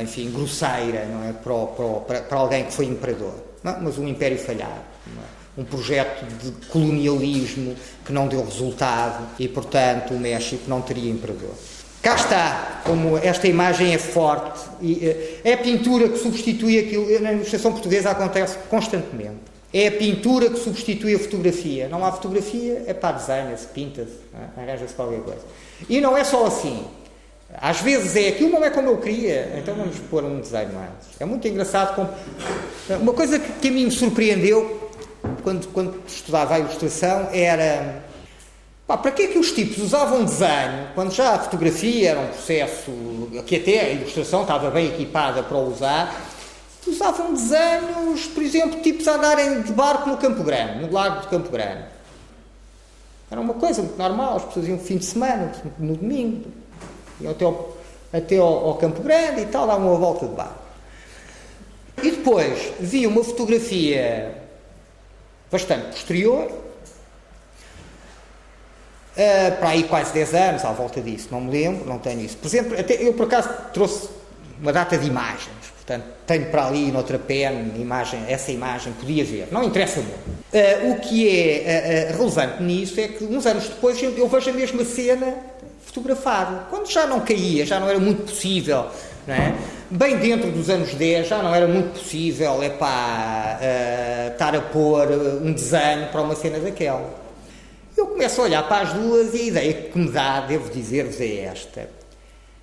enfim, 0.00 0.30
grosseira, 0.30 1.06
não 1.06 1.24
é? 1.28 1.32
Para, 1.32 1.66
para, 2.00 2.20
para 2.22 2.38
alguém 2.38 2.64
que 2.64 2.72
foi 2.72 2.86
imperador. 2.86 3.34
Não? 3.62 3.72
É? 3.72 3.78
Mas 3.80 3.98
um 3.98 4.06
império 4.06 4.38
falhado. 4.38 4.80
É? 5.06 5.60
Um 5.60 5.64
projeto 5.64 6.24
de 6.42 6.66
colonialismo 6.68 7.74
que 8.04 8.12
não 8.12 8.28
deu 8.28 8.44
resultado 8.44 9.26
e, 9.38 9.48
portanto, 9.48 10.12
o 10.12 10.18
México 10.18 10.64
não 10.68 10.82
teria 10.82 11.10
imperador. 11.10 11.54
Cá 12.02 12.14
está, 12.14 12.82
como 12.84 13.18
esta 13.18 13.48
imagem 13.48 13.92
é 13.94 13.98
forte, 13.98 14.60
e, 14.80 15.04
eh, 15.04 15.40
é 15.42 15.54
a 15.54 15.58
pintura 15.58 16.08
que 16.08 16.18
substitui 16.18 16.78
aquilo, 16.78 17.20
na 17.20 17.32
ilustração 17.32 17.72
portuguesa 17.72 18.10
acontece 18.10 18.58
constantemente. 18.68 19.40
É 19.72 19.88
a 19.88 19.92
pintura 19.92 20.48
que 20.48 20.58
substitui 20.58 21.16
a 21.16 21.18
fotografia. 21.18 21.88
Não 21.88 22.04
há 22.04 22.12
fotografia, 22.12 22.84
é 22.86 22.94
para 22.94 23.16
desenha-se, 23.16 23.66
pinta-se, 23.68 24.12
é? 24.34 24.60
arranja-se 24.60 24.94
qualquer 24.94 25.20
coisa. 25.20 25.42
E 25.88 26.00
não 26.00 26.16
é 26.16 26.22
só 26.22 26.46
assim. 26.46 26.84
Às 27.54 27.80
vezes 27.80 28.16
é 28.16 28.28
aquilo 28.28 28.50
não 28.50 28.64
é 28.64 28.70
como 28.70 28.88
eu 28.88 28.98
queria, 28.98 29.54
então 29.56 29.74
vamos 29.74 29.98
pôr 30.10 30.24
um 30.24 30.40
desenho 30.40 30.70
antes. 30.78 31.20
É 31.20 31.24
muito 31.24 31.46
engraçado. 31.46 31.94
Como... 31.94 32.10
Uma 33.00 33.12
coisa 33.12 33.38
que, 33.38 33.52
que 33.52 33.68
a 33.68 33.70
mim 33.70 33.84
me 33.84 33.90
surpreendeu 33.90 34.90
quando, 35.42 35.66
quando 35.68 36.02
estudava 36.06 36.54
a 36.54 36.58
ilustração 36.58 37.28
era 37.32 38.04
Pá, 38.86 38.96
para 38.96 39.10
que 39.10 39.22
é 39.22 39.26
que 39.26 39.38
os 39.38 39.50
tipos 39.50 39.78
usavam 39.78 40.24
desenho 40.24 40.90
quando 40.94 41.12
já 41.12 41.34
a 41.34 41.38
fotografia 41.40 42.10
era 42.10 42.20
um 42.20 42.28
processo 42.28 42.92
que 43.44 43.56
até 43.56 43.80
a 43.80 43.90
ilustração 43.90 44.42
estava 44.42 44.70
bem 44.70 44.86
equipada 44.86 45.42
para 45.42 45.58
usar? 45.58 46.14
Usavam 46.86 47.34
desenhos, 47.34 48.26
por 48.26 48.44
exemplo, 48.44 48.80
tipos 48.82 49.08
a 49.08 49.16
andarem 49.16 49.62
de 49.62 49.72
barco 49.72 50.08
no 50.08 50.16
Campo 50.16 50.44
Grande, 50.44 50.86
no 50.86 50.92
Lago 50.92 51.22
de 51.22 51.26
Campo 51.26 51.50
Grande. 51.50 51.82
Era 53.28 53.40
uma 53.40 53.54
coisa 53.54 53.82
muito 53.82 53.98
normal, 53.98 54.36
as 54.36 54.44
pessoas 54.44 54.68
iam 54.68 54.78
fim 54.78 54.98
de 54.98 55.04
semana, 55.04 55.50
no 55.80 55.96
domingo, 55.96 56.48
iam 57.20 57.32
até 57.32 57.44
ao, 57.44 57.76
até 58.12 58.38
ao, 58.38 58.68
ao 58.68 58.74
Campo 58.76 59.02
Grande 59.02 59.42
e 59.42 59.46
tal, 59.46 59.66
davam 59.66 59.88
uma 59.88 59.98
volta 59.98 60.26
de 60.26 60.34
barco. 60.34 60.66
E 62.02 62.10
depois 62.10 62.72
vi 62.78 63.06
uma 63.06 63.24
fotografia 63.24 64.34
bastante 65.50 65.86
posterior, 65.86 66.66
Uh, 69.16 69.56
para 69.56 69.70
aí 69.70 69.84
quase 69.84 70.12
10 70.12 70.34
anos, 70.34 70.64
à 70.66 70.72
volta 70.72 71.00
disso, 71.00 71.28
não 71.30 71.40
me 71.40 71.50
lembro, 71.50 71.88
não 71.88 71.98
tenho 71.98 72.20
isso. 72.20 72.36
Por 72.36 72.48
exemplo, 72.48 72.78
até 72.78 73.02
eu 73.02 73.14
por 73.14 73.24
acaso 73.24 73.48
trouxe 73.72 74.10
uma 74.60 74.70
data 74.74 74.98
de 74.98 75.06
imagens, 75.06 75.48
portanto, 75.74 76.04
tenho 76.26 76.50
para 76.50 76.66
ali 76.66 76.92
noutra 76.92 77.18
pen 77.18 77.72
imagem, 77.76 78.22
essa 78.28 78.52
imagem, 78.52 78.92
podia 78.92 79.24
ver, 79.24 79.48
não 79.50 79.64
interessa 79.64 80.02
muito. 80.02 80.18
Uh, 80.52 80.90
o 80.90 81.00
que 81.00 81.30
é 81.30 82.10
uh, 82.12 82.18
relevante 82.18 82.62
nisso 82.62 83.00
é 83.00 83.08
que 83.08 83.24
uns 83.24 83.46
anos 83.46 83.66
depois 83.70 84.02
eu 84.02 84.28
vejo 84.28 84.50
a 84.50 84.52
mesma 84.52 84.84
cena 84.84 85.34
fotografada, 85.86 86.66
quando 86.68 86.90
já 86.90 87.06
não 87.06 87.20
caía, 87.20 87.64
já 87.64 87.80
não 87.80 87.88
era 87.88 87.98
muito 87.98 88.24
possível, 88.24 88.86
não 89.26 89.34
é? 89.34 89.54
Bem 89.88 90.16
dentro 90.18 90.50
dos 90.50 90.68
anos 90.68 90.92
10 90.92 91.28
já 91.28 91.40
não 91.40 91.54
era 91.54 91.68
muito 91.68 92.00
possível 92.00 92.60
é 92.60 92.70
pá, 92.70 93.58
estar 94.32 94.54
a 94.56 94.60
pôr 94.60 95.08
um 95.40 95.52
desenho 95.52 96.08
para 96.08 96.22
uma 96.22 96.34
cena 96.34 96.58
daquela. 96.58 97.08
Eu 97.96 98.08
começo 98.08 98.40
a 98.40 98.44
olhar 98.44 98.68
para 98.68 98.82
as 98.82 98.92
duas 98.92 99.32
e 99.32 99.38
a 99.38 99.44
ideia 99.44 99.72
que 99.72 99.96
me 99.96 100.10
dá, 100.10 100.40
devo 100.40 100.68
dizer-vos, 100.70 101.20
é 101.20 101.44
esta. 101.44 101.88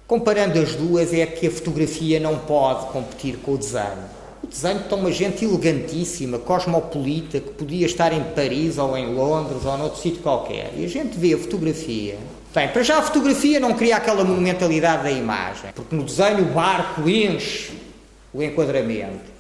Comparando 0.05 0.59
as 0.59 0.75
duas, 0.75 1.13
é 1.13 1.25
que 1.25 1.47
a 1.47 1.51
fotografia 1.51 2.19
não 2.19 2.39
pode 2.39 2.87
competir 2.87 3.37
com 3.37 3.53
o 3.53 3.57
desenho. 3.57 4.03
O 4.43 4.47
desenho 4.47 4.81
está 4.81 4.95
uma 4.95 5.11
gente 5.11 5.45
elegantíssima, 5.45 6.37
cosmopolita, 6.37 7.39
que 7.39 7.51
podia 7.51 7.85
estar 7.85 8.11
em 8.11 8.21
Paris 8.35 8.77
ou 8.77 8.97
em 8.97 9.15
Londres 9.15 9.65
ou 9.65 9.77
noutro 9.77 9.99
sítio 10.01 10.21
qualquer. 10.21 10.73
E 10.75 10.83
a 10.83 10.89
gente 10.89 11.17
vê 11.17 11.33
a 11.33 11.37
fotografia. 11.37 12.17
Bem, 12.53 12.67
para 12.67 12.83
já 12.83 12.99
a 12.99 13.01
fotografia 13.01 13.59
não 13.59 13.73
cria 13.73 13.97
aquela 13.97 14.23
monumentalidade 14.23 15.03
da 15.03 15.11
imagem, 15.11 15.71
porque 15.73 15.95
no 15.95 16.03
desenho 16.03 16.43
o 16.43 16.53
barco 16.53 17.09
enche 17.09 17.73
o 18.31 18.43
enquadramento. 18.43 19.33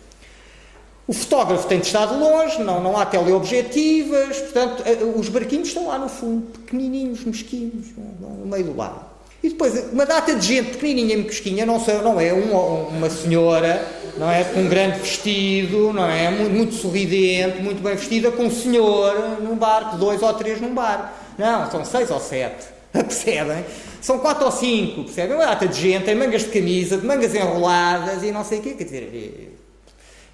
O 1.05 1.13
fotógrafo 1.13 1.67
tem 1.67 1.79
de 1.79 1.85
estar 1.85 2.07
de 2.07 2.15
longe, 2.15 2.63
não, 2.63 2.81
não 2.81 2.97
há 2.97 3.05
teleobjetivas, 3.05 4.37
portanto, 4.37 4.83
eh, 4.85 5.03
os 5.03 5.29
barquinhos 5.29 5.67
estão 5.67 5.87
lá 5.87 5.99
no 5.99 6.09
fundo, 6.09 6.47
pequenininhos, 6.59 7.23
mesquinhos, 7.23 7.87
no 7.95 8.47
meio 8.47 8.63
do 8.63 8.75
lago. 8.75 9.01
E 9.43 9.49
depois, 9.49 9.91
uma 9.91 10.05
data 10.05 10.33
de 10.33 10.47
gente 10.47 10.71
pequenininha 10.71 11.15
e 11.15 11.17
mesquinha, 11.17 11.65
não, 11.65 11.79
sei, 11.79 12.01
não 12.01 12.19
é 12.19 12.31
uma, 12.31 12.87
uma 12.87 13.09
senhora, 13.09 13.85
não 14.17 14.31
é, 14.31 14.43
com 14.45 14.61
um 14.61 14.69
grande 14.69 14.99
vestido, 14.99 15.91
não 15.93 16.09
é, 16.09 16.31
muito, 16.31 16.55
muito 16.55 16.75
sorridente, 16.75 17.61
muito 17.61 17.83
bem 17.83 17.95
vestida, 17.95 18.31
com 18.31 18.45
um 18.45 18.51
senhor 18.51 19.39
num 19.41 19.55
barco, 19.55 19.97
dois 19.97 20.21
ou 20.21 20.33
três 20.33 20.61
num 20.61 20.73
barco. 20.73 21.09
Não, 21.37 21.69
são 21.69 21.83
seis 21.83 22.09
ou 22.09 22.21
sete, 22.21 22.73
percebem? 23.03 23.65
São 24.01 24.19
quatro 24.19 24.45
ou 24.45 24.51
cinco, 24.51 25.03
percebem? 25.03 25.35
Uma 25.35 25.45
data 25.45 25.67
de 25.67 25.79
gente, 25.79 26.09
em 26.09 26.15
mangas 26.15 26.43
de 26.43 26.49
camisa, 26.49 26.97
de 26.97 27.05
mangas 27.05 27.33
enroladas 27.33 28.21
e 28.23 28.31
não 28.31 28.45
sei 28.45 28.59
o 28.59 28.61
quê, 28.61 28.73
quer 28.73 28.83
dizer 28.83 29.53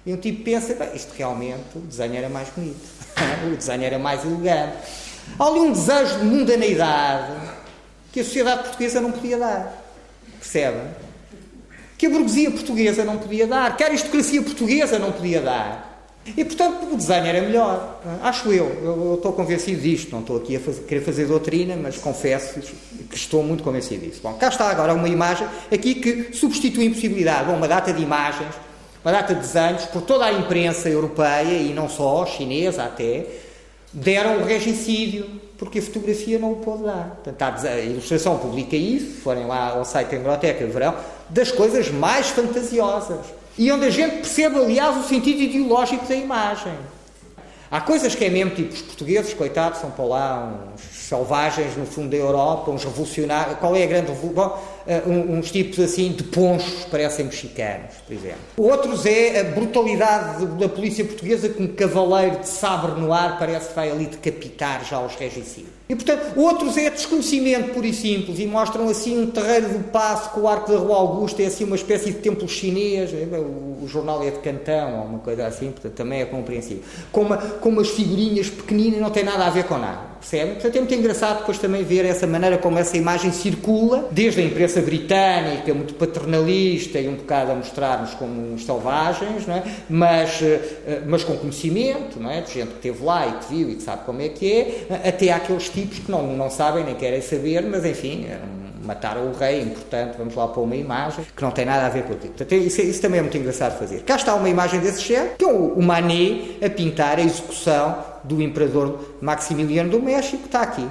e 0.04 0.12
um 0.12 0.16
tipo 0.16 0.42
pensa, 0.42 0.74
isto 0.94 1.12
realmente, 1.16 1.76
o 1.76 1.80
desenho 1.80 2.16
era 2.16 2.28
mais 2.28 2.48
bonito, 2.48 2.80
o 3.52 3.56
desenho 3.56 3.84
era 3.84 3.98
mais 3.98 4.24
elegante. 4.24 4.76
Há 5.38 5.44
ali 5.44 5.60
um 5.60 5.72
desejo 5.72 6.18
de 6.18 6.24
mundaneidade 6.24 7.32
que 8.10 8.20
a 8.20 8.24
sociedade 8.24 8.62
portuguesa 8.62 9.00
não 9.00 9.12
podia 9.12 9.38
dar. 9.38 9.84
Percebem? 10.38 10.88
Que 11.98 12.06
a 12.06 12.10
burguesia 12.10 12.50
portuguesa 12.50 13.04
não 13.04 13.18
podia 13.18 13.46
dar, 13.46 13.76
que 13.76 13.84
a 13.84 13.88
aristocracia 13.88 14.42
portuguesa 14.42 14.98
não 14.98 15.12
podia 15.12 15.42
dar. 15.42 15.89
E, 16.26 16.44
portanto, 16.44 16.92
o 16.92 16.96
desenho 16.96 17.26
era 17.26 17.40
melhor. 17.40 18.00
Acho 18.22 18.52
eu. 18.52 18.66
Eu, 18.82 19.14
estou 19.14 19.32
convencido 19.32 19.80
disto. 19.80 20.12
Não 20.12 20.20
estou 20.20 20.36
aqui 20.36 20.56
a 20.56 20.60
fazer, 20.60 20.82
querer 20.82 21.00
fazer 21.00 21.26
doutrina, 21.26 21.76
mas 21.76 21.96
confesso 21.96 22.60
que 23.08 23.16
estou 23.16 23.42
muito 23.42 23.62
convencido 23.62 24.06
disso. 24.06 24.20
Bom, 24.22 24.34
cá 24.34 24.48
está 24.48 24.68
agora 24.68 24.94
uma 24.94 25.08
imagem 25.08 25.48
aqui 25.72 25.94
que 25.94 26.32
substitui 26.34 26.84
a 26.84 26.86
impossibilidade. 26.86 27.46
Bom, 27.46 27.56
uma 27.56 27.66
data 27.66 27.92
de 27.92 28.02
imagens 28.02 28.54
uma 29.02 29.12
data 29.12 29.34
de 29.34 29.40
desenhos 29.40 29.84
por 29.86 30.02
toda 30.02 30.26
a 30.26 30.32
imprensa 30.32 30.88
europeia 30.88 31.56
e 31.56 31.72
não 31.72 31.88
só, 31.88 32.26
chinesa 32.26 32.84
até, 32.84 33.26
deram 33.92 34.38
o 34.38 34.44
regicídio, 34.44 35.26
porque 35.56 35.78
a 35.78 35.82
fotografia 35.82 36.38
não 36.38 36.52
o 36.52 36.56
pôde 36.56 36.84
dar. 36.84 37.18
Portanto, 37.24 37.66
a 37.66 37.80
ilustração 37.80 38.38
publica 38.38 38.76
isso, 38.76 39.20
forem 39.22 39.46
lá 39.46 39.70
ao 39.70 39.84
site 39.84 40.10
da 40.10 40.16
Biblioteca 40.18 40.64
de 40.64 40.70
Verão, 40.70 40.94
das 41.30 41.50
coisas 41.50 41.90
mais 41.90 42.28
fantasiosas. 42.28 43.39
E 43.60 43.70
onde 43.70 43.84
a 43.84 43.90
gente 43.90 44.14
percebe, 44.14 44.56
aliás, 44.56 44.96
o 44.96 45.06
sentido 45.06 45.42
ideológico 45.42 46.06
da 46.06 46.14
imagem. 46.14 46.72
Há 47.70 47.78
coisas 47.78 48.14
que 48.14 48.24
é 48.24 48.30
mesmo 48.30 48.54
tipo 48.54 48.72
os 48.72 48.80
portugueses, 48.80 49.34
coitados, 49.34 49.80
são 49.80 49.90
para 49.90 50.04
lá 50.06 50.72
uns 50.74 50.80
selvagens 51.06 51.76
no 51.76 51.84
fundo 51.84 52.08
da 52.08 52.16
Europa, 52.16 52.70
uns 52.70 52.84
revolucionários. 52.84 53.58
Qual 53.58 53.76
é 53.76 53.82
a 53.82 53.86
grande 53.86 54.12
revolução? 54.12 54.58
Uh, 54.86 55.32
uns 55.34 55.50
tipos 55.50 55.78
assim 55.78 56.10
de 56.10 56.24
ponchos, 56.24 56.86
parecem 56.90 57.26
mexicanos, 57.26 57.96
por 58.06 58.14
exemplo. 58.14 58.38
Outros 58.56 59.04
é 59.04 59.40
a 59.40 59.44
brutalidade 59.44 60.46
da 60.46 60.66
polícia 60.66 61.04
portuguesa 61.04 61.50
com 61.50 61.64
um 61.64 61.68
cavaleiro 61.68 62.40
de 62.40 62.48
sabre 62.48 62.98
no 62.98 63.12
ar, 63.12 63.38
parece 63.38 63.68
que 63.68 63.74
vai 63.74 63.90
ali 63.90 64.06
decapitar 64.06 64.86
já 64.86 64.98
os 65.00 65.14
regicidas. 65.16 65.79
E, 65.90 65.94
portanto, 65.96 66.38
outros 66.38 66.76
é 66.76 66.88
desconhecimento 66.88 67.74
puro 67.74 67.84
e 67.84 67.92
simples 67.92 68.38
e 68.38 68.46
mostram 68.46 68.88
assim 68.88 69.20
um 69.20 69.26
terreiro 69.26 69.70
do 69.70 69.90
passo 69.90 70.30
com 70.30 70.42
o 70.42 70.48
arco 70.48 70.70
da 70.70 70.78
Rua 70.78 70.96
Augusta, 70.96 71.42
é 71.42 71.46
assim 71.46 71.64
uma 71.64 71.74
espécie 71.74 72.12
de 72.12 72.18
templo 72.18 72.48
chinês, 72.48 73.12
é, 73.12 73.26
o, 73.36 73.88
jornal 73.88 74.22
é 74.22 74.30
de 74.30 74.38
Cantão 74.38 75.00
ou 75.00 75.04
uma 75.06 75.18
coisa 75.18 75.48
assim, 75.48 75.72
portanto 75.72 75.94
também 75.94 76.20
é 76.20 76.24
compreensível. 76.26 76.84
Com, 77.10 77.22
uma, 77.22 77.36
com 77.38 77.70
umas 77.70 77.88
figurinhas 77.88 78.48
pequeninas, 78.48 79.00
não 79.00 79.10
tem 79.10 79.24
nada 79.24 79.44
a 79.46 79.50
ver 79.50 79.64
com 79.64 79.78
nada, 79.78 80.02
percebe? 80.20 80.52
Portanto 80.52 80.76
é 80.76 80.78
muito 80.78 80.94
engraçado 80.94 81.38
depois 81.40 81.58
também 81.58 81.82
ver 81.82 82.04
essa 82.04 82.24
maneira 82.24 82.56
como 82.56 82.78
essa 82.78 82.96
imagem 82.96 83.32
circula, 83.32 84.08
desde 84.12 84.42
a 84.42 84.44
imprensa 84.44 84.80
britânica, 84.80 85.74
muito 85.74 85.94
paternalista 85.94 87.00
e 87.00 87.08
um 87.08 87.16
bocado 87.16 87.50
a 87.50 87.54
mostrar-nos 87.56 88.14
como 88.14 88.52
uns 88.52 88.64
selvagens, 88.64 89.44
não 89.44 89.56
é? 89.56 89.64
mas, 89.88 90.40
eh, 90.40 91.02
mas 91.04 91.24
com 91.24 91.36
conhecimento, 91.36 92.20
não 92.20 92.30
é? 92.30 92.42
de 92.42 92.52
gente 92.52 92.68
que 92.68 92.86
esteve 92.86 93.04
lá 93.04 93.26
e 93.26 93.32
que 93.32 93.52
viu 93.52 93.70
e 93.70 93.74
que 93.74 93.82
sabe 93.82 94.04
como 94.04 94.22
é 94.22 94.28
que 94.28 94.52
é, 94.52 95.08
até 95.08 95.32
aqueles 95.32 95.68
tipos 95.68 95.79
que 95.86 96.10
não, 96.10 96.36
não 96.36 96.50
sabem 96.50 96.84
nem 96.84 96.94
querem 96.94 97.20
saber, 97.20 97.62
mas 97.62 97.84
enfim, 97.84 98.26
mataram 98.82 99.28
o 99.28 99.32
rei, 99.32 99.62
importante, 99.62 100.16
vamos 100.18 100.34
lá 100.34 100.48
pôr 100.48 100.62
uma 100.62 100.76
imagem 100.76 101.24
que 101.36 101.42
não 101.42 101.50
tem 101.50 101.64
nada 101.64 101.86
a 101.86 101.88
ver 101.88 102.04
com 102.04 102.12
o 102.12 102.16
tipo. 102.16 102.34
Portanto, 102.34 102.54
isso, 102.54 102.80
isso, 102.80 103.00
também 103.00 103.18
é 103.18 103.22
muito 103.22 103.36
engraçado 103.36 103.78
fazer. 103.78 104.02
Cá 104.02 104.16
está 104.16 104.34
uma 104.34 104.48
imagem 104.48 104.80
desse 104.80 105.02
género, 105.02 105.36
que 105.36 105.44
é 105.44 105.48
o, 105.48 105.74
o 105.74 105.82
Manet 105.82 106.64
a 106.64 106.70
pintar 106.70 107.18
a 107.18 107.22
execução 107.22 108.04
do 108.24 108.40
imperador 108.40 109.16
Maximiliano 109.20 109.90
do 109.90 110.00
México, 110.00 110.46
está 110.46 110.62
aqui. 110.62 110.88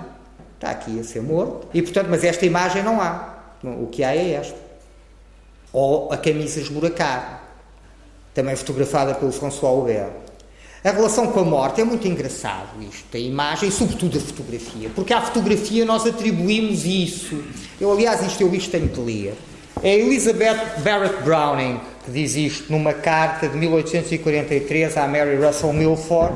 Está 0.56 0.72
aqui 0.72 0.99
a 0.99 1.03
ser 1.03 1.22
morto. 1.22 1.68
E, 1.74 1.82
portanto, 1.82 2.07
mas 2.10 2.24
esta 2.24 2.45
imagem 2.45 2.84
não 2.84 3.02
há. 3.02 3.36
O 3.64 3.88
que 3.88 4.03
há 4.03 4.16
é 4.16 4.32
esta. 4.32 4.57
Ou 5.72 6.11
a 6.11 6.18
camisa 6.18 6.60
esburacada, 6.60 7.40
também 8.34 8.56
fotografada 8.56 9.14
pelo 9.14 9.32
François 9.32 9.74
Aubert. 9.74 10.10
A 10.84 10.91
relação 10.91 11.27
com 11.27 11.41
a 11.41 11.43
morte 11.43 11.81
é 11.81 11.84
muito 11.84 12.07
engraçado 12.07 12.81
isto, 12.81 13.15
a 13.15 13.19
imagem, 13.19 13.69
sobretudo 13.69 14.18
a 14.18 14.22
fotografia, 14.22 14.89
porque 14.95 15.14
à 15.14 15.22
fotografia 15.22 15.84
nós 15.84 16.06
atribuímos 16.06 16.85
isso. 16.85 17.43
Eu, 17.81 17.91
aliás, 17.91 18.26
isto 18.26 18.41
eu 18.41 18.53
isto 18.56 18.72
tenho 18.72 18.88
que 18.88 18.99
ler. 18.99 19.34
É 19.84 19.97
Elizabeth 19.97 20.81
Barrett 20.84 21.23
Browning 21.23 21.80
que 22.10 22.11
diz 22.11 22.35
isto 22.35 22.72
numa 22.72 22.93
carta 22.93 23.47
de 23.47 23.57
1843 23.57 24.97
à 24.97 25.07
Mary 25.07 25.35
Russell 25.35 25.73
Milford 25.73 26.34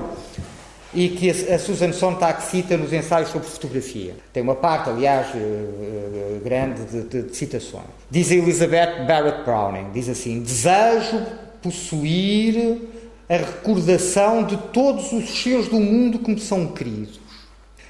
e 0.94 1.10
que 1.10 1.30
a 1.30 1.58
Susan 1.58 1.92
Sontag 1.92 2.44
cita 2.44 2.78
nos 2.78 2.94
ensaios 2.94 3.30
sobre 3.30 3.48
fotografia. 3.48 4.16
Tem 4.32 4.44
uma 4.44 4.56
parte, 4.56 4.90
aliás, 4.92 5.28
eh, 5.34 5.40
eh, 5.40 6.40
grande 6.44 6.84
de, 6.84 7.02
de, 7.02 7.22
de 7.24 7.36
citações. 7.36 7.86
Diz 8.12 8.30
Elizabeth 8.30 9.06
Barrett 9.08 9.44
Browning, 9.44 9.88
diz 9.92 10.08
assim, 10.08 10.42
desejo 10.42 11.26
possuir 11.64 12.93
a 13.30 13.38
recordação 13.38 14.44
de 14.44 14.58
todos 14.58 15.12
os 15.12 15.42
seres 15.42 15.68
do 15.68 15.80
mundo 15.80 16.20
que 16.20 16.32
me 16.32 16.40
são 16.40 16.68
queridos. 16.68 17.20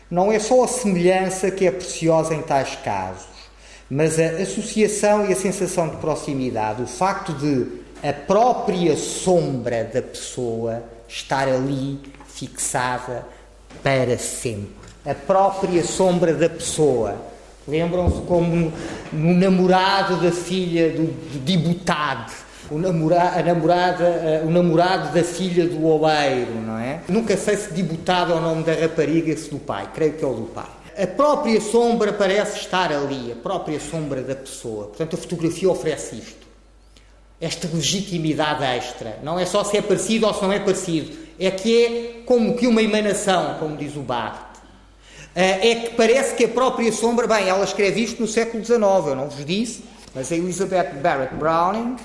Não 0.09 0.31
é 0.31 0.39
só 0.39 0.63
a 0.63 0.67
semelhança 0.67 1.49
que 1.49 1.65
é 1.65 1.71
preciosa 1.71 2.35
em 2.35 2.41
tais 2.41 2.75
casos, 2.83 3.27
mas 3.89 4.19
a 4.19 4.41
associação 4.41 5.27
e 5.27 5.33
a 5.33 5.35
sensação 5.35 5.89
de 5.89 5.97
proximidade, 5.97 6.83
o 6.83 6.87
facto 6.87 7.33
de 7.33 7.83
a 8.07 8.11
própria 8.11 8.97
sombra 8.97 9.83
da 9.85 10.01
pessoa 10.01 10.83
estar 11.07 11.47
ali 11.47 11.99
fixada 12.27 13.25
para 13.81 14.17
sempre. 14.17 14.69
A 15.05 15.15
própria 15.15 15.83
sombra 15.83 16.33
da 16.33 16.49
pessoa. 16.49 17.15
Lembram-se 17.65 18.21
como 18.23 18.73
no 19.11 19.33
namorado 19.33 20.21
da 20.21 20.31
filha 20.31 20.89
do, 20.89 21.05
do 21.05 21.45
Dibutade, 21.45 22.33
o, 22.69 22.77
namora, 22.77 23.33
a 23.37 23.43
namorada, 23.43 24.41
uh, 24.43 24.47
o 24.47 24.51
namorado 24.51 25.13
da 25.13 25.23
filha 25.23 25.67
do 25.67 25.85
oleiro, 25.85 26.55
não 26.65 26.77
é? 26.77 27.01
Nunca 27.07 27.35
sei 27.37 27.57
se 27.57 27.73
Dibutade 27.73 28.31
é 28.31 28.35
o 28.35 28.41
nome 28.41 28.63
da 28.63 28.73
rapariga, 28.73 29.35
se 29.35 29.49
do 29.49 29.59
pai, 29.59 29.89
creio 29.93 30.13
que 30.13 30.23
é 30.23 30.27
o 30.27 30.33
do 30.33 30.45
pai. 30.47 30.69
A 30.97 31.07
própria 31.07 31.59
sombra 31.59 32.13
parece 32.13 32.59
estar 32.59 32.91
ali, 32.91 33.31
a 33.31 33.35
própria 33.35 33.79
sombra 33.79 34.21
da 34.21 34.35
pessoa. 34.35 34.87
Portanto, 34.87 35.15
a 35.15 35.17
fotografia 35.17 35.69
oferece 35.69 36.15
isto. 36.15 36.43
Esta 37.41 37.67
legitimidade 37.73 38.63
extra. 38.63 39.17
Não 39.23 39.39
é 39.39 39.45
só 39.45 39.63
se 39.63 39.75
é 39.75 39.81
parecido 39.81 40.27
ou 40.27 40.33
se 40.33 40.43
não 40.43 40.53
é 40.53 40.59
parecido 40.59 41.23
é 41.39 41.51
que 41.51 41.85
é 41.85 42.21
como 42.25 42.55
que 42.55 42.67
uma 42.67 42.81
emanação, 42.81 43.55
como 43.59 43.75
diz 43.75 43.95
o 43.95 44.01
Barthes. 44.01 44.61
Eh, 45.35 45.71
é 45.71 45.75
que 45.75 45.95
parece 45.95 46.35
que 46.35 46.45
a 46.45 46.47
própria 46.47 46.91
sombra, 46.91 47.27
bem, 47.27 47.49
ela 47.49 47.63
escreve 47.63 48.03
isto 48.03 48.21
no 48.21 48.27
século 48.27 48.63
XIX, 48.63 48.81
eu 48.81 49.15
não 49.15 49.29
vos 49.29 49.43
disse, 49.43 49.83
mas 50.13 50.31
a 50.31 50.35
Elizabeth 50.35 50.93
Barrett 51.01 51.33
Browning 51.35 51.95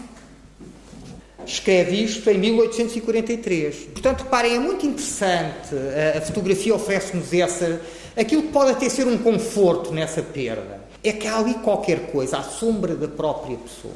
escreve 1.47 2.02
isto 2.02 2.28
em 2.31 2.39
1843. 2.39 3.77
Portanto, 3.93 4.23
reparem, 4.23 4.56
é 4.56 4.59
muito 4.59 4.86
interessante, 4.86 5.74
a 6.16 6.20
fotografia 6.20 6.74
oferece-nos 6.74 7.32
essa, 7.32 7.81
aquilo 8.16 8.43
que 8.43 8.52
pode 8.52 8.73
até 8.73 8.89
ser 8.89 9.06
um 9.06 9.19
conforto 9.19 9.93
nessa 9.93 10.23
perda, 10.23 10.81
é 11.02 11.12
que 11.12 11.27
há 11.27 11.39
ali 11.39 11.55
qualquer 11.55 12.10
coisa, 12.10 12.39
a 12.39 12.43
sombra 12.43 12.94
da 12.94 13.09
própria 13.09 13.56
pessoa. 13.56 13.94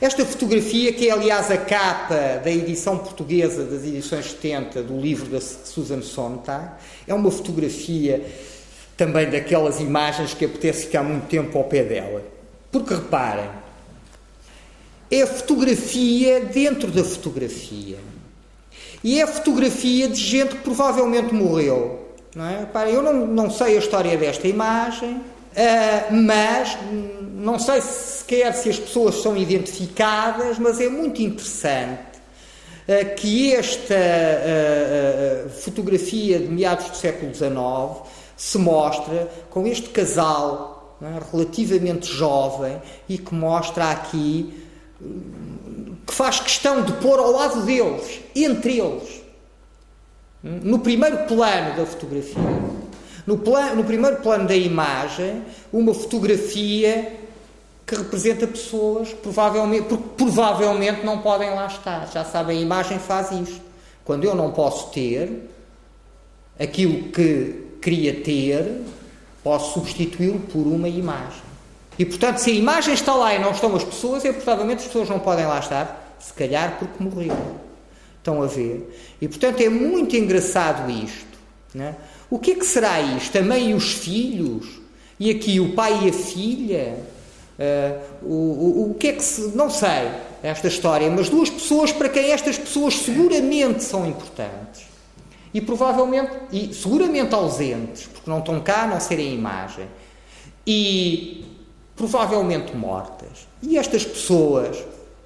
Esta 0.00 0.26
fotografia, 0.26 0.92
que 0.92 1.08
é 1.08 1.10
aliás 1.10 1.50
a 1.50 1.56
capa 1.56 2.40
da 2.44 2.50
edição 2.50 2.98
portuguesa 2.98 3.64
das 3.64 3.82
edições 3.82 4.26
70 4.26 4.82
do 4.82 5.00
livro 5.00 5.26
da 5.26 5.40
Susan 5.40 6.02
Sontag, 6.02 6.72
é 7.08 7.14
uma 7.14 7.30
fotografia 7.30 8.22
também 8.94 9.30
daquelas 9.30 9.80
imagens 9.80 10.34
que 10.34 10.44
apetece 10.44 10.86
ficar 10.86 11.02
muito 11.02 11.26
tempo 11.26 11.56
ao 11.56 11.64
pé 11.64 11.82
dela. 11.82 12.22
Porque 12.70 12.92
reparem, 12.92 13.48
é 15.10 15.22
a 15.22 15.26
fotografia 15.26 16.40
dentro 16.40 16.90
da 16.90 17.04
fotografia. 17.04 17.98
E 19.04 19.20
é 19.20 19.22
a 19.22 19.26
fotografia 19.26 20.08
de 20.08 20.20
gente 20.20 20.56
que 20.56 20.62
provavelmente 20.62 21.32
morreu. 21.32 22.06
Não 22.34 22.44
é? 22.44 22.60
Reparem, 22.60 22.94
eu 22.94 23.02
não, 23.02 23.26
não 23.26 23.50
sei 23.50 23.76
a 23.76 23.78
história 23.78 24.16
desta 24.16 24.46
imagem, 24.48 25.20
Uh, 25.56 26.12
mas 26.14 26.76
não 27.34 27.58
sei 27.58 27.80
sequer 27.80 28.52
se 28.52 28.68
as 28.68 28.78
pessoas 28.78 29.22
são 29.22 29.34
identificadas, 29.34 30.58
mas 30.58 30.78
é 30.82 30.88
muito 30.90 31.22
interessante 31.22 32.18
uh, 32.86 33.14
que 33.16 33.54
esta 33.54 33.94
uh, 33.94 35.48
fotografia 35.48 36.38
de 36.38 36.48
meados 36.48 36.90
do 36.90 36.96
século 36.98 37.34
XIX 37.34 38.06
se 38.36 38.58
mostra 38.58 39.30
com 39.48 39.66
este 39.66 39.88
casal 39.88 40.98
é, 41.00 41.06
relativamente 41.32 42.06
jovem 42.06 42.76
e 43.08 43.16
que 43.16 43.34
mostra 43.34 43.90
aqui 43.90 44.65
que 46.06 46.14
faz 46.14 46.40
questão 46.40 46.82
de 46.82 46.92
pôr 46.94 47.18
ao 47.18 47.32
lado 47.32 47.62
deles, 47.62 48.20
entre 48.34 48.78
eles, 48.78 49.22
no 50.42 50.78
primeiro 50.78 51.26
plano 51.26 51.76
da 51.76 51.84
fotografia 51.84 52.66
no, 53.26 53.36
plano, 53.36 53.76
no 53.76 53.84
primeiro 53.84 54.18
plano 54.18 54.46
da 54.46 54.54
imagem, 54.54 55.42
uma 55.72 55.92
fotografia 55.92 57.20
que 57.84 57.94
representa 57.96 58.46
pessoas 58.46 59.12
provavelmente, 59.12 59.88
porque 59.88 60.08
provavelmente 60.16 61.04
não 61.04 61.18
podem 61.18 61.50
lá 61.50 61.66
estar. 61.66 62.08
Já 62.12 62.24
sabem, 62.24 62.58
a 62.58 62.60
imagem 62.60 62.98
faz 62.98 63.32
isto. 63.32 63.60
Quando 64.04 64.24
eu 64.24 64.34
não 64.34 64.52
posso 64.52 64.90
ter 64.92 65.50
aquilo 66.58 67.10
que 67.10 67.64
queria 67.82 68.14
ter, 68.20 68.82
posso 69.42 69.74
substituí-lo 69.74 70.40
por 70.40 70.66
uma 70.66 70.88
imagem. 70.88 71.45
E 71.98 72.04
portanto, 72.04 72.38
se 72.38 72.50
a 72.50 72.54
imagem 72.54 72.94
está 72.94 73.14
lá 73.14 73.34
e 73.34 73.38
não 73.38 73.52
estão 73.52 73.74
as 73.74 73.84
pessoas, 73.84 74.24
é 74.24 74.32
provavelmente 74.32 74.80
as 74.80 74.86
pessoas 74.86 75.08
não 75.08 75.18
podem 75.18 75.46
lá 75.46 75.58
estar, 75.58 76.16
se 76.18 76.32
calhar 76.32 76.76
porque 76.78 77.02
morreram. 77.02 77.66
Estão 78.18 78.42
a 78.42 78.46
ver? 78.46 79.16
E 79.20 79.28
portanto 79.28 79.60
é 79.60 79.68
muito 79.68 80.16
engraçado 80.16 80.90
isto. 80.90 81.36
Né? 81.74 81.94
O 82.28 82.38
que 82.38 82.52
é 82.52 82.54
que 82.54 82.66
será 82.66 83.00
isto? 83.00 83.38
A 83.38 83.42
mãe 83.42 83.70
e 83.70 83.74
os 83.74 83.92
filhos? 83.92 84.80
E 85.18 85.30
aqui 85.30 85.60
o 85.60 85.74
pai 85.74 86.04
e 86.04 86.08
a 86.08 86.12
filha? 86.12 86.98
Uh, 87.58 88.26
o, 88.26 88.34
o, 88.34 88.90
o 88.90 88.94
que 88.94 89.08
é 89.08 89.12
que 89.12 89.22
se. 89.22 89.56
Não 89.56 89.70
sei 89.70 90.10
esta 90.42 90.68
história, 90.68 91.10
mas 91.10 91.28
duas 91.28 91.48
pessoas 91.48 91.92
para 91.92 92.08
quem 92.08 92.32
estas 92.32 92.58
pessoas 92.58 92.94
seguramente 92.94 93.82
são 93.82 94.06
importantes. 94.06 94.86
E 95.54 95.60
provavelmente, 95.60 96.32
e 96.52 96.74
seguramente 96.74 97.34
ausentes, 97.34 98.06
porque 98.12 98.28
não 98.28 98.40
estão 98.40 98.60
cá 98.60 98.82
a 98.82 98.86
não 98.86 99.00
serem 99.00 99.32
imagem. 99.34 99.86
E 100.66 101.44
provavelmente 101.96 102.76
mortas. 102.76 103.48
E 103.62 103.78
estas 103.78 104.04
pessoas 104.04 104.76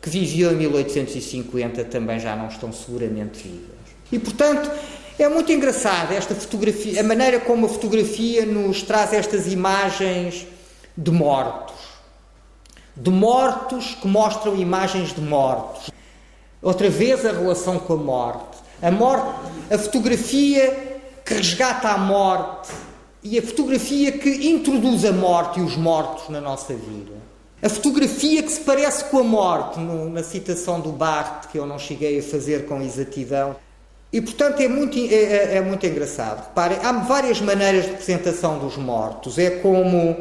que 0.01 0.09
viviam 0.09 0.53
em 0.53 0.57
1850 0.57 1.85
também 1.85 2.19
já 2.19 2.35
não 2.37 2.49
estão 2.49 2.73
seguramente 2.73 3.43
vivas. 3.43 3.81
E 4.11 4.19
portanto, 4.19 4.71
é 5.19 5.29
muito 5.29 5.53
engraçada 5.53 6.15
esta 6.15 6.35
fotografia, 6.35 7.01
a 7.01 7.05
maneira 7.05 7.41
como 7.41 7.67
a 7.67 7.69
fotografia 7.69 8.47
nos 8.47 8.83
traz 8.83 9.13
estas 9.13 9.47
imagens 9.53 10.47
de 10.97 11.11
mortos. 11.11 11.77
De 12.97 13.11
mortos 13.11 13.97
que 14.01 14.09
mostram 14.09 14.57
imagens 14.57 15.13
de 15.13 15.21
mortos. 15.21 15.91
Outra 16.63 16.89
vez 16.89 17.25
a 17.27 17.33
relação 17.33 17.79
com 17.79 17.95
a 17.95 17.97
morte. 17.97 18.59
A 18.83 18.91
morte, 18.91 19.41
a 19.71 19.77
fotografia 19.77 21.01
que 21.25 21.35
resgata 21.35 21.89
a 21.89 21.99
morte 21.99 22.71
e 23.23 23.39
a 23.39 23.43
fotografia 23.43 24.13
que 24.13 24.49
introduz 24.49 25.05
a 25.05 25.13
morte 25.13 25.61
e 25.61 25.63
os 25.63 25.77
mortos 25.77 26.29
na 26.29 26.41
nossa 26.41 26.75
vida. 26.75 27.13
A 27.63 27.69
fotografia 27.69 28.43
que 28.43 28.51
se 28.51 28.61
parece 28.61 29.05
com 29.05 29.19
a 29.19 29.25
morte, 29.25 29.79
no, 29.79 30.09
na 30.09 30.23
citação 30.23 30.81
do 30.81 30.91
Barthes, 30.91 31.51
que 31.51 31.59
eu 31.59 31.67
não 31.67 31.79
cheguei 31.79 32.19
a 32.19 32.23
fazer 32.23 32.65
com 32.65 32.81
exatidão. 32.81 33.55
E, 34.11 34.21
portanto, 34.21 34.61
é 34.61 34.69
muito, 34.69 34.99
é, 34.99 35.15
é, 35.15 35.57
é 35.57 35.61
muito 35.61 35.87
engraçado. 35.87 36.47
Reparem, 36.49 36.79
há 36.83 36.93
várias 36.93 37.41
maneiras 37.41 37.85
de 37.85 37.91
representação 37.91 38.59
dos 38.59 38.77
mortos. 38.77 39.39
É 39.39 39.51
como. 39.51 40.17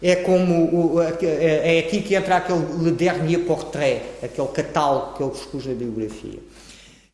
É 0.00 0.14
como. 0.14 1.02
É, 1.02 1.76
é 1.76 1.78
aqui 1.80 2.00
que 2.00 2.14
entra 2.14 2.36
aquele 2.36 2.64
Le 2.80 2.92
Dernier 2.92 3.40
Portrait, 3.40 4.00
aquele 4.22 4.48
catálogo 4.48 5.14
que 5.14 5.22
ele 5.24 5.32
expus 5.32 5.66
na 5.66 5.74
biografia. 5.74 6.38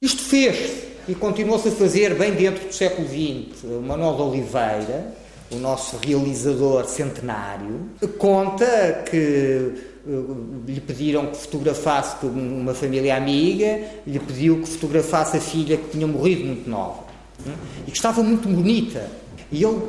Isto 0.02 0.22
fez 0.22 0.93
e 1.06 1.14
continuou-se 1.14 1.68
a 1.68 1.72
fazer 1.72 2.14
bem 2.14 2.32
dentro 2.32 2.66
do 2.66 2.72
século 2.72 3.06
XX. 3.06 3.64
O 3.64 3.82
Manuel 3.82 4.14
de 4.16 4.22
Oliveira, 4.22 5.14
o 5.50 5.56
nosso 5.56 5.96
realizador 5.98 6.86
centenário, 6.86 7.90
conta 8.18 9.04
que 9.10 9.72
lhe 10.66 10.80
pediram 10.80 11.26
que 11.26 11.36
fotografasse 11.36 12.24
uma 12.26 12.74
família 12.74 13.16
amiga, 13.16 13.80
lhe 14.06 14.18
pediu 14.18 14.60
que 14.60 14.68
fotografasse 14.68 15.36
a 15.36 15.40
filha 15.40 15.76
que 15.76 15.90
tinha 15.90 16.06
morrido 16.06 16.44
muito 16.44 16.68
nova 16.68 17.04
e 17.86 17.90
que 17.90 17.96
estava 17.96 18.22
muito 18.22 18.48
bonita. 18.48 19.06
E 19.52 19.62
ele 19.62 19.80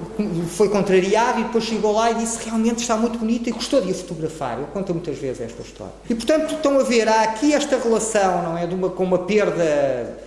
foi 0.49 0.69
contrariado 0.69 1.39
e 1.39 1.43
depois 1.43 1.63
chegou 1.63 1.93
lá 1.93 2.11
e 2.11 2.15
disse 2.15 2.43
realmente 2.43 2.79
está 2.79 2.95
muito 2.97 3.17
bonita 3.17 3.49
e 3.49 3.53
gostou 3.53 3.81
de 3.81 3.91
a 3.91 3.93
fotografar. 3.93 4.57
Ele 4.57 4.67
conta 4.71 4.93
muitas 4.93 5.17
vezes 5.17 5.41
esta 5.41 5.61
história. 5.61 5.93
E 6.09 6.13
portanto 6.13 6.55
estão 6.55 6.79
a 6.79 6.83
ver, 6.83 7.07
há 7.07 7.23
aqui 7.23 7.53
esta 7.53 7.79
relação, 7.79 8.43
não 8.43 8.57
é? 8.57 8.67
De 8.67 8.75
uma, 8.75 8.89
com 8.89 9.03
uma 9.03 9.19
perda 9.19 10.17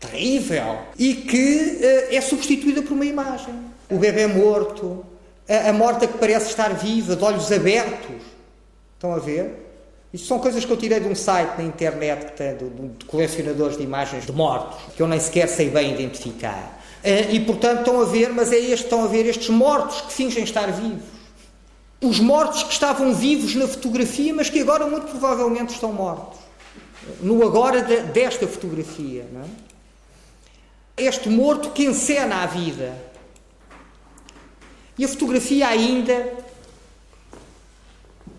terrível 0.00 0.78
e 0.98 1.14
que 1.14 2.08
uh, 2.10 2.14
é 2.14 2.20
substituída 2.20 2.82
por 2.82 2.94
uma 2.94 3.04
imagem. 3.04 3.54
O 3.88 3.98
bebê 3.98 4.26
morto, 4.26 5.04
a, 5.48 5.68
a 5.68 5.72
morta 5.72 6.06
que 6.06 6.18
parece 6.18 6.48
estar 6.48 6.74
viva, 6.74 7.14
de 7.14 7.22
olhos 7.22 7.52
abertos 7.52 8.30
Estão 9.00 9.14
a 9.14 9.18
ver? 9.18 9.66
Isto 10.12 10.26
são 10.26 10.38
coisas 10.38 10.62
que 10.62 10.70
eu 10.70 10.76
tirei 10.76 11.00
de 11.00 11.08
um 11.08 11.14
site 11.14 11.56
na 11.56 11.64
internet 11.64 12.26
que 12.26 12.32
tem, 12.32 12.54
de, 12.54 12.68
de 12.68 13.04
colecionadores 13.06 13.78
de 13.78 13.82
imagens 13.82 14.26
de 14.26 14.32
mortos, 14.32 14.76
que 14.94 15.02
eu 15.02 15.08
nem 15.08 15.18
sequer 15.18 15.48
sei 15.48 15.70
bem 15.70 15.94
identificar. 15.94 16.78
Eh, 17.02 17.32
e 17.32 17.40
portanto 17.40 17.78
estão 17.78 18.02
a 18.02 18.04
ver, 18.04 18.28
mas 18.28 18.52
é 18.52 18.58
este, 18.58 18.84
estão 18.84 19.02
a 19.02 19.06
ver 19.06 19.24
estes 19.24 19.48
mortos 19.48 20.02
que 20.02 20.12
fingem 20.12 20.44
estar 20.44 20.70
vivos. 20.70 21.02
Os 22.02 22.20
mortos 22.20 22.62
que 22.62 22.74
estavam 22.74 23.14
vivos 23.14 23.54
na 23.54 23.66
fotografia, 23.66 24.34
mas 24.34 24.50
que 24.50 24.60
agora 24.60 24.84
muito 24.84 25.06
provavelmente 25.06 25.72
estão 25.72 25.94
mortos. 25.94 26.38
No 27.22 27.42
agora 27.42 27.80
de, 27.80 28.02
desta 28.02 28.46
fotografia. 28.46 29.22
É? 29.22 29.69
Este 31.02 31.28
morto 31.28 31.70
que 31.70 31.84
encena 31.84 32.42
a 32.42 32.46
vida. 32.46 32.94
E 34.98 35.04
a 35.04 35.08
fotografia 35.08 35.68
ainda 35.68 36.40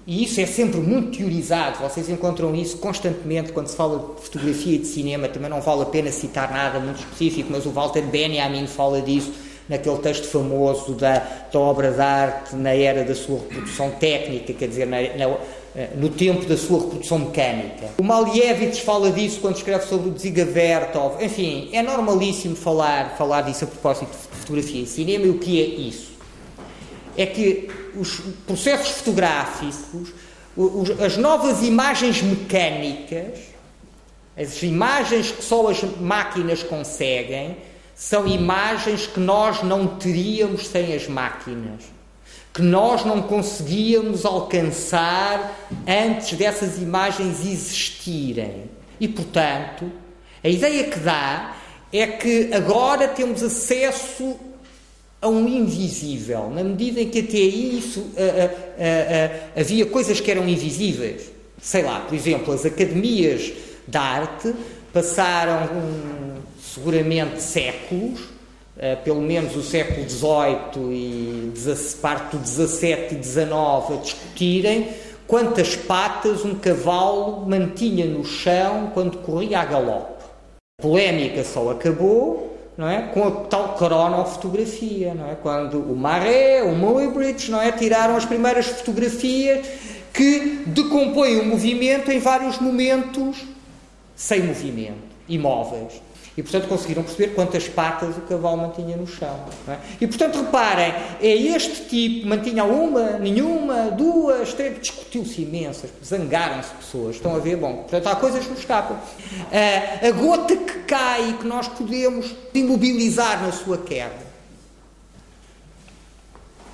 e 0.06 0.24
isso 0.24 0.42
é 0.42 0.46
sempre 0.46 0.80
muito 0.80 1.18
teorizado, 1.20 1.80
vocês 1.80 2.10
encontram 2.10 2.56
isso 2.56 2.78
constantemente 2.80 3.52
quando 3.52 3.68
se 3.68 3.76
fala 3.76 4.16
de 4.16 4.24
fotografia 4.24 4.76
e 4.76 4.80
de 4.80 4.88
cinema, 4.88 5.28
também 5.28 5.50
não 5.50 5.62
vale 5.62 5.84
a 5.84 5.86
pena 5.86 6.12
citar 6.12 6.52
nada 6.52 6.80
muito 6.80 7.00
específico, 7.00 7.50
mas 7.52 7.66
o 7.66 7.70
Walter 7.70 8.02
Benjamin 8.02 8.66
fala 8.66 9.00
disso 9.02 9.32
naquele 9.70 10.00
texto 10.00 10.28
famoso 10.28 10.96
da, 10.96 11.20
da 11.54 11.60
obra 11.60 11.92
de 11.92 12.02
arte 12.02 12.56
na 12.56 12.74
era 12.74 13.04
da 13.04 13.14
sua 13.14 13.40
reprodução 13.40 13.92
técnica, 13.92 14.54
quer 14.54 14.68
dizer, 14.68 14.88
na, 14.88 14.98
na, 15.02 15.38
no 15.95 16.10
tempo 16.10 16.45
da 16.45 16.57
sua 16.57 16.81
reprodução 16.81 17.19
mecânica. 17.19 17.91
O 17.98 18.03
Malievich 18.03 18.81
fala 18.81 19.11
disso 19.11 19.39
quando 19.39 19.56
escreve 19.56 19.85
sobre 19.88 20.10
o 20.10 20.14
Dziga 20.14 20.43
Vertov. 20.43 21.23
Enfim, 21.23 21.69
é 21.72 21.81
normalíssimo 21.81 22.56
falar, 22.56 23.15
falar 23.18 23.41
disso 23.43 23.64
a 23.64 23.68
propósito 23.68 24.11
de 24.11 24.38
fotografia 24.39 24.81
e 24.81 24.85
cinema. 24.85 25.26
E 25.26 25.30
o 25.30 25.38
que 25.38 25.61
é 25.61 25.65
isso? 25.65 26.11
É 27.15 27.26
que 27.26 27.69
os 27.95 28.22
processos 28.45 28.89
fotográficos, 28.89 30.14
as 31.03 31.15
novas 31.18 31.64
imagens 31.64 32.22
mecânicas, 32.22 33.39
as 34.35 34.61
imagens 34.64 35.31
que 35.31 35.43
só 35.43 35.69
as 35.69 35.81
máquinas 35.99 36.64
conseguem, 36.64 37.57
são 37.95 38.27
imagens 38.27 39.07
que 39.07 39.19
nós 39.19 39.61
não 39.61 39.88
teríamos 39.88 40.68
sem 40.68 40.93
as 40.93 41.07
máquinas, 41.07 41.84
que 42.53 42.61
nós 42.61 43.06
não 43.06 43.22
conseguíamos 43.22 44.26
alcançar 44.26 45.69
antes 45.88 46.38
dessas 46.38 46.78
imagens 46.78 47.45
existirem. 47.45 48.69
E, 48.99 49.07
portanto, 49.07 49.91
a 50.44 50.49
ideia 50.49 50.84
que 50.84 50.99
dá 50.99 51.56
é 51.94 52.07
que 52.07 52.53
agora 52.53 53.07
temos 53.07 53.41
acesso 53.41 54.38
a 55.22 55.28
um 55.28 55.48
invisível, 55.48 56.49
na 56.49 56.64
medida 56.64 56.99
em 56.99 57.10
que 57.10 57.19
até 57.19 57.38
isso 57.38 58.11
havia 59.56 59.86
coisas 59.86 60.19
que 60.19 60.32
eram 60.32 60.48
invisíveis. 60.48 61.32
Sei 61.61 61.84
lá, 61.84 61.99
por 61.99 62.15
exemplo, 62.15 62.53
as 62.53 62.65
academias 62.65 63.53
de 63.88 63.98
arte 63.98 64.53
passaram 64.91 65.78
um, 65.78 66.41
seguramente 66.60 67.41
séculos, 67.41 68.19
uh, 68.77 69.03
pelo 69.03 69.22
menos 69.22 69.56
o 69.56 69.61
século 69.61 70.07
XVIII 70.10 70.91
e 70.91 71.53
parte 72.02 72.38
do 72.38 72.48
XVII 72.48 73.19
e 73.19 73.23
XIX, 73.23 73.49
a 73.49 74.02
discutirem 74.02 74.89
quantas 75.27 75.76
patas 75.76 76.43
um 76.43 76.56
cavalo 76.56 77.45
mantinha 77.48 78.06
no 78.06 78.26
chão 78.26 78.91
quando 78.93 79.18
corria 79.19 79.60
a 79.60 79.65
galope. 79.65 80.23
A 80.80 80.84
polémica 80.84 81.43
só 81.43 81.69
acabou 81.72 82.52
não 82.77 82.89
é? 82.89 83.03
com 83.14 83.27
a 83.27 83.31
tal 83.31 83.76
cronofotografia, 83.76 85.14
não 85.14 85.30
é? 85.30 85.35
quando 85.35 85.80
o 85.80 85.95
Maré, 85.95 86.64
o 86.64 86.76
Muybridge 86.76 87.52
não 87.52 87.61
é? 87.61 87.72
tiraram 87.72 88.15
as 88.15 88.26
primeiras 88.26 88.65
fotografias 88.65 89.65
que 90.14 90.64
decompõem 90.65 91.39
o 91.39 91.45
movimento 91.45 92.11
em 92.11 92.19
vários 92.19 92.60
momentos 92.60 93.38
sem 94.15 94.43
movimento, 94.43 94.98
imóveis. 95.27 96.02
E, 96.38 96.41
portanto, 96.41 96.68
conseguiram 96.70 97.03
perceber 97.03 97.34
quantas 97.34 97.68
patas 97.68 98.16
o 98.18 98.22
cavalo 98.22 98.58
mantinha 98.58 98.95
no 98.95 99.06
chão. 99.06 99.38
É? 99.68 99.78
E, 99.99 100.08
portanto, 100.08 100.41
reparem, 100.41 100.94
é 101.20 101.36
este 101.36 101.86
tipo, 101.86 102.28
mantinha 102.28 102.64
uma, 102.64 103.20
nenhuma, 103.20 103.91
duas, 103.91 104.53
três, 104.53 104.80
discutiu-se 104.80 105.41
imensas, 105.41 105.90
zangaram-se 106.03 106.74
pessoas, 106.76 107.18
estão 107.18 107.36
a 107.36 107.40
ver? 107.40 107.58
Bom, 107.58 107.78
portanto, 107.78 108.08
há 108.08 108.16
coisas 108.16 108.44
que 108.45 108.49
nos 108.49 108.60
escapam. 108.60 108.95
Uh, 108.95 110.08
a 110.08 110.12
gota 110.12 110.56
que 110.56 110.80
cai 110.84 111.32
e 111.32 111.34
que 111.34 111.45
nós 111.45 111.68
podemos 111.68 112.34
imobilizar 112.53 113.44
na 113.44 113.52
sua 113.52 113.78
queda. 113.78 114.32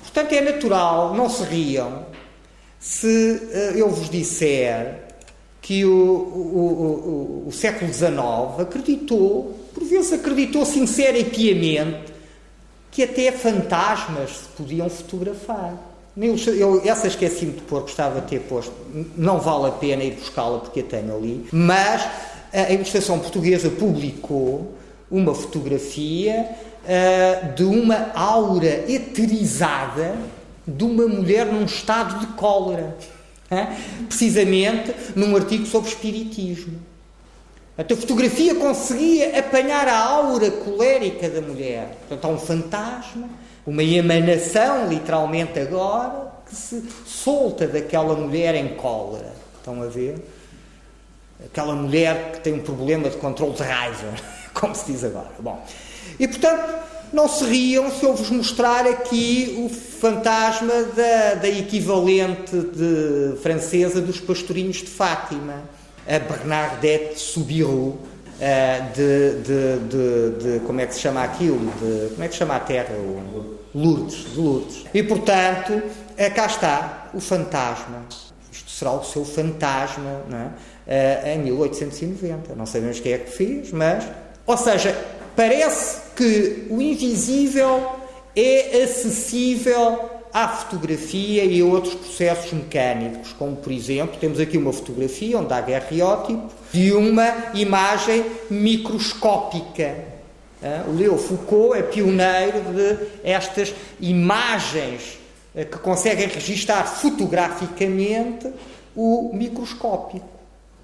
Portanto, 0.02 0.32
é 0.34 0.40
natural, 0.40 1.14
não 1.14 1.28
se 1.28 1.42
riam, 1.42 2.06
se 2.78 3.06
uh, 3.52 3.76
eu 3.76 3.90
vos 3.90 4.08
disser 4.08 5.07
que 5.68 5.84
o, 5.84 5.90
o, 5.90 7.44
o, 7.44 7.48
o 7.48 7.52
século 7.52 7.92
XIX 7.92 8.10
acreditou, 8.58 9.54
por 9.74 9.84
vezes 9.84 10.14
acreditou 10.14 10.64
sincera 10.64 11.18
e 11.18 11.24
piamente, 11.24 12.10
que 12.90 13.02
até 13.02 13.30
fantasmas 13.30 14.30
se 14.30 14.48
podiam 14.56 14.88
fotografar. 14.88 15.74
Eu, 16.16 16.80
essa 16.86 17.06
esqueci-me 17.06 17.52
de 17.52 17.60
pôr, 17.60 17.82
gostava 17.82 18.22
de 18.22 18.28
ter 18.28 18.40
posto. 18.40 18.72
Não 19.14 19.38
vale 19.40 19.66
a 19.66 19.72
pena 19.72 20.02
ir 20.02 20.12
buscá-la 20.12 20.60
porque 20.60 20.80
a 20.80 20.84
tenho 20.84 21.14
ali. 21.14 21.46
Mas 21.52 22.02
a 22.50 22.72
ilustração 22.72 23.18
portuguesa 23.18 23.68
publicou 23.68 24.72
uma 25.10 25.34
fotografia 25.34 26.48
uh, 26.82 27.54
de 27.54 27.64
uma 27.64 28.10
aura 28.14 28.90
eterizada 28.90 30.16
de 30.66 30.82
uma 30.82 31.06
mulher 31.06 31.44
num 31.44 31.66
estado 31.66 32.20
de 32.20 32.26
cólera 32.28 32.96
precisamente 34.08 34.94
num 35.16 35.34
artigo 35.34 35.66
sobre 35.66 35.88
espiritismo. 35.88 36.78
A 37.76 37.84
tua 37.84 37.96
fotografia 37.96 38.56
conseguia 38.56 39.38
apanhar 39.38 39.86
a 39.86 39.96
aura 39.96 40.50
colérica 40.50 41.28
da 41.28 41.40
mulher. 41.40 41.96
Portanto, 42.00 42.24
há 42.24 42.28
um 42.28 42.38
fantasma, 42.38 43.28
uma 43.64 43.84
emanação, 43.84 44.88
literalmente 44.88 45.60
agora, 45.60 46.32
que 46.44 46.56
se 46.56 46.82
solta 47.06 47.68
daquela 47.68 48.16
mulher 48.16 48.56
em 48.56 48.74
cólera. 48.74 49.32
Estão 49.56 49.80
a 49.82 49.86
ver? 49.86 50.16
Aquela 51.44 51.74
mulher 51.74 52.32
que 52.32 52.40
tem 52.40 52.54
um 52.54 52.62
problema 52.62 53.08
de 53.08 53.16
controle 53.16 53.54
de 53.54 53.62
raiva, 53.62 54.12
como 54.52 54.74
se 54.74 54.90
diz 54.90 55.04
agora. 55.04 55.30
Bom, 55.38 55.64
e 56.18 56.26
portanto, 56.26 56.87
não 57.12 57.28
se 57.28 57.44
riam 57.44 57.90
se 57.90 58.04
eu 58.04 58.14
vos 58.14 58.30
mostrar 58.30 58.86
aqui 58.86 59.54
o 59.64 59.68
fantasma 59.68 60.84
da, 60.94 61.34
da 61.34 61.48
equivalente 61.48 62.56
de, 62.56 63.36
francesa 63.42 64.00
dos 64.00 64.20
pastorinhos 64.20 64.78
de 64.78 64.86
Fátima, 64.86 65.62
a 66.06 66.18
Bernadette 66.18 67.18
Soubirou, 67.18 67.98
eh, 68.40 68.80
de, 68.94 69.42
de, 69.42 70.58
de, 70.58 70.60
como 70.60 70.80
é 70.80 70.86
que 70.86 70.94
se 70.94 71.00
chama 71.00 71.24
aquilo? 71.24 71.72
De, 71.80 72.10
como 72.10 72.22
é 72.22 72.28
que 72.28 72.34
se 72.34 72.38
chama 72.38 72.56
a 72.56 72.60
terra? 72.60 72.94
Lourdes, 73.74 74.32
de 74.32 74.40
Lourdes. 74.40 74.84
E 74.94 75.02
portanto, 75.02 75.82
eh, 76.16 76.30
cá 76.30 76.46
está 76.46 77.10
o 77.12 77.20
fantasma. 77.20 78.04
Isto 78.52 78.70
será 78.70 78.92
o 78.92 79.04
seu 79.04 79.24
fantasma 79.24 80.22
não 80.28 80.52
é? 80.86 81.34
em 81.34 81.38
1890. 81.40 82.54
Não 82.54 82.64
sabemos 82.64 83.00
quem 83.00 83.12
é 83.12 83.18
que 83.18 83.30
fez, 83.30 83.72
mas. 83.72 84.04
Ou 84.46 84.56
seja, 84.56 84.96
parece 85.38 86.00
que 86.16 86.66
o 86.68 86.82
invisível 86.82 87.92
é 88.34 88.82
acessível 88.82 90.10
à 90.34 90.48
fotografia 90.48 91.44
e 91.44 91.60
a 91.60 91.64
outros 91.64 91.94
processos 91.94 92.52
mecânicos, 92.52 93.32
como 93.34 93.54
por 93.54 93.70
exemplo, 93.70 94.16
temos 94.18 94.40
aqui 94.40 94.58
uma 94.58 94.72
fotografia 94.72 95.38
onde 95.38 95.54
há 95.54 95.60
guerreótipo 95.60 96.48
de 96.72 96.92
uma 96.92 97.52
imagem 97.54 98.24
microscópica. 98.50 99.94
O 100.88 100.96
Leo 100.98 101.16
Foucault 101.16 101.78
é 101.78 101.82
pioneiro 101.82 102.60
de 102.74 102.98
estas 103.22 103.72
imagens 104.00 105.20
eh, 105.54 105.64
que 105.64 105.78
conseguem 105.78 106.26
registar 106.26 106.84
fotograficamente 106.84 108.52
o 108.96 109.30
microscópico. 109.32 110.26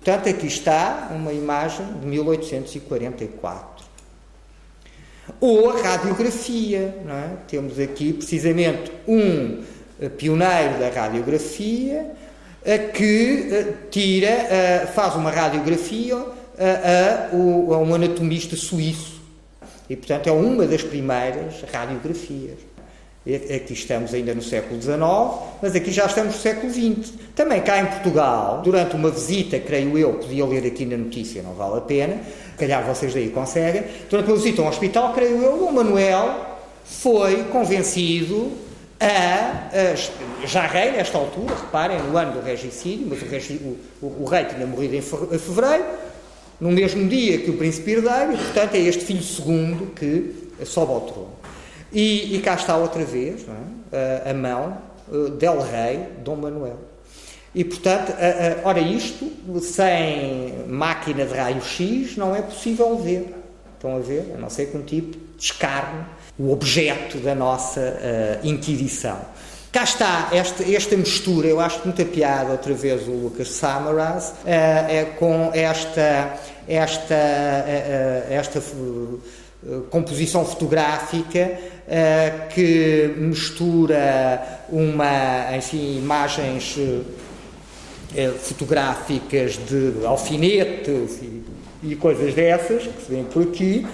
Portanto, 0.01 0.29
aqui 0.29 0.47
está 0.47 1.11
uma 1.13 1.33
imagem 1.33 1.85
de 2.01 2.07
1844. 2.07 3.74
Ou 5.41 5.71
a 5.71 5.81
radiografia. 5.81 6.95
Não 7.05 7.15
é? 7.15 7.31
Temos 7.49 7.79
aqui 7.79 8.13
precisamente 8.13 8.93
um 9.07 9.63
eh, 10.01 10.09
pioneiro 10.09 10.79
da 10.79 10.91
radiografia 10.91 12.11
eh, 12.65 12.79
que 12.79 13.49
eh, 13.53 13.73
tira, 13.91 14.87
faz 14.95 15.15
uma 15.15 15.31
radiografia 15.31 16.17
a, 16.17 17.33
a, 17.33 17.37
um 17.37 17.95
anatomista 17.95 18.57
suíço. 18.57 19.23
E, 19.89 19.97
portanto, 19.97 20.29
é 20.29 20.33
uma 20.33 20.67
das 20.67 20.83
primeiras 20.83 21.63
radiografias. 21.73 22.74
Aqui 23.27 23.73
estamos 23.73 24.13
ainda 24.13 24.35
no 24.35 24.43
século 24.43 24.81
XIX, 24.81 24.99
mas 25.63 25.75
aqui 25.75 25.91
já 25.91 26.05
estamos 26.05 26.35
no 26.35 26.41
século 26.41 26.71
XX. 26.71 27.15
Também 27.35 27.63
cá 27.63 27.81
em 27.81 27.87
Portugal, 27.87 28.61
durante 28.63 28.95
uma 28.95 29.11
visita, 29.11 29.59
creio 29.59 29.97
eu, 29.97 30.13
podia 30.15 30.45
ler 30.45 30.67
aqui 30.67 30.85
na 30.85 30.99
notícia, 30.99 31.43
não 31.43 31.55
vale 31.55 31.79
a 31.79 31.81
pena, 31.81 32.21
calhar 32.59 32.85
vocês 32.85 33.15
daí 33.15 33.31
conseguem, 33.31 33.85
durante 34.11 34.29
uma 34.29 34.37
visita 34.37 34.61
a 34.61 34.67
um 34.67 34.69
hospital, 34.69 35.15
creio 35.15 35.43
eu, 35.43 35.67
o 35.67 35.73
Manuel 35.73 36.59
foi 36.85 37.45
convencido 37.45 38.53
a, 39.01 39.71
a, 39.73 40.47
já 40.47 40.67
rei 40.67 40.93
nesta 40.93 41.17
altura, 41.17 41.55
reparem, 41.55 41.99
no 42.03 42.19
ano 42.19 42.33
do 42.33 42.41
regicídio, 42.47 43.07
mas 43.09 43.23
o, 43.23 43.25
regi, 43.25 43.55
o, 43.55 44.07
o, 44.07 44.23
o, 44.23 44.25
rei 44.27 44.45
tinha 44.45 44.67
morrido 44.67 44.97
em 44.97 45.01
fevereiro, 45.01 45.85
no 46.61 46.71
mesmo 46.71 47.09
dia 47.09 47.39
que 47.39 47.51
o 47.51 47.57
príncipe 47.57 47.93
herdeiro, 47.93 48.35
e 48.35 48.37
portanto 48.37 48.75
é 48.75 48.81
este 48.81 49.03
filho 49.03 49.23
segundo 49.23 49.95
que 49.95 50.51
sobe 50.65 50.93
ao 50.93 51.01
trono. 51.01 51.44
E, 51.95 52.35
e 52.35 52.41
cá 52.41 52.55
está 52.55 52.77
outra 52.77 53.05
vez 53.05 53.47
é? 53.93 54.27
a, 54.27 54.31
a, 54.31 54.35
mão 54.35 54.77
uh, 55.09 55.31
del 55.31 55.61
rei 55.61 56.01
Dom 56.25 56.37
Manuel. 56.37 56.79
E 57.55 57.65
portanto, 57.65 58.13
a, 58.13 58.69
ora 58.69 58.81
isto, 58.81 59.31
sem 59.63 60.65
máquina 60.67 61.25
de 61.25 61.35
raio-x, 61.35 62.17
não 62.17 62.35
é 62.35 62.43
possível 62.43 62.99
ver. 62.99 63.33
Estão 63.75 63.97
a 63.97 64.01
ver? 64.01 64.33
A 64.35 64.39
não 64.39 64.51
ser 64.51 64.67
que 64.67 64.77
um 64.77 64.83
tipo 64.83 65.17
descarne 65.39 66.05
o 66.37 66.51
objeto 66.53 67.19
da 67.19 67.35
nossa 67.35 67.81
uh. 68.43 69.17
Cá 69.71 69.83
está 69.83 70.29
esta, 70.33 70.63
esta 70.71 70.97
mistura, 70.97 71.49
eu 71.49 71.59
acho 71.59 71.81
muita 71.85 72.05
piada, 72.05 72.53
outra 72.53 72.73
vez, 72.75 73.09
o 73.09 73.11
Lucas 73.11 73.49
Samaras, 73.49 74.31
uh, 74.31 74.35
é 74.47 75.05
com 75.19 75.51
esta, 75.53 76.39
esta, 76.69 77.15
uh, 77.15 78.33
esta 78.33 78.63
composição 79.91 80.45
fotográfica 80.45 81.59
que 82.55 83.15
mistura 83.17 84.63
uma, 84.71 85.57
enfim, 85.57 85.99
imagens 85.99 86.79
fotográficas 88.41 89.59
de 89.67 90.07
alfinetes 90.07 91.21
e, 91.23 91.43
e 91.83 91.97
coisas 91.97 92.33
dessas, 92.33 92.85
que 92.85 93.03
se 93.05 93.11
vêem 93.11 93.25
por 93.25 93.43
aqui, 93.43 93.87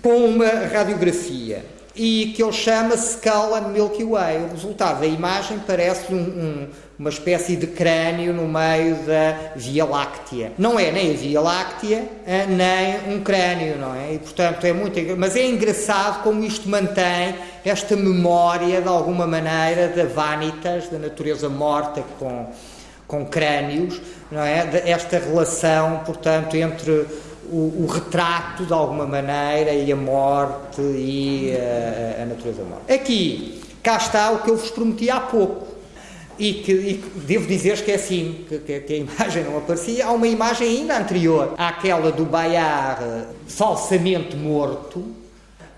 com 0.00 0.26
uma 0.26 0.46
radiografia 0.46 1.64
e 1.94 2.32
que 2.34 2.42
ele 2.42 2.52
chama 2.52 2.94
Skull 2.94 3.54
and 3.54 3.68
Milky 3.68 4.04
Way. 4.04 4.44
O 4.44 4.52
resultado 4.52 5.00
da 5.00 5.06
imagem 5.06 5.58
parece 5.66 6.12
um, 6.12 6.18
um, 6.18 6.68
uma 6.98 7.10
espécie 7.10 7.56
de 7.56 7.66
crânio 7.66 8.32
no 8.32 8.48
meio 8.48 8.96
da 9.04 9.52
Via 9.56 9.84
Láctea. 9.84 10.52
Não 10.58 10.78
é 10.78 10.90
nem 10.90 11.10
a 11.10 11.14
Via 11.14 11.40
Láctea, 11.40 12.08
eh, 12.26 12.46
nem 12.46 13.14
um 13.14 13.22
crânio, 13.22 13.76
não 13.76 13.94
é? 13.94 14.14
E, 14.14 14.18
portanto, 14.18 14.64
é 14.64 14.72
muito... 14.72 14.98
Mas 15.18 15.36
é 15.36 15.46
engraçado 15.46 16.22
como 16.22 16.42
isto 16.44 16.68
mantém 16.68 17.34
esta 17.64 17.94
memória, 17.94 18.80
de 18.80 18.88
alguma 18.88 19.26
maneira, 19.26 19.88
da 19.88 20.04
vanitas, 20.04 20.88
da 20.88 20.98
natureza 20.98 21.48
morta 21.48 22.02
com, 22.18 22.46
com 23.06 23.26
crânios, 23.26 24.00
não 24.30 24.42
é? 24.42 24.82
Esta 24.86 25.18
relação, 25.18 26.00
portanto, 26.06 26.56
entre 26.56 27.06
o, 27.50 27.84
o, 27.84 27.86
retrato, 27.86 28.64
de 28.64 28.72
alguma 28.72 29.06
maneira, 29.06 29.72
e 29.72 29.90
a 29.90 29.96
morte 29.96 30.80
e 30.80 31.52
a, 31.56 32.22
a 32.22 32.26
natureza 32.26 32.62
morta. 32.62 32.92
Aqui, 32.92 33.60
cá 33.82 33.96
está 33.96 34.30
o 34.30 34.42
que 34.42 34.50
eu 34.50 34.56
vos 34.56 34.70
prometi 34.70 35.10
há 35.10 35.20
pouco. 35.20 35.72
E 36.38 36.54
que, 36.54 36.72
e 36.72 36.94
que 36.94 37.20
devo 37.20 37.46
dizer 37.46 37.84
que 37.84 37.92
é 37.92 37.94
assim, 37.94 38.44
que, 38.48 38.58
que, 38.58 38.92
a 38.92 38.96
imagem 38.96 39.44
não 39.44 39.58
aparecia. 39.58 40.06
Há 40.06 40.12
uma 40.12 40.26
imagem 40.26 40.66
ainda 40.66 40.98
anterior 40.98 41.54
àquela 41.58 42.10
do 42.10 42.24
Bayard 42.24 43.26
falsamente 43.46 44.34
morto, 44.34 45.04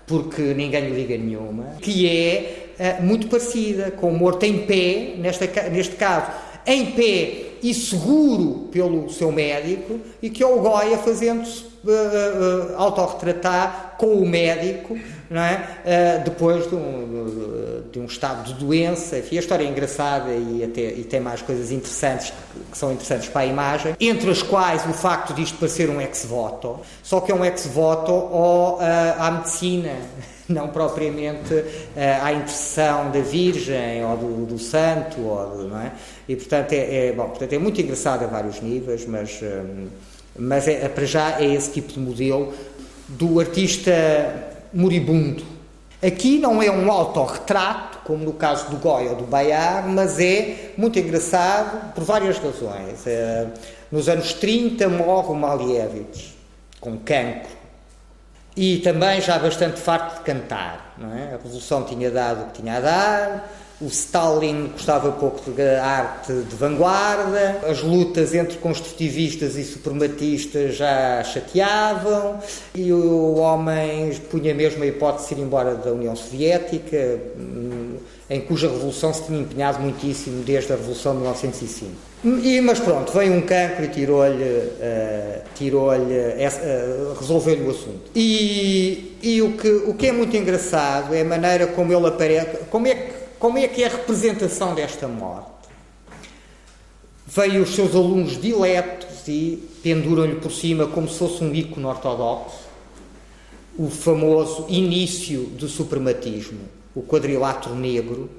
porque 0.07 0.41
ninguém 0.53 0.89
liga 0.89 1.17
nenhuma, 1.17 1.75
que 1.81 2.07
é 2.07 2.69
uh, 2.79 3.03
muito 3.03 3.27
parecida, 3.27 3.91
com 3.91 4.09
o 4.09 4.17
morto 4.17 4.43
em 4.43 4.65
pé, 4.65 5.15
nesta, 5.17 5.45
neste 5.69 5.95
caso, 5.97 6.31
em 6.65 6.91
pé 6.91 7.45
e 7.61 7.73
seguro 7.73 8.69
pelo 8.71 9.09
seu 9.09 9.31
médico 9.31 9.99
e 10.21 10.29
que 10.29 10.43
é 10.43 10.47
o 10.47 10.59
Goya 10.59 10.97
fazendo-se 10.97 11.63
uh, 11.83 11.89
uh, 11.89 12.75
autorretratar 12.77 13.95
com 13.97 14.13
o 14.15 14.27
médico 14.27 14.97
não 15.29 15.41
é? 15.41 15.55
Uh, 15.55 16.23
depois 16.23 16.67
de 16.69 16.75
um, 16.75 17.83
de 17.91 17.99
um, 17.99 18.05
estado 18.05 18.43
de 18.43 18.53
doença. 18.53 19.17
Enfim, 19.17 19.37
a 19.37 19.39
história 19.39 19.63
é 19.63 19.67
engraçada 19.67 20.31
e, 20.31 20.63
até, 20.63 20.81
e 20.81 21.03
tem 21.03 21.19
mais 21.19 21.41
coisas 21.41 21.71
interessantes 21.71 22.31
que 22.71 22.77
são 22.77 22.91
interessantes 22.91 23.29
para 23.29 23.41
a 23.41 23.45
imagem, 23.45 23.95
entre 23.99 24.29
as 24.29 24.41
quais 24.41 24.85
o 24.85 24.93
facto 24.93 25.33
disto 25.33 25.57
parecer 25.57 25.89
um 25.89 25.99
ex-voto, 25.99 26.79
só 27.01 27.19
que 27.21 27.31
é 27.31 27.35
um 27.35 27.43
ex-voto 27.43 28.11
ou 28.11 28.79
à 28.79 29.31
medicina 29.31 29.93
não 30.47 30.67
propriamente 30.67 31.53
uh, 31.53 31.65
à 32.23 32.33
intercessão 32.33 33.11
da 33.11 33.19
Virgem 33.19 34.05
ou 34.05 34.17
do, 34.17 34.45
do 34.45 34.59
Santo, 34.59 35.19
ou 35.21 35.67
não 35.67 35.81
é? 35.81 35.91
E 36.27 36.35
portanto 36.35 36.73
é, 36.73 37.07
é, 37.07 37.13
bom, 37.13 37.29
portanto 37.29 37.53
é 37.53 37.57
muito 37.57 37.79
engraçado 37.79 38.23
a 38.23 38.27
vários 38.27 38.61
níveis, 38.61 39.05
mas, 39.05 39.39
um, 39.41 39.87
mas 40.37 40.67
é, 40.67 40.87
para 40.89 41.05
já 41.05 41.39
é 41.39 41.53
esse 41.53 41.71
tipo 41.71 41.93
de 41.93 41.99
modelo 41.99 42.53
do 43.07 43.39
artista 43.39 43.91
moribundo. 44.73 45.43
Aqui 46.05 46.39
não 46.39 46.61
é 46.61 46.69
um 46.69 46.91
autorretrato, 46.91 47.99
como 48.03 48.23
no 48.23 48.33
caso 48.33 48.69
do 48.69 48.77
Goya 48.77 49.11
ou 49.11 49.15
do 49.15 49.23
Bayard, 49.23 49.89
mas 49.89 50.19
é 50.19 50.73
muito 50.77 50.99
engraçado 50.99 51.93
por 51.93 52.03
várias 52.03 52.37
razões. 52.37 53.05
É, 53.07 53.47
nos 53.91 54.09
anos 54.09 54.33
30 54.33 54.89
morre 54.89 55.29
o 55.29 55.35
Malievich 55.35 56.35
com 56.79 56.97
cancro 56.97 57.64
e 58.55 58.77
também 58.77 59.21
já 59.21 59.37
bastante 59.37 59.79
farto 59.79 60.19
de 60.19 60.21
cantar. 60.21 60.95
É? 61.17 61.23
A 61.23 61.31
Revolução 61.31 61.83
tinha 61.83 62.09
dado 62.09 62.43
o 62.43 62.45
que 62.47 62.61
tinha 62.61 62.77
a 62.77 62.79
dar, 62.79 63.51
o 63.81 63.87
Stalin 63.87 64.67
gostava 64.67 65.11
pouco 65.11 65.51
de 65.51 65.75
arte 65.75 66.31
de 66.31 66.55
vanguarda, 66.55 67.59
as 67.67 67.81
lutas 67.81 68.33
entre 68.33 68.57
construtivistas 68.57 69.57
e 69.57 69.65
suprematistas 69.65 70.77
já 70.77 71.21
chateavam, 71.25 72.39
e 72.73 72.93
o 72.93 73.35
homem 73.35 74.13
punha 74.31 74.53
mesmo 74.53 74.81
a 74.81 74.87
hipótese 74.87 75.35
de 75.35 75.41
ir 75.41 75.43
embora 75.43 75.75
da 75.75 75.91
União 75.91 76.15
Soviética, 76.15 77.19
em 78.29 78.41
cuja 78.41 78.69
revolução 78.69 79.13
se 79.13 79.25
tinha 79.25 79.41
empenhado 79.41 79.79
muitíssimo 79.81 80.41
desde 80.43 80.71
a 80.71 80.77
Revolução 80.77 81.11
de 81.11 81.19
1905. 81.19 82.14
E, 82.25 82.59
mas 82.59 82.79
pronto, 82.79 83.11
veio 83.13 83.33
um 83.33 83.41
cancro 83.41 83.85
e 83.85 83.87
tirou-lhe, 83.87 84.43
uh, 84.43 85.41
tirou-lhe, 85.53 86.15
uh, 86.15 87.13
resolveu-lhe 87.19 87.61
o 87.61 87.69
assunto. 87.69 88.09
E, 88.15 89.15
e 89.21 89.43
o, 89.43 89.55
que, 89.55 89.69
o 89.69 89.93
que 89.93 90.07
é 90.07 90.11
muito 90.11 90.35
engraçado 90.35 91.13
é 91.13 91.21
a 91.21 91.25
maneira 91.25 91.67
como 91.67 91.93
ele 91.93 92.07
aparece, 92.07 92.65
como 92.71 92.87
é, 92.87 92.95
como 93.37 93.59
é 93.59 93.67
que 93.67 93.83
é 93.83 93.85
a 93.85 93.89
representação 93.91 94.73
desta 94.73 95.07
morte. 95.07 95.51
Veio 97.27 97.61
os 97.61 97.75
seus 97.75 97.93
alunos 97.93 98.41
diletos 98.41 99.27
e 99.27 99.61
penduram-lhe 99.83 100.35
por 100.35 100.51
cima 100.51 100.87
como 100.87 101.07
se 101.07 101.19
fosse 101.19 101.43
um 101.43 101.53
ícone 101.53 101.85
ortodoxo, 101.85 102.65
o 103.77 103.87
famoso 103.87 104.65
início 104.67 105.41
do 105.41 105.67
suprematismo, 105.67 106.61
o 106.95 107.03
quadrilátero 107.03 107.75
negro, 107.75 108.31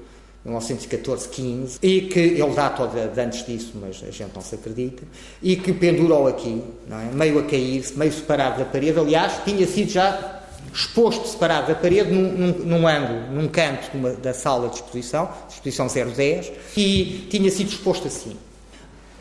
1914-15, 0.47 1.77
e 1.81 2.01
que 2.01 2.19
ele 2.19 2.53
data 2.53 2.87
de 2.87 3.21
antes 3.21 3.45
disso, 3.45 3.73
mas 3.75 4.01
a 4.03 4.11
gente 4.11 4.31
não 4.33 4.41
se 4.41 4.55
acredita, 4.55 5.03
e 5.41 5.55
que 5.55 5.73
pendurou 5.73 6.27
aqui, 6.27 6.63
é? 6.89 7.13
meio 7.13 7.39
a 7.39 7.43
cair, 7.43 7.85
meio 7.95 8.11
separado 8.11 8.59
da 8.59 8.65
parede. 8.65 8.97
Aliás, 8.97 9.41
tinha 9.43 9.67
sido 9.67 9.91
já 9.91 10.37
exposto 10.73 11.27
separado 11.27 11.67
da 11.67 11.75
parede 11.75 12.11
num, 12.11 12.31
num, 12.31 12.53
num 12.59 12.87
ângulo, 12.87 13.31
num 13.31 13.47
canto 13.47 13.89
uma, 13.93 14.11
da 14.11 14.33
sala 14.33 14.69
de 14.69 14.75
exposição, 14.75 15.29
exposição 15.49 15.87
010, 15.87 16.51
e 16.75 17.27
tinha 17.29 17.49
sido 17.51 17.69
exposto 17.69 18.07
assim. 18.07 18.37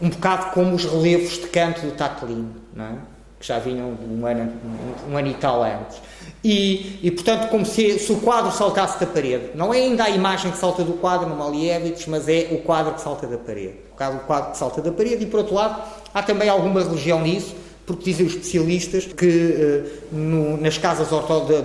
Um 0.00 0.10
bocado 0.10 0.52
como 0.52 0.74
os 0.74 0.84
relevos 0.84 1.32
de 1.32 1.46
canto 1.48 1.80
do 1.80 1.92
Tatlin, 1.92 2.50
não 2.74 2.84
é? 2.84 2.98
que 3.38 3.46
já 3.46 3.58
vinham 3.58 3.96
um 4.08 4.26
ano, 4.26 4.52
um, 4.64 5.12
um 5.12 5.16
ano 5.16 5.28
e 5.28 5.34
tal 5.34 5.62
antes. 5.62 6.00
E, 6.48 7.00
e, 7.02 7.10
portanto, 7.10 7.48
como 7.48 7.66
se, 7.66 7.98
se, 7.98 8.12
o 8.12 8.20
quadro 8.20 8.52
saltasse 8.52 9.00
da 9.00 9.06
parede. 9.06 9.50
Não 9.56 9.74
é 9.74 9.78
ainda 9.78 10.04
a 10.04 10.10
imagem 10.10 10.52
que 10.52 10.58
salta 10.58 10.84
do 10.84 10.92
quadro, 10.92 11.28
no 11.28 11.34
Malievich, 11.34 12.08
mas 12.08 12.28
é 12.28 12.46
o 12.52 12.58
quadro 12.58 12.94
que 12.94 13.00
salta 13.00 13.26
da 13.26 13.36
parede. 13.36 13.74
O 13.92 14.20
quadro 14.20 14.52
que 14.52 14.56
salta 14.56 14.80
da 14.80 14.92
parede, 14.92 15.24
e 15.24 15.26
por 15.26 15.38
outro 15.38 15.56
lado, 15.56 15.82
há 16.14 16.22
também 16.22 16.48
alguma 16.48 16.84
religião 16.84 17.20
nisso, 17.20 17.52
porque 17.84 18.04
dizem 18.04 18.26
os 18.26 18.34
especialistas 18.34 19.06
que 19.06 19.26
eh, 19.26 19.84
no, 20.12 20.56
nas 20.56 20.78
casas 20.78 21.08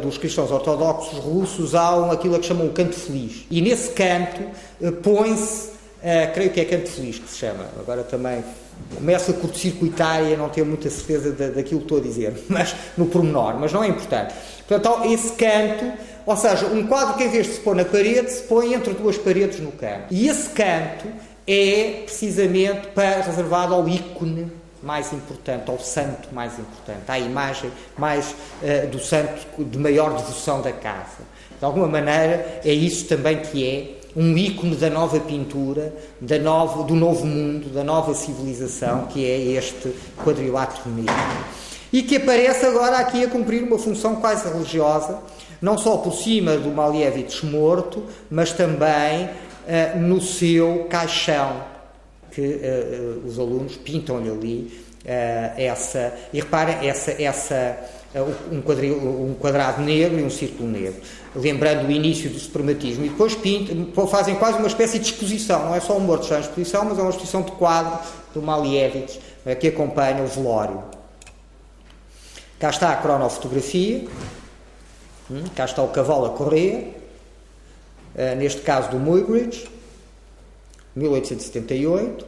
dos 0.02 0.18
cristãos 0.18 0.49
ortodoxos 0.49 1.20
russos 1.20 1.76
há 1.76 2.12
aquilo 2.12 2.40
que 2.40 2.48
chamam 2.48 2.66
o 2.66 2.72
canto 2.72 2.95
feliz. 2.95 3.45
E 3.52 3.62
nesse 3.62 3.91
canto 3.91 4.41
eh, 4.82 4.90
põe-se, 4.90 5.68
uh, 5.68 6.34
creio 6.34 6.49
que 6.49 6.60
é 6.60 6.66
canto 6.66 6.90
feliz 6.90 7.20
que 7.20 7.30
se 7.30 7.38
chama, 7.38 7.66
agora 7.80 8.02
também 8.02 8.44
começo 8.95 9.32
a 9.32 9.34
curto-circuitar 9.34 10.24
e 10.24 10.34
a 10.34 10.38
não 10.38 10.49
ter 10.49 10.64
muita 10.64 10.90
certeza 10.90 11.32
da, 11.32 11.48
daquilo 11.49 11.80
que 11.80 11.86
estou 11.86 11.98
a 11.99 12.02
dizer, 12.02 12.34
mas 12.49 12.76
no 12.98 13.06
pormenor, 13.06 13.60
mas 13.60 13.72
não 13.72 13.84
é 13.84 13.88
importante. 13.88 14.34
Portanto, 14.72 15.11
esse 15.11 15.34
canto, 15.34 15.91
ou 16.26 16.38
seja, 16.38 16.68
um 16.68 16.88
quadro 16.88 17.15
que 17.15 17.26
em 17.26 17.30
vez 17.30 17.48
de 17.48 17.53
se 17.56 17.60
pôr 17.60 17.76
na 17.76 17.84
parede, 17.84 18.31
se 18.31 18.43
põe 18.43 18.73
entre 18.73 18.93
duas 18.93 19.18
paredes 19.18 19.60
no 19.60 19.72
canto. 19.73 20.06
E 20.10 20.30
esse 20.30 20.48
canto 20.49 21.07
é 21.45 22.03
precisamente 22.06 22.88
para, 22.95 23.22
reservado 23.22 23.73
ao 23.73 23.89
ícone 23.89 24.49
mais 24.81 25.11
importante, 25.11 25.69
ao 25.69 25.77
santo 25.77 26.30
mais 26.31 26.57
importante, 26.57 27.03
à 27.10 27.19
imagem 27.19 27.69
mais 27.98 28.34
uh, 28.64 28.88
do 28.88 28.99
santo 28.99 29.45
de 29.61 29.77
maior 29.77 30.15
devoção 30.15 30.61
da 30.61 30.72
casa. 30.72 31.23
De 31.60 31.65
alguma 31.65 31.88
maneira, 31.88 32.61
é 32.64 32.72
isso 32.72 33.06
também 33.06 33.39
que 33.41 33.68
é 33.68 34.02
um 34.15 34.38
ícone 34.38 34.76
da 34.76 34.89
nova 34.89 35.19
pintura, 35.19 35.93
da 36.19 36.39
nova, 36.39 36.84
do 36.84 36.95
novo 36.95 37.26
mundo, 37.26 37.69
da 37.69 37.84
nova 37.84 38.14
civilização, 38.14 39.07
que 39.07 39.26
é 39.26 39.38
este 39.38 39.93
quadrilátero 40.23 40.89
negro. 40.89 41.14
E 41.91 42.03
que 42.03 42.18
aparece 42.18 42.65
agora 42.65 42.97
aqui 42.97 43.23
a 43.23 43.30
cumprir 43.30 43.63
uma 43.63 43.77
função 43.77 44.15
quase 44.18 44.47
religiosa, 44.47 45.19
não 45.61 45.77
só 45.77 45.97
por 45.97 46.13
cima 46.13 46.57
do 46.57 46.69
Malevich 46.69 47.45
morto, 47.45 48.03
mas 48.30 48.51
também 48.53 49.26
uh, 49.26 49.99
no 49.99 50.22
seu 50.22 50.88
caixão, 50.89 51.63
que 52.31 52.41
uh, 52.41 53.27
os 53.27 53.38
alunos 53.38 53.76
pintam-lhe 53.77 54.30
ali 54.30 54.81
essa. 55.57 56.13
E 56.31 56.39
reparem, 56.39 56.88
essa, 56.88 57.11
essa, 57.19 57.76
um, 58.15 59.30
um 59.30 59.34
quadrado 59.34 59.81
negro 59.81 60.19
e 60.19 60.23
um 60.23 60.30
círculo 60.30 60.69
negro 60.69 61.01
lembrando 61.35 61.88
o 61.88 61.91
início 61.91 62.30
do 62.30 62.38
suprematismo, 62.38 63.05
e 63.05 63.09
depois 63.09 63.34
pintam, 63.35 64.07
fazem 64.07 64.35
quase 64.35 64.57
uma 64.57 64.68
espécie 64.68 64.99
de 64.99 65.05
exposição, 65.05 65.65
não 65.65 65.76
é 65.76 65.80
só 65.80 65.95
um 65.95 66.01
morto 66.01 66.23
está 66.23 66.38
em 66.38 66.41
exposição, 66.41 66.85
mas 66.85 66.99
é 66.99 67.01
uma 67.01 67.09
exposição 67.09 67.41
de 67.41 67.51
quadro 67.51 67.99
do 68.34 68.41
Malievich, 68.41 69.19
que 69.59 69.68
acompanha 69.69 70.23
o 70.23 70.27
velório. 70.27 70.84
Cá 72.62 72.70
está 72.70 72.92
a 72.92 72.96
cronofotografia, 72.96 74.04
hum, 75.32 75.46
cá 75.56 75.66
está 75.66 75.82
o 75.82 75.88
cavalo 75.88 76.28
a 76.28 76.30
correr, 76.30 76.96
eh, 78.16 78.36
neste 78.36 78.62
caso 78.62 78.92
do 78.92 79.00
Muybridge, 79.00 79.68
1878. 80.96 82.24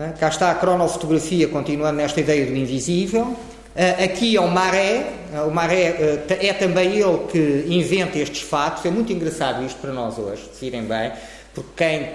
Eh, 0.00 0.12
cá 0.18 0.30
está 0.30 0.50
a 0.50 0.54
cronofotografia, 0.56 1.46
continuando 1.46 1.96
nesta 1.98 2.20
ideia 2.20 2.44
do 2.44 2.56
invisível. 2.56 3.36
Eh, 3.76 4.06
aqui 4.06 4.36
é 4.36 4.40
o 4.40 4.50
Maré, 4.50 5.12
o 5.46 5.50
Maré 5.52 6.24
é 6.28 6.52
também 6.52 6.96
ele 6.98 7.18
que 7.30 7.66
inventa 7.72 8.18
estes 8.18 8.42
fatos. 8.42 8.84
É 8.84 8.90
muito 8.90 9.12
engraçado 9.12 9.64
isto 9.64 9.80
para 9.80 9.92
nós 9.92 10.18
hoje, 10.18 10.42
se 10.54 10.64
virem 10.64 10.82
bem, 10.82 11.12
porque 11.54 11.70
quem 11.76 12.10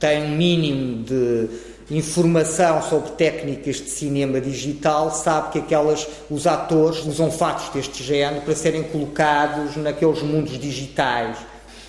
tem 0.00 0.24
um 0.24 0.30
mínimo 0.30 1.04
de 1.04 1.48
informação 1.90 2.82
sobre 2.82 3.10
técnicas 3.10 3.76
de 3.76 3.90
cinema 3.90 4.40
digital 4.40 5.10
sabe 5.10 5.52
que 5.52 5.58
aquelas 5.58 6.06
os 6.30 6.46
atores 6.46 7.04
usam 7.04 7.30
fatos 7.30 7.68
deste 7.70 8.02
género 8.02 8.42
para 8.42 8.54
serem 8.54 8.82
colocados 8.84 9.76
naqueles 9.76 10.22
mundos 10.22 10.58
digitais. 10.58 11.36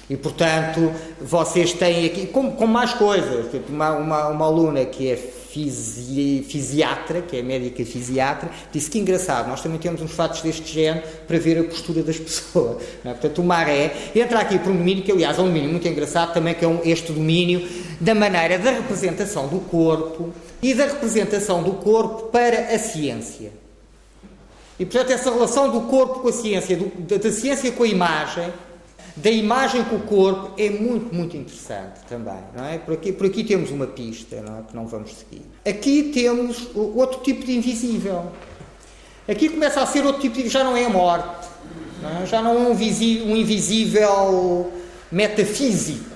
E 0.09 0.17
portanto 0.17 0.91
vocês 1.21 1.73
têm 1.73 2.05
aqui 2.05 2.27
com, 2.27 2.51
com 2.51 2.67
mais 2.67 2.93
coisas 2.93 3.49
tipo 3.49 3.71
uma, 3.71 3.91
uma, 3.91 4.27
uma 4.27 4.45
aluna 4.45 4.85
que 4.85 5.11
é 5.11 5.34
fisi, 5.55 6.45
fisiatra, 6.49 7.21
que 7.21 7.37
é 7.37 7.41
médica 7.41 7.85
fisiatra, 7.85 8.49
disse 8.73 8.89
que 8.89 8.99
engraçado, 8.99 9.47
nós 9.47 9.61
também 9.61 9.79
temos 9.79 10.01
uns 10.01 10.11
fatos 10.11 10.41
deste 10.41 10.73
género 10.73 11.07
para 11.25 11.39
ver 11.39 11.59
a 11.59 11.63
postura 11.63 12.03
das 12.03 12.17
pessoas. 12.19 12.83
É? 13.05 13.09
Portanto, 13.11 13.39
o 13.39 13.43
maré 13.43 13.95
entra 14.13 14.39
aqui 14.39 14.59
por 14.59 14.71
um 14.71 14.77
domínio 14.77 15.03
que, 15.03 15.11
aliás, 15.13 15.39
é 15.39 15.41
um 15.41 15.45
domínio 15.45 15.69
muito 15.69 15.87
engraçado 15.87 16.33
também, 16.33 16.53
que 16.53 16.65
é 16.65 16.67
um, 16.67 16.81
este 16.83 17.13
domínio 17.13 17.65
da 18.01 18.13
maneira 18.13 18.59
da 18.59 18.71
representação 18.71 19.47
do 19.47 19.61
corpo 19.61 20.33
e 20.61 20.73
da 20.73 20.87
representação 20.87 21.63
do 21.63 21.73
corpo 21.75 22.23
para 22.23 22.75
a 22.75 22.77
ciência. 22.77 23.53
E, 24.77 24.85
portanto, 24.85 25.11
essa 25.11 25.31
relação 25.31 25.71
do 25.71 25.81
corpo 25.81 26.19
com 26.19 26.27
a 26.27 26.33
ciência, 26.33 26.75
do, 26.75 26.91
da, 27.01 27.15
da 27.15 27.31
ciência 27.31 27.71
com 27.71 27.83
a 27.83 27.87
imagem, 27.87 28.51
da 29.15 29.29
imagem 29.29 29.83
com 29.85 29.95
o 29.95 30.01
corpo 30.01 30.51
é 30.57 30.69
muito, 30.69 31.13
muito 31.13 31.37
interessante 31.37 32.01
também. 32.07 32.39
Não 32.55 32.65
é? 32.65 32.77
por, 32.77 32.93
aqui, 32.95 33.11
por 33.11 33.27
aqui 33.27 33.43
temos 33.43 33.71
uma 33.71 33.87
pista 33.87 34.41
não 34.41 34.59
é? 34.59 34.61
que 34.63 34.75
não 34.75 34.87
vamos 34.87 35.13
seguir. 35.13 35.43
Aqui 35.65 36.11
temos 36.13 36.69
outro 36.75 37.21
tipo 37.21 37.45
de 37.45 37.55
invisível. 37.55 38.31
Aqui 39.27 39.49
começa 39.49 39.81
a 39.81 39.85
ser 39.85 40.05
outro 40.05 40.21
tipo 40.21 40.35
de. 40.35 40.49
já 40.49 40.63
não 40.63 40.75
é 40.77 40.85
a 40.85 40.89
morte, 40.89 41.47
não 42.01 42.21
é? 42.21 42.25
já 42.25 42.41
não 42.41 42.51
é 42.51 42.59
um, 42.59 42.71
um 42.71 43.35
invisível 43.35 44.71
metafísico, 45.11 46.11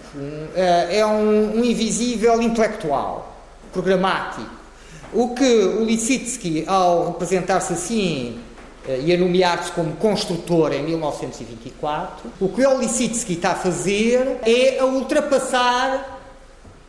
é, 0.56 1.00
é 1.00 1.06
um, 1.06 1.60
um 1.60 1.64
invisível 1.64 2.42
intelectual, 2.42 3.36
programático. 3.72 4.60
O 5.12 5.34
que 5.34 5.44
o 5.44 5.86
Lissitsky, 5.86 6.66
ao 6.68 7.08
representar-se 7.08 7.74
assim, 7.74 8.38
eh, 8.38 8.49
e 8.98 9.14
a 9.14 9.18
nomear-se 9.18 9.72
como 9.72 9.96
construtor 9.98 10.74
em 10.74 10.84
1924, 10.84 12.32
o 12.40 12.50
que 12.50 12.66
o 12.66 12.80
Lissitsky 12.80 13.34
está 13.34 13.52
a 13.52 13.56
fazer 13.56 14.40
é 14.44 14.80
a 14.80 14.86
ultrapassar 14.86 16.20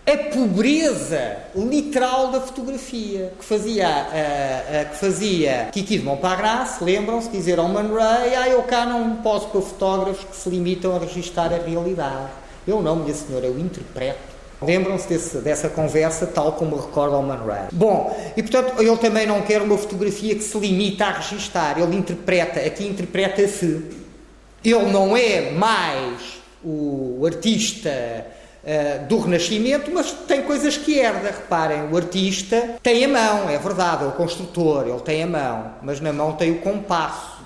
a 0.06 0.16
pobreza 0.34 1.36
literal 1.54 2.32
da 2.32 2.40
fotografia 2.40 3.32
que 3.38 3.44
fazia, 3.44 3.86
uh, 3.86 4.82
uh, 4.82 4.90
que 4.90 4.96
fazia 4.96 5.68
Kiki 5.72 5.98
de 5.98 6.04
Montparnasse, 6.04 6.82
lembram-se, 6.82 7.28
dizer 7.28 7.58
ao 7.58 7.68
Man 7.68 7.94
Ray, 7.94 8.34
ah, 8.34 8.48
eu 8.48 8.62
cá 8.62 8.86
não 8.86 9.16
posso 9.16 9.48
para 9.48 9.60
fotógrafos 9.60 10.24
que 10.24 10.36
se 10.36 10.48
limitam 10.48 10.96
a 10.96 10.98
registrar 10.98 11.52
a 11.52 11.58
realidade. 11.58 12.30
Eu 12.66 12.82
não, 12.82 12.96
minha 12.96 13.14
senhora, 13.14 13.46
eu 13.46 13.58
interpreto 13.58 14.29
Lembram-se 14.62 15.38
dessa 15.38 15.70
conversa, 15.70 16.26
tal 16.26 16.52
como 16.52 16.76
recorda 16.76 17.16
o 17.16 17.22
Man 17.22 17.42
Ray. 17.46 17.68
Bom, 17.72 18.14
e 18.36 18.42
portanto 18.42 18.80
ele 18.80 18.96
também 18.98 19.26
não 19.26 19.40
quer 19.40 19.62
uma 19.62 19.78
fotografia 19.78 20.34
que 20.34 20.42
se 20.42 20.58
limita 20.58 21.06
a 21.06 21.12
registar, 21.12 21.78
ele 21.78 21.96
interpreta, 21.96 22.60
aqui 22.60 22.86
interpreta-se. 22.86 23.82
Ele 24.62 24.92
não 24.92 25.16
é 25.16 25.50
mais 25.52 26.40
o 26.62 27.24
artista 27.24 27.90
uh, 28.62 29.06
do 29.06 29.20
Renascimento, 29.20 29.90
mas 29.90 30.12
tem 30.12 30.42
coisas 30.42 30.76
que 30.76 30.98
herda. 30.98 31.28
Reparem, 31.28 31.88
o 31.90 31.96
artista 31.96 32.76
tem 32.82 33.06
a 33.06 33.08
mão, 33.08 33.48
é 33.48 33.56
verdade, 33.56 34.04
é 34.04 34.08
o 34.08 34.12
construtor, 34.12 34.86
ele 34.86 35.00
tem 35.00 35.22
a 35.22 35.26
mão, 35.26 35.72
mas 35.82 36.00
na 36.00 36.12
mão 36.12 36.32
tem 36.32 36.50
o 36.50 36.58
compasso, 36.58 37.40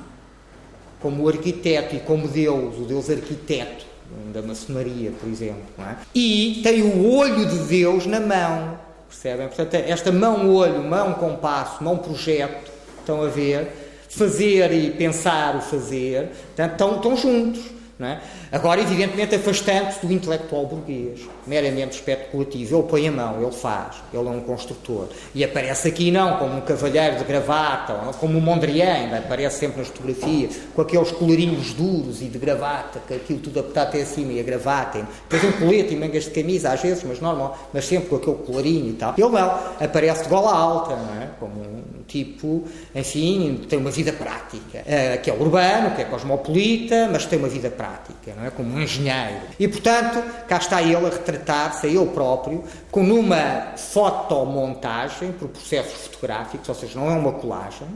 como 1.00 1.22
o 1.22 1.28
arquiteto 1.28 1.94
e 1.94 2.00
como 2.00 2.26
Deus, 2.26 2.76
o 2.76 2.82
Deus 2.82 3.08
arquiteto 3.08 3.93
da 4.32 4.42
maçonaria, 4.42 5.12
por 5.12 5.28
exemplo. 5.28 5.62
É? 5.78 5.96
E 6.14 6.60
tem 6.62 6.82
o 6.82 7.10
olho 7.10 7.46
de 7.46 7.58
Deus 7.60 8.06
na 8.06 8.20
mão, 8.20 8.78
percebem? 9.08 9.46
Portanto, 9.48 9.74
esta 9.74 10.10
mão-olho, 10.12 10.82
mão-compasso, 10.82 11.82
mão-projeto, 11.82 12.70
estão 13.00 13.22
a 13.22 13.28
ver, 13.28 13.68
fazer 14.08 14.72
e 14.72 14.90
pensar 14.90 15.56
o 15.56 15.60
fazer, 15.60 16.30
estão, 16.56 16.96
estão 16.96 17.16
juntos. 17.16 17.74
É? 18.00 18.18
Agora, 18.54 18.80
evidentemente, 18.80 19.34
afastando-se 19.34 20.06
do 20.06 20.12
intelectual 20.12 20.64
burguês, 20.64 21.22
meramente 21.44 21.96
especulativo. 21.96 22.76
Ele 22.76 22.82
põe 22.84 23.08
a 23.08 23.10
mão, 23.10 23.42
ele 23.42 23.50
faz, 23.50 23.96
ele 24.12 24.28
é 24.28 24.30
um 24.30 24.40
construtor. 24.42 25.08
E 25.34 25.42
aparece 25.42 25.88
aqui 25.88 26.12
não 26.12 26.38
como 26.38 26.58
um 26.58 26.60
cavalheiro 26.60 27.16
de 27.16 27.24
gravata, 27.24 27.94
como 28.20 28.38
um 28.38 28.40
Mondrian, 28.40 29.18
aparece 29.18 29.58
sempre 29.58 29.78
nas 29.78 29.88
fotografias, 29.88 30.54
com 30.72 30.82
aqueles 30.82 31.10
colorinhos 31.10 31.72
duros 31.72 32.22
e 32.22 32.26
de 32.26 32.38
gravata, 32.38 33.00
que 33.08 33.14
aquilo 33.14 33.40
tudo 33.40 33.58
apertado 33.58 33.88
até 33.88 34.02
acima 34.02 34.32
e 34.32 34.38
a 34.38 34.44
gravata. 34.44 35.04
Depois 35.28 35.52
um 35.52 35.58
colete 35.58 35.92
e 35.92 35.96
mangas 35.96 36.22
de 36.22 36.30
camisa, 36.30 36.70
às 36.70 36.80
vezes, 36.80 37.02
mas 37.02 37.18
normal, 37.20 37.58
mas 37.72 37.84
sempre 37.86 38.08
com 38.08 38.16
aquele 38.16 38.36
colorinho 38.36 38.90
e 38.90 38.92
tal. 38.92 39.14
Ele 39.18 39.30
não, 39.30 39.58
aparece 39.80 40.22
de 40.22 40.28
gola 40.28 40.54
alta, 40.54 40.94
não 40.94 41.20
é? 41.20 41.28
como 41.40 41.60
um 41.60 41.82
tipo, 42.06 42.64
enfim, 42.94 43.60
tem 43.68 43.78
uma 43.78 43.90
vida 43.90 44.12
prática, 44.12 44.80
uh, 44.80 45.22
que 45.22 45.30
é 45.30 45.34
urbano, 45.34 45.94
que 45.94 46.02
é 46.02 46.04
cosmopolita, 46.04 47.08
mas 47.10 47.26
tem 47.26 47.38
uma 47.38 47.48
vida 47.48 47.70
prática, 47.70 48.32
não 48.36 48.43
é? 48.43 48.43
Como 48.50 48.74
um 48.74 48.80
engenheiro. 48.80 49.40
E, 49.58 49.68
portanto, 49.68 50.22
cá 50.46 50.58
está 50.58 50.82
ele 50.82 50.96
a 50.96 51.10
retratar-se 51.10 51.86
a 51.86 51.90
ele 51.90 52.06
próprio, 52.06 52.64
com 52.90 53.02
uma 53.02 53.72
fotomontagem 53.76 55.32
por 55.32 55.48
processos 55.48 56.06
fotográficos, 56.06 56.68
ou 56.68 56.74
seja, 56.74 56.98
não 56.98 57.10
é 57.10 57.14
uma 57.14 57.32
colagem, 57.32 57.88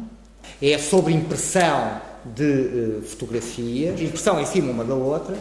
é 0.61 0.79
sobre 0.79 1.13
impressão 1.13 2.01
de 2.25 2.45
uh, 2.45 3.03
fotografias, 3.03 4.01
impressão 4.01 4.41
em 4.41 4.47
cima 4.47 4.73
uma 4.73 4.85
da 4.85 4.95
outra, 4.95 5.37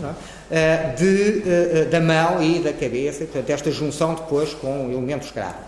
é? 0.52 0.94
uh, 0.94 0.96
de, 0.96 1.44
uh, 1.86 1.90
da 1.90 2.00
mão 2.00 2.42
e 2.42 2.60
da 2.60 2.72
cabeça, 2.72 3.26
portanto, 3.26 3.50
esta 3.50 3.72
junção 3.72 4.14
depois 4.14 4.54
com 4.54 4.90
elementos 4.92 5.32
gráficos. 5.32 5.66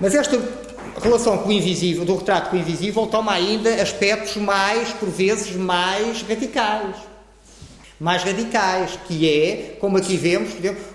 Mas 0.00 0.14
esta 0.14 0.40
relação 1.00 1.38
com 1.38 1.48
o 1.48 1.52
invisível, 1.52 2.04
do 2.04 2.16
retrato 2.16 2.50
com 2.50 2.56
o 2.56 2.58
invisível, 2.58 3.06
toma 3.06 3.32
ainda 3.32 3.70
aspectos 3.80 4.36
mais, 4.36 4.88
por 4.90 5.08
vezes, 5.08 5.54
mais 5.54 6.22
radicais. 6.22 6.96
Mais 8.04 8.22
radicais, 8.22 8.98
que 9.08 9.26
é, 9.26 9.76
como 9.80 9.96
aqui 9.96 10.14
vemos, 10.14 10.50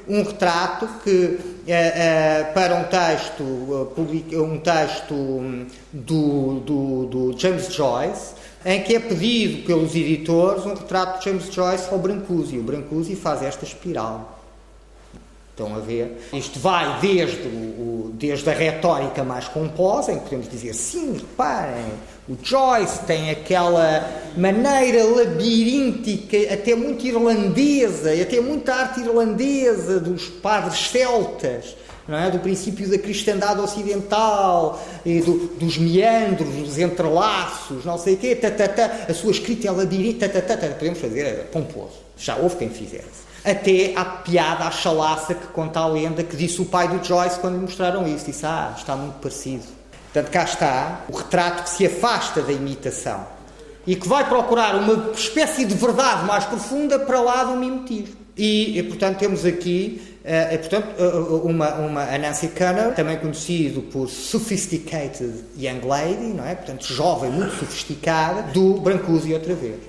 um 0.08 0.22
retrato 0.22 0.88
que, 1.04 1.40
eh, 1.68 1.74
eh, 1.96 2.44
para 2.54 2.76
um 2.76 2.84
texto, 2.84 3.98
eh, 4.32 4.38
um 4.38 4.60
texto 4.60 5.16
hum, 5.16 5.66
do, 5.92 6.60
do, 6.60 7.06
do, 7.08 7.40
James 7.40 7.74
Joyce, 7.74 8.36
em 8.64 8.84
que 8.84 8.96
é 8.96 9.00
pedido 9.00 9.66
pelos 9.66 9.96
editores 9.96 10.68
um 10.68 10.76
retrato 10.76 11.18
de 11.18 11.26
James 11.26 11.52
Joyce 11.52 11.92
ao 11.92 11.98
Brancusi. 11.98 12.60
O 12.60 12.62
Brancusi 12.62 13.16
faz 13.16 13.42
esta 13.42 13.66
espiral. 13.66 14.40
Estão 15.50 15.76
a 15.76 15.80
ver? 15.80 16.16
Isto 16.32 16.60
vai 16.60 17.00
desde, 17.00 17.69
desde 18.20 18.50
a 18.50 18.54
retórica 18.54 19.24
mais 19.24 19.48
composa, 19.48 20.12
em 20.12 20.18
que 20.18 20.26
podemos 20.26 20.50
dizer, 20.50 20.74
sim, 20.74 21.14
reparem, 21.14 21.86
o 22.28 22.38
Joyce 22.44 23.00
tem 23.06 23.32
aquela 23.32 24.08
maneira 24.38 25.04
labiríntica, 25.06 26.54
até 26.54 26.76
muito 26.76 27.08
irlandesa, 27.08 28.12
até 28.22 28.40
muita 28.42 28.76
arte 28.76 29.00
irlandesa 29.00 30.00
dos 30.00 30.28
padres 30.28 30.90
celtas, 30.90 31.76
é? 32.08 32.30
do 32.30 32.40
princípio 32.40 32.90
da 32.90 32.98
cristandade 32.98 33.60
ocidental, 33.62 34.84
do, 35.26 35.48
dos 35.58 35.78
meandros, 35.78 36.50
dos 36.50 36.78
entrelaços, 36.78 37.86
não 37.86 37.98
sei 37.98 38.16
o 38.16 38.18
quê, 38.18 38.36
tá, 38.36 38.52
tá, 38.52 38.68
tá. 38.68 39.06
a 39.08 39.14
sua 39.14 39.32
escrita 39.32 39.68
é 39.68 39.72
labiríntica, 39.72 40.30
podemos 40.78 41.00
fazer 41.00 41.46
pomposo. 41.52 42.10
Já 42.18 42.36
houve 42.36 42.58
quem 42.58 42.70
fizesse 42.70 43.29
até 43.44 43.94
à 43.96 44.06
piada, 44.06 44.66
à 44.66 44.72
chalaça 44.72 45.34
que 45.34 45.48
conta 45.48 45.80
a 45.80 45.88
lenda 45.88 46.24
que 46.24 46.36
disse 46.36 46.62
o 46.62 46.66
pai 46.66 46.88
do 46.88 47.04
Joyce 47.06 47.40
quando 47.40 47.56
lhe 47.56 47.62
mostraram 47.62 48.08
isso. 48.08 48.26
Disse, 48.26 48.46
ah, 48.46 48.74
está 48.78 48.96
muito 48.96 49.16
parecido. 49.16 49.64
Portanto, 50.12 50.32
cá 50.32 50.44
está 50.44 51.02
o 51.08 51.16
retrato 51.16 51.64
que 51.64 51.70
se 51.70 51.86
afasta 51.86 52.42
da 52.42 52.52
imitação 52.52 53.26
e 53.86 53.96
que 53.96 54.08
vai 54.08 54.28
procurar 54.28 54.76
uma 54.76 55.12
espécie 55.14 55.66
de 55.66 55.76
verdade 55.76 56.26
mais 56.26 56.46
profunda 56.46 57.00
para 57.00 57.22
lá 57.22 57.44
do 57.44 57.56
mimetismo. 57.56 58.16
E, 58.36 58.78
e 58.80 58.84
portanto, 58.84 59.18
temos 59.18 59.46
aqui 59.46 60.02
uh, 60.24 60.58
portanto, 60.60 61.02
uh, 61.02 61.48
uma, 61.48 61.74
uma 61.76 62.04
a 62.04 62.18
Nancy 62.18 62.50
Cunner, 62.50 62.94
também 62.94 63.18
conhecido 63.18 63.82
por 63.82 64.08
Sophisticated 64.08 65.44
Young 65.58 65.86
Lady, 65.86 66.34
não 66.34 66.46
é? 66.46 66.56
portanto, 66.56 66.86
jovem, 66.86 67.32
muito 67.32 67.56
sofisticada, 67.56 68.44
do 68.52 68.76
Brancusi 68.76 69.34
outra 69.34 69.54
vez. 69.54 69.89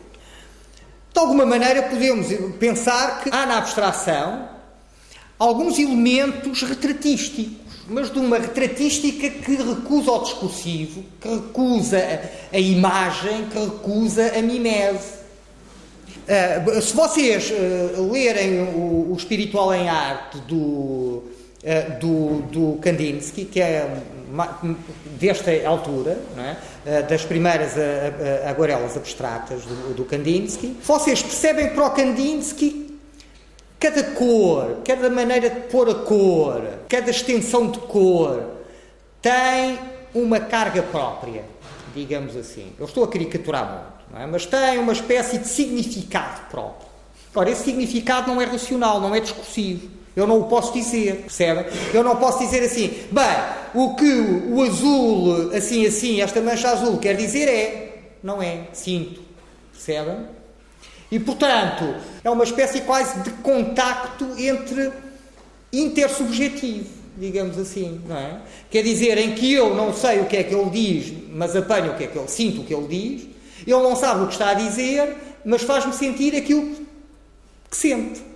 De 1.12 1.18
alguma 1.18 1.44
maneira, 1.44 1.82
podemos 1.82 2.28
pensar 2.58 3.22
que 3.22 3.30
há 3.30 3.46
na 3.46 3.58
abstração 3.58 4.48
alguns 5.38 5.78
elementos 5.78 6.62
retratísticos 6.62 7.60
mas 7.90 8.10
de 8.10 8.20
uma 8.20 8.38
retratística 8.38 9.28
que 9.28 9.56
recusa 9.56 10.12
o 10.12 10.22
discursivo, 10.22 11.04
que 11.20 11.28
recusa 11.28 11.98
a, 12.52 12.58
imagem, 12.58 13.46
que 13.46 13.58
recusa 13.58 14.32
a 14.38 14.40
mimese. 14.40 15.18
Uh, 16.30 16.80
se 16.80 16.94
vocês 16.94 17.50
uh, 17.50 18.12
lerem 18.12 18.60
o, 18.60 19.10
o, 19.10 19.16
Espiritual 19.18 19.74
em 19.74 19.88
Arte 19.88 20.38
do, 20.42 20.54
uh, 20.56 21.24
do, 21.98 22.42
do, 22.42 22.78
Kandinsky, 22.80 23.44
que 23.44 23.60
é 23.60 23.90
desta 25.18 25.50
altura, 25.66 26.18
é? 26.86 27.02
das 27.02 27.24
primeiras 27.24 27.72
aguarelas 28.46 28.96
abstratas 28.96 29.62
do, 29.62 29.94
do 29.94 30.04
Kandinsky, 30.04 30.76
vocês 30.82 31.22
percebem 31.22 31.70
para 31.70 31.86
o 31.86 31.90
Kandinsky 31.90 32.90
Cada 33.80 34.04
cor, 34.12 34.82
cada 34.84 35.08
maneira 35.08 35.48
de 35.48 35.60
pôr 35.62 35.88
a 35.88 35.94
cor, 35.94 36.62
cada 36.86 37.10
extensão 37.10 37.70
de 37.70 37.78
cor 37.78 38.44
tem 39.22 39.78
uma 40.14 40.38
carga 40.38 40.82
própria, 40.82 41.46
digamos 41.94 42.36
assim. 42.36 42.74
Eu 42.78 42.84
estou 42.84 43.04
a 43.04 43.08
caricaturar 43.08 43.96
muito, 44.10 44.22
é? 44.22 44.26
mas 44.26 44.44
tem 44.44 44.78
uma 44.78 44.92
espécie 44.92 45.38
de 45.38 45.48
significado 45.48 46.42
próprio. 46.50 46.90
Ora, 47.34 47.48
esse 47.48 47.64
significado 47.64 48.30
não 48.30 48.38
é 48.38 48.44
racional, 48.44 49.00
não 49.00 49.14
é 49.14 49.20
discursivo. 49.20 49.88
Eu 50.20 50.26
não 50.26 50.40
o 50.40 50.44
posso 50.44 50.72
dizer, 50.74 51.22
percebem? 51.22 51.64
Eu 51.94 52.04
não 52.04 52.16
posso 52.16 52.40
dizer 52.40 52.62
assim, 52.62 52.88
bem, 53.10 53.24
o 53.74 53.94
que 53.94 54.04
o 54.50 54.62
azul, 54.62 55.50
assim, 55.54 55.86
assim, 55.86 56.20
esta 56.20 56.42
mancha 56.42 56.70
azul 56.70 56.98
quer 56.98 57.16
dizer 57.16 57.48
é, 57.48 58.02
não 58.22 58.42
é, 58.42 58.64
sinto, 58.74 59.22
percebem? 59.72 60.26
E, 61.10 61.18
portanto, 61.18 61.94
é 62.22 62.28
uma 62.28 62.44
espécie 62.44 62.82
quase 62.82 63.18
de 63.20 63.30
contacto 63.30 64.26
entre 64.38 64.92
intersubjetivo, 65.72 66.86
digamos 67.16 67.58
assim, 67.58 68.02
não 68.06 68.16
é? 68.16 68.40
Quer 68.70 68.82
dizer, 68.82 69.16
em 69.16 69.34
que 69.34 69.50
eu 69.52 69.74
não 69.74 69.94
sei 69.94 70.20
o 70.20 70.26
que 70.26 70.36
é 70.36 70.42
que 70.42 70.54
ele 70.54 70.68
diz, 70.68 71.14
mas 71.32 71.56
apanho 71.56 71.92
o 71.92 71.96
que 71.96 72.04
é 72.04 72.06
que 72.08 72.18
ele 72.18 72.28
sinto 72.28 72.60
o 72.60 72.64
que 72.64 72.74
ele 72.74 72.86
diz, 72.88 73.22
ele 73.66 73.82
não 73.82 73.96
sabe 73.96 74.22
o 74.22 74.26
que 74.26 74.34
está 74.34 74.50
a 74.50 74.54
dizer, 74.54 75.16
mas 75.46 75.62
faz-me 75.62 75.94
sentir 75.94 76.36
aquilo 76.36 76.76
que 77.70 77.76
sente. 77.76 78.29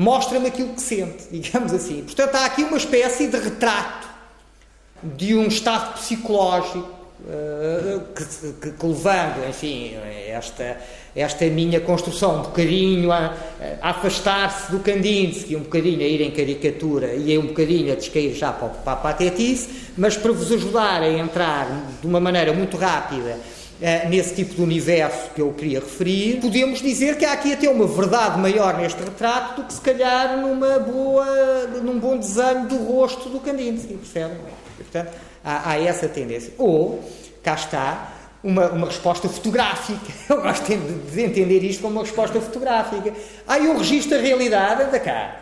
Mostra-me 0.00 0.46
aquilo 0.46 0.72
que 0.72 0.80
sente, 0.80 1.24
digamos 1.30 1.74
assim. 1.74 2.02
Portanto, 2.02 2.34
há 2.34 2.46
aqui 2.46 2.62
uma 2.62 2.78
espécie 2.78 3.26
de 3.26 3.36
retrato 3.36 4.08
de 5.02 5.34
um 5.34 5.46
estado 5.46 5.92
psicológico 5.92 6.78
uh, 6.78 8.00
que, 8.14 8.24
que, 8.52 8.70
que, 8.78 8.86
levando, 8.86 9.46
enfim, 9.46 9.94
esta 10.26 10.78
esta 11.14 11.44
minha 11.46 11.80
construção 11.80 12.38
um 12.38 12.42
bocadinho 12.44 13.12
a, 13.12 13.34
a 13.82 13.90
afastar-se 13.90 14.70
do 14.70 14.78
Kandinsky, 14.78 15.54
um 15.54 15.64
bocadinho 15.64 16.00
a 16.00 16.04
ir 16.04 16.22
em 16.22 16.30
caricatura 16.30 17.14
e 17.14 17.36
um 17.36 17.48
bocadinho 17.48 17.92
a 17.92 17.96
descair 17.96 18.32
já 18.32 18.52
para, 18.52 18.68
para 18.68 18.92
a 18.92 18.96
patetice, 18.96 19.68
mas 19.98 20.16
para 20.16 20.32
vos 20.32 20.50
ajudar 20.50 21.02
a 21.02 21.10
entrar 21.10 21.66
de 22.00 22.06
uma 22.06 22.20
maneira 22.20 22.54
muito 22.54 22.78
rápida 22.78 23.38
uh, 23.80 24.08
nesse 24.08 24.34
tipo 24.34 24.54
de 24.54 24.62
universo 24.62 25.30
que 25.34 25.40
eu 25.40 25.52
queria 25.52 25.80
referir, 25.80 26.40
podemos 26.40 26.80
dizer 26.80 27.16
que 27.16 27.24
há 27.24 27.32
aqui 27.32 27.52
até 27.52 27.68
uma 27.68 27.86
verdade 27.86 28.38
maior 28.38 28.76
neste 28.76 29.02
retrato 29.02 29.62
do 29.62 29.66
que 29.66 29.72
se 29.72 29.80
calhar 29.80 30.36
numa 30.36 30.78
boa, 30.78 31.66
num 31.82 31.98
bom 31.98 32.16
desenho 32.16 32.66
do 32.66 32.76
rosto 32.76 33.28
do 33.28 33.40
Kandinsky, 33.40 33.94
percebem? 33.94 34.38
Portanto, 34.76 35.12
há, 35.44 35.70
há 35.70 35.78
essa 35.78 36.08
tendência. 36.08 36.52
Ou, 36.58 37.02
cá 37.42 37.54
está, 37.54 38.12
uma, 38.42 38.68
uma 38.68 38.86
resposta 38.86 39.28
fotográfica. 39.28 40.12
Eu 40.28 40.42
gosto 40.42 40.64
de 40.66 41.22
entender 41.22 41.62
isto 41.64 41.82
como 41.82 41.94
uma 41.94 42.02
resposta 42.02 42.40
fotográfica. 42.40 43.12
Aí 43.46 43.66
eu 43.66 43.76
registro 43.76 44.16
a 44.16 44.20
realidade 44.20 44.90
da 44.90 44.98
cá. 44.98 45.36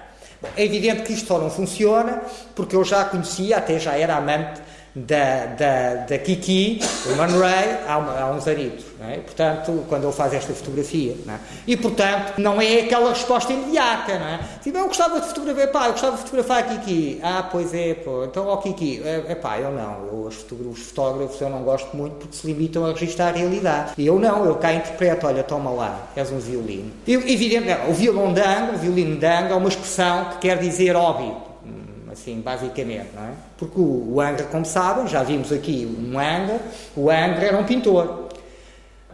É 0.57 0.65
evidente 0.65 1.03
que 1.03 1.13
isto 1.13 1.27
só 1.27 1.39
não 1.39 1.51
funciona 1.51 2.23
porque 2.55 2.77
eu 2.77 2.85
já 2.85 3.05
conhecia, 3.05 3.57
até 3.57 3.79
já 3.79 3.97
era 3.97 4.17
amante 4.17 4.61
da, 5.07 5.47
da, 5.47 5.95
da 6.07 6.19
Kiki, 6.19 6.81
o 7.07 7.17
Man 7.17 7.39
Ray, 7.39 7.79
há, 7.87 7.99
uma, 7.99 8.21
há 8.21 8.31
uns 8.31 8.47
anitos. 8.49 8.85
É? 9.01 9.19
Portanto, 9.19 9.85
quando 9.89 10.05
ele 10.05 10.13
faz 10.13 10.35
esta 10.35 10.53
fotografia. 10.53 11.15
É? 11.29 11.39
E, 11.67 11.77
portanto, 11.77 12.39
não 12.39 12.61
é 12.61 12.81
aquela 12.81 13.11
resposta 13.11 13.53
imediata. 13.53 14.19
Não 14.19 14.27
é? 14.27 14.41
Tipo, 14.61 14.79
eu 14.79 14.89
gostava 14.89 15.21
de 15.21 15.29
fotografar, 15.29 15.69
pá, 15.69 15.87
eu 15.87 15.93
gostava 15.93 16.17
de 16.17 16.23
fotografar 16.23 16.59
a 16.59 16.63
Kiki. 16.63 17.21
Ah, 17.23 17.49
pois 17.51 17.73
é, 17.73 17.95
pô, 17.95 18.25
então, 18.25 18.47
ó 18.49 18.57
Kiki. 18.57 19.03
É, 19.05 19.25
é 19.29 19.35
pá, 19.37 19.59
eu 19.59 19.71
não. 19.71 20.07
Eu, 20.07 20.29
os, 20.71 20.81
fotógrafos 20.89 21.41
eu 21.41 21.49
não 21.49 21.63
gosto 21.63 21.97
muito 21.97 22.17
porque 22.17 22.37
se 22.37 22.47
limitam 22.47 22.85
a 22.85 22.93
registrar 22.93 23.29
a 23.29 23.33
realidade. 23.33 23.93
E 23.97 24.07
eu 24.07 24.19
não, 24.19 24.45
eu 24.45 24.57
cá 24.57 24.73
interpreto, 24.73 25.27
olha, 25.27 25.45
toma 25.45 25.71
lá, 25.71 26.09
és 26.17 26.33
um 26.33 26.39
violino. 26.39 26.91
Eu, 27.07 27.21
evidentemente, 27.21 27.89
o 27.89 27.93
violão 27.93 28.33
dango, 28.33 28.75
o 28.75 28.79
violino 28.79 29.17
dango 29.17 29.53
é 29.53 29.57
uma 29.57 29.69
expressão 29.69 30.25
que 30.31 30.39
quer 30.39 30.59
dizer 30.59 30.97
óbito 30.97 31.48
assim, 32.19 32.41
basicamente, 32.41 33.11
não 33.15 33.23
é? 33.23 33.33
Porque 33.57 33.81
o, 33.81 34.15
o 34.15 34.21
Angra, 34.21 34.45
como 34.45 34.65
sabem, 34.65 35.07
já 35.07 35.23
vimos 35.23 35.53
aqui 35.53 35.87
um 35.87 36.19
Angra, 36.19 36.61
o 36.97 37.11
Angra 37.11 37.45
era 37.45 37.57
um 37.57 37.65
pintor, 37.65 38.29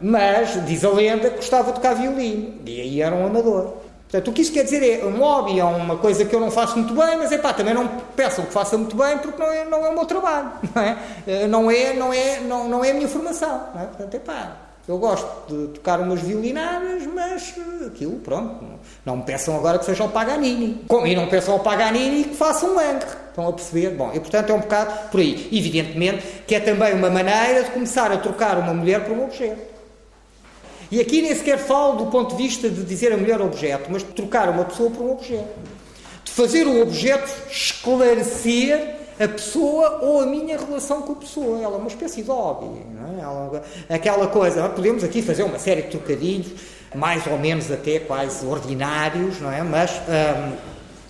mas, 0.01 0.65
diz 0.67 0.85
a 0.85 0.91
lenda, 0.91 1.31
gostava 1.31 1.69
de 1.69 1.75
tocar 1.75 1.95
violino, 1.95 2.61
e 2.67 2.81
aí 2.81 3.03
era 3.03 3.15
um 3.15 3.27
amador. 3.27 3.75
Portanto, 4.05 4.31
o 4.31 4.33
que 4.33 4.43
isso 4.43 4.53
quer 4.53 4.65
dizer 4.65 5.01
é 5.01 5.05
um 5.05 5.19
hobby, 5.19 5.59
é 5.59 5.65
uma 5.65 5.97
coisa 5.97 6.25
que 6.25 6.35
eu 6.35 6.41
não 6.41 6.51
faço 6.51 6.79
muito 6.79 6.95
bem, 6.95 7.17
mas 7.17 7.33
é 7.33 7.39
pá, 7.39 7.53
também 7.53 7.75
não 7.75 7.89
peçam 8.15 8.45
que 8.45 8.53
faça 8.53 8.79
muito 8.79 8.97
bem 8.97 9.19
porque 9.19 9.41
não 9.41 9.53
é, 9.53 9.65
não 9.65 9.85
é 9.85 9.89
o 9.89 9.95
meu 9.95 10.07
trabalho, 10.07 10.53
não 10.75 10.83
é? 10.83 10.99
Eh, 11.27 11.47
não 11.49 11.71
é, 11.71 11.95
não 11.95 12.13
é, 12.13 12.41
não, 12.41 12.69
não 12.69 12.85
é 12.85 12.91
a 12.93 12.95
minha 12.95 13.09
formação, 13.09 13.69
não 13.75 13.83
é? 13.83 13.87
Portanto, 13.87 14.15
é 14.15 14.19
pá, 14.21 14.57
eu 14.86 14.98
gosto 14.98 15.27
de 15.48 15.69
tocar 15.69 15.98
umas 16.01 16.20
violinadas, 16.20 17.06
mas 17.06 17.55
eh, 17.56 17.86
aquilo, 17.86 18.19
pronto, 18.19 18.62
não 19.05 19.16
me 19.16 19.23
peçam 19.23 19.56
agora 19.56 19.78
que 19.78 19.85
seja 19.86 20.05
o 20.05 20.11
Paganini. 20.11 20.85
E 21.06 21.16
não 21.16 21.27
peçam 21.27 21.55
ao 21.55 21.61
Paganini 21.61 22.24
que 22.24 22.36
faça 22.36 22.66
um 22.66 22.78
Angre. 22.78 23.09
Estão 23.28 23.48
a 23.48 23.52
perceber? 23.52 23.90
Bom, 23.90 24.11
e 24.12 24.20
portanto 24.20 24.51
é 24.51 24.55
um 24.55 24.61
bocado 24.61 25.09
por 25.11 25.20
aí. 25.20 25.48
Evidentemente 25.51 26.43
que 26.47 26.55
é 26.55 26.61
também 26.61 26.93
uma 26.93 27.09
maneira 27.09 27.65
de 27.65 27.70
começar 27.70 28.12
a 28.12 28.19
trocar 28.19 28.59
uma 28.59 28.74
mulher 28.74 29.05
por 29.05 29.16
um 29.16 29.24
objeto. 29.24 29.74
E 30.90 31.01
aqui 31.01 31.23
nem 31.23 31.35
sequer 31.35 31.59
falo 31.59 32.05
do 32.05 32.11
ponto 32.11 32.36
de 32.36 32.43
vista 32.43 32.69
de 32.69 32.85
dizer 32.85 33.11
a 33.12 33.16
mulher 33.16 33.40
objeto, 33.40 33.89
mas 33.90 34.02
de 34.02 34.12
trocar 34.12 34.51
uma 34.51 34.65
pessoa 34.65 34.90
por 34.90 35.02
um 35.02 35.12
objeto. 35.12 35.48
De 36.23 36.31
fazer 36.31 36.66
o 36.66 36.82
objeto 36.82 37.32
esclarecer 37.51 38.97
a 39.19 39.28
pessoa 39.28 40.01
ou 40.03 40.20
a 40.20 40.27
minha 40.27 40.59
relação 40.59 41.03
com 41.03 41.12
a 41.12 41.16
pessoa. 41.16 41.61
Ela 41.61 41.77
é 41.77 41.78
uma 41.78 41.89
espécie 41.89 42.23
de 42.23 42.28
hobby. 42.28 42.66
Não 42.95 43.19
é? 43.19 43.23
Ela, 43.23 43.62
aquela 43.89 44.27
coisa, 44.27 44.69
podemos 44.69 45.05
aqui 45.05 45.23
fazer 45.23 45.43
uma 45.43 45.59
série 45.59 45.82
de 45.82 45.89
trocadilhos 45.89 46.53
mais 46.95 47.27
ou 47.27 47.39
menos 47.39 47.70
até 47.70 47.99
quase 47.99 48.47
ordinários, 48.47 49.41
não 49.41 49.53
é? 49.53 49.62
Mas, 49.62 49.91
hum, 49.91 50.53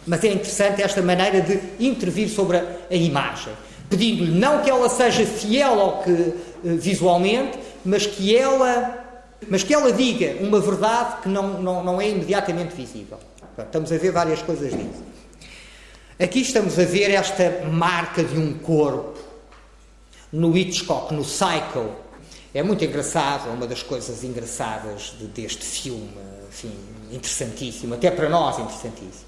mas 0.06 0.24
é 0.24 0.28
interessante 0.28 0.82
esta 0.82 1.02
maneira 1.02 1.40
de 1.40 1.60
intervir 1.78 2.28
sobre 2.28 2.56
a, 2.56 2.64
a 2.90 2.94
imagem, 2.94 3.52
pedindo-lhe 3.88 4.32
não 4.32 4.62
que 4.62 4.70
ela 4.70 4.88
seja 4.88 5.24
fiel 5.26 5.78
ao 5.78 6.02
que 6.02 6.10
eh, 6.10 6.34
visualmente, 6.62 7.58
mas 7.84 8.06
que 8.06 8.34
ela 8.36 9.00
mas 9.46 9.62
que 9.62 9.74
ela 9.74 9.92
diga 9.92 10.42
uma 10.42 10.58
verdade 10.58 11.20
que 11.22 11.28
não, 11.28 11.60
não, 11.60 11.84
não 11.84 12.00
é 12.00 12.08
imediatamente 12.08 12.74
visível. 12.74 13.18
Estamos 13.58 13.92
a 13.92 13.98
ver 13.98 14.10
várias 14.10 14.40
coisas 14.40 14.70
disso. 14.70 15.13
Aqui 16.16 16.42
estamos 16.42 16.78
a 16.78 16.84
ver 16.84 17.10
esta 17.10 17.64
marca 17.72 18.22
de 18.22 18.38
um 18.38 18.54
corpo 18.54 19.18
no 20.32 20.56
Hitchcock, 20.56 21.12
no 21.12 21.22
Psycho, 21.22 21.90
é 22.54 22.62
muito 22.62 22.84
engraçado, 22.84 23.48
é 23.48 23.52
uma 23.52 23.66
das 23.66 23.82
coisas 23.82 24.22
engraçadas 24.22 25.12
de, 25.18 25.26
deste 25.26 25.64
filme, 25.64 26.08
enfim, 26.48 26.70
interessantíssimo, 27.10 27.94
até 27.94 28.12
para 28.12 28.28
nós 28.28 28.60
interessantíssimo. 28.60 29.24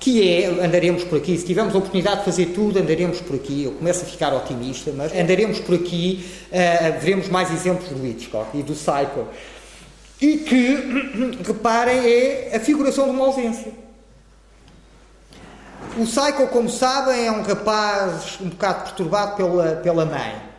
Que 0.00 0.28
é, 0.28 0.46
andaremos 0.46 1.04
por 1.04 1.18
aqui, 1.18 1.38
se 1.38 1.46
tivermos 1.46 1.72
a 1.72 1.78
oportunidade 1.78 2.18
de 2.18 2.24
fazer 2.24 2.46
tudo, 2.46 2.80
andaremos 2.80 3.20
por 3.20 3.36
aqui. 3.36 3.62
Eu 3.62 3.70
começo 3.70 4.02
a 4.02 4.06
ficar 4.06 4.34
otimista, 4.34 4.90
mas 4.90 5.14
andaremos 5.14 5.60
por 5.60 5.76
aqui, 5.76 6.28
uh, 6.50 7.00
veremos 7.00 7.28
mais 7.28 7.52
exemplos 7.52 7.88
do 7.90 8.04
Hitchcock 8.04 8.58
e 8.58 8.62
do 8.64 8.72
Psycho. 8.72 9.28
E 10.20 10.38
que, 10.38 11.42
reparem, 11.46 11.98
é 11.98 12.56
a 12.56 12.58
figuração 12.58 13.04
de 13.04 13.10
uma 13.10 13.26
ausência. 13.26 13.83
O 15.96 16.04
Psycho, 16.04 16.48
como 16.48 16.68
sabem, 16.68 17.26
é 17.26 17.30
um 17.30 17.42
rapaz 17.42 18.38
um 18.40 18.48
bocado 18.48 18.84
perturbado 18.84 19.36
pela, 19.36 19.76
pela 19.76 20.04
mãe 20.04 20.54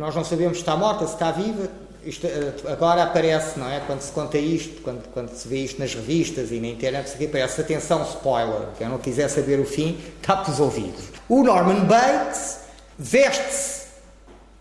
nós 0.00 0.14
não 0.14 0.24
sabemos 0.24 0.56
se 0.56 0.62
está 0.62 0.74
morta, 0.74 1.06
se 1.06 1.12
está 1.12 1.30
viva. 1.30 1.68
Isto, 2.02 2.26
eh, 2.26 2.54
agora 2.72 3.02
aparece, 3.02 3.58
não 3.58 3.70
é? 3.70 3.80
Quando 3.80 4.00
se 4.00 4.10
conta 4.10 4.38
isto, 4.38 4.80
quando, 4.80 5.06
quando 5.12 5.28
se 5.28 5.46
vê 5.46 5.58
isto 5.58 5.78
nas 5.78 5.94
revistas 5.94 6.50
e 6.50 6.58
na 6.58 6.68
internet, 6.68 7.12
aqui 7.12 7.26
aparece 7.26 7.60
atenção, 7.60 8.02
spoiler. 8.04 8.68
Quem 8.78 8.88
não 8.88 8.96
quiser 8.96 9.28
saber 9.28 9.60
o 9.60 9.66
fim, 9.66 10.00
tape 10.22 10.50
os 10.50 10.58
ouvidos. 10.58 11.04
O 11.28 11.42
Norman 11.42 11.84
Bates 11.84 12.60
veste-se 12.98 13.88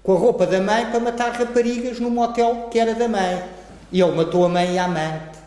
com 0.04 0.14
a 0.14 0.20
roupa 0.20 0.46
da 0.46 0.60
mãe 0.60 0.88
para 0.88 1.00
matar 1.00 1.32
raparigas 1.32 2.02
num 2.02 2.10
motel 2.10 2.68
que 2.70 2.78
era 2.78 2.94
da 2.94 3.08
mãe. 3.08 3.42
E 3.94 4.02
ele 4.02 4.12
matou 4.12 4.44
a 4.44 4.50
mãe 4.50 4.74
e 4.74 4.78
a 4.78 4.84
amante 4.84 5.40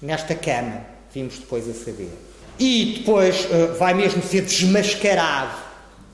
nesta 0.00 0.34
cama, 0.34 0.80
vimos 1.12 1.38
depois 1.38 1.68
a 1.68 1.74
saber. 1.74 2.27
E 2.58 2.96
depois 2.98 3.46
uh, 3.46 3.78
vai 3.78 3.94
mesmo 3.94 4.22
ser 4.22 4.42
desmascarado 4.42 5.68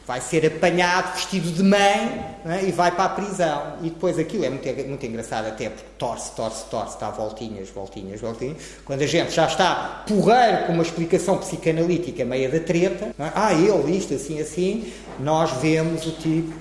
vai 0.07 0.21
ser 0.21 0.45
apanhado 0.47 1.15
vestido 1.15 1.51
de 1.51 1.62
mãe 1.62 2.25
é? 2.45 2.65
e 2.65 2.71
vai 2.71 2.91
para 2.93 3.05
a 3.05 3.09
prisão. 3.09 3.79
E 3.81 3.89
depois 3.89 4.19
aquilo 4.19 4.45
é 4.45 4.51
muito, 4.51 4.66
muito 4.87 5.07
engraçado, 5.07 5.47
até 5.47 5.71
porque 5.71 5.87
torce, 5.99 6.33
torce, 6.33 6.65
torce, 6.66 6.95
está 6.95 7.11
voltinhas, 7.11 7.71
voltinhas, 7.71 8.21
voltinhas. 8.21 8.59
Quando 8.85 9.03
a 9.03 9.07
gente 9.07 9.33
já 9.33 9.47
está 9.47 10.05
porreiro 10.07 10.66
com 10.66 10.73
uma 10.73 10.83
explicação 10.83 11.39
psicanalítica 11.39 12.25
meia 12.25 12.49
da 12.51 12.61
treta, 12.61 13.07
é? 13.19 13.33
ah, 13.35 13.53
ele, 13.55 13.97
isto, 13.97 14.15
assim, 14.15 14.41
assim, 14.41 14.93
nós 15.19 15.51
vemos 15.62 16.07
o 16.07 16.12
tipo, 16.12 16.53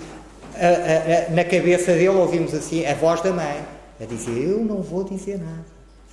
a, 0.55 0.65
a, 0.65 1.27
a, 1.27 1.29
na 1.31 1.43
cabeça 1.43 1.91
dele 1.93 2.09
ouvimos 2.09 2.53
assim 2.53 2.85
a 2.85 2.93
voz 2.93 3.21
da 3.21 3.33
mãe, 3.33 3.61
a 3.99 4.05
dizer: 4.05 4.31
Eu 4.31 4.59
não 4.59 4.81
vou 4.81 5.03
dizer 5.03 5.37
nada, 5.39 5.65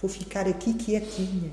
vou 0.03 0.11
ficar 0.11 0.49
aqui 0.49 0.75
quietinha, 0.75 1.53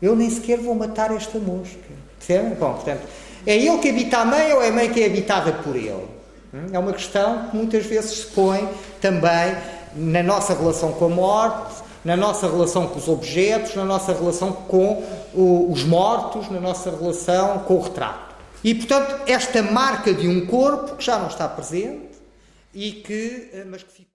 eu 0.00 0.14
nem 0.14 0.30
sequer 0.30 0.58
vou 0.58 0.74
matar 0.74 1.14
esta 1.14 1.38
mosca. 1.38 1.76
Percebem? 2.18 2.54
Bom, 2.54 2.74
portanto 2.74 3.02
é 3.46 3.56
ele 3.56 3.78
que 3.78 3.88
habita 3.88 4.18
a 4.18 4.24
mãe 4.24 4.52
ou 4.52 4.60
é 4.60 4.68
a 4.68 4.72
mãe 4.72 4.92
que 4.92 5.00
é 5.00 5.06
habitada 5.06 5.52
por 5.52 5.76
ele? 5.76 6.04
Hum? 6.52 6.66
É 6.72 6.78
uma 6.78 6.92
questão 6.92 7.48
que 7.48 7.56
muitas 7.56 7.86
vezes 7.86 8.10
se 8.10 8.26
põe 8.26 8.68
também 9.00 9.56
na 9.94 10.22
nossa 10.22 10.52
relação 10.52 10.92
com 10.92 11.04
a 11.04 11.08
morte, 11.08 11.76
na 12.04 12.16
nossa 12.16 12.48
relação 12.48 12.88
com 12.88 12.98
os 12.98 13.08
objetos, 13.08 13.76
na 13.76 13.84
nossa 13.84 14.12
relação 14.12 14.52
com 14.52 15.02
os 15.32 15.84
mortos, 15.84 16.50
na 16.50 16.60
nossa 16.60 16.90
relação 16.90 17.60
com 17.60 17.74
o 17.74 17.80
retrato. 17.80 18.34
E, 18.64 18.74
portanto, 18.74 19.22
esta 19.28 19.62
marca 19.62 20.12
de 20.12 20.28
um 20.28 20.44
corpo 20.46 20.96
que 20.96 21.04
já 21.04 21.18
não 21.18 21.28
está 21.28 21.48
presente 21.48 22.16
e 22.74 22.92
que, 22.92 23.50
eh, 23.52 23.64
mas 23.64 23.82
que 23.82 23.92
ficou. 23.92 24.04